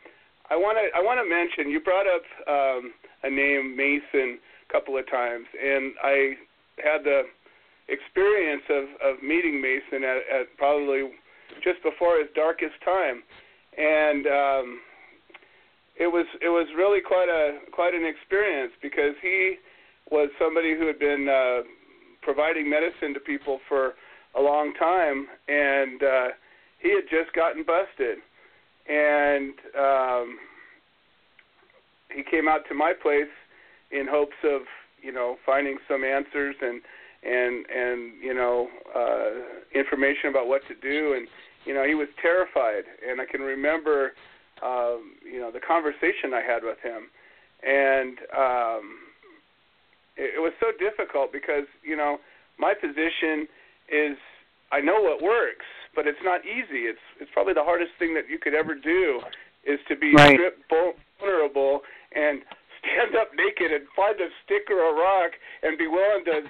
I 0.50 0.56
want 0.56 0.78
to 0.78 0.86
I 0.96 1.02
want 1.02 1.18
to 1.20 1.26
mention 1.28 1.70
you 1.70 1.80
brought 1.80 2.06
up 2.06 2.24
um, 2.46 2.92
a 3.22 3.30
name 3.30 3.76
Mason 3.76 4.38
a 4.38 4.72
couple 4.72 4.98
of 4.98 5.08
times, 5.10 5.46
and 5.56 5.92
I 6.02 6.36
had 6.82 7.04
the 7.04 7.22
experience 7.88 8.62
of 8.70 8.84
of 9.00 9.22
meeting 9.22 9.60
Mason 9.60 10.04
at, 10.04 10.18
at 10.28 10.46
probably 10.56 11.10
just 11.64 11.82
before 11.82 12.18
his 12.18 12.28
darkest 12.34 12.76
time, 12.84 13.22
and 13.76 14.26
um, 14.26 14.80
it 15.96 16.06
was 16.06 16.26
it 16.40 16.48
was 16.48 16.68
really 16.76 17.00
quite 17.00 17.28
a 17.28 17.58
quite 17.72 17.94
an 17.94 18.04
experience 18.06 18.72
because 18.82 19.14
he 19.22 19.56
was 20.10 20.30
somebody 20.38 20.74
who 20.76 20.86
had 20.86 20.98
been 20.98 21.28
uh, 21.28 21.66
providing 22.22 22.68
medicine 22.68 23.12
to 23.14 23.20
people 23.20 23.60
for 23.68 23.94
a 24.36 24.40
long 24.40 24.72
time, 24.78 25.26
and 25.48 26.02
uh, 26.02 26.28
he 26.78 26.90
had 26.90 27.04
just 27.10 27.34
gotten 27.34 27.64
busted, 27.64 28.18
and 28.88 29.54
um, 29.76 30.38
he 32.14 32.22
came 32.22 32.48
out 32.48 32.60
to 32.68 32.74
my 32.74 32.92
place 32.92 33.32
in 33.90 34.06
hopes 34.08 34.36
of 34.44 34.62
you 35.02 35.12
know 35.12 35.36
finding 35.44 35.78
some 35.88 36.04
answers 36.04 36.54
and 36.60 36.80
and 37.22 37.66
and 37.66 38.12
you 38.22 38.34
know 38.34 38.68
uh, 38.94 39.78
information 39.78 40.30
about 40.30 40.48
what 40.48 40.62
to 40.68 40.74
do. 40.74 41.14
And 41.14 41.28
you 41.64 41.74
know 41.74 41.84
he 41.84 41.94
was 41.94 42.08
terrified. 42.20 42.84
And 43.08 43.20
I 43.20 43.24
can 43.24 43.40
remember 43.40 44.12
um, 44.62 45.14
you 45.24 45.40
know 45.40 45.50
the 45.50 45.60
conversation 45.60 46.34
I 46.34 46.42
had 46.42 46.62
with 46.62 46.78
him. 46.82 47.08
And 47.62 48.18
um, 48.36 48.84
it, 50.16 50.36
it 50.36 50.40
was 50.40 50.52
so 50.60 50.68
difficult 50.78 51.32
because 51.32 51.66
you 51.82 51.96
know 51.96 52.18
my 52.58 52.74
position 52.74 53.48
is 53.88 54.16
I 54.70 54.80
know 54.80 55.00
what 55.00 55.22
works 55.22 55.66
but 55.98 56.06
it's 56.06 56.22
not 56.22 56.46
easy. 56.46 56.86
It's 56.86 57.02
it's 57.18 57.30
probably 57.34 57.58
the 57.58 57.66
hardest 57.66 57.90
thing 57.98 58.14
that 58.14 58.30
you 58.30 58.38
could 58.38 58.54
ever 58.54 58.78
do 58.78 59.18
is 59.66 59.82
to 59.88 59.96
be 59.96 60.14
right. 60.14 60.38
stripped 60.38 60.62
vulnerable 60.70 61.82
and 62.14 62.46
stand 62.78 63.18
up 63.18 63.34
naked 63.34 63.74
and 63.74 63.82
find 63.98 64.14
a 64.22 64.30
stick 64.46 64.70
or 64.70 64.78
a 64.78 64.94
rock 64.94 65.34
and 65.66 65.74
be 65.74 65.90
willing 65.90 66.22
to 66.30 66.46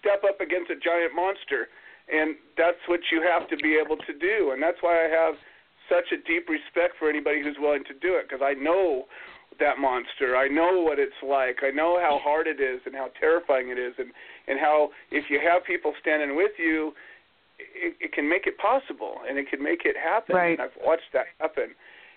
step 0.00 0.24
up 0.24 0.40
against 0.40 0.72
a 0.72 0.78
giant 0.80 1.14
monster. 1.14 1.68
And 2.10 2.34
that's 2.58 2.80
what 2.88 3.00
you 3.12 3.22
have 3.22 3.46
to 3.52 3.56
be 3.62 3.78
able 3.78 3.96
to 3.96 4.12
do. 4.16 4.50
And 4.50 4.58
that's 4.58 4.80
why 4.80 5.06
I 5.06 5.08
have 5.08 5.38
such 5.86 6.10
a 6.10 6.18
deep 6.26 6.48
respect 6.48 6.98
for 6.98 7.08
anybody 7.08 7.42
who's 7.42 7.56
willing 7.60 7.84
to 7.84 7.94
do 7.94 8.18
it 8.18 8.26
because 8.26 8.42
I 8.42 8.54
know 8.54 9.06
that 9.58 9.78
monster. 9.78 10.36
I 10.36 10.48
know 10.48 10.82
what 10.82 10.98
it's 10.98 11.18
like. 11.22 11.62
I 11.62 11.70
know 11.70 12.00
how 12.00 12.18
hard 12.22 12.46
it 12.46 12.58
is 12.58 12.80
and 12.86 12.94
how 12.94 13.10
terrifying 13.18 13.68
it 13.68 13.78
is 13.78 13.94
and 13.98 14.10
and 14.48 14.58
how 14.58 14.90
if 15.10 15.30
you 15.30 15.38
have 15.38 15.62
people 15.64 15.92
standing 16.00 16.34
with 16.34 16.52
you 16.58 16.92
it, 17.58 17.94
it 18.00 18.12
can 18.12 18.28
make 18.28 18.46
it 18.46 18.56
possible 18.58 19.20
and 19.28 19.36
it 19.38 19.50
can 19.50 19.62
make 19.62 19.84
it 19.84 19.96
happen. 19.98 20.34
Right. 20.34 20.58
And 20.58 20.62
I've 20.62 20.78
watched 20.82 21.10
that 21.12 21.26
happen. 21.38 21.74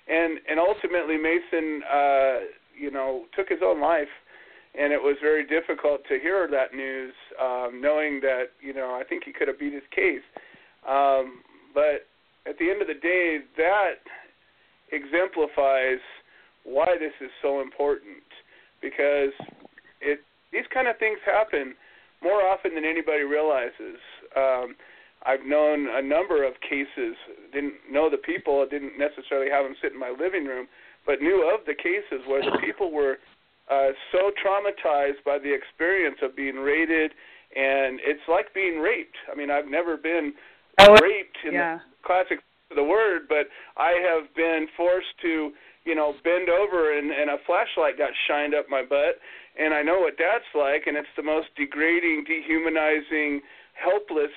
And 0.07 0.39
and 0.49 0.59
ultimately 0.59 1.17
Mason 1.17 1.81
uh 1.83 2.39
you 2.77 2.91
know, 2.91 3.25
took 3.35 3.49
his 3.49 3.59
own 3.63 3.81
life, 3.81 4.11
and 4.75 4.91
it 4.91 5.01
was 5.01 5.17
very 5.21 5.45
difficult 5.45 6.01
to 6.09 6.19
hear 6.19 6.47
that 6.49 6.73
news, 6.73 7.13
um, 7.39 7.79
knowing 7.81 8.19
that 8.21 8.53
you 8.61 8.73
know 8.73 8.97
I 8.99 9.03
think 9.03 9.23
he 9.25 9.31
could 9.31 9.47
have 9.47 9.59
beat 9.59 9.73
his 9.73 9.83
case. 9.93 10.25
Um, 10.87 11.43
but 11.73 12.05
at 12.45 12.57
the 12.59 12.69
end 12.69 12.81
of 12.81 12.87
the 12.87 12.99
day, 12.99 13.39
that 13.57 14.03
exemplifies 14.91 16.01
why 16.63 16.95
this 16.99 17.13
is 17.21 17.31
so 17.41 17.61
important 17.61 18.23
because 18.81 19.33
it 20.01 20.19
these 20.51 20.65
kind 20.73 20.87
of 20.87 20.97
things 20.97 21.17
happen 21.25 21.75
more 22.21 22.41
often 22.41 22.75
than 22.75 22.85
anybody 22.85 23.23
realizes. 23.23 23.99
Um, 24.35 24.75
I've 25.25 25.45
known 25.45 25.87
a 25.89 26.01
number 26.01 26.43
of 26.43 26.53
cases, 26.61 27.15
didn't 27.53 27.79
know 27.89 28.09
the 28.09 28.17
people, 28.17 28.65
didn't 28.69 28.99
necessarily 28.99 29.49
have 29.49 29.63
them 29.63 29.75
sit 29.81 29.93
in 29.93 29.99
my 29.99 30.11
living 30.11 30.45
room, 30.45 30.67
but 31.05 31.21
knew 31.21 31.47
of 31.47 31.65
the 31.65 31.75
cases 31.75 32.27
where 32.27 32.43
the 32.43 32.57
people 32.59 32.91
were 32.91 33.17
uh, 33.71 33.89
so 34.11 34.31
traumatized 34.43 35.23
by 35.25 35.39
the 35.39 35.53
experience 35.53 36.17
of 36.21 36.35
being 36.35 36.55
raided, 36.55 37.11
and 37.55 37.99
it's 38.03 38.23
like 38.27 38.53
being 38.53 38.79
raped. 38.79 39.15
I 39.31 39.35
mean, 39.35 39.51
I've 39.51 39.69
never 39.69 39.97
been 39.97 40.33
oh, 40.79 40.93
raped 41.01 41.37
in 41.45 41.53
yeah. 41.53 41.77
the 41.77 42.05
classic 42.05 42.39
of 42.71 42.75
the 42.75 42.83
word, 42.83 43.27
but 43.29 43.47
I 43.77 43.93
have 44.03 44.33
been 44.35 44.67
forced 44.75 45.15
to, 45.21 45.51
you 45.85 45.95
know, 45.95 46.13
bend 46.23 46.49
over 46.49 46.97
and, 46.97 47.11
and 47.11 47.29
a 47.29 47.37
flashlight 47.45 47.97
got 47.97 48.11
shined 48.27 48.53
up 48.53 48.65
my 48.69 48.81
butt, 48.81 49.19
and 49.57 49.73
I 49.73 49.81
know 49.81 49.99
what 49.99 50.15
that's 50.17 50.49
like, 50.55 50.87
and 50.87 50.97
it's 50.97 51.13
the 51.15 51.23
most 51.23 51.47
degrading, 51.55 52.25
dehumanizing, 52.27 53.41
helpless 53.73 54.33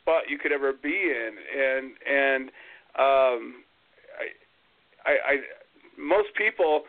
spot 0.00 0.24
you 0.28 0.38
could 0.38 0.52
ever 0.52 0.72
be 0.72 0.94
in, 0.94 1.30
and 1.34 1.92
and 2.06 2.48
um, 2.98 3.64
I, 4.16 4.26
I, 5.04 5.12
I 5.12 5.36
most 5.98 6.28
people 6.36 6.82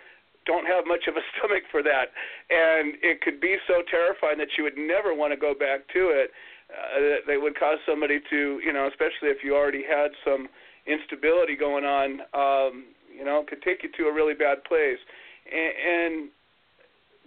don't 0.48 0.66
have 0.66 0.88
much 0.88 1.06
of 1.08 1.16
a 1.20 1.24
stomach 1.36 1.64
for 1.70 1.84
that, 1.84 2.16
and 2.50 2.96
it 3.04 3.22
could 3.22 3.40
be 3.40 3.58
so 3.68 3.84
terrifying 3.92 4.40
that 4.40 4.56
you 4.58 4.64
would 4.64 4.80
never 4.80 5.14
want 5.14 5.36
to 5.36 5.40
go 5.40 5.54
back 5.54 5.86
to 5.94 6.10
it. 6.10 6.32
Uh, 6.68 7.00
that 7.00 7.24
they 7.28 7.38
would 7.38 7.58
cause 7.58 7.80
somebody 7.88 8.20
to, 8.30 8.60
you 8.60 8.74
know, 8.74 8.92
especially 8.92 9.32
if 9.32 9.40
you 9.40 9.56
already 9.56 9.88
had 9.88 10.12
some 10.26 10.50
instability 10.84 11.56
going 11.56 11.86
on, 11.86 12.20
um, 12.36 12.92
you 13.08 13.24
know, 13.24 13.40
could 13.48 13.62
take 13.62 13.84
you 13.84 13.90
to 13.96 14.12
a 14.12 14.14
really 14.14 14.34
bad 14.34 14.62
place, 14.66 15.00
and, 15.48 15.72
and 15.80 16.30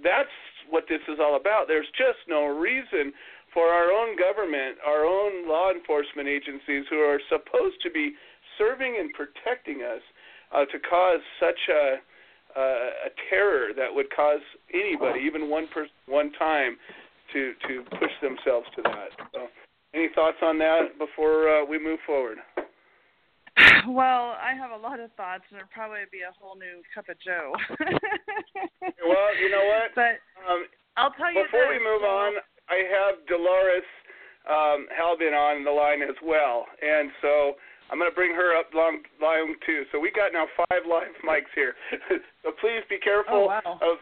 that's 0.04 0.36
what 0.68 0.84
this 0.88 1.00
is 1.08 1.18
all 1.20 1.36
about. 1.36 1.68
There's 1.68 1.88
just 1.96 2.20
no 2.28 2.46
reason 2.46 3.12
for 3.52 3.68
our 3.68 3.90
own 3.90 4.16
government, 4.16 4.78
our 4.86 5.04
own 5.04 5.48
law 5.48 5.70
enforcement 5.70 6.28
agencies 6.28 6.84
who 6.88 7.00
are 7.00 7.20
supposed 7.28 7.82
to 7.82 7.90
be 7.90 8.14
serving 8.58 8.96
and 8.98 9.10
protecting 9.12 9.82
us 9.82 10.02
uh, 10.52 10.64
to 10.66 10.78
cause 10.78 11.20
such 11.38 11.58
a, 11.70 11.98
uh, 12.56 13.06
a 13.06 13.10
terror 13.28 13.68
that 13.76 13.88
would 13.92 14.06
cause 14.14 14.40
anybody, 14.72 15.20
even 15.20 15.48
one 15.50 15.68
person, 15.68 15.92
one 16.06 16.32
time, 16.38 16.76
to 17.32 17.52
to 17.68 17.82
push 17.98 18.12
themselves 18.22 18.66
to 18.76 18.82
that. 18.82 19.10
So, 19.32 19.48
any 19.94 20.08
thoughts 20.14 20.38
on 20.42 20.58
that 20.58 20.98
before 20.98 21.48
uh, 21.48 21.64
we 21.64 21.78
move 21.78 21.98
forward? 22.06 22.38
Well, 23.88 24.36
I 24.36 24.52
have 24.54 24.70
a 24.70 24.76
lot 24.76 25.00
of 25.00 25.10
thoughts, 25.16 25.44
and 25.50 25.56
it'd 25.56 25.70
probably 25.72 26.04
be 26.12 26.20
a 26.20 26.32
whole 26.36 26.54
new 26.54 26.84
cup 26.94 27.08
of 27.08 27.16
Joe. 27.24 27.56
well, 29.08 29.28
you 29.40 29.48
know 29.48 29.64
what? 29.64 29.88
But 29.96 30.20
um, 30.44 30.68
I'll 30.96 31.16
tell 31.16 31.32
you 31.32 31.44
before 31.44 31.64
this, 31.64 31.80
we 31.80 31.80
move 31.80 32.04
so- 32.04 32.12
on, 32.12 32.32
I 32.68 32.84
have 32.84 33.24
Dolores 33.26 33.88
um, 34.48 34.86
Halbin 34.92 35.32
on 35.32 35.64
the 35.64 35.70
line 35.70 36.02
as 36.02 36.16
well, 36.22 36.66
and 36.80 37.10
so 37.20 37.56
I'm 37.90 37.98
going 37.98 38.10
to 38.10 38.14
bring 38.14 38.32
her 38.34 38.54
up 38.54 38.70
long 38.72 39.02
line 39.20 39.58
too. 39.66 39.82
So 39.90 39.98
we 39.98 40.14
got 40.14 40.30
now 40.32 40.46
five 40.56 40.86
live 40.86 41.10
mics 41.26 41.50
here. 41.54 41.74
so 42.46 42.54
please 42.62 42.86
be 42.88 42.98
careful 43.02 43.50
Oh, 43.50 43.52
wow. 43.52 43.78
of 43.82 43.98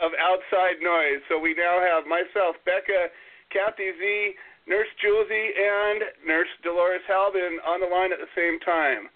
of 0.00 0.10
outside 0.18 0.78
noise. 0.82 1.22
So 1.28 1.38
we 1.38 1.54
now 1.54 1.78
have 1.82 2.06
myself, 2.06 2.56
Becca, 2.66 3.08
Kathy 3.54 3.94
Z, 3.98 4.34
Nurse 4.66 4.90
Julesy, 4.98 5.46
and 5.54 6.26
Nurse 6.26 6.50
Dolores 6.62 7.02
Halbin 7.08 7.58
on 7.66 7.80
the 7.80 7.86
line 7.86 8.10
at 8.12 8.18
the 8.18 8.30
same 8.34 8.58
time. 8.60 9.08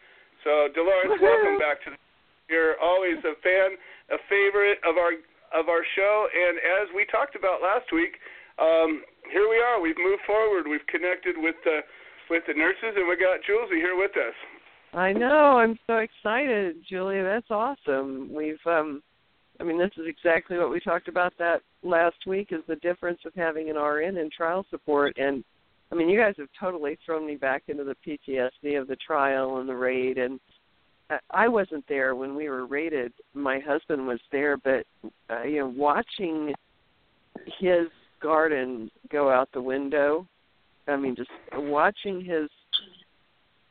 So 0.43 0.69
Dolores, 0.75 1.19
welcome 1.21 1.59
back 1.59 1.83
to. 1.87 1.95
The, 1.95 1.99
you're 2.51 2.75
always 2.83 3.19
a 3.23 3.39
fan, 3.47 3.79
a 4.11 4.19
favorite 4.27 4.79
of 4.83 4.99
our 4.99 5.15
of 5.55 5.69
our 5.71 5.83
show, 5.99 6.27
and 6.31 6.59
as 6.59 6.87
we 6.95 7.07
talked 7.11 7.35
about 7.35 7.59
last 7.63 7.91
week, 7.95 8.15
um, 8.59 9.03
here 9.31 9.51
we 9.51 9.59
are. 9.59 9.79
We've 9.83 9.99
moved 9.99 10.23
forward. 10.27 10.67
We've 10.67 10.87
connected 10.87 11.35
with 11.39 11.55
the 11.67 11.83
with 12.31 12.45
the 12.47 12.55
nurses, 12.55 12.95
and 12.97 13.09
we 13.09 13.17
got 13.17 13.41
Julie 13.47 13.81
here 13.81 13.97
with 13.97 14.13
us. 14.13 14.35
I 14.93 15.13
know. 15.13 15.59
I'm 15.59 15.79
so 15.87 15.99
excited, 15.99 16.77
Julia. 16.89 17.23
That's 17.23 17.51
awesome. 17.51 18.33
We've 18.33 18.59
um 18.67 19.03
I 19.61 19.65
mean 19.65 19.79
this 19.79 19.91
is 19.97 20.07
exactly 20.07 20.57
what 20.59 20.71
we 20.71 20.81
talked 20.81 21.09
about 21.09 21.33
that 21.39 21.61
last 21.83 22.17
week 22.27 22.49
is 22.51 22.63
the 22.67 22.77
difference 22.77 23.21
of 23.27 23.35
having 23.35 23.71
an 23.71 23.77
RN 23.77 24.17
in 24.17 24.31
trial 24.35 24.65
support 24.71 25.17
and 25.19 25.45
I 25.93 25.95
mean 25.95 26.09
you 26.09 26.19
guys 26.19 26.35
have 26.39 26.49
totally 26.59 26.99
thrown 27.05 27.27
me 27.27 27.37
back 27.37 27.65
into 27.69 27.85
the 27.85 27.97
PTSD 28.05 28.81
of 28.81 28.89
the 28.89 28.97
trial 28.97 29.59
and 29.59 29.69
the 29.69 29.77
raid 29.77 30.19
and 30.19 30.41
I- 31.11 31.45
I 31.45 31.49
wasn't 31.49 31.85
there 31.89 32.15
when 32.15 32.35
we 32.35 32.49
were 32.49 32.67
raided. 32.67 33.13
My 33.35 33.59
husband 33.59 34.07
was 34.07 34.21
there, 34.33 34.57
but 34.57 34.87
uh, 35.29 35.43
you 35.43 35.61
know, 35.61 35.69
watching 35.69 36.55
his 37.59 37.89
garden 38.21 38.91
go 39.11 39.31
out 39.31 39.49
the 39.53 39.63
window, 39.63 40.27
I 40.89 40.97
mean, 40.97 41.15
just 41.17 41.31
watching 41.53 42.25
his 42.25 42.49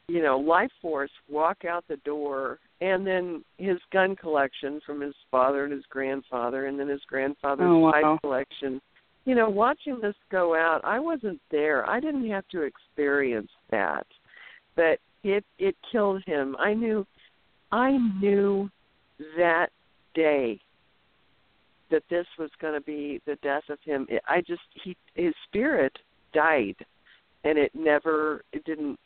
you 0.10 0.24
know, 0.24 0.40
life 0.40 0.72
force 0.82 1.12
walk 1.30 1.66
out 1.66 1.86
the 1.88 1.98
door 1.98 2.58
and 2.82 3.06
then 3.06 3.44
his 3.58 3.78
gun 3.94 4.16
collection 4.16 4.82
from 4.86 5.00
his 5.00 5.14
father 5.30 5.64
and 5.66 5.72
his 5.72 5.86
grandfather 5.90 6.66
and 6.66 6.80
then 6.80 6.88
his 6.88 7.02
grandfather's 7.08 7.68
Oh, 7.70 7.78
wow. 7.78 7.92
pipe 7.92 8.22
collection. 8.22 8.82
You 9.26 9.36
know, 9.36 9.50
watching 9.50 10.00
this 10.02 10.16
go 10.32 10.56
out, 10.56 10.82
I 10.84 11.00
wasn't 11.00 11.40
there. 11.52 11.88
I 11.88 12.00
didn't 12.00 12.28
have 12.32 12.48
to 12.50 12.64
experience 12.64 13.52
that. 13.70 14.08
But 14.76 14.98
it 15.24 15.46
it 15.60 15.76
killed 15.92 16.24
him. 16.26 16.56
I 16.58 16.74
knew 16.74 17.06
I 17.72 17.98
knew 18.20 18.70
that 19.38 19.68
day 20.16 20.60
that 21.92 22.04
this 22.10 22.26
was 22.40 22.50
going 22.60 22.74
to 22.74 22.82
be 22.82 23.22
the 23.28 23.36
death 23.44 23.64
of 23.70 23.78
him. 23.84 24.08
I 24.28 24.42
just 24.42 24.62
he 24.84 24.96
his 25.14 25.34
spirit 25.48 25.94
died 26.34 26.76
and 27.44 27.58
it 27.58 27.72
never 27.74 28.44
it 28.54 28.64
didn't 28.66 29.00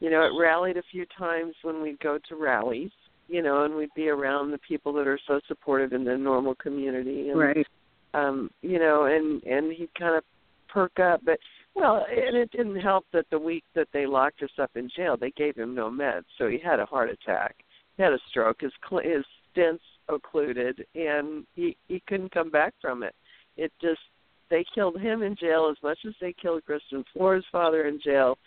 you 0.00 0.10
know, 0.10 0.22
it 0.22 0.38
rallied 0.38 0.76
a 0.76 0.82
few 0.90 1.06
times 1.16 1.54
when 1.62 1.80
we'd 1.80 1.98
go 2.00 2.18
to 2.28 2.36
rallies, 2.36 2.90
you 3.28 3.42
know, 3.42 3.64
and 3.64 3.74
we'd 3.74 3.94
be 3.94 4.08
around 4.08 4.50
the 4.50 4.58
people 4.58 4.92
that 4.92 5.06
are 5.06 5.18
so 5.26 5.40
supportive 5.48 5.92
in 5.92 6.04
the 6.04 6.16
normal 6.16 6.54
community 6.56 7.30
and 7.30 7.38
right. 7.38 7.66
um, 8.12 8.50
you 8.60 8.78
know, 8.78 9.04
and 9.04 9.42
and 9.44 9.72
he'd 9.72 9.94
kind 9.98 10.16
of 10.16 10.24
perk 10.68 10.98
up, 10.98 11.20
but 11.24 11.38
well, 11.74 12.04
and 12.10 12.36
it 12.36 12.50
didn't 12.50 12.80
help 12.80 13.06
that 13.12 13.24
the 13.30 13.38
week 13.38 13.64
that 13.74 13.88
they 13.92 14.06
locked 14.06 14.42
us 14.42 14.50
up 14.60 14.70
in 14.74 14.90
jail, 14.94 15.16
they 15.16 15.30
gave 15.30 15.56
him 15.56 15.74
no 15.74 15.90
meds, 15.90 16.24
so 16.36 16.48
he 16.48 16.58
had 16.58 16.80
a 16.80 16.86
heart 16.86 17.08
attack, 17.10 17.56
he 17.96 18.02
had 18.02 18.12
a 18.12 18.18
stroke, 18.28 18.60
his 18.60 18.72
his 19.02 19.24
stents 19.56 19.78
occluded, 20.08 20.84
and 20.94 21.46
he 21.54 21.76
he 21.88 22.02
couldn't 22.06 22.32
come 22.34 22.50
back 22.50 22.74
from 22.80 23.02
it. 23.02 23.14
It 23.56 23.72
just 23.80 24.00
they 24.50 24.64
killed 24.74 25.00
him 25.00 25.22
in 25.22 25.36
jail 25.36 25.68
as 25.70 25.82
much 25.82 25.98
as 26.06 26.14
they 26.20 26.32
killed 26.40 26.64
Kristen 26.64 27.04
Floor's 27.12 27.44
father 27.50 27.86
in 27.86 28.00
jail, 28.02 28.38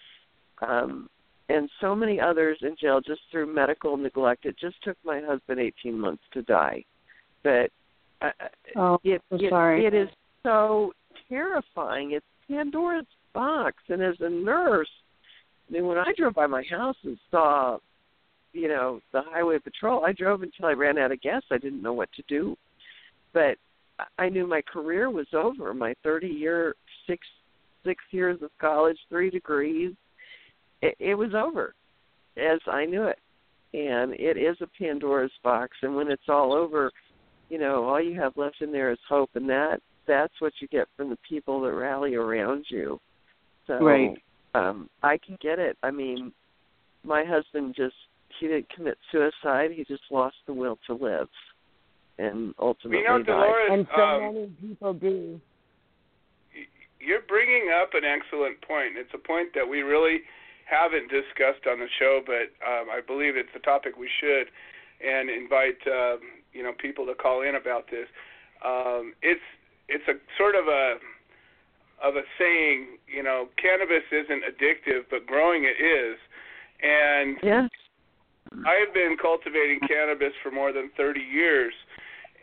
um, 0.67 1.09
and 1.49 1.69
so 1.81 1.95
many 1.95 2.19
others 2.19 2.57
in 2.61 2.75
jail 2.79 2.99
just 3.01 3.21
through 3.31 3.53
medical 3.53 3.97
neglect. 3.97 4.45
It 4.45 4.57
just 4.59 4.75
took 4.83 4.97
my 5.03 5.21
husband 5.25 5.59
18 5.59 5.99
months 5.99 6.23
to 6.33 6.41
die, 6.43 6.83
but 7.43 7.71
uh, 8.21 8.31
Oh, 8.75 8.99
it, 9.03 9.21
so 9.29 9.37
it 9.39 9.85
it 9.85 9.93
is 9.93 10.09
so 10.43 10.93
terrifying. 11.29 12.11
It's 12.11 12.25
Pandora's 12.47 13.05
box, 13.33 13.77
and 13.89 14.01
as 14.01 14.15
a 14.19 14.29
nurse, 14.29 14.89
I 15.69 15.73
mean, 15.73 15.85
when 15.85 15.97
I 15.97 16.13
drove 16.17 16.33
by 16.33 16.47
my 16.47 16.63
house 16.69 16.95
and 17.03 17.17
saw, 17.29 17.77
you 18.53 18.67
know, 18.67 19.01
the 19.11 19.21
highway 19.21 19.59
patrol, 19.59 20.05
I 20.05 20.13
drove 20.13 20.41
until 20.41 20.65
I 20.65 20.71
ran 20.71 20.97
out 20.97 21.11
of 21.11 21.21
gas. 21.21 21.43
I 21.51 21.57
didn't 21.57 21.81
know 21.81 21.93
what 21.93 22.09
to 22.13 22.23
do, 22.27 22.55
but 23.33 23.57
I- 24.17 24.29
knew 24.29 24.47
my 24.47 24.61
career 24.61 25.09
was 25.09 25.27
over. 25.33 25.73
My 25.73 25.93
30 26.03 26.27
year, 26.27 26.75
six 27.07 27.25
six 27.83 28.03
years 28.11 28.41
of 28.41 28.51
college, 28.59 28.97
three 29.09 29.29
degrees, 29.29 29.93
it, 30.81 30.95
it 30.99 31.15
was 31.15 31.33
over, 31.33 31.73
as 32.35 32.59
I 32.67 32.85
knew 32.85 33.03
it. 33.03 33.19
And 33.73 34.13
it 34.13 34.37
is 34.37 34.57
a 34.61 34.67
Pandora's 34.77 35.31
box, 35.43 35.77
and 35.81 35.95
when 35.95 36.09
it's 36.09 36.27
all 36.27 36.53
over, 36.53 36.91
you 37.49 37.57
know, 37.57 37.85
all 37.85 38.01
you 38.01 38.19
have 38.19 38.35
left 38.35 38.61
in 38.61 38.71
there 38.71 38.91
is 38.91 38.99
hope, 39.07 39.29
and 39.35 39.49
that 39.49 39.81
that's 40.05 40.33
what 40.39 40.53
you 40.61 40.67
get 40.69 40.87
from 40.95 41.09
the 41.09 41.17
people 41.27 41.61
that 41.61 41.73
rally 41.73 42.15
around 42.15 42.65
you. 42.69 42.99
So 43.67 43.75
Right. 43.75 44.21
um 44.55 44.89
I 45.03 45.17
can 45.17 45.37
get 45.41 45.59
it. 45.59 45.77
I 45.83 45.91
mean, 45.91 46.33
my 47.03 47.23
husband 47.25 47.75
just 47.75 47.95
he 48.39 48.47
didn't 48.47 48.69
commit 48.69 48.97
suicide, 49.11 49.71
he 49.71 49.83
just 49.83 50.03
lost 50.11 50.35
the 50.45 50.53
will 50.53 50.77
to 50.87 50.93
live 50.93 51.29
and 52.17 52.53
ultimately 52.59 52.99
You 52.99 53.07
know, 53.07 53.17
died. 53.19 53.25
Dolores, 53.25 53.69
And 53.71 53.87
so 53.95 54.01
um, 54.01 54.33
many 54.33 54.47
people 54.61 54.93
do. 54.93 55.41
you're 56.99 57.21
bringing 57.27 57.69
up 57.71 57.93
an 57.93 58.03
excellent 58.03 58.61
point. 58.61 58.97
It's 58.97 59.13
a 59.13 59.17
point 59.17 59.53
that 59.55 59.67
we 59.67 59.81
really 59.81 60.21
haven't 60.65 61.09
discussed 61.09 61.65
on 61.69 61.79
the 61.79 61.87
show, 61.99 62.21
but 62.25 62.51
um, 62.65 62.89
I 62.91 62.99
believe 63.05 63.37
it's 63.37 63.53
a 63.55 63.59
topic 63.59 63.97
we 63.97 64.09
should 64.19 64.47
and 64.99 65.29
invite 65.29 65.77
um, 65.87 66.19
you 66.53 66.63
know 66.63 66.73
people 66.77 67.05
to 67.05 67.13
call 67.15 67.41
in 67.43 67.55
about 67.55 67.85
this. 67.89 68.07
Um, 68.65 69.13
it's 69.21 69.41
it's 69.87 70.07
a 70.07 70.15
sort 70.37 70.55
of 70.55 70.67
a 70.67 70.95
of 72.03 72.15
a 72.15 72.21
saying, 72.37 72.97
you 73.07 73.23
know, 73.23 73.47
cannabis 73.57 74.03
isn't 74.11 74.43
addictive, 74.45 75.05
but 75.09 75.25
growing 75.25 75.63
it 75.65 75.81
is. 75.81 76.17
And 76.83 77.37
Yeah. 77.41 77.67
I've 78.65 78.93
been 78.93 79.17
cultivating 79.19 79.79
cannabis 79.87 80.33
for 80.43 80.51
more 80.51 80.71
than 80.71 80.89
30 80.95 81.19
years, 81.19 81.73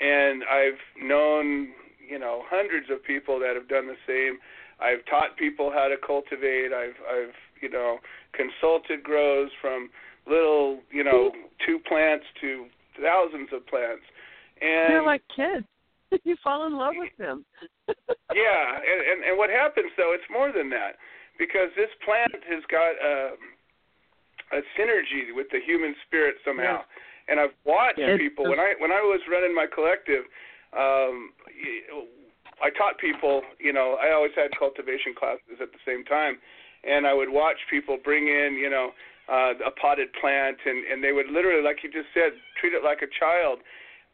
and 0.00 0.42
I've 0.44 0.80
known, 1.02 1.68
you 2.08 2.18
know, 2.18 2.42
hundreds 2.46 2.86
of 2.90 3.02
people 3.04 3.38
that 3.40 3.54
have 3.54 3.68
done 3.68 3.86
the 3.86 4.00
same. 4.06 4.38
I've 4.80 5.04
taught 5.06 5.36
people 5.36 5.70
how 5.72 5.88
to 5.88 5.96
cultivate. 6.04 6.72
I've, 6.72 6.98
I've, 7.08 7.34
you 7.62 7.70
know, 7.70 7.98
consulted 8.32 9.02
grows 9.02 9.50
from 9.60 9.90
little, 10.26 10.80
you 10.90 11.04
know, 11.04 11.30
two 11.64 11.78
plants 11.86 12.26
to 12.40 12.66
thousands 13.02 13.48
of 13.52 13.66
plants. 13.66 14.02
And 14.60 14.92
They're 14.92 15.06
like 15.06 15.22
kids. 15.34 15.66
you 16.24 16.36
fall 16.42 16.66
in 16.66 16.76
love 16.76 16.94
with 16.96 17.14
them. 17.18 17.44
yeah, 17.88 18.66
and, 18.78 19.00
and 19.02 19.18
and 19.30 19.38
what 19.38 19.50
happens 19.50 19.90
though? 19.96 20.14
It's 20.14 20.26
more 20.30 20.52
than 20.52 20.70
that 20.70 20.96
because 21.38 21.74
this 21.76 21.90
plant 22.04 22.38
has 22.46 22.62
got 22.70 22.94
a 23.02 23.34
a 24.54 24.60
synergy 24.78 25.34
with 25.34 25.48
the 25.50 25.58
human 25.64 25.94
spirit 26.06 26.36
somehow. 26.44 26.84
And 27.28 27.40
I've 27.40 27.54
watched 27.64 27.98
Yeah. 27.98 28.16
people 28.16 28.48
when 28.48 28.60
I 28.60 28.74
when 28.78 28.92
I 28.92 29.00
was 29.00 29.20
running 29.28 29.54
my 29.54 29.66
collective. 29.66 30.24
Um, 30.72 31.32
I 32.62 32.70
taught 32.70 32.98
people. 32.98 33.42
You 33.58 33.72
know, 33.72 33.96
I 34.00 34.12
always 34.12 34.32
had 34.34 34.50
cultivation 34.58 35.14
classes 35.14 35.60
at 35.60 35.72
the 35.72 35.78
same 35.86 36.04
time, 36.04 36.38
and 36.84 37.06
I 37.06 37.14
would 37.14 37.30
watch 37.30 37.58
people 37.70 37.96
bring 37.96 38.28
in, 38.28 38.54
you 38.54 38.70
know, 38.70 38.92
uh, 39.28 39.54
a 39.64 39.70
potted 39.70 40.12
plant, 40.20 40.58
and 40.64 40.84
and 40.84 41.02
they 41.02 41.12
would 41.12 41.28
literally, 41.28 41.62
like 41.62 41.82
you 41.82 41.90
just 41.90 42.12
said, 42.12 42.32
treat 42.60 42.74
it 42.74 42.84
like 42.84 43.02
a 43.02 43.08
child. 43.18 43.60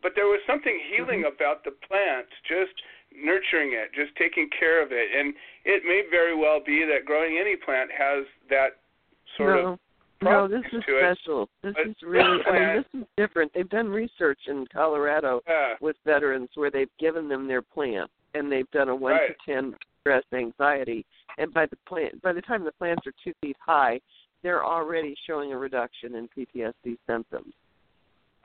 But 0.03 0.13
there 0.15 0.27
was 0.27 0.41
something 0.47 0.81
healing 0.89 1.25
about 1.29 1.65
the 1.65 1.73
plant, 1.73 2.27
just 2.49 2.73
nurturing 3.13 3.73
it, 3.75 3.93
just 3.93 4.17
taking 4.17 4.49
care 4.49 4.83
of 4.83 4.93
it, 4.93 5.09
and 5.13 5.35
it 5.65 5.83
may 5.85 6.03
very 6.09 6.35
well 6.37 6.61
be 6.65 6.87
that 6.87 7.05
growing 7.05 7.39
any 7.39 7.57
plant 7.57 7.91
has 7.91 8.25
that 8.49 8.81
sort 9.37 9.57
no. 9.57 9.73
of 9.73 9.79
No, 10.23 10.47
this 10.49 10.61
is 10.73 10.83
to 10.87 10.97
it. 10.99 11.17
special. 11.17 11.49
This 11.63 11.75
But 11.77 11.87
is 11.89 11.97
really. 12.03 12.39
I 12.47 12.53
mean, 12.53 12.77
this 12.93 13.01
is 13.03 13.07
different. 13.17 13.53
They've 13.55 13.69
done 13.69 13.89
research 13.89 14.39
in 14.47 14.67
Colorado 14.73 15.41
Yeah. 15.49 15.75
with 15.81 15.97
veterans 16.05 16.49
where 16.55 16.71
they've 16.71 16.91
given 16.99 17.29
them 17.29 17.47
their 17.49 17.63
plant 17.63 18.11
and 18.35 18.51
they've 18.51 18.71
done 18.71 18.89
a 18.89 18.95
one 18.95 19.13
Right. 19.13 19.37
to 19.47 19.53
ten 19.53 19.75
stress 20.01 20.25
anxiety, 20.33 21.05
and 21.37 21.53
by 21.53 21.67
the 21.67 21.77
plant, 21.87 22.21
by 22.23 22.33
the 22.33 22.41
time 22.41 22.65
the 22.65 22.73
plants 22.73 23.07
are 23.07 23.13
two 23.23 23.33
feet 23.43 23.57
high, 23.61 24.01
they're 24.43 24.65
already 24.65 25.15
showing 25.27 25.53
a 25.53 25.59
reduction 25.59 26.15
in 26.15 26.27
PTSD 26.29 26.97
symptoms. 27.07 27.53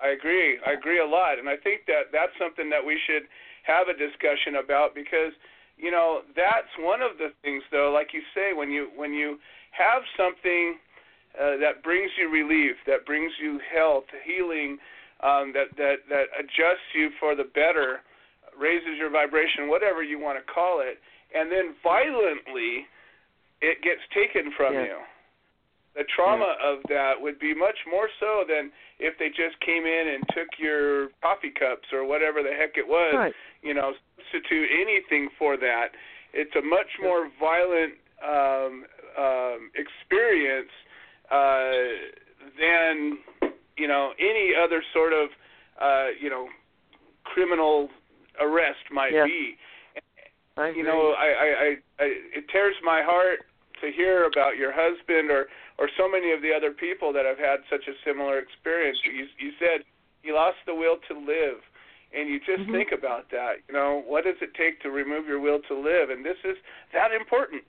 I 0.03 0.09
agree. 0.09 0.59
I 0.67 0.73
agree 0.73 0.99
a 0.99 1.05
lot, 1.05 1.39
and 1.39 1.47
I 1.47 1.55
think 1.55 1.85
that 1.87 2.11
that's 2.11 2.33
something 2.37 2.69
that 2.71 2.83
we 2.85 2.99
should 3.07 3.23
have 3.63 3.87
a 3.87 3.93
discussion 3.97 4.55
about 4.61 4.93
because 4.95 5.31
you 5.77 5.91
know, 5.91 6.21
that's 6.37 6.71
one 6.79 7.01
of 7.01 7.17
the 7.17 7.33
things, 7.43 7.61
though. 7.69 7.91
Like 7.93 8.13
you 8.13 8.21
say, 8.33 8.53
when 8.53 8.71
you 8.71 8.89
when 8.95 9.13
you 9.13 9.37
have 9.71 10.03
something 10.17 10.77
uh, 11.39 11.57
that 11.57 11.83
brings 11.83 12.11
you 12.17 12.29
relief, 12.29 12.75
that 12.87 13.05
brings 13.05 13.31
you 13.41 13.59
health, 13.73 14.05
healing, 14.25 14.77
um, 15.21 15.53
that 15.53 15.75
that 15.77 16.07
that 16.09 16.25
adjusts 16.39 16.89
you 16.93 17.09
for 17.19 17.35
the 17.35 17.43
better, 17.43 18.01
raises 18.57 18.97
your 18.97 19.09
vibration, 19.09 19.67
whatever 19.67 20.03
you 20.03 20.19
want 20.19 20.37
to 20.37 20.45
call 20.51 20.81
it, 20.81 20.99
and 21.33 21.51
then 21.51 21.75
violently 21.83 22.87
it 23.61 23.81
gets 23.81 24.01
taken 24.13 24.51
from 24.57 24.73
Yeah. 24.73 24.83
you. 24.83 24.97
The 25.95 26.03
trauma 26.13 26.57
of 26.61 26.83
that 26.89 27.19
would 27.19 27.39
be 27.39 27.53
much 27.53 27.79
more 27.87 28.09
so 28.19 28.43
than 28.43 28.71
if 28.99 29.17
they 29.17 29.29
just 29.29 29.57
came 29.61 29.85
in 29.85 30.07
and 30.09 30.27
took 30.35 30.59
your 30.59 31.07
coffee 31.21 31.51
cups 31.51 31.87
or 31.93 32.03
whatever 32.03 32.43
the 32.43 32.51
heck 32.51 32.77
it 32.77 32.85
was. 32.85 33.15
Right. 33.15 33.33
You 33.61 33.73
know, 33.73 33.95
substitute 34.17 34.69
anything 34.71 35.29
for 35.39 35.55
that. 35.57 35.95
It's 36.33 36.55
a 36.55 36.61
much 36.61 36.99
more 37.01 37.29
violent 37.39 37.93
um, 38.23 38.85
um, 39.17 39.71
experience 39.75 40.71
uh, 41.31 41.71
than 42.59 43.17
you 43.77 43.87
know 43.87 44.13
any 44.19 44.53
other 44.55 44.83
sort 44.93 45.13
of 45.13 45.29
uh, 45.81 46.07
you 46.19 46.29
know 46.29 46.47
criminal 47.23 47.89
arrest 48.39 48.91
might 48.91 49.13
Yeah. 49.13 49.25
be. 49.25 49.57
I 50.57 50.69
You 50.69 50.83
know, 50.83 51.11
I, 51.11 51.25
I, 51.25 51.47
I, 51.47 51.67
I 51.99 52.05
it 52.39 52.47
tears 52.49 52.75
my 52.83 53.01
heart 53.03 53.39
to 53.81 53.91
hear 53.91 54.23
about 54.25 54.55
your 54.57 54.71
husband 54.71 55.29
or 55.29 55.47
or 55.77 55.89
so 55.97 56.07
many 56.07 56.31
of 56.31 56.41
the 56.41 56.53
other 56.55 56.71
people 56.71 57.11
that 57.11 57.25
have 57.25 57.37
had 57.37 57.59
such 57.69 57.87
a 57.87 57.95
similar 58.05 58.39
experience. 58.39 58.97
You 59.03 59.27
you 59.37 59.51
said 59.59 59.83
he 60.23 60.31
lost 60.31 60.57
the 60.65 60.73
will 60.73 60.97
to 61.09 61.13
live, 61.13 61.59
and 62.15 62.29
you 62.29 62.39
just 62.39 62.63
Mhm. 62.63 62.71
think 62.71 62.91
about 62.93 63.29
that. 63.31 63.59
You 63.67 63.73
know, 63.73 64.01
what 64.07 64.23
does 64.23 64.41
it 64.41 64.53
take 64.53 64.79
to 64.81 64.91
remove 64.91 65.27
your 65.27 65.41
will 65.41 65.59
to 65.67 65.75
live? 65.75 66.09
And 66.09 66.23
this 66.23 66.37
is 66.45 66.57
that 66.93 67.11
important. 67.11 67.67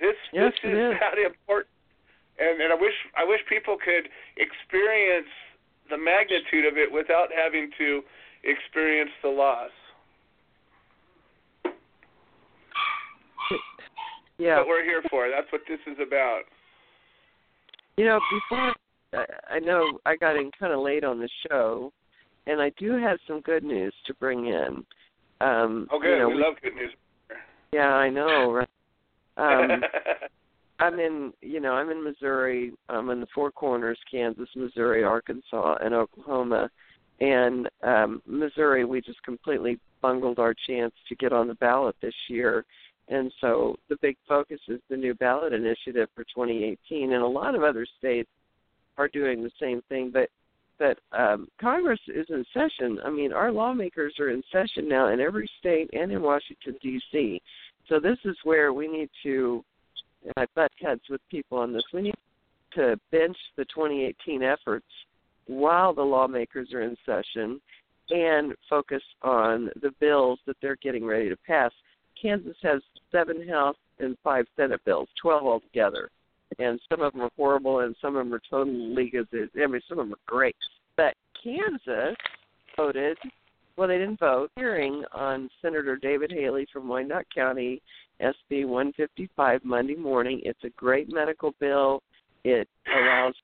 This 0.00 0.16
Yes, 0.32 0.52
this 0.62 0.72
is 0.72 0.78
is. 0.78 0.98
that 0.98 1.18
important. 1.18 1.68
And 2.40 2.60
and 2.60 2.72
I 2.72 2.76
wish 2.76 2.94
I 3.16 3.24
wish 3.24 3.40
people 3.48 3.76
could 3.76 4.08
experience 4.36 5.28
the 5.90 5.98
magnitude 5.98 6.64
of 6.64 6.78
it 6.78 6.90
without 6.90 7.28
having 7.34 7.70
to 7.78 8.02
experience 8.44 9.10
the 9.22 9.28
loss. 9.28 9.70
yeah. 14.38 14.58
what 14.58 14.68
we're 14.68 14.84
here 14.84 15.02
for. 15.10 15.28
That's 15.28 15.50
what 15.52 15.62
this 15.68 15.80
is 15.86 15.98
about. 16.04 16.42
You 17.96 18.06
know, 18.06 18.20
before 18.32 18.74
I, 19.50 19.58
know 19.58 19.98
I 20.06 20.16
got 20.16 20.36
in 20.36 20.50
kind 20.58 20.72
of 20.72 20.80
late 20.80 21.04
on 21.04 21.18
the 21.18 21.28
show, 21.48 21.92
and 22.46 22.62
I 22.62 22.70
do 22.78 22.96
have 22.96 23.18
some 23.26 23.40
good 23.40 23.64
news 23.64 23.92
to 24.06 24.14
bring 24.14 24.46
in. 24.46 24.84
Um, 25.40 25.86
Oh, 25.92 25.98
good. 25.98 26.12
You 26.12 26.18
know, 26.20 26.28
we 26.28 26.36
love 26.36 26.54
good 26.62 26.74
news. 26.74 26.92
Yeah, 27.72 27.92
I 27.92 28.08
know. 28.08 28.52
Right? 28.52 28.68
Um, 29.36 29.82
I'm 30.80 30.98
in, 30.98 31.32
you 31.42 31.60
know, 31.60 31.72
I'm 31.72 31.90
in 31.90 32.02
Missouri. 32.02 32.72
I'm 32.88 33.10
in 33.10 33.20
the 33.20 33.26
Four 33.34 33.52
Corners, 33.52 33.98
Kansas, 34.10 34.48
Missouri, 34.56 35.04
Arkansas, 35.04 35.76
and 35.82 35.94
Oklahoma. 35.94 36.70
And 37.20 37.68
um, 37.82 38.22
Missouri, 38.26 38.86
we 38.86 39.02
just 39.02 39.22
completely 39.22 39.78
bungled 40.00 40.38
our 40.38 40.54
chance 40.66 40.94
to 41.08 41.14
get 41.16 41.34
on 41.34 41.48
the 41.48 41.54
ballot 41.54 41.96
this 42.00 42.14
year. 42.28 42.64
And 43.08 43.30
so 43.42 43.76
the 43.90 43.96
big 44.00 44.16
focus 44.26 44.60
is 44.68 44.80
the 44.88 44.96
new 44.96 45.14
ballot 45.14 45.52
initiative 45.52 46.08
for 46.14 46.24
2018, 46.24 47.12
and 47.12 47.22
a 47.22 47.26
lot 47.26 47.54
of 47.54 47.62
other 47.62 47.86
states 47.98 48.30
are 48.96 49.08
doing 49.08 49.42
the 49.42 49.50
same 49.60 49.82
thing. 49.88 50.10
But 50.12 50.30
but 50.78 50.98
um, 51.12 51.48
Congress 51.60 52.00
is 52.08 52.24
in 52.30 52.42
session. 52.54 53.00
I 53.04 53.10
mean, 53.10 53.34
our 53.34 53.52
lawmakers 53.52 54.14
are 54.18 54.30
in 54.30 54.42
session 54.50 54.88
now 54.88 55.08
in 55.08 55.20
every 55.20 55.50
state 55.58 55.90
and 55.92 56.10
in 56.10 56.22
Washington 56.22 56.76
D.C. 56.80 57.42
So 57.86 58.00
this 58.00 58.16
is 58.24 58.34
where 58.44 58.72
we 58.72 58.88
need 58.88 59.10
to 59.24 59.62
and 60.24 60.32
I 60.36 60.46
butt 60.54 60.72
heads 60.80 61.02
with 61.08 61.20
people 61.30 61.58
on 61.58 61.72
this. 61.72 61.82
We 61.92 62.02
need 62.02 62.14
to 62.74 62.98
bench 63.10 63.36
the 63.56 63.64
2018 63.64 64.42
efforts 64.42 64.86
while 65.46 65.92
the 65.92 66.02
lawmakers 66.02 66.72
are 66.72 66.82
in 66.82 66.96
session 67.04 67.60
and 68.10 68.54
focus 68.68 69.02
on 69.22 69.70
the 69.82 69.90
bills 70.00 70.38
that 70.46 70.56
they're 70.60 70.76
getting 70.76 71.04
ready 71.04 71.28
to 71.28 71.36
pass. 71.46 71.72
Kansas 72.20 72.56
has 72.62 72.82
seven 73.10 73.48
House 73.48 73.76
and 73.98 74.16
five 74.22 74.46
Senate 74.56 74.80
bills, 74.84 75.08
12 75.20 75.44
altogether. 75.44 76.10
And 76.58 76.80
some 76.88 77.00
of 77.00 77.12
them 77.12 77.22
are 77.22 77.30
horrible 77.36 77.80
and 77.80 77.94
some 78.00 78.16
of 78.16 78.26
them 78.26 78.34
are 78.34 78.42
totally. 78.50 79.12
I 79.14 79.66
mean, 79.66 79.80
some 79.88 79.98
of 79.98 80.06
them 80.06 80.14
are 80.14 80.26
great. 80.26 80.56
But 80.96 81.14
Kansas 81.42 82.16
voted, 82.76 83.16
well, 83.76 83.88
they 83.88 83.98
didn't 83.98 84.20
vote, 84.20 84.50
hearing 84.56 85.04
on 85.12 85.48
Senator 85.62 85.96
David 85.96 86.32
Haley 86.32 86.66
from 86.72 86.88
Wyandotte 86.88 87.26
County 87.34 87.80
SB 88.20 88.66
155 88.66 89.64
Monday 89.64 89.96
morning. 89.96 90.40
It's 90.44 90.62
a 90.64 90.70
great 90.70 91.12
medical 91.12 91.54
bill. 91.60 92.02
It 92.44 92.68
allows 92.94 93.34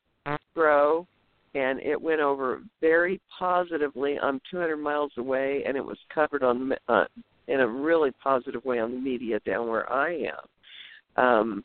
grow, 0.55 1.07
and 1.55 1.81
it 1.81 2.01
went 2.01 2.21
over 2.21 2.61
very 2.81 3.21
positively. 3.39 4.19
I'm 4.21 4.41
200 4.51 4.77
miles 4.77 5.13
away, 5.17 5.63
and 5.67 5.77
it 5.77 5.85
was 5.85 5.99
covered 6.13 6.43
on 6.43 6.73
uh, 6.89 7.05
in 7.49 7.61
a 7.61 7.67
really 7.67 8.11
positive 8.23 8.65
way 8.65 8.81
on 8.81 8.91
the 8.93 9.01
media 9.01 9.39
down 9.47 9.69
where 9.69 9.91
I 9.93 10.29
am. 11.17 11.25
Um, 11.25 11.65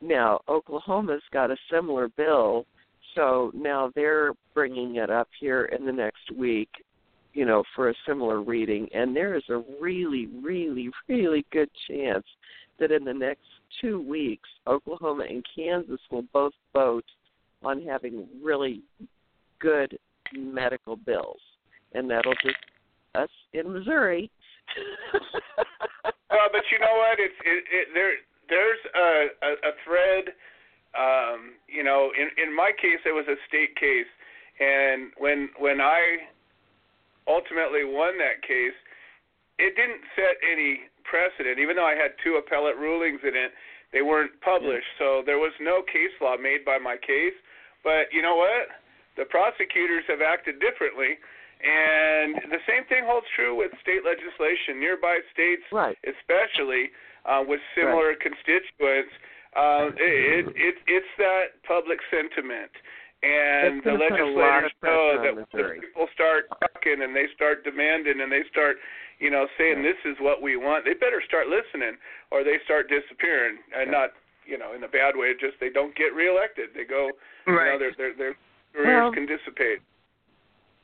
now 0.00 0.40
Oklahoma's 0.48 1.22
got 1.32 1.50
a 1.50 1.56
similar 1.70 2.08
bill, 2.08 2.66
so 3.14 3.52
now 3.54 3.92
they're 3.94 4.32
bringing 4.54 4.96
it 4.96 5.10
up 5.10 5.28
here 5.38 5.66
in 5.66 5.86
the 5.86 5.92
next 5.92 6.32
week 6.36 6.68
you 7.32 7.44
know, 7.44 7.62
for 7.74 7.90
a 7.90 7.94
similar 8.06 8.42
reading. 8.42 8.88
And 8.94 9.14
there 9.14 9.34
is 9.36 9.44
a 9.48 9.62
really, 9.80 10.28
really, 10.42 10.90
really 11.08 11.44
good 11.52 11.70
chance 11.88 12.24
that 12.78 12.90
in 12.90 13.04
the 13.04 13.14
next 13.14 13.46
two 13.80 14.00
weeks, 14.00 14.48
Oklahoma 14.66 15.24
and 15.28 15.44
Kansas 15.54 16.00
will 16.10 16.24
both 16.32 16.52
vote 16.72 17.04
on 17.62 17.82
having 17.82 18.26
really 18.42 18.82
good 19.58 19.98
medical 20.34 20.96
bills. 20.96 21.40
And 21.92 22.10
that'll 22.10 22.34
just 22.42 22.56
us 23.14 23.28
in 23.52 23.72
Missouri. 23.72 24.30
well, 26.30 26.48
but 26.52 26.62
you 26.70 26.78
know 26.78 26.94
what? 26.96 27.18
It's 27.18 27.34
it, 27.44 27.64
it 27.72 27.88
there. 27.94 28.12
There's 28.48 28.78
a, 28.94 29.46
a, 29.46 29.52
a 29.52 29.72
thread. 29.84 30.34
Um, 30.94 31.54
you 31.68 31.82
know, 31.84 32.10
in 32.16 32.28
in 32.42 32.54
my 32.54 32.70
case, 32.80 33.00
it 33.04 33.14
was 33.14 33.26
a 33.28 33.38
state 33.48 33.74
case, 33.76 34.10
and 34.60 35.10
when 35.18 35.48
when 35.58 35.80
I 35.80 36.30
ultimately 37.28 37.84
won 37.84 38.16
that 38.18 38.40
case, 38.46 38.76
it 39.58 39.76
didn't 39.76 40.00
set 40.16 40.40
any 40.40 40.88
precedent. 41.04 41.58
Even 41.58 41.76
though 41.76 41.88
I 41.88 41.98
had 41.98 42.16
two 42.24 42.40
appellate 42.40 42.76
rulings 42.76 43.20
in 43.26 43.36
it, 43.36 43.52
they 43.92 44.02
weren't 44.02 44.32
published, 44.40 44.86
so 44.98 45.22
there 45.26 45.42
was 45.42 45.52
no 45.58 45.82
case 45.82 46.14
law 46.22 46.38
made 46.38 46.64
by 46.64 46.78
my 46.78 46.94
case. 46.96 47.34
But 47.82 48.06
you 48.14 48.22
know 48.22 48.36
what? 48.36 48.70
The 49.18 49.26
prosecutors 49.26 50.06
have 50.06 50.22
acted 50.22 50.62
differently, 50.62 51.18
and 51.60 52.54
the 52.54 52.62
same 52.64 52.86
thing 52.86 53.02
holds 53.04 53.26
true 53.34 53.58
with 53.58 53.74
state 53.82 54.06
legislation. 54.06 54.78
Nearby 54.78 55.18
states, 55.34 55.66
right. 55.72 55.98
especially 56.06 56.94
uh, 57.26 57.42
with 57.44 57.60
similar 57.74 58.14
right. 58.14 58.20
constituents, 58.22 59.12
uh, 59.58 59.90
it, 59.98 60.46
it 60.54 60.74
it's 60.86 61.12
that 61.18 61.58
public 61.66 61.98
sentiment. 62.08 62.70
And 63.22 63.84
the 63.84 64.00
legislators 64.00 64.72
know 64.82 65.20
that 65.20 65.34
when 65.36 65.80
people 65.80 66.08
start 66.14 66.48
talking 66.56 67.04
and 67.04 67.14
they 67.14 67.28
start 67.36 67.64
demanding 67.64 68.20
and 68.20 68.32
they 68.32 68.42
start, 68.50 68.76
you 69.20 69.28
know, 69.28 69.44
saying 69.58 69.84
yeah. 69.84 69.92
this 69.92 70.00
is 70.08 70.16
what 70.24 70.40
we 70.40 70.56
want, 70.56 70.86
they 70.88 70.94
better 70.94 71.20
start 71.28 71.46
listening 71.52 72.00
or 72.32 72.44
they 72.44 72.56
start 72.64 72.88
disappearing. 72.88 73.60
And 73.76 73.92
yeah. 73.92 74.08
not, 74.08 74.10
you 74.46 74.56
know, 74.56 74.72
in 74.72 74.82
a 74.84 74.88
bad 74.88 75.14
way. 75.20 75.32
Just 75.38 75.60
they 75.60 75.68
don't 75.68 75.94
get 75.94 76.16
reelected. 76.16 76.70
They 76.74 76.84
go, 76.84 77.12
right. 77.46 77.52
you 77.52 77.72
know, 77.72 77.78
their 77.78 77.92
their 77.92 78.16
their 78.16 78.34
careers 78.72 79.04
well, 79.04 79.12
can 79.12 79.26
dissipate. 79.26 79.84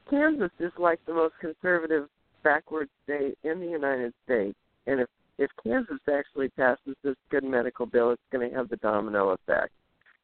Kansas 0.08 0.52
is 0.60 0.72
like 0.78 1.00
the 1.06 1.14
most 1.14 1.34
conservative, 1.40 2.08
backward 2.44 2.88
state 3.04 3.36
in 3.42 3.60
the 3.60 3.66
United 3.66 4.12
States, 4.24 4.58
and 4.86 5.00
if 5.00 5.08
if 5.38 5.50
Kansas 5.62 5.98
actually 6.10 6.48
passes 6.50 6.94
this 7.02 7.16
good 7.30 7.44
medical 7.44 7.86
bill, 7.86 8.10
it's 8.10 8.22
going 8.32 8.48
to 8.48 8.56
have 8.56 8.68
the 8.68 8.76
domino 8.76 9.30
effect. 9.30 9.72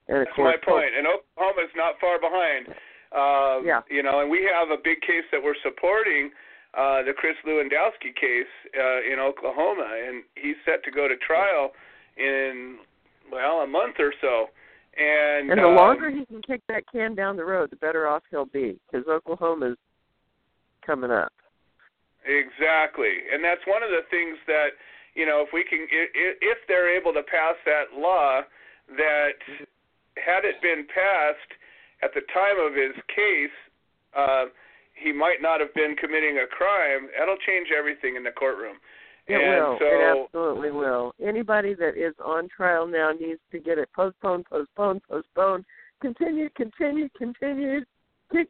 And 0.08 0.26
That's 0.26 0.38
my 0.38 0.56
point. 0.62 0.90
And 0.96 1.06
Oklahoma's 1.06 1.72
not 1.76 1.94
far 2.00 2.18
behind. 2.18 2.68
Uh, 3.14 3.62
yeah. 3.62 3.80
You 3.90 4.02
know, 4.02 4.20
and 4.20 4.30
we 4.30 4.48
have 4.48 4.70
a 4.70 4.80
big 4.82 5.00
case 5.00 5.24
that 5.30 5.42
we're 5.42 5.58
supporting, 5.62 6.30
uh, 6.74 7.02
the 7.02 7.12
Chris 7.12 7.36
Lewandowski 7.46 8.14
case 8.16 8.50
uh, 8.76 9.12
in 9.12 9.20
Oklahoma, 9.20 9.86
and 10.08 10.24
he's 10.34 10.56
set 10.64 10.82
to 10.84 10.90
go 10.90 11.06
to 11.06 11.16
trial 11.16 11.72
in 12.16 12.78
well 13.30 13.60
a 13.60 13.66
month 13.66 13.96
or 13.98 14.12
so. 14.20 14.46
And, 14.96 15.50
and 15.50 15.58
the 15.58 15.68
um, 15.68 15.76
longer 15.76 16.10
he 16.10 16.24
can 16.26 16.42
kick 16.42 16.60
that 16.68 16.84
can 16.92 17.14
down 17.14 17.36
the 17.36 17.44
road, 17.44 17.70
the 17.70 17.76
better 17.76 18.06
off 18.06 18.22
he'll 18.30 18.46
be 18.46 18.78
because 18.90 19.06
Oklahoma's 19.08 19.76
coming 20.84 21.10
up. 21.10 21.32
Exactly, 22.24 23.24
and 23.32 23.42
that's 23.42 23.62
one 23.66 23.82
of 23.82 23.90
the 23.90 24.02
things 24.10 24.38
that 24.46 24.76
you 25.14 25.26
know 25.26 25.42
if 25.42 25.48
we 25.52 25.64
can 25.64 25.86
if 25.90 26.58
they're 26.68 26.94
able 26.94 27.12
to 27.12 27.22
pass 27.22 27.56
that 27.64 27.98
law 27.98 28.42
that 28.96 29.40
had 30.16 30.44
it 30.44 30.60
been 30.62 30.86
passed 30.86 31.52
at 32.02 32.12
the 32.14 32.22
time 32.32 32.58
of 32.58 32.74
his 32.74 32.94
case, 33.08 33.56
uh, 34.16 34.46
he 34.94 35.12
might 35.12 35.40
not 35.40 35.60
have 35.60 35.72
been 35.74 35.96
committing 35.96 36.38
a 36.38 36.46
crime. 36.46 37.08
That'll 37.18 37.40
change 37.46 37.68
everything 37.76 38.16
in 38.16 38.24
the 38.24 38.30
courtroom. 38.30 38.76
It 39.26 39.34
and 39.34 39.42
will. 39.42 39.78
so, 39.78 39.86
it 39.86 40.24
absolutely 40.24 40.70
will. 40.72 41.14
Anybody 41.22 41.74
that 41.74 41.96
is 41.96 42.14
on 42.24 42.48
trial 42.48 42.86
now 42.86 43.12
needs 43.12 43.40
to 43.52 43.58
get 43.58 43.78
it 43.78 43.88
postponed, 43.94 44.46
postponed, 44.50 45.02
postponed, 45.08 45.64
continued, 46.00 46.54
continued, 46.54 47.12
continued. 47.14 47.86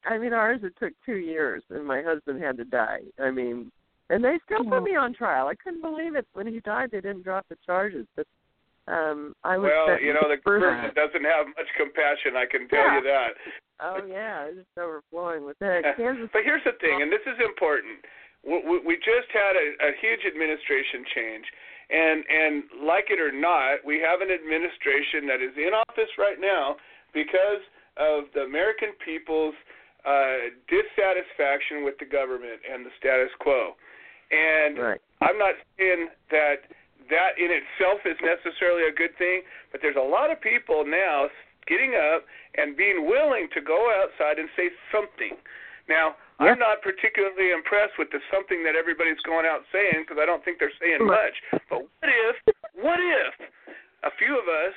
I 0.06 0.16
mean, 0.16 0.32
ours 0.32 0.60
it 0.62 0.74
took 0.78 0.92
two 1.04 1.16
years, 1.16 1.62
and 1.68 1.86
my 1.86 2.02
husband 2.02 2.42
had 2.42 2.56
to 2.58 2.64
die. 2.64 3.00
I 3.20 3.30
mean, 3.30 3.70
and 4.10 4.24
they 4.24 4.38
still 4.44 4.64
put 4.64 4.84
me 4.84 4.94
on 4.94 5.12
trial. 5.12 5.48
I 5.48 5.54
couldn't 5.56 5.82
believe 5.82 6.14
it 6.14 6.26
when 6.34 6.46
he 6.46 6.60
died. 6.60 6.90
They 6.92 7.00
didn't 7.00 7.24
drop 7.24 7.46
the 7.48 7.56
charges, 7.66 8.06
but 8.14 8.26
um 8.88 9.34
I 9.44 9.56
was. 9.58 9.70
well, 9.70 10.00
you 10.00 10.12
know, 10.12 10.26
the 10.26 10.40
person 10.42 10.90
doesn't 10.94 11.22
have 11.24 11.46
much 11.54 11.70
compassion. 11.78 12.34
I 12.34 12.46
can 12.50 12.66
tell 12.68 12.82
Yeah. 12.82 12.96
you 12.98 13.02
that. 13.06 13.30
Oh 13.82 13.98
yeah, 14.06 14.46
it's 14.50 14.58
just 14.62 14.74
overflowing 14.78 15.44
with 15.44 15.58
that. 15.60 15.82
Kansas. 15.96 16.30
But 16.32 16.42
here's 16.44 16.64
the 16.64 16.74
thing, 16.80 17.02
and 17.02 17.10
this 17.10 17.22
is 17.26 17.38
important. 17.42 18.02
We, 18.42 18.58
we, 18.66 18.76
we 18.82 18.94
just 19.02 19.30
had 19.30 19.54
a, 19.54 19.66
a 19.86 19.90
huge 20.02 20.26
administration 20.26 21.06
change, 21.14 21.46
and 21.90 22.18
and 22.26 22.52
like 22.86 23.10
it 23.10 23.20
or 23.22 23.30
not, 23.30 23.82
we 23.86 24.02
have 24.02 24.18
an 24.22 24.30
administration 24.34 25.26
that 25.30 25.38
is 25.42 25.54
in 25.54 25.70
office 25.74 26.10
right 26.18 26.38
now 26.42 26.74
because 27.14 27.62
of 27.98 28.24
the 28.34 28.42
American 28.42 28.94
people's 29.04 29.54
uh, 30.02 30.50
dissatisfaction 30.66 31.84
with 31.84 31.94
the 31.98 32.06
government 32.06 32.58
and 32.66 32.84
the 32.86 32.90
status 32.98 33.30
quo. 33.38 33.74
And 34.32 34.78
Right. 34.78 35.00
I'm 35.20 35.38
not 35.38 35.54
saying 35.78 36.08
that 36.30 36.66
that 37.10 37.38
in 37.38 37.50
itself 37.50 38.04
is 38.04 38.16
necessarily 38.22 38.86
a 38.86 38.94
good 38.94 39.16
thing, 39.18 39.42
but 39.70 39.80
there's 39.80 39.98
a 39.98 40.02
lot 40.02 40.30
of 40.30 40.40
people 40.40 40.84
now 40.86 41.28
getting 41.66 41.94
up 41.94 42.26
and 42.58 42.76
being 42.76 43.06
willing 43.06 43.48
to 43.54 43.60
go 43.60 43.90
outside 44.02 44.38
and 44.38 44.48
say 44.56 44.70
something. 44.90 45.38
Now, 45.88 46.16
Yeah. 46.40 46.52
I'm 46.54 46.58
not 46.58 46.82
particularly 46.82 47.50
impressed 47.50 47.98
with 47.98 48.10
the 48.10 48.18
something 48.30 48.64
that 48.64 48.74
everybody's 48.74 49.20
going 49.22 49.46
out 49.46 49.62
saying 49.70 50.02
because 50.02 50.18
I 50.18 50.26
don't 50.26 50.42
think 50.44 50.58
they're 50.58 50.74
saying 50.80 51.06
much. 51.06 51.34
But 51.70 51.86
what 51.86 52.10
if, 52.10 52.36
what 52.74 52.98
if 52.98 53.34
a 54.02 54.10
few 54.18 54.34
of 54.38 54.48
us 54.48 54.74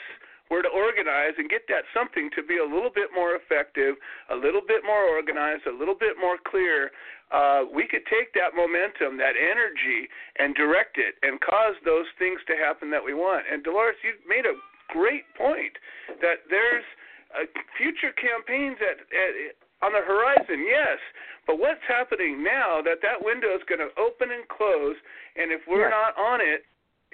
were 0.49 0.61
to 0.61 0.69
organize 0.69 1.33
and 1.37 1.49
get 1.49 1.65
that 1.67 1.83
something 1.93 2.29
to 2.35 2.43
be 2.43 2.57
a 2.57 2.63
little 2.63 2.93
bit 2.93 3.09
more 3.13 3.33
effective, 3.33 3.95
a 4.29 4.35
little 4.35 4.61
bit 4.61 4.85
more 4.85 5.03
organized, 5.09 5.65
a 5.65 5.73
little 5.73 5.97
bit 5.97 6.17
more 6.21 6.37
clear, 6.37 6.91
uh, 7.33 7.65
we 7.73 7.87
could 7.89 8.05
take 8.05 8.29
that 8.37 8.53
momentum, 8.53 9.17
that 9.17 9.33
energy, 9.33 10.05
and 10.37 10.53
direct 10.53 10.97
it 11.01 11.17
and 11.25 11.41
cause 11.41 11.73
those 11.83 12.05
things 12.21 12.39
to 12.45 12.53
happen 12.53 12.91
that 12.93 13.03
we 13.03 13.13
want. 13.13 13.43
And 13.49 13.63
Dolores, 13.63 13.97
you 14.05 14.13
made 14.29 14.45
a 14.45 14.53
great 14.93 15.25
point 15.33 15.73
that 16.21 16.45
there's 16.49 16.85
uh, 17.33 17.49
future 17.77 18.13
campaigns 18.13 18.77
at, 18.85 19.01
at 19.01 19.57
on 19.81 19.91
the 19.91 20.01
horizon, 20.05 20.63
yes. 20.65 20.97
But 21.45 21.59
what's 21.59 21.83
happening 21.85 22.41
now 22.41 22.81
that 22.81 23.01
that 23.03 23.19
window 23.21 23.53
is 23.53 23.61
going 23.67 23.81
to 23.83 23.91
open 23.99 24.31
and 24.31 24.47
close, 24.47 24.95
and 25.35 25.51
if 25.51 25.61
we're 25.67 25.89
Yeah. 25.89 25.97
not 25.97 26.17
on 26.17 26.39
it, 26.41 26.65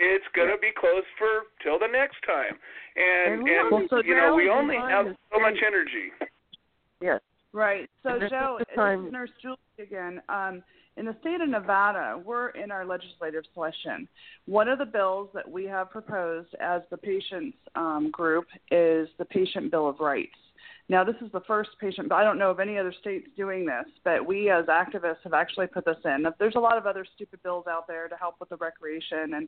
it's 0.02 0.26
going 0.36 0.50
to 0.50 0.58
be 0.58 0.72
closed 0.78 1.06
for 1.18 1.46
till 1.64 1.78
the 1.78 1.88
next 1.88 2.18
time. 2.26 2.58
And 2.98 3.34
And 3.36 3.44
we 3.44 3.56
and, 3.56 3.72
only- 3.72 4.08
you 4.08 4.16
know 4.16 4.34
we 4.36 4.50
only 4.50 4.76
have 4.76 5.06
so 5.32 5.38
to 5.38 5.42
much 5.42 5.58
energy. 5.66 6.12
Yes. 7.02 7.22
Right. 7.54 7.90
So, 8.04 8.10
And 8.10 8.22
this 8.22 8.28
is 8.28 8.32
Joe, 8.32 8.56
the 8.60 8.66
this 8.66 8.76
time- 8.76 9.08
is 9.08 9.12
Nurse 9.12 9.30
Julie 9.42 9.58
again. 9.80 10.22
Um, 10.30 10.64
in 10.98 11.06
the 11.06 11.16
state 11.22 11.40
of 11.42 11.48
Nevada, 11.50 12.22
we're 12.24 12.50
in 12.50 12.70
our 12.72 12.86
legislative 12.86 13.44
session. 13.56 14.08
One 14.46 14.68
of 14.68 14.78
the 14.78 14.86
bills 14.86 15.30
that 15.34 15.50
we 15.50 15.66
have 15.66 15.90
proposed 15.90 16.54
as 16.60 16.82
the 16.90 16.98
patients 16.98 17.58
um, 17.76 18.12
group 18.12 18.46
is 18.72 19.08
the 19.18 19.26
Patient 19.26 19.72
Bill 19.72 19.88
of 19.88 20.00
Rights. 20.00 20.36
Now, 20.92 21.06
this 21.06 21.16
is 21.22 21.32
the 21.32 21.40
first 21.48 21.70
patient. 21.80 22.10
but 22.10 22.16
I 22.16 22.24
don't 22.26 22.38
know 22.38 22.52
of 22.52 22.60
any 22.60 22.78
other 22.78 22.94
states 23.00 23.26
doing 23.38 23.66
this, 23.66 23.86
but 24.04 24.26
we 24.26 24.50
as 24.50 24.66
activists 24.66 25.24
have 25.24 25.34
actually 25.34 25.68
put 25.68 25.86
this 25.86 25.96
in. 26.04 26.26
There's 26.38 26.56
a 26.56 26.60
lot 26.60 26.78
of 26.78 26.86
other 26.86 27.06
stupid 27.16 27.42
bills 27.44 27.64
out 27.66 27.88
there 27.88 28.10
to 28.10 28.16
help 28.18 28.36
with 28.42 28.50
the 28.50 28.58
recreation 28.58 29.36
and 29.36 29.48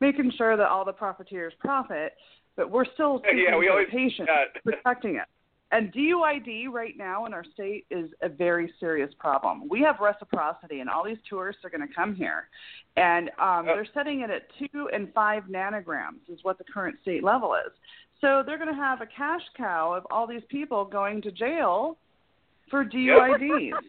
making 0.00 0.30
sure 0.38 0.56
that 0.56 0.68
all 0.68 0.84
the 0.84 0.92
profiteers 0.92 1.52
profit, 1.58 2.12
but 2.54 2.70
we're 2.70 2.84
still 2.94 3.20
Yeah, 3.34 3.56
we 3.56 3.68
always 3.68 3.88
the 3.90 3.96
patient, 3.96 4.28
that. 4.28 4.62
protecting 4.84 5.16
it. 5.16 5.24
And 5.72 5.92
DUID 5.92 6.68
right 6.70 6.96
now 6.96 7.26
in 7.26 7.34
our 7.34 7.44
state 7.54 7.86
is 7.90 8.08
a 8.22 8.28
very 8.28 8.72
serious 8.78 9.12
problem. 9.18 9.68
We 9.68 9.80
have 9.80 9.96
reciprocity, 9.98 10.78
and 10.78 10.88
all 10.88 11.02
these 11.04 11.18
tourists 11.28 11.64
are 11.64 11.70
going 11.70 11.88
to 11.88 11.92
come 11.92 12.14
here, 12.14 12.46
and 12.96 13.30
um, 13.40 13.66
Yep. 13.66 13.74
they're 13.74 13.88
setting 13.92 14.20
it 14.20 14.30
at 14.30 14.42
two 14.60 14.88
and 14.92 15.12
five 15.12 15.42
nanograms 15.50 16.20
is 16.28 16.38
what 16.44 16.58
the 16.58 16.64
current 16.72 16.96
state 17.02 17.24
level 17.24 17.54
is. 17.54 17.72
So 18.24 18.42
they're 18.46 18.56
going 18.56 18.72
to 18.72 18.80
have 18.80 19.02
a 19.02 19.06
cash 19.06 19.42
cow 19.54 19.92
of 19.92 20.06
all 20.10 20.26
these 20.26 20.44
people 20.48 20.86
going 20.86 21.20
to 21.22 21.30
jail 21.30 21.98
for 22.70 22.84
DUIDs. 22.84 23.70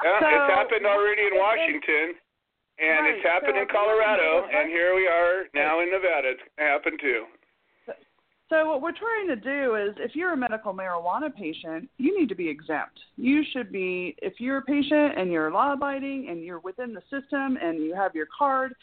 Yeah, 0.00 0.20
So- 0.20 0.28
it's 0.30 0.54
happened 0.54 0.86
already 0.86 1.22
in 1.22 1.34
Washington, 1.34 2.14
and 2.78 3.02
Right, 3.02 3.14
it's 3.16 3.26
happened 3.26 3.54
so 3.54 3.58
in 3.58 3.66
if 3.66 3.68
you 3.68 3.74
have 3.74 3.88
a 3.98 4.14
Colorado, 4.14 4.46
and 4.46 4.70
here 4.70 4.94
we 4.94 5.08
are 5.08 5.50
now 5.56 5.80
in 5.80 5.90
Nevada. 5.90 6.30
It's 6.30 6.40
going 6.56 6.68
to 6.68 6.72
happen 6.72 6.98
too. 7.00 7.24
So 8.48 8.68
what 8.68 8.80
we're 8.80 8.92
trying 8.92 9.26
to 9.26 9.34
do 9.34 9.74
is 9.74 9.96
if 9.98 10.14
you're 10.14 10.34
a 10.34 10.36
medical 10.36 10.72
marijuana 10.72 11.34
patient, 11.34 11.90
you 11.98 12.16
need 12.16 12.28
to 12.28 12.36
be 12.36 12.48
exempt. 12.48 12.96
You 13.16 13.42
should 13.52 13.72
be 13.72 14.14
if 14.22 14.34
you're 14.38 14.58
a 14.58 14.62
patient 14.62 15.18
and 15.18 15.32
you're 15.32 15.50
law 15.50 15.72
abiding 15.72 16.28
and 16.30 16.44
you're 16.44 16.60
within 16.60 16.94
the 16.94 17.02
system 17.10 17.58
and 17.60 17.82
you 17.82 17.92
have 17.96 18.14
your 18.14 18.28
card, 18.38 18.76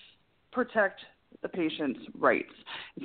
protect 0.52 1.00
the 1.46 1.58
patient's 1.58 2.00
rights. 2.18 2.52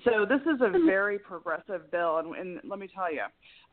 So 0.04 0.24
this 0.26 0.40
is 0.42 0.60
a 0.62 0.70
very 0.86 1.18
progressive 1.18 1.90
bill 1.90 2.18
and, 2.18 2.34
and 2.34 2.60
let 2.64 2.78
me 2.78 2.88
tell 2.92 3.12
you, 3.12 3.22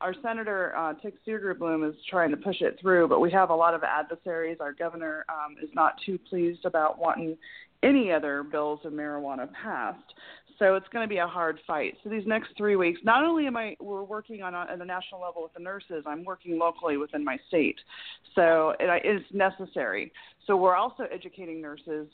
our 0.02 0.14
senator 0.22 0.76
uh, 0.76 0.94
Tick 1.02 1.14
Segerblom 1.26 1.88
is 1.88 1.96
trying 2.10 2.32
to 2.32 2.38
push 2.38 2.62
it 2.62 2.78
through, 2.82 3.08
but 3.08 3.20
we 3.20 3.32
have 3.32 3.50
a 3.50 3.56
lot 3.56 3.74
of 3.74 3.84
adversaries. 3.84 4.58
Our 4.60 4.74
governor 4.74 5.26
um, 5.30 5.56
is 5.64 5.70
not 5.74 5.94
too 6.06 6.20
pleased 6.30 6.66
about 6.66 7.00
wanting 7.00 7.38
any 7.82 8.12
other 8.12 8.44
bills 8.44 8.82
of 8.84 8.92
marijuana 8.92 9.50
passed. 9.54 10.14
So 10.60 10.76
it's 10.76 10.88
going 10.92 11.04
to 11.04 11.10
be 11.10 11.20
a 11.20 11.28
hard 11.28 11.60
fight. 11.66 11.96
So 12.04 12.10
these 12.10 12.26
next 12.26 12.50
three 12.58 12.76
weeks, 12.76 13.00
not 13.04 13.24
only 13.24 13.46
am 13.46 13.56
I 13.56 13.76
we're 13.80 14.04
working 14.04 14.42
on 14.42 14.54
a, 14.54 14.66
at 14.72 14.80
the 14.80 14.86
national 14.86 15.22
level 15.22 15.44
with 15.44 15.54
the 15.54 15.62
nurses, 15.62 16.04
I'm 16.06 16.26
working 16.26 16.58
locally 16.58 16.98
within 16.98 17.24
my 17.24 17.38
state. 17.48 17.78
So 18.36 18.74
it's 18.80 19.26
necessary. 19.32 20.12
So 20.46 20.58
we're 20.58 20.76
also 20.76 21.04
educating 21.14 21.62
nurses 21.62 22.08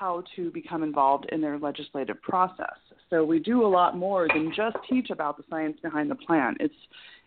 how 0.00 0.24
to 0.34 0.50
become 0.50 0.82
involved 0.82 1.26
in 1.30 1.40
their 1.42 1.58
legislative 1.58 2.20
process. 2.22 2.74
So 3.10 3.22
we 3.22 3.38
do 3.38 3.66
a 3.66 3.68
lot 3.68 3.96
more 3.98 4.26
than 4.32 4.50
just 4.56 4.76
teach 4.88 5.10
about 5.10 5.36
the 5.36 5.44
science 5.50 5.76
behind 5.82 6.10
the 6.10 6.14
plan. 6.14 6.56
It's 6.58 6.74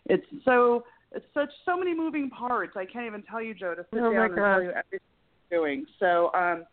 it's 0.05 0.25
so 0.43 0.83
it's 1.11 1.25
such 1.35 1.49
so 1.65 1.77
many 1.77 1.93
moving 1.95 2.29
parts. 2.31 2.73
I 2.75 2.85
can't 2.85 3.05
even 3.05 3.21
tell 3.23 3.41
you, 3.41 3.53
Joe, 3.53 3.75
to 3.75 3.85
sit 3.93 4.01
Oh, 4.01 4.11
down 4.11 4.25
and 4.25 4.35
tell 4.35 4.63
you 4.63 4.69
everything 4.71 4.99
we're 5.51 5.57
doing. 5.59 5.85
So 5.99 6.31
um, 6.33 6.63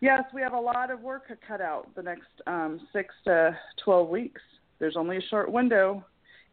yes, 0.00 0.22
we 0.34 0.40
have 0.40 0.54
a 0.54 0.60
lot 0.60 0.90
of 0.90 1.00
work 1.02 1.24
cut 1.46 1.60
out 1.60 1.94
the 1.94 2.02
next 2.02 2.30
um, 2.46 2.80
six 2.92 3.14
to 3.26 3.54
twelve 3.84 4.08
weeks. 4.08 4.40
There's 4.78 4.96
only 4.96 5.18
a 5.18 5.22
short 5.28 5.52
window, 5.52 6.02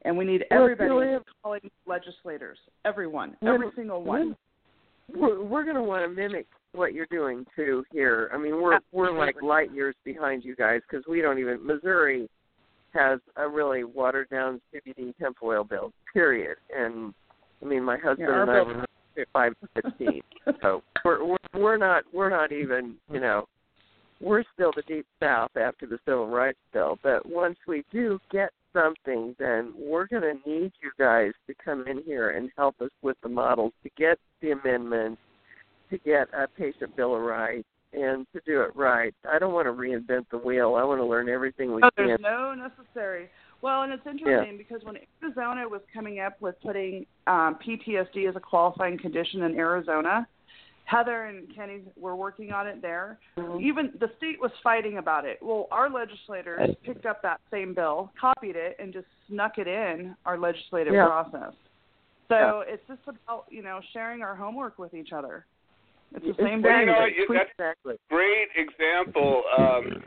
and 0.03 0.17
we 0.17 0.25
need 0.25 0.43
Well, 0.51 0.63
everybody 0.63 0.89
Julia- 0.89 1.21
calling 1.41 1.71
legislators, 1.87 2.57
everyone, 2.85 3.37
every 3.43 3.69
single 3.77 4.03
one. 4.03 4.35
We're, 5.15 5.41
we're 5.43 5.63
going 5.63 5.75
to 5.75 5.81
want 5.81 6.03
to 6.03 6.09
mimic 6.09 6.45
what 6.73 6.93
you're 6.93 7.07
doing 7.07 7.45
too 7.55 7.83
here. 7.91 8.29
I 8.33 8.37
mean, 8.37 8.61
we're 8.61 8.79
we're 8.91 9.11
like 9.11 9.41
light 9.41 9.73
years 9.73 9.95
behind 10.03 10.43
you 10.43 10.55
guys 10.55 10.81
because 10.89 11.05
we 11.07 11.21
don't 11.21 11.39
even 11.39 11.65
Missouri 11.65 12.29
has 12.93 13.19
a 13.35 13.47
really 13.47 13.83
watered 13.83 14.29
down 14.29 14.61
CBD 14.73 15.13
hemp 15.19 15.37
oil 15.43 15.63
bill. 15.63 15.91
Period. 16.13 16.57
And 16.75 17.13
I 17.61 17.65
mean, 17.65 17.83
my 17.83 17.97
husband 17.97 18.29
Yeah, 18.29 18.41
and 18.41 18.51
I 18.51 18.61
were 18.61 18.85
five 19.33 19.53
to 19.61 19.81
fifteen, 19.81 20.21
so 20.61 20.81
we're, 21.03 21.25
we're 21.25 21.37
we're 21.53 21.77
not 21.77 22.03
we're 22.13 22.29
not 22.29 22.51
even 22.51 22.95
you 23.11 23.19
know 23.19 23.45
we're 24.21 24.43
still 24.53 24.71
the 24.75 24.83
deep 24.83 25.05
south 25.21 25.51
after 25.55 25.85
the 25.85 25.99
civil 26.05 26.27
rights 26.27 26.59
bill. 26.73 26.99
But 27.03 27.25
once 27.25 27.57
we 27.67 27.83
do 27.91 28.19
get 28.31 28.51
something, 28.73 29.35
then 29.39 29.73
we're 29.77 30.07
going 30.07 30.23
to 30.23 30.49
need 30.49 30.71
you 30.81 30.91
guys 30.97 31.31
to 31.47 31.53
come 31.63 31.85
in 31.87 32.03
here 32.03 32.31
and 32.31 32.49
help 32.57 32.79
us 32.81 32.91
with 33.01 33.17
the 33.23 33.29
models 33.29 33.73
to 33.83 33.89
get 33.97 34.19
the 34.41 34.51
amendments, 34.51 35.21
to 35.89 35.97
get 35.99 36.27
a 36.33 36.47
patient 36.47 36.95
bill 36.95 37.15
of 37.15 37.21
rights, 37.21 37.67
and 37.93 38.25
to 38.33 38.41
do 38.45 38.61
it 38.61 38.75
right. 38.75 39.13
I 39.29 39.39
don't 39.39 39.53
want 39.53 39.65
to 39.67 39.71
reinvent 39.73 40.25
the 40.31 40.37
wheel. 40.37 40.75
I 40.75 40.83
want 40.83 40.99
to 40.99 41.05
learn 41.05 41.27
everything 41.29 41.73
we 41.73 41.81
Oh, 41.83 41.89
can. 41.97 42.07
there's 42.07 42.19
no 42.19 42.53
necessary. 42.53 43.29
Well, 43.61 43.81
and 43.81 43.91
it's 43.91 44.05
interesting 44.05 44.57
because 44.57 44.83
when 44.83 44.97
Arizona 45.23 45.67
was 45.67 45.81
coming 45.93 46.19
up 46.19 46.39
with 46.39 46.55
putting 46.61 47.05
um, 47.27 47.57
PTSD 47.65 48.29
as 48.29 48.35
a 48.35 48.39
qualifying 48.39 48.97
condition 48.97 49.41
in 49.43 49.55
Arizona, 49.57 50.27
Heather 50.85 51.25
and 51.25 51.53
Kenny 51.55 51.81
were 51.97 52.15
working 52.15 52.51
on 52.51 52.65
it 52.67 52.81
there. 52.81 53.19
Mhm. 53.37 53.61
Even 53.61 53.91
the 53.99 54.09
state 54.17 54.39
was 54.41 54.51
fighting 54.63 54.97
about 54.97 55.25
it. 55.25 55.37
Well, 55.41 55.67
our 55.71 55.89
legislators 55.89 56.75
picked 56.83 57.05
up 57.05 57.21
that 57.21 57.41
same 57.51 57.73
bill, 57.73 58.11
copied 58.19 58.55
it, 58.55 58.75
and 58.79 58.91
just 58.93 59.07
snuck 59.27 59.57
it 59.59 59.67
in 59.67 60.15
our 60.25 60.37
legislative 60.37 60.93
Yeah. 60.93 61.05
process. 61.05 61.53
So 62.27 62.61
it's 62.67 62.85
just 62.87 63.01
about 63.07 63.45
you 63.49 63.61
know 63.61 63.81
sharing 63.91 64.21
our 64.23 64.35
homework 64.35 64.79
with 64.79 64.93
each 64.93 65.11
other. 65.13 65.45
It's 66.15 66.25
the 66.25 66.43
same 66.43 66.61
Well, 66.61 66.79
you 66.79 66.85
know, 66.85 67.05
that's 67.29 67.49
exactly. 67.51 67.95
great 68.09 68.49
example. 68.55 69.43
Um, 69.57 70.03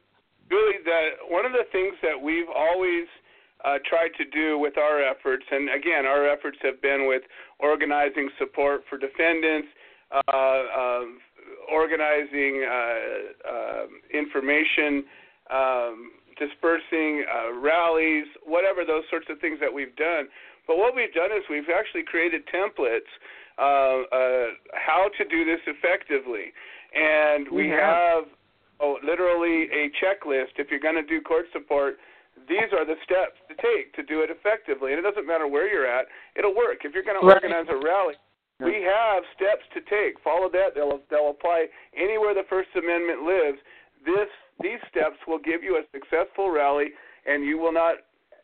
really, 0.50 0.78
that 0.84 1.30
one 1.30 1.46
of 1.46 1.52
the 1.52 1.64
things 1.70 1.94
that 2.02 2.20
we've 2.20 2.50
always 2.50 3.06
uh, 3.64 3.78
tried 3.88 4.10
to 4.18 4.24
do 4.26 4.58
with 4.58 4.76
our 4.76 5.00
efforts, 5.02 5.44
and 5.50 5.70
again, 5.70 6.04
our 6.06 6.28
efforts 6.28 6.58
have 6.62 6.82
been 6.82 7.06
with 7.06 7.22
organizing 7.60 8.28
support 8.38 8.82
for 8.90 8.98
defendants, 8.98 9.68
uh, 10.10 10.62
um, 10.76 11.18
organizing 11.70 12.66
uh, 12.66 13.48
um, 13.48 13.88
information, 14.12 15.04
um, 15.50 16.10
dispersing 16.38 17.24
uh, 17.30 17.54
rallies, 17.54 18.26
whatever 18.44 18.84
those 18.84 19.04
sorts 19.08 19.26
of 19.30 19.38
things 19.40 19.58
that 19.60 19.72
we've 19.72 19.94
done. 19.96 20.26
But 20.66 20.76
what 20.76 20.94
we've 20.94 21.12
done 21.14 21.30
is 21.30 21.42
we've 21.50 21.70
actually 21.70 22.02
created 22.02 22.42
templates 22.50 23.10
uh, 23.58 23.62
uh, 23.62 24.46
how 24.74 25.10
to 25.18 25.24
do 25.28 25.44
this 25.44 25.60
effectively, 25.66 26.52
and 26.94 27.50
we 27.50 27.68
have 27.68 28.24
oh, 28.80 28.98
literally 29.04 29.68
a 29.72 29.90
checklist. 30.00 30.56
If 30.58 30.70
you're 30.70 30.80
going 30.80 30.96
to 30.96 31.06
do 31.06 31.20
court 31.20 31.46
support, 31.52 31.96
these 32.48 32.72
are 32.72 32.84
the 32.84 32.96
steps 33.04 33.36
to 33.48 33.54
take 33.60 33.92
to 33.94 34.02
do 34.02 34.20
it 34.22 34.30
effectively. 34.30 34.92
And 34.92 34.98
it 34.98 35.02
doesn't 35.02 35.26
matter 35.26 35.46
where 35.46 35.68
you're 35.68 35.86
at; 35.86 36.06
it'll 36.36 36.56
work. 36.56 36.84
If 36.84 36.94
you're 36.94 37.04
going 37.04 37.20
to 37.20 37.26
Right. 37.26 37.42
organize 37.42 37.68
a 37.68 37.76
rally, 37.76 38.16
we 38.60 38.82
have 38.82 39.24
steps 39.34 39.64
to 39.74 39.80
take. 39.82 40.18
Follow 40.20 40.48
that; 40.50 40.74
they'll 40.74 41.00
they'll 41.10 41.30
apply 41.30 41.66
anywhere 41.96 42.34
the 42.34 42.44
First 42.48 42.70
Amendment 42.74 43.22
lives. 43.22 43.58
This 44.04 44.28
these 44.60 44.80
steps 44.90 45.16
will 45.26 45.38
give 45.38 45.62
you 45.62 45.76
a 45.76 45.84
successful 45.92 46.50
rally, 46.50 46.92
and 47.26 47.44
you 47.44 47.58
will 47.58 47.72
not 47.72 47.96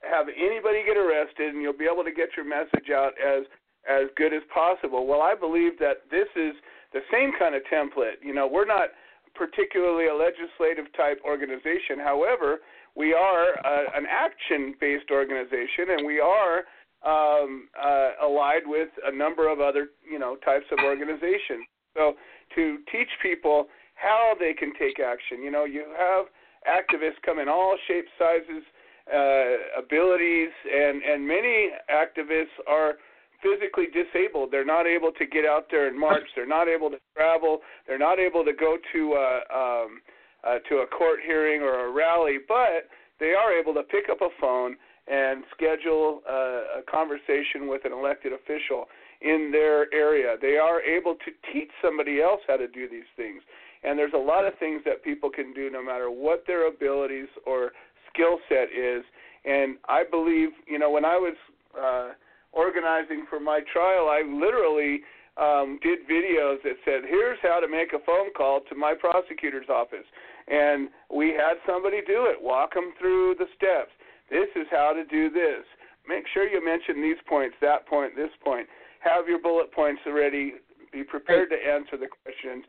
have 0.02 0.28
anybody 0.28 0.84
get 0.86 0.96
arrested, 0.96 1.54
and 1.54 1.62
you'll 1.62 1.76
be 1.76 1.88
able 1.90 2.04
to 2.04 2.12
get 2.12 2.30
your 2.36 2.46
message 2.46 2.90
out 2.90 3.14
as 3.18 3.42
as 3.88 4.08
good 4.16 4.32
as 4.32 4.42
possible. 4.52 5.06
Well, 5.06 5.22
I 5.22 5.34
believe 5.34 5.78
that 5.78 6.04
this 6.10 6.28
is 6.36 6.54
the 6.92 7.00
same 7.12 7.32
kind 7.38 7.54
of 7.54 7.62
template. 7.72 8.20
You 8.22 8.34
know, 8.34 8.46
we're 8.46 8.66
not 8.66 8.90
particularly 9.34 10.08
a 10.08 10.14
legislative 10.14 10.92
type 10.96 11.20
organization. 11.24 11.98
However, 12.02 12.58
we 12.96 13.14
are 13.14 13.58
uh, 13.64 13.84
an 13.96 14.06
action 14.10 14.74
based 14.80 15.10
organization, 15.10 15.96
and 15.96 16.06
we 16.06 16.20
are 16.20 16.64
um, 17.06 17.68
uh, 17.80 18.10
allied 18.22 18.66
with 18.66 18.88
a 19.04 19.14
number 19.14 19.50
of 19.50 19.60
other 19.60 19.88
you 20.10 20.18
know 20.18 20.36
types 20.44 20.66
of 20.72 20.78
organizations. 20.84 21.64
So 21.94 22.14
to 22.56 22.78
teach 22.90 23.08
people 23.22 23.66
how 23.94 24.34
they 24.38 24.52
can 24.52 24.72
take 24.78 25.00
action, 25.00 25.42
you 25.42 25.50
know, 25.50 25.64
you 25.64 25.84
have 25.96 26.26
activists 26.66 27.22
come 27.24 27.38
in 27.38 27.48
all 27.48 27.76
shapes, 27.86 28.08
sizes, 28.18 28.64
uh, 29.12 29.80
abilities, 29.80 30.50
and 30.66 31.02
and 31.02 31.26
many 31.26 31.70
activists 31.90 32.58
are 32.66 32.94
physically 33.42 33.86
disabled. 33.86 34.50
They're 34.50 34.64
not 34.64 34.86
able 34.86 35.12
to 35.12 35.26
get 35.26 35.44
out 35.44 35.66
there 35.70 35.88
and 35.88 35.98
march. 35.98 36.24
They're 36.34 36.46
not 36.46 36.68
able 36.68 36.90
to 36.90 36.98
travel. 37.14 37.60
They're 37.86 37.98
not 37.98 38.18
able 38.18 38.44
to 38.44 38.52
go 38.52 38.76
to 38.92 39.14
uh, 39.14 39.40
um, 39.54 40.00
uh, 40.44 40.58
to 40.68 40.76
a 40.78 40.86
court 40.86 41.20
hearing 41.24 41.62
or 41.62 41.88
a 41.88 41.92
rally, 41.92 42.38
but 42.46 42.88
they 43.18 43.34
are 43.34 43.52
able 43.52 43.74
to 43.74 43.82
pick 43.82 44.08
up 44.10 44.20
a 44.20 44.28
phone 44.40 44.76
and 45.08 45.42
schedule 45.54 46.22
uh, 46.28 46.80
a 46.80 46.82
conversation 46.88 47.66
with 47.66 47.84
an 47.84 47.92
elected 47.92 48.32
official 48.32 48.86
in 49.20 49.50
their 49.50 49.92
area. 49.92 50.36
They 50.40 50.58
are 50.58 50.80
able 50.80 51.14
to 51.14 51.30
teach 51.52 51.70
somebody 51.82 52.20
else 52.20 52.40
how 52.46 52.56
to 52.56 52.68
do 52.68 52.88
these 52.88 53.08
things. 53.16 53.42
And 53.82 53.98
there's 53.98 54.12
a 54.14 54.18
lot 54.18 54.44
of 54.44 54.52
things 54.58 54.82
that 54.84 55.02
people 55.02 55.30
can 55.30 55.52
do 55.54 55.70
no 55.70 55.82
matter 55.82 56.10
what 56.10 56.44
their 56.46 56.68
abilities 56.68 57.28
or 57.46 57.72
skill 58.12 58.38
set 58.48 58.68
is. 58.76 59.02
And 59.44 59.76
I 59.88 60.04
believe, 60.08 60.50
you 60.66 60.78
know, 60.78 60.90
when 60.90 61.04
I 61.04 61.16
was 61.16 61.34
uh, 61.78 62.10
organizing 62.52 63.26
for 63.28 63.40
my 63.40 63.60
trial, 63.72 64.08
I 64.08 64.22
literally 64.22 65.00
um, 65.36 65.78
did 65.82 66.00
videos 66.08 66.62
that 66.64 66.76
said, 66.84 67.02
"Here's 67.06 67.38
how 67.42 67.60
to 67.60 67.68
make 67.68 67.92
a 67.92 68.04
phone 68.04 68.32
call 68.34 68.60
to 68.68 68.74
my 68.74 68.94
prosecutor's 68.98 69.68
office," 69.68 70.06
and 70.48 70.88
we 71.10 71.28
had 71.30 71.58
somebody 71.66 72.00
do 72.06 72.26
it, 72.26 72.40
walk 72.40 72.74
them 72.74 72.92
through 72.98 73.36
the 73.38 73.46
steps. 73.54 73.92
This 74.30 74.48
is 74.56 74.66
how 74.70 74.92
to 74.92 75.04
do 75.04 75.30
this. 75.30 75.64
Make 76.08 76.24
sure 76.32 76.48
you 76.48 76.64
mention 76.64 77.02
these 77.02 77.20
points, 77.28 77.56
that 77.60 77.86
point, 77.86 78.16
this 78.16 78.32
point. 78.42 78.66
Have 79.00 79.28
your 79.28 79.40
bullet 79.40 79.72
points 79.72 80.00
ready. 80.06 80.54
Be 80.92 81.04
prepared 81.04 81.50
to 81.50 81.56
answer 81.56 81.96
the 81.96 82.08
questions. 82.24 82.64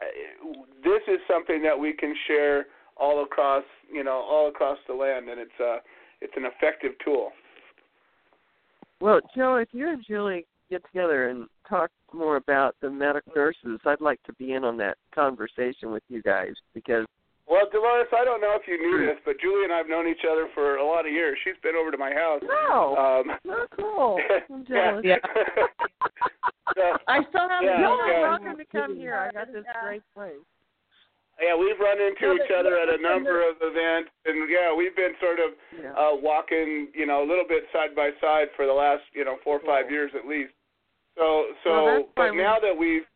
Uh, 0.00 0.62
This 0.84 1.02
is 1.08 1.20
something 1.26 1.62
that 1.62 1.78
we 1.78 1.92
can 1.92 2.14
share 2.26 2.66
all 2.96 3.24
across, 3.24 3.64
you 3.90 4.04
know, 4.04 4.22
all 4.22 4.48
across 4.48 4.78
the 4.86 4.94
land, 4.94 5.28
and 5.28 5.40
it's 5.40 5.58
uh, 5.60 5.78
it's 6.20 6.34
an 6.36 6.44
effective 6.44 6.92
tool. 7.04 7.32
Well, 9.00 9.20
Joe, 9.36 9.56
if 9.56 9.68
you 9.72 9.88
and 9.88 10.04
Julie 10.06 10.46
get 10.70 10.84
together 10.86 11.28
and 11.28 11.46
talk 11.68 11.90
more 12.12 12.36
about 12.36 12.74
the 12.80 12.90
medical 12.90 13.32
nurses, 13.34 13.80
I'd 13.84 14.00
like 14.00 14.22
to 14.24 14.32
be 14.34 14.52
in 14.52 14.64
on 14.64 14.76
that 14.78 14.96
conversation 15.14 15.90
with 15.90 16.02
you 16.08 16.22
guys 16.22 16.52
because 16.72 17.04
Well, 17.46 17.68
Dolores, 17.70 18.06
I 18.16 18.24
don't 18.24 18.40
know 18.40 18.56
if 18.58 18.66
you 18.66 18.78
knew 18.78 19.06
this, 19.06 19.16
but 19.24 19.40
Julie 19.40 19.64
and 19.64 19.72
I 19.72 19.78
have 19.78 19.88
known 19.88 20.08
each 20.08 20.24
other 20.30 20.48
for 20.54 20.76
a 20.76 20.86
lot 20.86 21.06
of 21.06 21.12
years. 21.12 21.36
She's 21.44 21.60
been 21.62 21.74
over 21.76 21.90
to 21.90 21.98
my 21.98 22.12
house. 22.12 22.40
No. 22.42 22.96
Um, 22.96 23.36
oh, 23.48 23.66
cool. 23.76 24.18
I'm 24.50 24.64
yeah. 24.68 24.86
jealous. 24.90 25.04
So, 26.74 26.80
I 27.06 27.20
still 27.28 27.46
have 27.46 27.62
Yeah, 27.62 27.78
You're 27.78 28.08
yeah. 28.08 28.22
welcome 28.22 28.56
to 28.56 28.64
come 28.64 28.96
here. 28.96 29.14
I 29.14 29.30
got 29.30 29.52
this 29.52 29.64
great 29.82 30.02
place. 30.14 30.32
Yeah, 31.42 31.56
we've 31.56 31.78
run 31.80 32.00
into 32.00 32.34
each 32.34 32.50
other 32.50 32.78
at 32.78 32.88
a 32.88 33.00
number 33.02 33.42
of 33.48 33.56
events, 33.60 34.10
and 34.24 34.48
yeah, 34.48 34.72
we've 34.74 34.94
been 34.94 35.14
sort 35.20 35.40
of 35.40 35.52
Yeah. 35.74 35.92
uh, 35.92 36.14
walking, 36.14 36.88
you 36.94 37.06
know, 37.06 37.22
a 37.22 37.26
little 37.26 37.44
bit 37.46 37.66
side 37.72 37.94
by 37.94 38.12
side 38.20 38.48
for 38.56 38.66
the 38.66 38.72
last, 38.72 39.02
you 39.12 39.24
know, 39.24 39.36
four 39.42 39.56
or 39.56 39.66
five 39.66 39.90
years 39.90 40.14
at 40.14 40.26
least. 40.26 40.52
So, 41.16 41.54
so, 41.64 41.70
Well, 41.70 41.86
that's 41.86 42.06
why 42.14 42.26
but 42.28 42.30
we- 42.32 42.38
now 42.38 42.58
that 42.60 42.76
we've 42.76 43.06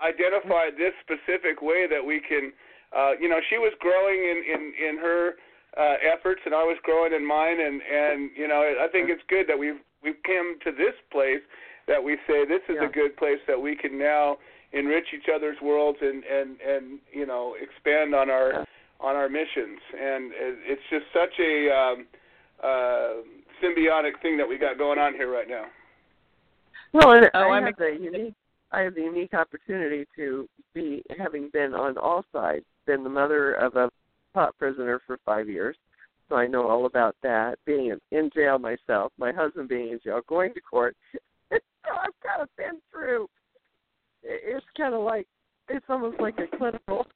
identified 0.00 0.76
this 0.76 0.92
specific 1.00 1.62
way 1.62 1.86
that 1.86 2.04
we 2.04 2.20
can, 2.20 2.52
uh, 2.92 3.12
you 3.20 3.28
know, 3.28 3.40
she 3.48 3.58
was 3.58 3.72
growing 3.78 4.18
in 4.24 4.38
in 4.44 4.74
in 4.88 4.98
her 4.98 5.36
uh, 5.76 5.96
efforts, 6.02 6.42
and 6.44 6.54
I 6.54 6.62
was 6.64 6.76
growing 6.82 7.12
in 7.14 7.24
mine, 7.24 7.60
and 7.60 7.80
and 7.82 8.30
you 8.36 8.48
know, 8.48 8.60
I 8.60 8.88
think 8.88 9.08
it's 9.10 9.22
good 9.28 9.46
that 9.48 9.58
we've 9.58 9.80
we've 10.02 10.20
come 10.24 10.58
to 10.64 10.72
this 10.72 10.94
place 11.10 11.40
that 11.86 12.02
we 12.02 12.16
say 12.26 12.44
this 12.44 12.62
is 12.68 12.76
Yeah. 12.80 12.84
a 12.86 12.88
good 12.88 13.16
place 13.16 13.40
that 13.46 13.60
we 13.60 13.74
can 13.76 13.96
now 13.98 14.38
enrich 14.72 15.06
each 15.14 15.28
other's 15.34 15.56
worlds 15.62 15.98
and 16.00 16.24
and 16.24 16.60
and 16.60 16.98
you 17.12 17.26
know 17.26 17.54
expand 17.60 18.14
on 18.14 18.30
our 18.30 18.52
Yeah. 18.52 18.64
on 19.00 19.16
our 19.16 19.28
missions, 19.28 19.80
and 19.98 20.32
it's 20.34 20.82
just 20.90 21.04
such 21.12 21.34
a 21.40 21.70
um, 21.70 22.06
uh, 22.62 23.14
symbiotic 23.62 24.20
thing 24.22 24.36
that 24.36 24.48
we 24.48 24.58
got 24.58 24.78
going 24.78 24.98
on 24.98 25.14
here 25.14 25.30
right 25.32 25.48
now. 25.48 25.64
Well, 26.92 27.12
and 27.12 27.26
Oh, 27.34 27.38
I 27.40 27.56
I'm 27.56 27.64
have 27.64 27.76
the 27.76 27.96
unique 28.00 28.34
I 28.70 28.80
have 28.80 28.94
the 28.94 29.02
unique 29.02 29.34
opportunity 29.34 30.06
to 30.16 30.48
be 30.74 31.02
having 31.18 31.50
been 31.52 31.74
on 31.74 31.98
all 31.98 32.24
sides, 32.32 32.64
been 32.86 33.02
the 33.04 33.10
mother 33.10 33.54
of 33.54 33.76
a 33.76 33.90
pot 34.32 34.56
prisoner 34.58 35.00
for 35.06 35.18
five 35.26 35.48
years. 35.48 35.76
So 36.28 36.36
I 36.36 36.46
know 36.46 36.66
all 36.66 36.86
about 36.86 37.14
that. 37.22 37.58
Being 37.66 37.88
in, 37.90 38.00
in 38.18 38.30
jail 38.34 38.58
myself, 38.58 39.12
my 39.18 39.32
husband 39.32 39.68
being 39.68 39.90
in 39.90 40.00
jail, 40.02 40.20
going 40.26 40.54
to 40.54 40.60
court. 40.62 40.96
so 41.12 41.18
I've 41.52 42.18
kind 42.24 42.40
of 42.40 42.48
been 42.56 42.80
through. 42.90 43.28
It- 44.22 44.42
It's 44.56 44.66
kind 44.76 44.94
of 44.94 45.02
like 45.02 45.26
it's 45.68 45.86
almost 45.88 46.20
like 46.20 46.38
a 46.38 46.46
clinical. 46.56 47.06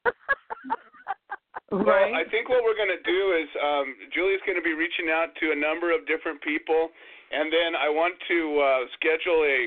Well, 1.72 2.14
I 2.14 2.22
think 2.30 2.48
what 2.48 2.62
we're 2.62 2.76
going 2.78 2.94
to 2.94 3.02
do 3.02 3.32
is 3.34 3.48
um, 3.58 3.96
Julie's 4.14 4.40
going 4.46 4.56
to 4.56 4.62
be 4.62 4.72
reaching 4.72 5.10
out 5.10 5.34
to 5.42 5.50
a 5.50 5.56
number 5.58 5.90
of 5.92 6.06
different 6.06 6.40
people, 6.40 6.90
and 7.32 7.52
then 7.52 7.74
I 7.74 7.88
want 7.90 8.14
to 8.28 8.38
uh, 8.60 8.80
schedule 8.94 9.42
a 9.42 9.66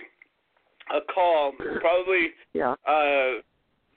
a 0.95 1.01
call 1.13 1.51
probably 1.81 2.33
yeah. 2.53 2.73
uh, 2.87 3.43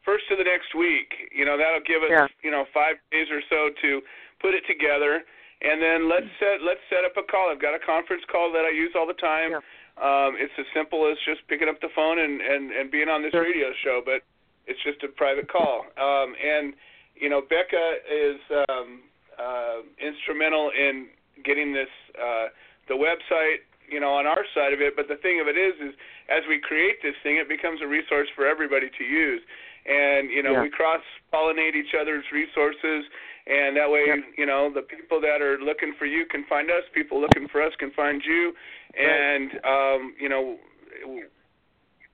first 0.05 0.25
of 0.31 0.37
the 0.37 0.45
next 0.45 0.75
week. 0.75 1.09
You 1.33 1.47
know, 1.47 1.57
that'll 1.57 1.87
give 1.87 2.03
us 2.03 2.11
Yeah. 2.11 2.27
you 2.43 2.51
know 2.51 2.67
five 2.75 2.97
days 3.13 3.31
or 3.31 3.41
so 3.49 3.71
to 3.81 4.03
put 4.43 4.53
it 4.53 4.67
together, 4.67 5.23
and 5.63 5.81
then 5.81 6.11
let's 6.11 6.27
set 6.43 6.61
let's 6.61 6.83
set 6.91 7.07
up 7.07 7.15
a 7.17 7.23
call. 7.23 7.51
I've 7.55 7.63
got 7.63 7.73
a 7.75 7.79
conference 7.81 8.25
call 8.31 8.51
that 8.53 8.67
I 8.67 8.71
use 8.75 8.93
all 8.99 9.07
the 9.07 9.15
time. 9.15 9.53
Yeah. 9.53 9.61
Um, 10.01 10.37
it's 10.41 10.53
as 10.59 10.67
simple 10.75 11.11
as 11.11 11.19
just 11.25 11.47
picking 11.49 11.69
up 11.69 11.81
the 11.81 11.91
phone 11.95 12.19
and 12.19 12.41
and 12.41 12.71
and 12.73 12.91
being 12.91 13.09
on 13.09 13.23
this 13.23 13.33
Sure. 13.33 13.43
radio 13.43 13.73
show, 13.85 14.01
but 14.05 14.23
it's 14.67 14.81
just 14.83 15.03
a 15.03 15.09
private 15.09 15.49
call. 15.49 15.85
Um, 15.99 16.35
and 16.41 16.75
you 17.15 17.29
know, 17.29 17.43
Becca 17.43 17.97
is 18.11 18.41
um, 18.69 19.03
uh, 19.39 19.83
instrumental 20.01 20.71
in 20.71 21.09
getting 21.45 21.73
this 21.73 21.91
uh, 22.21 22.49
the 22.89 22.95
website, 22.95 23.63
you 23.89 24.01
know, 24.01 24.11
on 24.15 24.27
our 24.27 24.45
side 24.55 24.73
of 24.73 24.81
it. 24.81 24.97
But 24.97 25.09
the 25.09 25.17
thing 25.17 25.41
of 25.41 25.47
it 25.47 25.57
is, 25.57 25.75
is 25.81 25.95
as 26.29 26.43
we 26.49 26.59
create 26.59 27.03
this 27.03 27.15
thing, 27.23 27.37
it 27.37 27.49
becomes 27.49 27.81
a 27.83 27.87
resource 27.87 28.29
for 28.35 28.47
everybody 28.47 28.89
to 28.97 29.05
use. 29.05 29.43
And 29.85 30.31
you 30.31 30.43
know, 30.43 30.53
Yeah. 30.53 30.63
we 30.63 30.71
cross 30.71 31.03
pollinate 31.33 31.75
each 31.75 31.95
other's 31.95 32.25
resources, 32.33 33.05
and 33.47 33.77
that 33.77 33.91
way, 33.91 34.07
Yep. 34.07 34.19
you 34.39 34.47
know, 34.47 34.71
the 34.71 34.83
people 34.83 35.21
that 35.21 35.43
are 35.43 35.59
looking 35.59 35.93
for 35.95 36.07
you 36.07 36.25
can 36.25 36.45
find 36.45 36.71
us. 36.71 36.85
People 36.95 37.21
looking 37.21 37.49
for 37.49 37.61
us 37.61 37.75
can 37.77 37.91
find 37.91 38.25
you, 38.25 38.55
and 38.99 39.51
um, 39.65 40.15
you 40.21 40.29
know, 40.29 40.57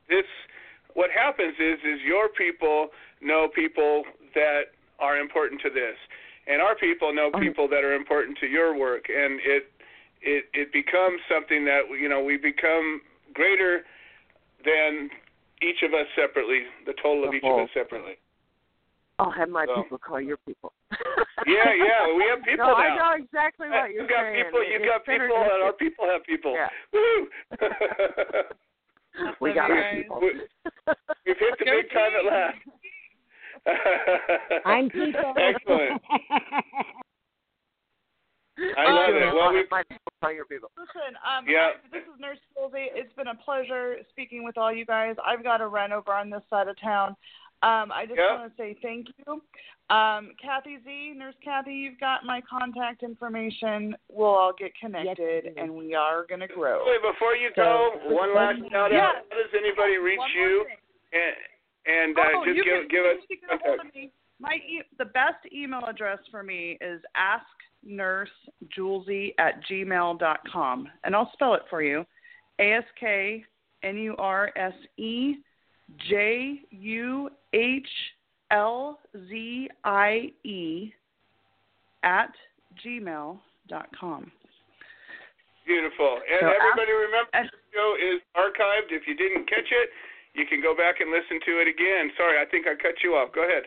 this 0.09 0.24
what 0.94 1.10
happens 1.10 1.55
is 1.59 1.78
is 1.84 2.00
your 2.05 2.28
people 2.28 2.88
know 3.20 3.48
people 3.55 4.05
that 4.34 4.72
are 4.98 5.18
important 5.18 5.60
to 5.62 5.70
this. 5.70 5.96
And 6.46 6.62
our 6.62 6.74
people 6.74 7.12
know 7.14 7.30
people 7.40 7.68
that 7.68 7.84
are 7.84 7.94
important 7.94 8.38
to 8.38 8.46
your 8.46 8.76
work. 8.76 9.06
And 9.09 9.38
it 9.44 9.70
it 10.22 10.44
it 10.55 10.72
becomes 10.72 11.20
something 11.30 11.64
that 11.66 11.82
you 12.00 12.09
know 12.09 12.22
we 12.22 12.36
become 12.38 13.00
greater 13.34 13.82
than 14.64 15.10
each 15.62 15.82
of 15.82 15.92
us 15.92 16.06
separately 16.16 16.62
the 16.86 16.94
total 17.02 17.24
of 17.24 17.30
The 17.30 17.36
each 17.36 17.42
whole. 17.42 17.60
of 17.60 17.64
us 17.64 17.70
separately. 17.74 18.14
I'll 19.18 19.30
have 19.30 19.48
my 19.50 19.66
So- 19.66 19.82
people 19.82 19.98
call 19.98 20.20
your 20.20 20.36
people. 20.38 20.72
Yeah 21.48 21.72
yeah 21.74 22.12
we 22.14 22.24
have 22.28 22.42
people 22.48 22.66
no, 22.68 22.72
now 22.72 22.78
I 22.78 22.96
know 22.96 23.12
exactly 23.24 23.68
what 23.68 23.90
you're 23.90 24.02
you've 24.02 24.10
got 24.10 24.22
saying. 24.28 24.44
people 24.44 24.60
It- 24.60 24.68
you've 24.72 24.82
it's 24.82 24.92
got 24.92 25.04
people 25.08 25.36
and 25.36 25.62
our 25.64 25.72
people 25.72 26.04
have 26.06 26.22
people 26.24 26.52
Yeah. 26.54 26.68
Woo! 26.92 27.28
We 29.40 29.52
got 29.52 29.70
our 29.70 29.82
people. 29.96 30.20
We- 30.20 30.46
We've 31.26 31.36
hit 31.42 31.58
the 31.58 31.64
big 31.64 31.90
time 31.90 32.12
at 32.14 32.24
last. 32.24 32.58
I'm 34.64 34.88
people. 34.94 35.34
Excellent. 35.36 36.00
I 38.76 38.86
Um, 38.86 38.94
love 38.94 39.14
it. 39.14 39.34
Well, 39.34 39.52
we 39.52 39.64
my 39.70 39.82
people 39.84 40.12
tell 40.22 40.32
your 40.32 40.44
people. 40.46 40.70
Listen, 40.76 41.16
um, 41.26 41.44
Yeah. 41.48 41.72
I- 41.74 41.88
this 41.90 42.02
is 42.02 42.18
Nurse 42.20 42.38
Sylvie. 42.54 42.90
It's 42.94 43.12
been 43.14 43.28
a 43.28 43.34
pleasure 43.34 43.96
speaking 44.10 44.44
with 44.44 44.56
all 44.58 44.72
you 44.72 44.84
guys. 44.84 45.16
I've 45.24 45.42
got 45.42 45.60
a 45.60 45.66
run 45.66 45.92
over 45.92 46.12
on 46.12 46.30
this 46.30 46.42
side 46.50 46.68
of 46.68 46.78
town. 46.80 47.16
Um, 47.62 47.90
I 47.90 48.05
just 48.06 48.18
Yeah. 48.18 48.39
want 48.39 48.56
to 48.56 48.62
say 48.62 48.74
thank 48.82 49.09
you. 49.18 49.43
Um, 49.90 50.35
Kathy 50.40 50.78
Z, 50.85 51.14
Nurse 51.16 51.35
Kathy, 51.43 51.74
you've 51.74 51.98
got 51.98 52.24
my 52.24 52.40
contact 52.43 53.02
information. 53.02 53.97
We'll 54.09 54.28
all 54.28 54.52
get 54.52 54.74
connected, 54.78 55.44
Yes, 55.47 55.55
and 55.56 55.74
we 55.74 55.94
are 55.94 56.24
going 56.26 56.40
to 56.40 56.47
grow. 56.47 56.85
Wait, 56.86 57.01
before 57.02 57.35
you 57.35 57.51
go, 57.56 57.98
So- 58.05 58.14
one 58.14 58.32
last 58.35 58.59
shout 58.70 58.93
Yeah. 58.93 59.09
out. 59.09 59.24
How 59.30 59.36
does 59.43 59.52
anybody 59.55 59.97
reach 59.97 60.20
you? 60.35 60.66
And 61.12 61.36
and 61.86 62.18
uh, 62.18 62.22
oh, 62.35 62.44
just 62.44 62.56
you 62.59 62.64
give 62.64 62.80
can, 62.80 62.89
give 62.89 63.05
you 63.05 63.10
us 63.12 63.16
can 63.28 63.39
get 63.40 63.51
a 63.51 63.59
hold 63.64 63.78
contact. 63.78 64.12
My 64.40 64.55
e- 64.56 64.82
the 64.98 65.06
best 65.06 65.47
email 65.51 65.82
address 65.86 66.18
for 66.30 66.43
me 66.43 66.76
is 66.82 67.02
asknursejulesy 67.16 69.35
at 69.39 69.62
gmail 69.64 70.18
dot 70.18 70.40
com, 70.52 70.90
and 71.05 71.16
I'll 71.16 71.32
spell 71.32 71.55
it 71.55 71.62
for 71.70 71.80
you: 71.82 72.05
A 72.59 72.72
S 72.74 72.85
K 73.01 73.43
N 73.82 73.97
U 73.97 74.14
R 74.18 74.52
S 74.56 74.74
E 74.98 75.36
J 76.09 76.60
U 76.70 77.31
H 77.52 77.89
L 78.51 78.98
Z 79.28 79.69
I 79.85 80.32
E 80.44 80.93
at 82.02 82.32
gmail 82.85 83.39
dot 83.69 83.89
com. 83.98 84.31
Beautiful. 85.66 86.20
And 86.24 86.40
So 86.40 86.47
everybody 86.48 86.93
remember 86.93 87.28
ask- 87.35 87.51
the 87.52 87.59
show 87.74 87.97
is 88.01 88.20
archived. 88.36 88.90
If 88.93 89.06
you 89.06 89.15
didn't 89.15 89.44
catch 89.48 89.69
it, 89.70 89.90
you 90.35 90.47
can 90.47 90.62
go 90.62 90.74
back 90.74 91.01
and 91.01 91.10
listen 91.10 91.40
to 91.44 91.60
it 91.60 91.69
again. 91.69 92.10
Sorry, 92.16 92.40
I 92.40 92.44
think 92.48 92.66
I 92.66 92.74
cut 92.74 93.02
you 93.02 93.16
off. 93.16 93.32
Go 93.35 93.44
ahead. 93.44 93.65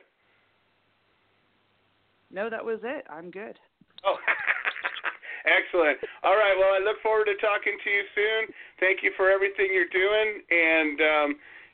No, 2.31 2.49
that 2.49 2.63
was 2.63 2.79
it. 2.83 3.05
I'm 3.09 3.29
good. 3.29 3.59
Oh, 4.03 4.17
excellent. 5.45 5.99
All 6.23 6.33
right. 6.37 6.55
Well, 6.57 6.73
I 6.73 6.79
look 6.83 7.01
forward 7.03 7.25
to 7.25 7.35
talking 7.37 7.77
to 7.83 7.89
you 7.89 8.03
soon. 8.15 8.41
Thank 8.79 9.03
you 9.03 9.11
for 9.17 9.29
everything 9.29 9.69
you're 9.73 9.91
doing. 9.93 10.41
And 10.49 10.97
um, 11.01 11.29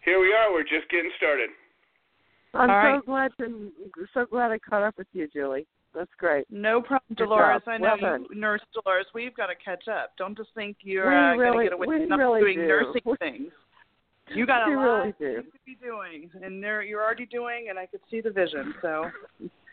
here 0.07 0.19
we 0.21 0.33
are. 0.33 0.51
We're 0.51 0.63
just 0.63 0.89
getting 0.89 1.11
started. 1.17 1.49
I'm 2.53 2.69
All 2.69 2.81
so 2.81 2.87
right. 2.89 3.05
glad 3.05 3.31
to 3.39 3.71
so 4.13 4.25
glad 4.25 4.51
I 4.51 4.57
caught 4.59 4.81
up 4.81 4.97
with 4.97 5.07
you, 5.13 5.27
Julie. 5.27 5.67
That's 5.93 6.09
great. 6.17 6.45
No 6.49 6.79
problem, 6.81 7.01
Good 7.09 7.25
Dolores. 7.25 7.61
job. 7.65 7.73
I 7.73 7.77
know 7.77 7.95
Well 8.01 8.19
you, 8.19 8.27
Nurse 8.39 8.61
Dolores. 8.73 9.05
We've 9.13 9.35
got 9.35 9.47
to 9.47 9.55
catch 9.55 9.87
up. 9.87 10.11
Don't 10.17 10.37
just 10.37 10.49
think 10.55 10.77
you're 10.81 11.09
We 11.09 11.15
uh, 11.15 11.35
going 11.35 11.57
to 11.59 11.63
get 11.65 11.73
away 11.73 11.87
we 11.87 11.99
with 11.99 12.09
really 12.19 12.39
doing 12.41 12.55
do. 12.59 12.67
nursing 12.67 13.01
We- 13.05 13.17
things. 13.17 13.51
You 14.33 14.45
got 14.45 14.67
a 14.67 14.75
lot 14.75 14.81
really 14.83 15.13
do. 15.19 15.35
to 15.41 15.47
be 15.65 15.77
doing, 15.81 16.29
and 16.43 16.61
there 16.61 16.83
you're 16.83 17.01
already 17.01 17.25
doing, 17.27 17.67
and 17.69 17.79
I 17.79 17.85
could 17.85 18.01
see 18.11 18.19
the 18.19 18.29
vision. 18.29 18.73
So, 18.81 19.09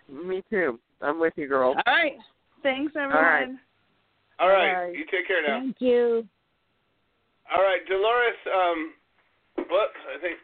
Me 0.09 0.45
too. 0.49 0.79
I'm 1.01 1.19
with 1.19 1.33
you, 1.37 1.49
girl. 1.49 1.75
all 1.75 1.93
right. 1.93 2.13
Thanks, 2.63 2.93
everyone. 2.97 3.23
right. 3.25 3.49
All 4.39 4.49
right. 4.49 4.93
Bye. 4.93 4.93
You 4.97 5.05
take 5.11 5.27
care 5.27 5.43
now. 5.47 5.61
Thank 5.61 5.77
you. 5.81 6.25
All 7.55 7.63
right, 7.65 7.81
Dolores. 7.89 8.37
Um, 8.47 8.93
whoops. 9.71 10.01
I 10.09 10.17
think. 10.21 10.37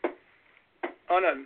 Oh 1.10 1.18
no, 1.18 1.44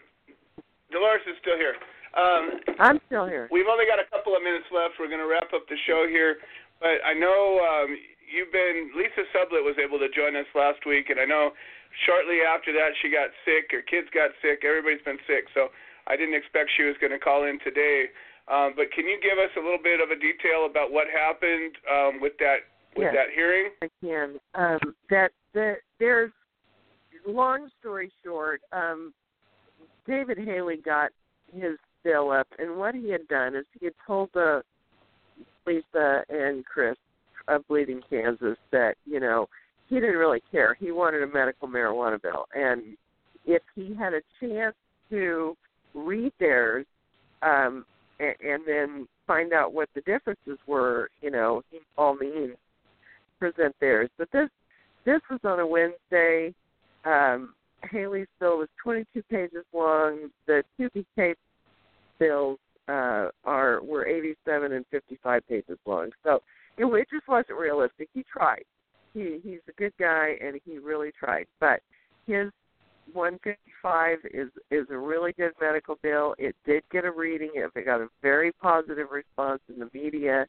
Dolores 0.93 1.25
is 1.27 1.37
still 1.41 1.57
here. 1.57 1.75
Um, 2.15 2.63
I'm 2.79 3.01
still 3.11 3.27
here. 3.27 3.49
we've 3.51 3.67
only 3.67 3.87
got 3.91 3.99
a 3.99 4.07
couple 4.07 4.37
of 4.39 4.43
minutes 4.47 4.71
left. 4.71 4.95
We're 5.03 5.11
going 5.11 5.25
to 5.25 5.27
wrap 5.27 5.51
up 5.51 5.67
the 5.67 5.75
show 5.83 6.07
here, 6.07 6.39
but 6.79 7.03
I 7.03 7.11
know 7.11 7.59
um, 7.59 7.91
you've 8.31 8.53
been. 8.55 8.95
Lisa 8.95 9.27
Sublett 9.35 9.67
was 9.67 9.75
able 9.83 9.99
to 9.99 10.07
join 10.15 10.37
us 10.39 10.47
last 10.55 10.87
week, 10.87 11.11
and 11.11 11.19
I 11.19 11.27
know 11.27 11.51
shortly 12.07 12.47
after 12.47 12.71
that 12.71 12.95
she 13.03 13.11
got 13.11 13.35
sick. 13.43 13.71
Her 13.75 13.83
kids 13.83 14.07
got 14.15 14.31
sick. 14.43 14.63
Everybody's 14.63 15.03
been 15.03 15.19
sick, 15.27 15.51
so 15.59 15.75
I 16.07 16.15
didn't 16.15 16.39
expect 16.39 16.71
she 16.77 16.87
was 16.87 16.95
going 17.01 17.13
to 17.13 17.19
call 17.19 17.51
in 17.51 17.59
today. 17.67 18.13
Um, 18.47 18.77
but 18.77 18.93
can 18.93 19.09
you 19.09 19.19
give 19.19 19.41
us 19.41 19.51
a 19.57 19.63
little 19.65 19.81
bit 19.83 19.99
of 20.05 20.13
a 20.13 20.19
detail 20.21 20.69
about 20.69 20.93
what 20.93 21.09
happened 21.11 21.75
um, 21.91 22.21
with 22.21 22.37
that 22.39 22.69
with 22.95 23.11
Yes. 23.11 23.15
that 23.17 23.31
hearing? 23.35 23.75
I 23.83 23.89
can. 24.05 24.39
Um, 24.55 24.95
that 25.11 25.33
that 25.55 25.83
there's 25.99 26.31
long 27.27 27.69
story 27.81 28.11
short. 28.25 28.61
Um, 28.73 29.13
David 30.07 30.39
Haley 30.39 30.79
got 30.85 31.11
his 31.53 31.79
bill 32.03 32.31
up, 32.31 32.47
and 32.59 32.77
what 32.77 32.95
he 32.95 33.11
had 33.11 33.27
done 33.29 33.55
is 33.55 33.65
he 33.79 33.87
had 33.87 33.95
told 34.07 34.31
the 34.35 34.63
Lisa 35.67 36.23
and 36.29 36.65
Chris 36.65 36.97
of 37.49 37.67
Bleeding 37.69 38.03
Kansas 38.09 38.59
that 38.73 38.95
you 39.07 39.21
know 39.21 39.49
he 39.89 39.97
didn't 39.97 40.17
really 40.17 40.43
care. 40.51 40.75
He 40.79 40.93
wanted 40.93 41.23
a 41.23 41.27
medical 41.27 41.69
marijuana 41.69 42.21
bill, 42.21 42.47
and 42.55 42.97
if 43.47 43.63
he 43.75 43.95
had 43.95 44.15
a 44.15 44.21
chance 44.41 44.75
to 45.11 45.57
read 45.95 46.33
theirs 46.41 46.87
um, 47.43 47.85
and, 48.19 48.35
and 48.41 48.63
then 48.67 49.09
find 49.27 49.53
out 49.53 49.73
what 49.73 49.89
the 49.95 50.01
differences 50.03 50.59
were, 50.67 51.09
you 51.21 51.31
know, 51.31 51.63
he 51.71 51.79
all 51.97 52.15
means 52.15 52.57
present 53.39 53.75
theirs. 53.81 54.11
But 54.19 54.29
this 54.33 54.49
this 55.05 55.21
was 55.31 55.41
on 55.45 55.61
a 55.61 55.67
Wednesday. 55.67 56.55
Um, 57.05 57.55
Haley's 57.91 58.29
bill 58.41 58.59
was 58.59 58.69
22 58.83 59.23
pages 59.31 59.65
long. 59.73 60.31
The 60.47 60.63
2BK 60.81 61.35
bills 62.19 62.59
uh, 62.89 63.29
are 63.45 63.83
were 63.83 64.07
87 64.07 64.73
and 64.73 64.85
55 64.91 65.49
pages 65.49 65.79
long. 65.87 66.11
So 66.23 66.43
it, 66.77 66.85
it 66.85 67.09
just 67.11 67.29
wasn't 67.29 67.59
realistic. 67.59 68.09
He 68.15 68.25
tried. 68.31 68.65
He 69.13 69.41
he's 69.43 69.61
a 69.69 69.73
good 69.73 69.93
guy 69.99 70.37
and 70.43 70.59
he 70.65 70.79
really 70.79 71.13
tried. 71.19 71.47
But 71.61 71.81
his 72.27 72.51
155 73.13 74.19
is 74.33 74.49
is 74.71 74.87
a 74.91 74.97
really 74.97 75.33
good 75.33 75.53
medical 75.61 75.97
bill. 76.03 76.35
It 76.39 76.57
did 76.65 76.83
get 76.91 77.05
a 77.05 77.11
reading. 77.11 77.51
It 77.55 77.85
got 77.85 78.01
a 78.01 78.09
very 78.23 78.53
positive 78.53 79.09
response 79.11 79.61
in 79.69 79.79
the 79.79 79.91
media, 79.93 80.47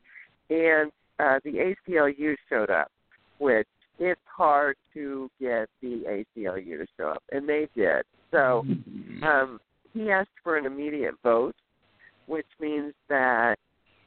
and 0.49 0.91
uh, 1.19 1.39
the 1.43 1.75
ACLU 1.87 2.35
showed 2.49 2.69
up, 2.69 2.91
which 3.39 3.67
it's 3.99 4.21
hard 4.25 4.75
to 4.93 5.29
get 5.39 5.69
the 5.81 6.23
ACLU 6.37 6.77
to 6.77 6.85
show 6.97 7.09
up, 7.09 7.23
and 7.31 7.47
they 7.47 7.67
did. 7.75 8.03
So 8.31 8.65
um, 9.23 9.59
he 9.93 10.11
asked 10.11 10.29
for 10.43 10.57
an 10.57 10.65
immediate 10.65 11.15
vote, 11.23 11.55
which 12.27 12.47
means 12.59 12.93
that 13.09 13.55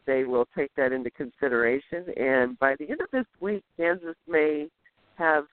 they 0.07 0.25
will 0.25 0.47
take 0.57 0.71
that 0.77 0.93
into 0.93 1.11
consideration. 1.11 2.07
And 2.17 2.59
by 2.59 2.75
the 2.79 2.91
end 2.91 3.01
of 3.01 3.11
this 3.13 3.27
week, 3.41 3.65
Kansas 3.77 4.17
may 4.27 4.69
have 5.17 5.45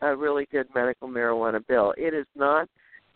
a 0.00 0.14
really 0.16 0.46
good 0.50 0.66
medical 0.74 1.08
marijuana 1.08 1.66
bill. 1.66 1.94
It 1.96 2.14
is 2.14 2.26
not 2.34 2.68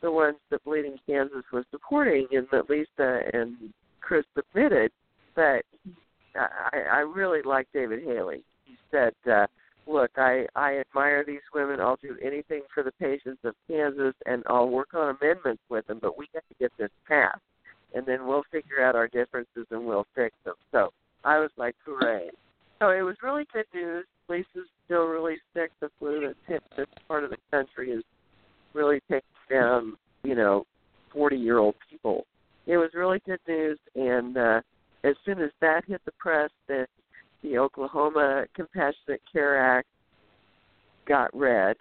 the 0.03 0.11
ones 0.11 0.37
that 0.51 0.65
Bleeding 0.65 0.97
Kansas 1.07 1.45
was 1.53 1.65
supporting 1.71 2.27
and 2.33 2.47
that 2.53 2.71
Lisa 2.71 3.21
and 3.33 3.57
Chris 4.01 4.25
submitted, 4.37 4.93
but 5.35 5.65
I, 6.37 6.79
I 6.93 6.99
really 6.99 7.41
like 7.43 7.67
David 7.73 8.05
Haley. 8.05 8.45
He 8.65 8.77
said, 8.91 9.15
uh, 9.31 9.47
"Look, 9.87 10.13
I 10.17 10.47
I 10.55 10.79
admire 10.79 11.25
these 11.25 11.47
women. 11.55 11.81
I'll 11.81 11.97
do 11.97 12.17
anything 12.23 12.63
for 12.73 12.83
the 12.83 12.93
patients 12.93 13.45
of 13.45 13.55
Kansas, 13.69 14.15
and 14.27 14.43
I'll 14.47 14.69
work 14.69 14.95
on 14.95 15.17
amendments 15.21 15.63
with 15.69 15.87
them. 15.87 15.99
But 16.01 16.19
we 16.19 16.27
got 16.33 16.45
to 16.49 16.55
get 16.59 16.73
this 16.79 16.91
passed, 17.07 17.41
and 17.95 18.07
then 18.07 18.27
we'll 18.27 18.45
figure 18.51 18.83
out 18.83 18.97
our 18.97 19.09
differences 19.09 19.67
and 19.71 19.87
we'll 19.87 20.07
fix 20.15 20.35
them." 20.45 20.55
So 20.73 20.91
I 21.25 21.39
was 21.39 21.51
like, 21.57 21.77
"Hooray!" 21.85 22.31
So 22.79 22.91
it 22.91 23.03
was 23.03 23.17
really 23.23 23.47
good 23.53 23.67
news. 23.73 24.05
Lisa's 24.29 24.69
still 24.85 25.07
really 25.07 25.37
sick. 25.55 25.71
The 25.81 25.91
flu 25.99 26.21
that's 26.27 26.39
hit 26.47 26.63
this 26.77 26.87
part 27.09 27.25
of 27.25 27.31
the 27.31 27.39
country 27.51 27.91
is 27.91 28.03
really 28.75 29.01
taking 29.11 29.23
down, 29.51 29.97
you 30.25 30.35
know, 30.35 30.67
40 31.13 31.37
year 31.37 31.59
old 31.59 31.75
people. 31.91 32.27
It 32.67 32.77
was 32.77 32.91
really 32.95 33.21
good 33.25 33.41
news. 33.49 33.79
And 33.95 34.37
uh, 34.37 34.61
as 35.05 35.15
soon 35.25 35.41
as 35.41 35.51
that 35.61 35.85
hit 35.87 36.03
the 36.05 36.13
press, 36.19 36.51
then 36.69 36.87
the 37.43 37.59
Oklahoma 37.59 38.47
Compassionate 38.55 39.21
Care 39.33 39.59
Act 39.59 39.89
got 41.07 41.35
read 41.37 41.77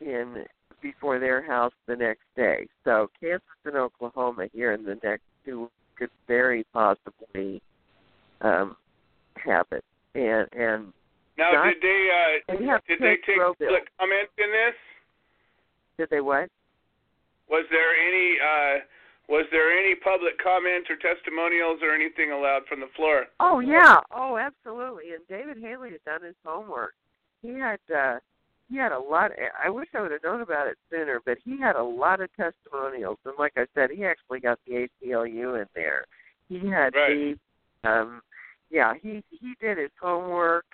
in 0.00 0.44
before 0.82 1.18
their 1.18 1.42
house 1.42 1.72
the 1.86 1.96
next 1.96 2.24
day. 2.36 2.66
So 2.84 3.08
Kansas 3.20 3.42
and 3.64 3.76
Oklahoma 3.76 4.46
here 4.52 4.72
in 4.72 4.84
the 4.84 4.98
next 5.02 5.22
two 5.44 5.60
weeks 5.62 5.72
could 5.98 6.10
very 6.26 6.64
possibly 6.72 7.60
um, 8.40 8.76
have 9.36 9.66
it. 9.72 9.84
And 10.14 10.48
and 10.52 10.92
Now, 11.36 11.52
Not- 11.52 11.74
did 11.74 11.82
they 11.82 12.40
uh, 12.48 12.54
did 12.88 12.98
they 13.00 13.16
take 13.26 13.38
public 13.38 13.88
comment 13.98 14.28
in 14.38 14.50
this? 14.50 14.74
did 15.98 16.08
they 16.10 16.20
what? 16.20 16.48
Was 17.50 17.66
there 17.70 17.92
any 17.94 18.38
uh, 18.40 18.78
was 19.30 19.46
there 19.52 19.70
any 19.70 19.94
public 19.94 20.36
comments 20.42 20.90
or 20.90 20.96
testimonials 20.96 21.78
or 21.82 21.94
anything 21.94 22.32
allowed 22.32 22.66
from 22.68 22.80
the 22.80 22.90
floor? 22.96 23.26
Oh 23.38 23.60
yeah, 23.60 24.00
oh 24.10 24.36
absolutely. 24.36 25.12
And 25.14 25.22
David 25.28 25.62
Haley 25.62 25.92
had 25.92 26.04
done 26.04 26.24
his 26.24 26.34
homework. 26.44 26.94
He 27.40 27.50
had 27.50 27.78
uh 27.94 28.18
he 28.68 28.76
had 28.76 28.90
a 28.90 28.98
lot 28.98 29.30
Of, 29.30 29.38
I 29.64 29.70
wish 29.70 29.88
I 29.94 30.00
would 30.00 30.10
have 30.10 30.24
known 30.24 30.40
about 30.40 30.66
it 30.66 30.76
sooner, 30.90 31.20
but 31.24 31.38
he 31.44 31.58
had 31.58 31.76
a 31.76 31.82
lot 31.82 32.20
of 32.20 32.28
testimonials 32.36 33.18
and 33.24 33.34
like 33.38 33.52
I 33.56 33.66
said, 33.72 33.90
he 33.90 34.04
actually 34.04 34.40
got 34.40 34.58
the 34.66 34.88
ACLU 35.04 35.62
in 35.62 35.66
there. 35.76 36.06
He 36.48 36.68
had 36.68 36.94
Right. 36.96 37.38
the 37.84 37.88
um 37.88 38.22
yeah, 38.68 38.94
he 39.00 39.22
he 39.30 39.54
did 39.60 39.78
his 39.78 39.90
homework 40.02 40.64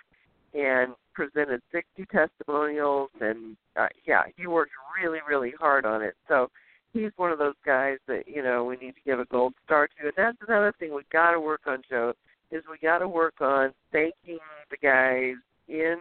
and 0.55 0.93
presented 1.13 1.61
60 1.71 2.05
testimonials 2.11 3.11
and 3.21 3.55
uh, 3.75 3.87
yeah, 4.07 4.23
he 4.35 4.47
worked 4.47 4.71
really 4.99 5.19
really 5.29 5.53
hard 5.59 5.85
on 5.85 6.01
it. 6.01 6.15
So 6.27 6.49
he's 6.93 7.11
one 7.17 7.31
of 7.31 7.39
those 7.39 7.55
guys 7.65 7.97
that 8.07 8.23
you 8.27 8.43
know 8.43 8.63
we 8.63 8.77
need 8.77 8.93
to 8.95 9.01
give 9.05 9.19
a 9.19 9.25
gold 9.25 9.53
star 9.65 9.87
to. 9.87 10.05
And 10.05 10.13
that's 10.15 10.37
another 10.47 10.73
thing 10.79 10.93
we 10.93 11.03
got 11.11 11.31
to 11.31 11.39
work 11.39 11.61
on, 11.67 11.81
Joe. 11.89 12.13
Is 12.51 12.63
we 12.69 12.77
got 12.77 12.99
to 12.99 13.07
work 13.07 13.41
on 13.41 13.73
thanking 13.91 14.39
the 14.71 14.77
guys 14.81 15.35
in 15.67 15.97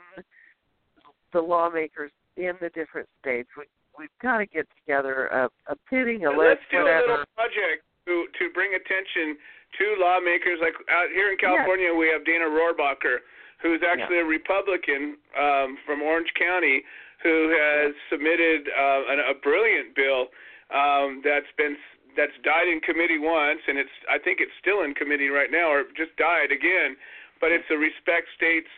the 1.33 1.41
lawmakers 1.41 2.13
in 2.37 2.53
the 2.61 2.71
different 2.71 3.09
states. 3.21 3.49
We 3.57 3.65
we've 3.99 4.19
got 4.23 4.39
to 4.39 4.47
get 4.47 4.67
together 4.79 5.27
a, 5.29 5.49
a 5.73 5.77
pitting, 5.89 6.27
a 6.27 6.31
Let's 6.31 6.61
list, 6.61 6.71
do 6.71 6.79
whatever. 6.79 6.99
a 6.99 7.11
little 7.11 7.33
project 7.35 7.83
to 8.07 8.27
to 8.39 8.45
bring 8.55 8.73
attention 8.77 9.37
to 9.81 9.85
lawmakers. 9.99 10.59
Like 10.61 10.75
out 10.91 11.09
here 11.13 11.33
in 11.33 11.39
California, 11.39 11.93
we 11.93 12.09
have 12.13 12.25
Dana 12.25 12.47
Rohrabacher, 12.47 13.25
who's 13.63 13.81
actually 13.83 14.21
a 14.21 14.25
Republican 14.25 15.17
um, 15.35 15.79
from 15.85 16.03
Orange 16.03 16.31
County, 16.39 16.83
who 17.23 17.51
has 17.51 17.93
submitted 18.11 18.69
uh, 18.71 19.13
an, 19.13 19.19
a 19.33 19.35
brilliant 19.43 19.97
bill 19.97 20.29
um, 20.73 21.23
that's 21.25 21.51
been 21.57 21.77
that's 22.17 22.35
died 22.43 22.67
in 22.67 22.81
committee 22.81 23.21
once, 23.21 23.61
and 23.69 23.77
it's 23.79 23.93
I 24.09 24.19
think 24.19 24.41
it's 24.41 24.55
still 24.61 24.83
in 24.83 24.95
committee 24.95 25.29
right 25.29 25.51
now, 25.51 25.69
or 25.71 25.85
just 25.97 26.17
died 26.17 26.51
again. 26.51 26.97
But 27.41 27.53
it's 27.53 27.69
the 27.69 27.77
Respect 27.77 28.33
States 28.35 28.69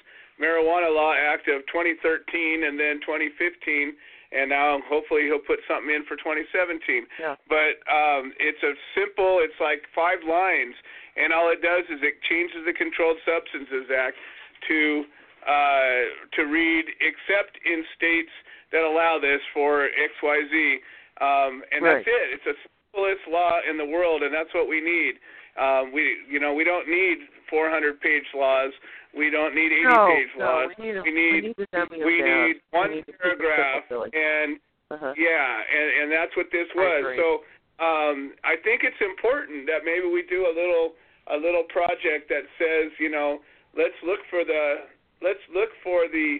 Marijuana 0.42 0.90
Law 0.90 1.14
Act 1.14 1.46
of 1.46 1.62
2013 1.70 2.66
and 2.66 2.78
then 2.78 2.98
2015, 3.06 3.94
and 4.34 4.50
now 4.50 4.78
hopefully 4.86 5.26
he'll 5.26 5.42
put 5.42 5.58
something 5.66 5.90
in 5.90 6.06
for 6.06 6.18
2017. 6.18 7.06
Yeah. 7.18 7.34
But 7.46 7.78
um, 7.90 8.34
it's 8.38 8.62
a 8.62 8.74
simple. 8.94 9.38
It's 9.42 9.58
like 9.58 9.86
five 9.94 10.22
lines, 10.26 10.74
and 11.18 11.32
all 11.32 11.50
it 11.50 11.62
does 11.62 11.86
is 11.90 12.02
it 12.02 12.22
changes 12.26 12.66
the 12.66 12.74
Controlled 12.74 13.18
Substances 13.26 13.90
Act 13.90 14.18
to 14.66 15.06
uh, 15.46 16.00
to 16.34 16.42
read 16.50 16.84
except 17.00 17.58
in 17.64 17.86
states 17.96 18.34
that 18.70 18.82
allow 18.84 19.18
this 19.18 19.40
for 19.54 19.86
X 19.86 20.12
Y 20.22 20.38
Z, 20.50 20.78
um, 21.20 21.62
and 21.72 21.82
Right. 21.82 22.04
that's 22.04 22.08
it. 22.08 22.26
It's 22.34 22.44
the 22.44 22.56
simplest 22.92 23.26
law 23.28 23.60
in 23.68 23.76
the 23.76 23.86
world, 23.86 24.22
and 24.22 24.32
that's 24.32 24.52
what 24.54 24.68
we 24.68 24.80
need. 24.80 25.18
Um, 25.56 25.92
we 25.92 26.22
you 26.28 26.38
know 26.38 26.54
we 26.54 26.64
don't 26.64 26.88
need 26.88 27.26
400 27.50 28.00
page 28.00 28.26
laws. 28.34 28.72
We 29.16 29.30
don't 29.30 29.54
need 29.54 29.72
80-page 29.72 30.36
no, 30.38 30.44
laws. 30.44 30.70
we 30.78 30.84
need, 30.84 30.96
a, 30.96 31.02
we 31.02 31.10
need 31.10 31.32
we 31.32 31.40
need 31.48 31.56
to 31.56 31.66
dummy 31.72 31.98
them 31.98 32.06
we 32.06 32.22
need 32.22 32.54
one 32.70 32.90
we 32.90 32.96
need 32.96 33.06
to 33.06 33.12
keep 33.12 33.14
it 33.14 33.20
paragraph, 33.22 33.82
and 33.90 34.60
uh-huh. 34.90 35.14
yeah, 35.16 35.62
and 35.64 36.02
and 36.02 36.12
that's 36.12 36.36
what 36.36 36.46
this 36.52 36.68
was. 36.76 37.16
So 37.16 37.42
um, 37.82 38.34
I 38.44 38.56
think 38.62 38.82
it's 38.82 39.00
important 39.00 39.66
that 39.66 39.82
maybe 39.84 40.06
we 40.06 40.22
do 40.28 40.46
a 40.46 40.54
little 40.54 40.94
a 41.30 41.36
little 41.36 41.64
project 41.68 42.28
that 42.28 42.46
says, 42.56 42.92
you 42.98 43.10
know, 43.10 43.40
let's 43.76 43.96
look 44.04 44.20
for 44.30 44.44
the 44.44 44.88
let's 45.22 45.42
look 45.52 45.70
for 45.82 46.06
the 46.08 46.38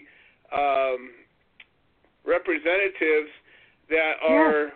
um, 0.51 1.11
representatives 2.25 3.31
that 3.89 4.13
are 4.27 4.71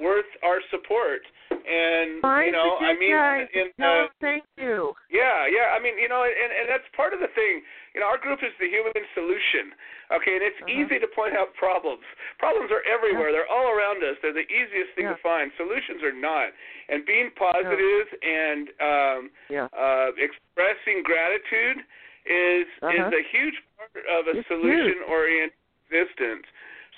worth 0.00 0.26
our 0.42 0.58
support. 0.70 1.22
And 1.50 2.20
you 2.44 2.52
know, 2.52 2.76
I 2.82 2.92
mean, 2.98 3.14
guys 3.14 3.48
in 3.54 3.72
tell 3.80 4.08
the, 4.10 4.20
thank 4.20 4.44
you. 4.60 4.92
yeah, 5.08 5.46
yeah. 5.48 5.72
I 5.72 5.80
mean, 5.80 5.96
you 5.96 6.08
know, 6.12 6.24
and 6.28 6.50
and 6.52 6.66
that's 6.68 6.84
part 6.92 7.14
of 7.16 7.20
the 7.24 7.30
thing. 7.32 7.62
You 7.94 8.00
know, 8.04 8.10
our 8.10 8.18
group 8.18 8.42
is 8.44 8.52
the 8.60 8.68
human 8.68 8.92
solution. 9.14 9.72
Okay, 10.12 10.34
and 10.36 10.44
it's 10.44 10.60
Uh-huh. 10.60 10.76
easy 10.76 10.98
to 11.00 11.08
point 11.08 11.32
out 11.38 11.54
problems. 11.56 12.04
Problems 12.38 12.68
are 12.74 12.82
everywhere. 12.84 13.32
They're 13.32 13.48
all 13.48 13.70
around 13.72 14.04
us. 14.04 14.18
They're 14.20 14.36
the 14.36 14.44
easiest 14.52 14.92
thing 14.98 15.06
Yeah. 15.08 15.16
to 15.16 15.22
find. 15.24 15.48
Solutions 15.56 16.02
are 16.02 16.12
not. 16.12 16.52
And 16.90 17.06
being 17.06 17.30
positive 17.38 18.06
and 18.20 18.68
um 18.82 19.20
Yeah. 19.48 19.68
uh 19.72 20.12
expressing 20.20 21.00
gratitude 21.02 21.80
is 22.26 22.66
Uh-huh. 22.82 22.92
is 22.92 23.12
a 23.14 23.22
huge 23.32 23.56
part 23.78 24.04
of 24.10 24.28
a 24.28 24.36
It's 24.36 24.48
solution 24.48 25.00
oriented 25.08 25.56
existence. 25.88 26.44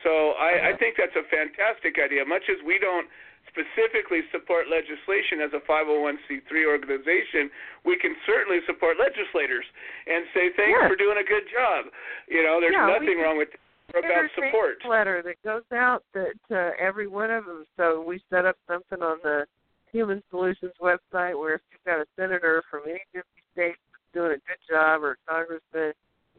So 0.02 0.32
I, 0.38 0.50
I 0.50 0.56
Uh-huh. 0.70 0.76
think 0.78 0.96
that's 0.96 1.16
a 1.16 1.24
fantastic 1.24 1.98
idea. 1.98 2.24
Much 2.24 2.48
as 2.48 2.60
we 2.64 2.78
don't 2.78 3.08
specifically 3.48 4.20
support 4.32 4.68
legislation 4.68 5.40
as 5.40 5.52
a 5.54 5.60
501c3 5.64 6.66
organization, 6.66 7.48
we 7.84 7.96
can 7.96 8.14
certainly 8.26 8.60
support 8.66 8.98
legislators 8.98 9.64
and 10.06 10.26
say 10.34 10.50
thanks 10.56 10.76
Yes. 10.80 10.88
for 10.90 10.96
doing 10.96 11.16
a 11.18 11.24
good 11.24 11.48
job. 11.48 11.86
You 12.28 12.42
know, 12.42 12.60
there's 12.60 12.74
Yeah, 12.74 12.86
nothing 12.86 13.18
wrong 13.20 13.38
with 13.38 13.48
about 13.94 14.28
support. 14.34 14.84
letter 14.84 15.22
that 15.22 15.40
goes 15.42 15.64
out 15.72 16.04
that 16.12 16.34
to 16.48 16.72
every 16.78 17.06
one 17.06 17.30
of 17.30 17.46
them. 17.46 17.64
So 17.76 18.02
we 18.02 18.18
set 18.28 18.44
up 18.44 18.56
something 18.66 19.00
on 19.00 19.20
the 19.22 19.46
Human 19.92 20.22
Solutions 20.28 20.74
website 20.82 21.38
where 21.38 21.54
if 21.54 21.62
you've 21.70 21.84
got 21.84 22.00
a 22.00 22.06
senator 22.16 22.62
from 22.70 22.82
any 22.86 23.00
50 23.14 23.28
states 23.52 23.78
doing 24.12 24.32
a 24.32 24.34
good 24.34 24.60
job 24.68 25.02
or 25.02 25.12
a 25.12 25.16
congressman, 25.30 25.94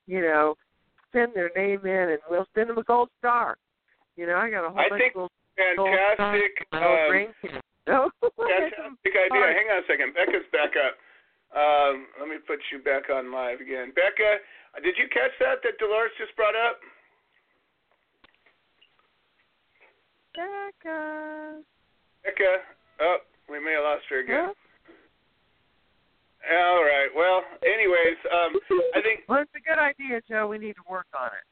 you 0.06 0.22
know, 0.22 0.56
send 1.12 1.34
their 1.34 1.52
name 1.56 1.86
in 1.86 2.10
and 2.16 2.20
we'll 2.30 2.48
send 2.56 2.70
them 2.70 2.78
a 2.78 2.84
gold 2.84 3.10
star. 3.20 3.58
You 4.16 4.28
know, 4.28 4.36
I 4.36 4.50
got 4.50 4.66
a 4.66 4.70
whole 4.70 4.80
I 4.80 4.90
bunch 4.90 5.02
think 5.02 5.16
of 5.16 5.30
gold 5.30 5.32
Fantastic. 5.58 6.68
stars. 6.70 7.34
Um. 7.42 7.58
No, 7.88 8.12
fantastic 8.22 9.14
idea. 9.32 9.48
Hang 9.56 9.72
on 9.72 9.84
a 9.84 9.88
second. 9.88 10.14
Becca's 10.14 10.46
back 10.52 10.76
up. 10.76 11.00
Um, 11.56 12.08
let 12.20 12.28
me 12.28 12.36
put 12.46 12.60
you 12.72 12.80
back 12.84 13.10
on 13.10 13.32
live 13.32 13.62
again. 13.62 13.96
Becca, 13.96 14.44
did 14.84 15.00
you 15.00 15.08
catch 15.08 15.32
that 15.40 15.64
that 15.64 15.80
Dolores 15.80 16.12
just 16.20 16.36
brought 16.36 16.56
up? 16.56 16.78
Becca. 20.36 21.64
Becca, 22.24 22.52
oh, 23.00 23.18
we 23.50 23.64
may 23.64 23.80
have 23.80 23.88
lost 23.88 24.04
her 24.10 24.20
again. 24.20 24.52
All 26.48 26.84
right. 26.84 27.12
Well, 27.12 27.44
anyways, 27.64 28.20
um, 28.32 28.52
I 28.96 29.02
think 29.04 29.28
Well, 29.28 29.44
it's 29.44 29.52
a 29.56 29.64
good 29.64 29.80
idea, 29.80 30.24
Joe. 30.24 30.48
We 30.48 30.58
need 30.58 30.80
to 30.80 30.88
work 30.88 31.08
on 31.12 31.28
it. 31.36 31.44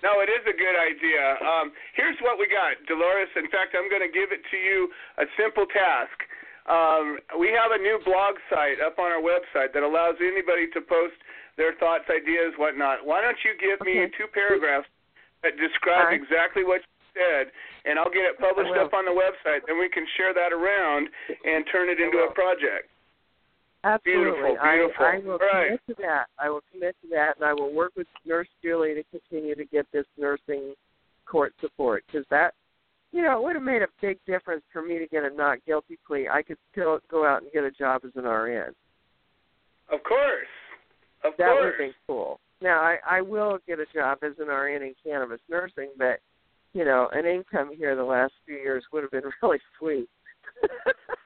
no, 0.00 0.20
it 0.24 0.32
is 0.32 0.40
a 0.48 0.56
good 0.56 0.76
idea. 0.80 1.36
Um, 1.44 1.72
here's 1.92 2.16
what 2.24 2.40
we 2.40 2.48
got, 2.48 2.80
Dolores. 2.88 3.28
In 3.36 3.48
fact, 3.52 3.76
I'm 3.76 3.88
going 3.92 4.04
to 4.04 4.12
give 4.12 4.32
it 4.32 4.40
to 4.48 4.56
you 4.56 4.88
a 5.20 5.28
simple 5.36 5.68
task. 5.68 6.16
Um, 6.64 7.20
we 7.36 7.52
have 7.52 7.76
a 7.76 7.80
new 7.80 8.00
blog 8.08 8.40
site 8.48 8.80
up 8.80 8.96
on 8.96 9.12
our 9.12 9.20
website 9.20 9.76
that 9.76 9.84
allows 9.84 10.16
anybody 10.24 10.72
to 10.72 10.80
post 10.80 11.16
their 11.60 11.76
thoughts, 11.76 12.08
ideas, 12.08 12.56
whatnot. 12.56 13.04
Why 13.04 13.20
don't 13.20 13.36
you 13.44 13.52
give 13.60 13.84
me 13.84 14.08
two 14.16 14.24
paragraphs 14.32 14.88
that 15.44 15.60
describe 15.60 16.08
All 16.08 16.16
right. 16.16 16.20
exactly 16.20 16.64
what 16.64 16.80
you 16.80 16.92
said, 17.12 17.52
and 17.84 18.00
I'll 18.00 18.08
get 18.10 18.24
it 18.24 18.40
published 18.40 18.72
up 18.80 18.96
on 18.96 19.04
the 19.04 19.12
website. 19.12 19.60
Then 19.68 19.76
we 19.76 19.92
can 19.92 20.08
share 20.16 20.32
that 20.32 20.56
around 20.56 21.12
and 21.44 21.68
turn 21.68 21.92
it 21.92 22.00
into 22.00 22.24
a 22.24 22.32
project. 22.32 22.88
Absolutely. 23.84 24.24
Beautiful, 24.24 24.56
beautiful. 24.62 25.04
I, 25.04 25.12
I 25.12 25.18
will 25.18 25.38
right. 25.38 25.66
commit 25.66 25.80
to 25.88 25.94
that. 26.02 26.26
I 26.38 26.48
will 26.48 26.62
commit 26.72 26.96
to 27.02 27.08
that, 27.10 27.36
and 27.36 27.44
I 27.44 27.52
will 27.52 27.72
work 27.72 27.92
with 27.96 28.06
Nurse 28.24 28.48
Julie 28.62 28.94
to 28.94 29.04
continue 29.10 29.54
to 29.54 29.64
get 29.66 29.86
this 29.92 30.06
nursing 30.18 30.74
court 31.26 31.52
support 31.60 32.02
because 32.06 32.26
that, 32.30 32.54
you 33.12 33.22
know, 33.22 33.38
it 33.38 33.44
would 33.44 33.56
have 33.56 33.62
made 33.62 33.82
a 33.82 33.88
big 34.00 34.18
difference 34.26 34.62
for 34.72 34.80
me 34.80 34.98
to 34.98 35.06
get 35.06 35.22
a 35.22 35.30
not 35.30 35.58
guilty 35.66 35.98
plea. 36.06 36.28
I 36.28 36.42
could 36.42 36.56
still 36.72 36.98
go 37.10 37.26
out 37.26 37.42
and 37.42 37.52
get 37.52 37.64
a 37.64 37.70
job 37.70 38.02
as 38.04 38.12
an 38.16 38.24
RN. 38.24 38.74
Of 39.92 40.02
course. 40.02 40.48
Of 41.22 41.34
that 41.38 41.48
would 41.48 41.60
course. 41.60 41.72
have 41.72 41.78
been 41.78 41.94
cool. 42.06 42.40
Now 42.62 42.80
I 42.80 42.96
I 43.08 43.20
will 43.20 43.58
get 43.66 43.78
a 43.80 43.86
job 43.94 44.18
as 44.22 44.32
an 44.38 44.48
RN 44.48 44.82
in 44.82 44.94
cannabis 45.04 45.40
nursing, 45.50 45.90
but 45.98 46.20
you 46.72 46.84
know, 46.84 47.08
an 47.12 47.26
income 47.26 47.70
here 47.76 47.94
the 47.94 48.02
last 48.02 48.32
few 48.46 48.56
years 48.56 48.84
would 48.92 49.02
have 49.02 49.12
been 49.12 49.30
really 49.42 49.58
sweet. 49.78 50.08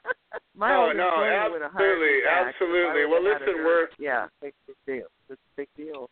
My 0.59 0.75
No, 0.75 0.91
no, 0.91 1.07
employer 1.07 1.51
would 1.55 1.63
have 1.63 1.71
hired 1.71 2.03
me 2.03 2.19
absolutely, 2.19 2.19
back 2.27 2.35
if 2.35 2.43
I 2.43 2.49
absolutely. 2.51 3.03
Well, 3.07 3.23
have 3.23 3.39
had 3.39 3.43
a 3.43 3.45
listen, 3.47 3.65
we're- 3.65 3.89
yeah, 4.03 4.27
big, 4.43 4.55
big 4.67 4.77
deal. 4.91 5.07
It's 5.31 5.39
a 5.39 5.55
big 5.55 5.69
deal. 5.79 6.11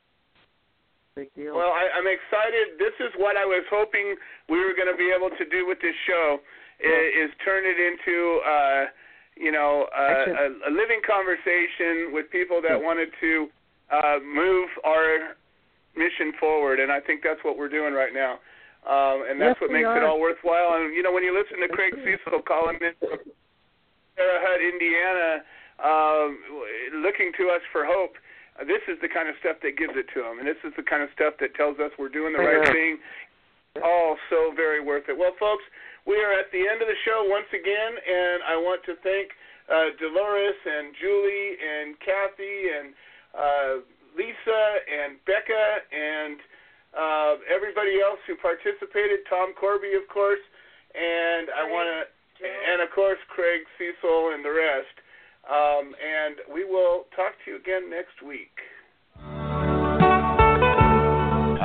Big 1.19 1.35
deal. 1.35 1.57
Well, 1.59 1.73
I, 1.75 1.91
I'm 1.99 2.07
excited. 2.07 2.79
This 2.79 2.95
is 3.03 3.11
what 3.19 3.35
I 3.37 3.43
was 3.45 3.65
hoping 3.73 4.15
we 4.49 4.63
were 4.63 4.75
going 4.79 4.87
to 4.87 4.95
be 4.97 5.11
able 5.11 5.35
to 5.35 5.45
do 5.51 5.67
with 5.67 5.81
this 5.83 5.97
show 6.07 6.39
i- 6.79 7.11
is 7.25 7.31
turn 7.43 7.65
it 7.67 7.75
into, 7.81 8.39
uh, 8.47 8.85
you 9.35 9.51
know, 9.51 9.89
uh, 9.91 10.31
a, 10.31 10.47
a 10.69 10.71
living 10.71 11.01
conversation 11.03 12.13
with 12.15 12.31
people 12.31 12.63
that 12.63 12.79
Yeah. 12.79 12.87
wanted 12.87 13.11
to 13.21 13.51
uh, 13.91 14.19
move 14.23 14.69
our 14.85 15.35
mission 15.97 16.33
forward, 16.39 16.79
and 16.79 16.93
I 16.93 17.01
think 17.01 17.23
that's 17.25 17.43
what 17.43 17.57
we're 17.59 17.69
doing 17.73 17.95
right 17.95 18.13
now. 18.15 18.39
Um, 18.87 19.25
and 19.27 19.41
that's 19.41 19.57
Yes, 19.59 19.61
what 19.61 19.73
makes 19.73 19.89
it 19.89 20.05
all 20.05 20.21
worthwhile. 20.21 20.75
And 20.79 20.95
you 20.95 21.03
know, 21.03 21.11
when 21.13 21.25
you 21.25 21.35
listen 21.35 21.59
to 21.59 21.69
Craig 21.75 21.95
Cesal 22.05 22.43
calling 22.43 22.79
in 22.79 22.93
Terre 24.17 24.41
Haute, 24.41 24.65
Indiana, 24.65 25.45
um, 25.79 26.41
looking 27.05 27.31
to 27.37 27.53
us 27.53 27.61
for 27.71 27.85
hope, 27.85 28.17
uh, 28.57 28.65
this 28.65 28.81
is 28.89 28.97
the 29.05 29.09
kind 29.13 29.29
of 29.29 29.37
stuff 29.41 29.61
that 29.61 29.77
gives 29.77 29.93
it 29.93 30.09
to 30.17 30.25
him, 30.25 30.41
and 30.41 30.49
this 30.49 30.57
is 30.65 30.73
the 30.77 30.83
kind 30.83 31.05
of 31.05 31.13
stuff 31.13 31.37
that 31.41 31.53
tells 31.55 31.77
us 31.79 31.93
we're 32.01 32.13
doing 32.13 32.33
the 32.33 32.41
right 32.41 32.65
thing. 32.73 32.97
All 33.85 34.17
so 34.33 34.57
very 34.57 34.81
worth 34.81 35.05
it. 35.13 35.17
Well, 35.17 35.37
folks, 35.37 35.65
we 36.09 36.17
are 36.25 36.33
at 36.33 36.49
the 36.49 36.65
end 36.65 36.81
of 36.81 36.89
the 36.89 36.97
show 37.05 37.29
once 37.29 37.51
again, 37.53 37.93
and 37.93 38.41
I 38.49 38.57
want 38.57 38.81
to 38.89 38.97
thank 39.05 39.37
uh, 39.69 39.93
Dolores 40.01 40.57
and 40.65 40.97
Julie 40.97 41.61
and 41.61 41.93
Kathy 42.01 42.59
and 42.73 42.87
uh, 43.37 43.73
Lisa 44.17 44.63
and 44.89 45.21
Becca 45.29 45.67
and 45.93 46.41
uh, 46.97 47.33
everybody 47.53 48.01
else 48.01 48.23
who 48.25 48.41
participated. 48.41 49.29
Tom 49.29 49.53
Corby, 49.53 49.93
of 49.93 50.09
course, 50.09 50.41
and 50.97 51.53
I 51.53 51.69
want 51.69 51.85
to, 51.93 52.09
and 52.41 52.83
of 52.83 52.91
course 52.95 53.19
Craig 53.29 53.63
Cesal 53.79 54.33
and 54.35 54.45
the 54.45 54.51
rest. 54.53 54.97
Um, 55.47 55.95
and 55.95 56.37
we 56.53 56.65
will 56.65 57.07
talk 57.15 57.33
to 57.45 57.51
you 57.53 57.57
again 57.57 57.89
next 57.89 58.23
week. 58.27 58.59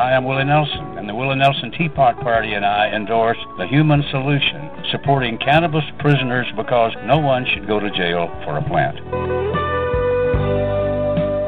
Hi, 0.02 0.15
I'm 0.15 0.26
Willie 0.26 0.45
Nelson, 0.45 0.98
and 0.98 1.07
the 1.07 1.14
Willie 1.14 1.35
Nelson 1.35 1.72
Teapot 1.77 2.19
Party 2.22 2.53
and 2.53 2.65
I 2.65 2.88
endorse 2.89 3.38
the 3.57 3.68
Human 3.68 4.03
Solution, 4.10 4.69
supporting 4.91 5.38
cannabis 5.38 5.84
prisoners 5.99 6.48
because 6.57 6.91
no 7.06 7.19
one 7.19 7.45
should 7.53 7.68
go 7.68 7.80
to 7.80 7.89
jail 7.91 8.30
for 8.45 8.57
a 8.57 8.64
plant. 8.65 8.98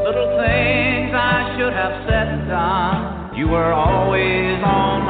Little 0.05 0.37
things 0.37 1.13
I 1.17 1.55
should 1.57 1.73
have 1.73 2.05
said 2.09 2.27
and 2.27 2.47
done. 2.47 3.35
You 3.37 3.47
were 3.47 3.73
always 3.73 4.61
on 4.61 5.01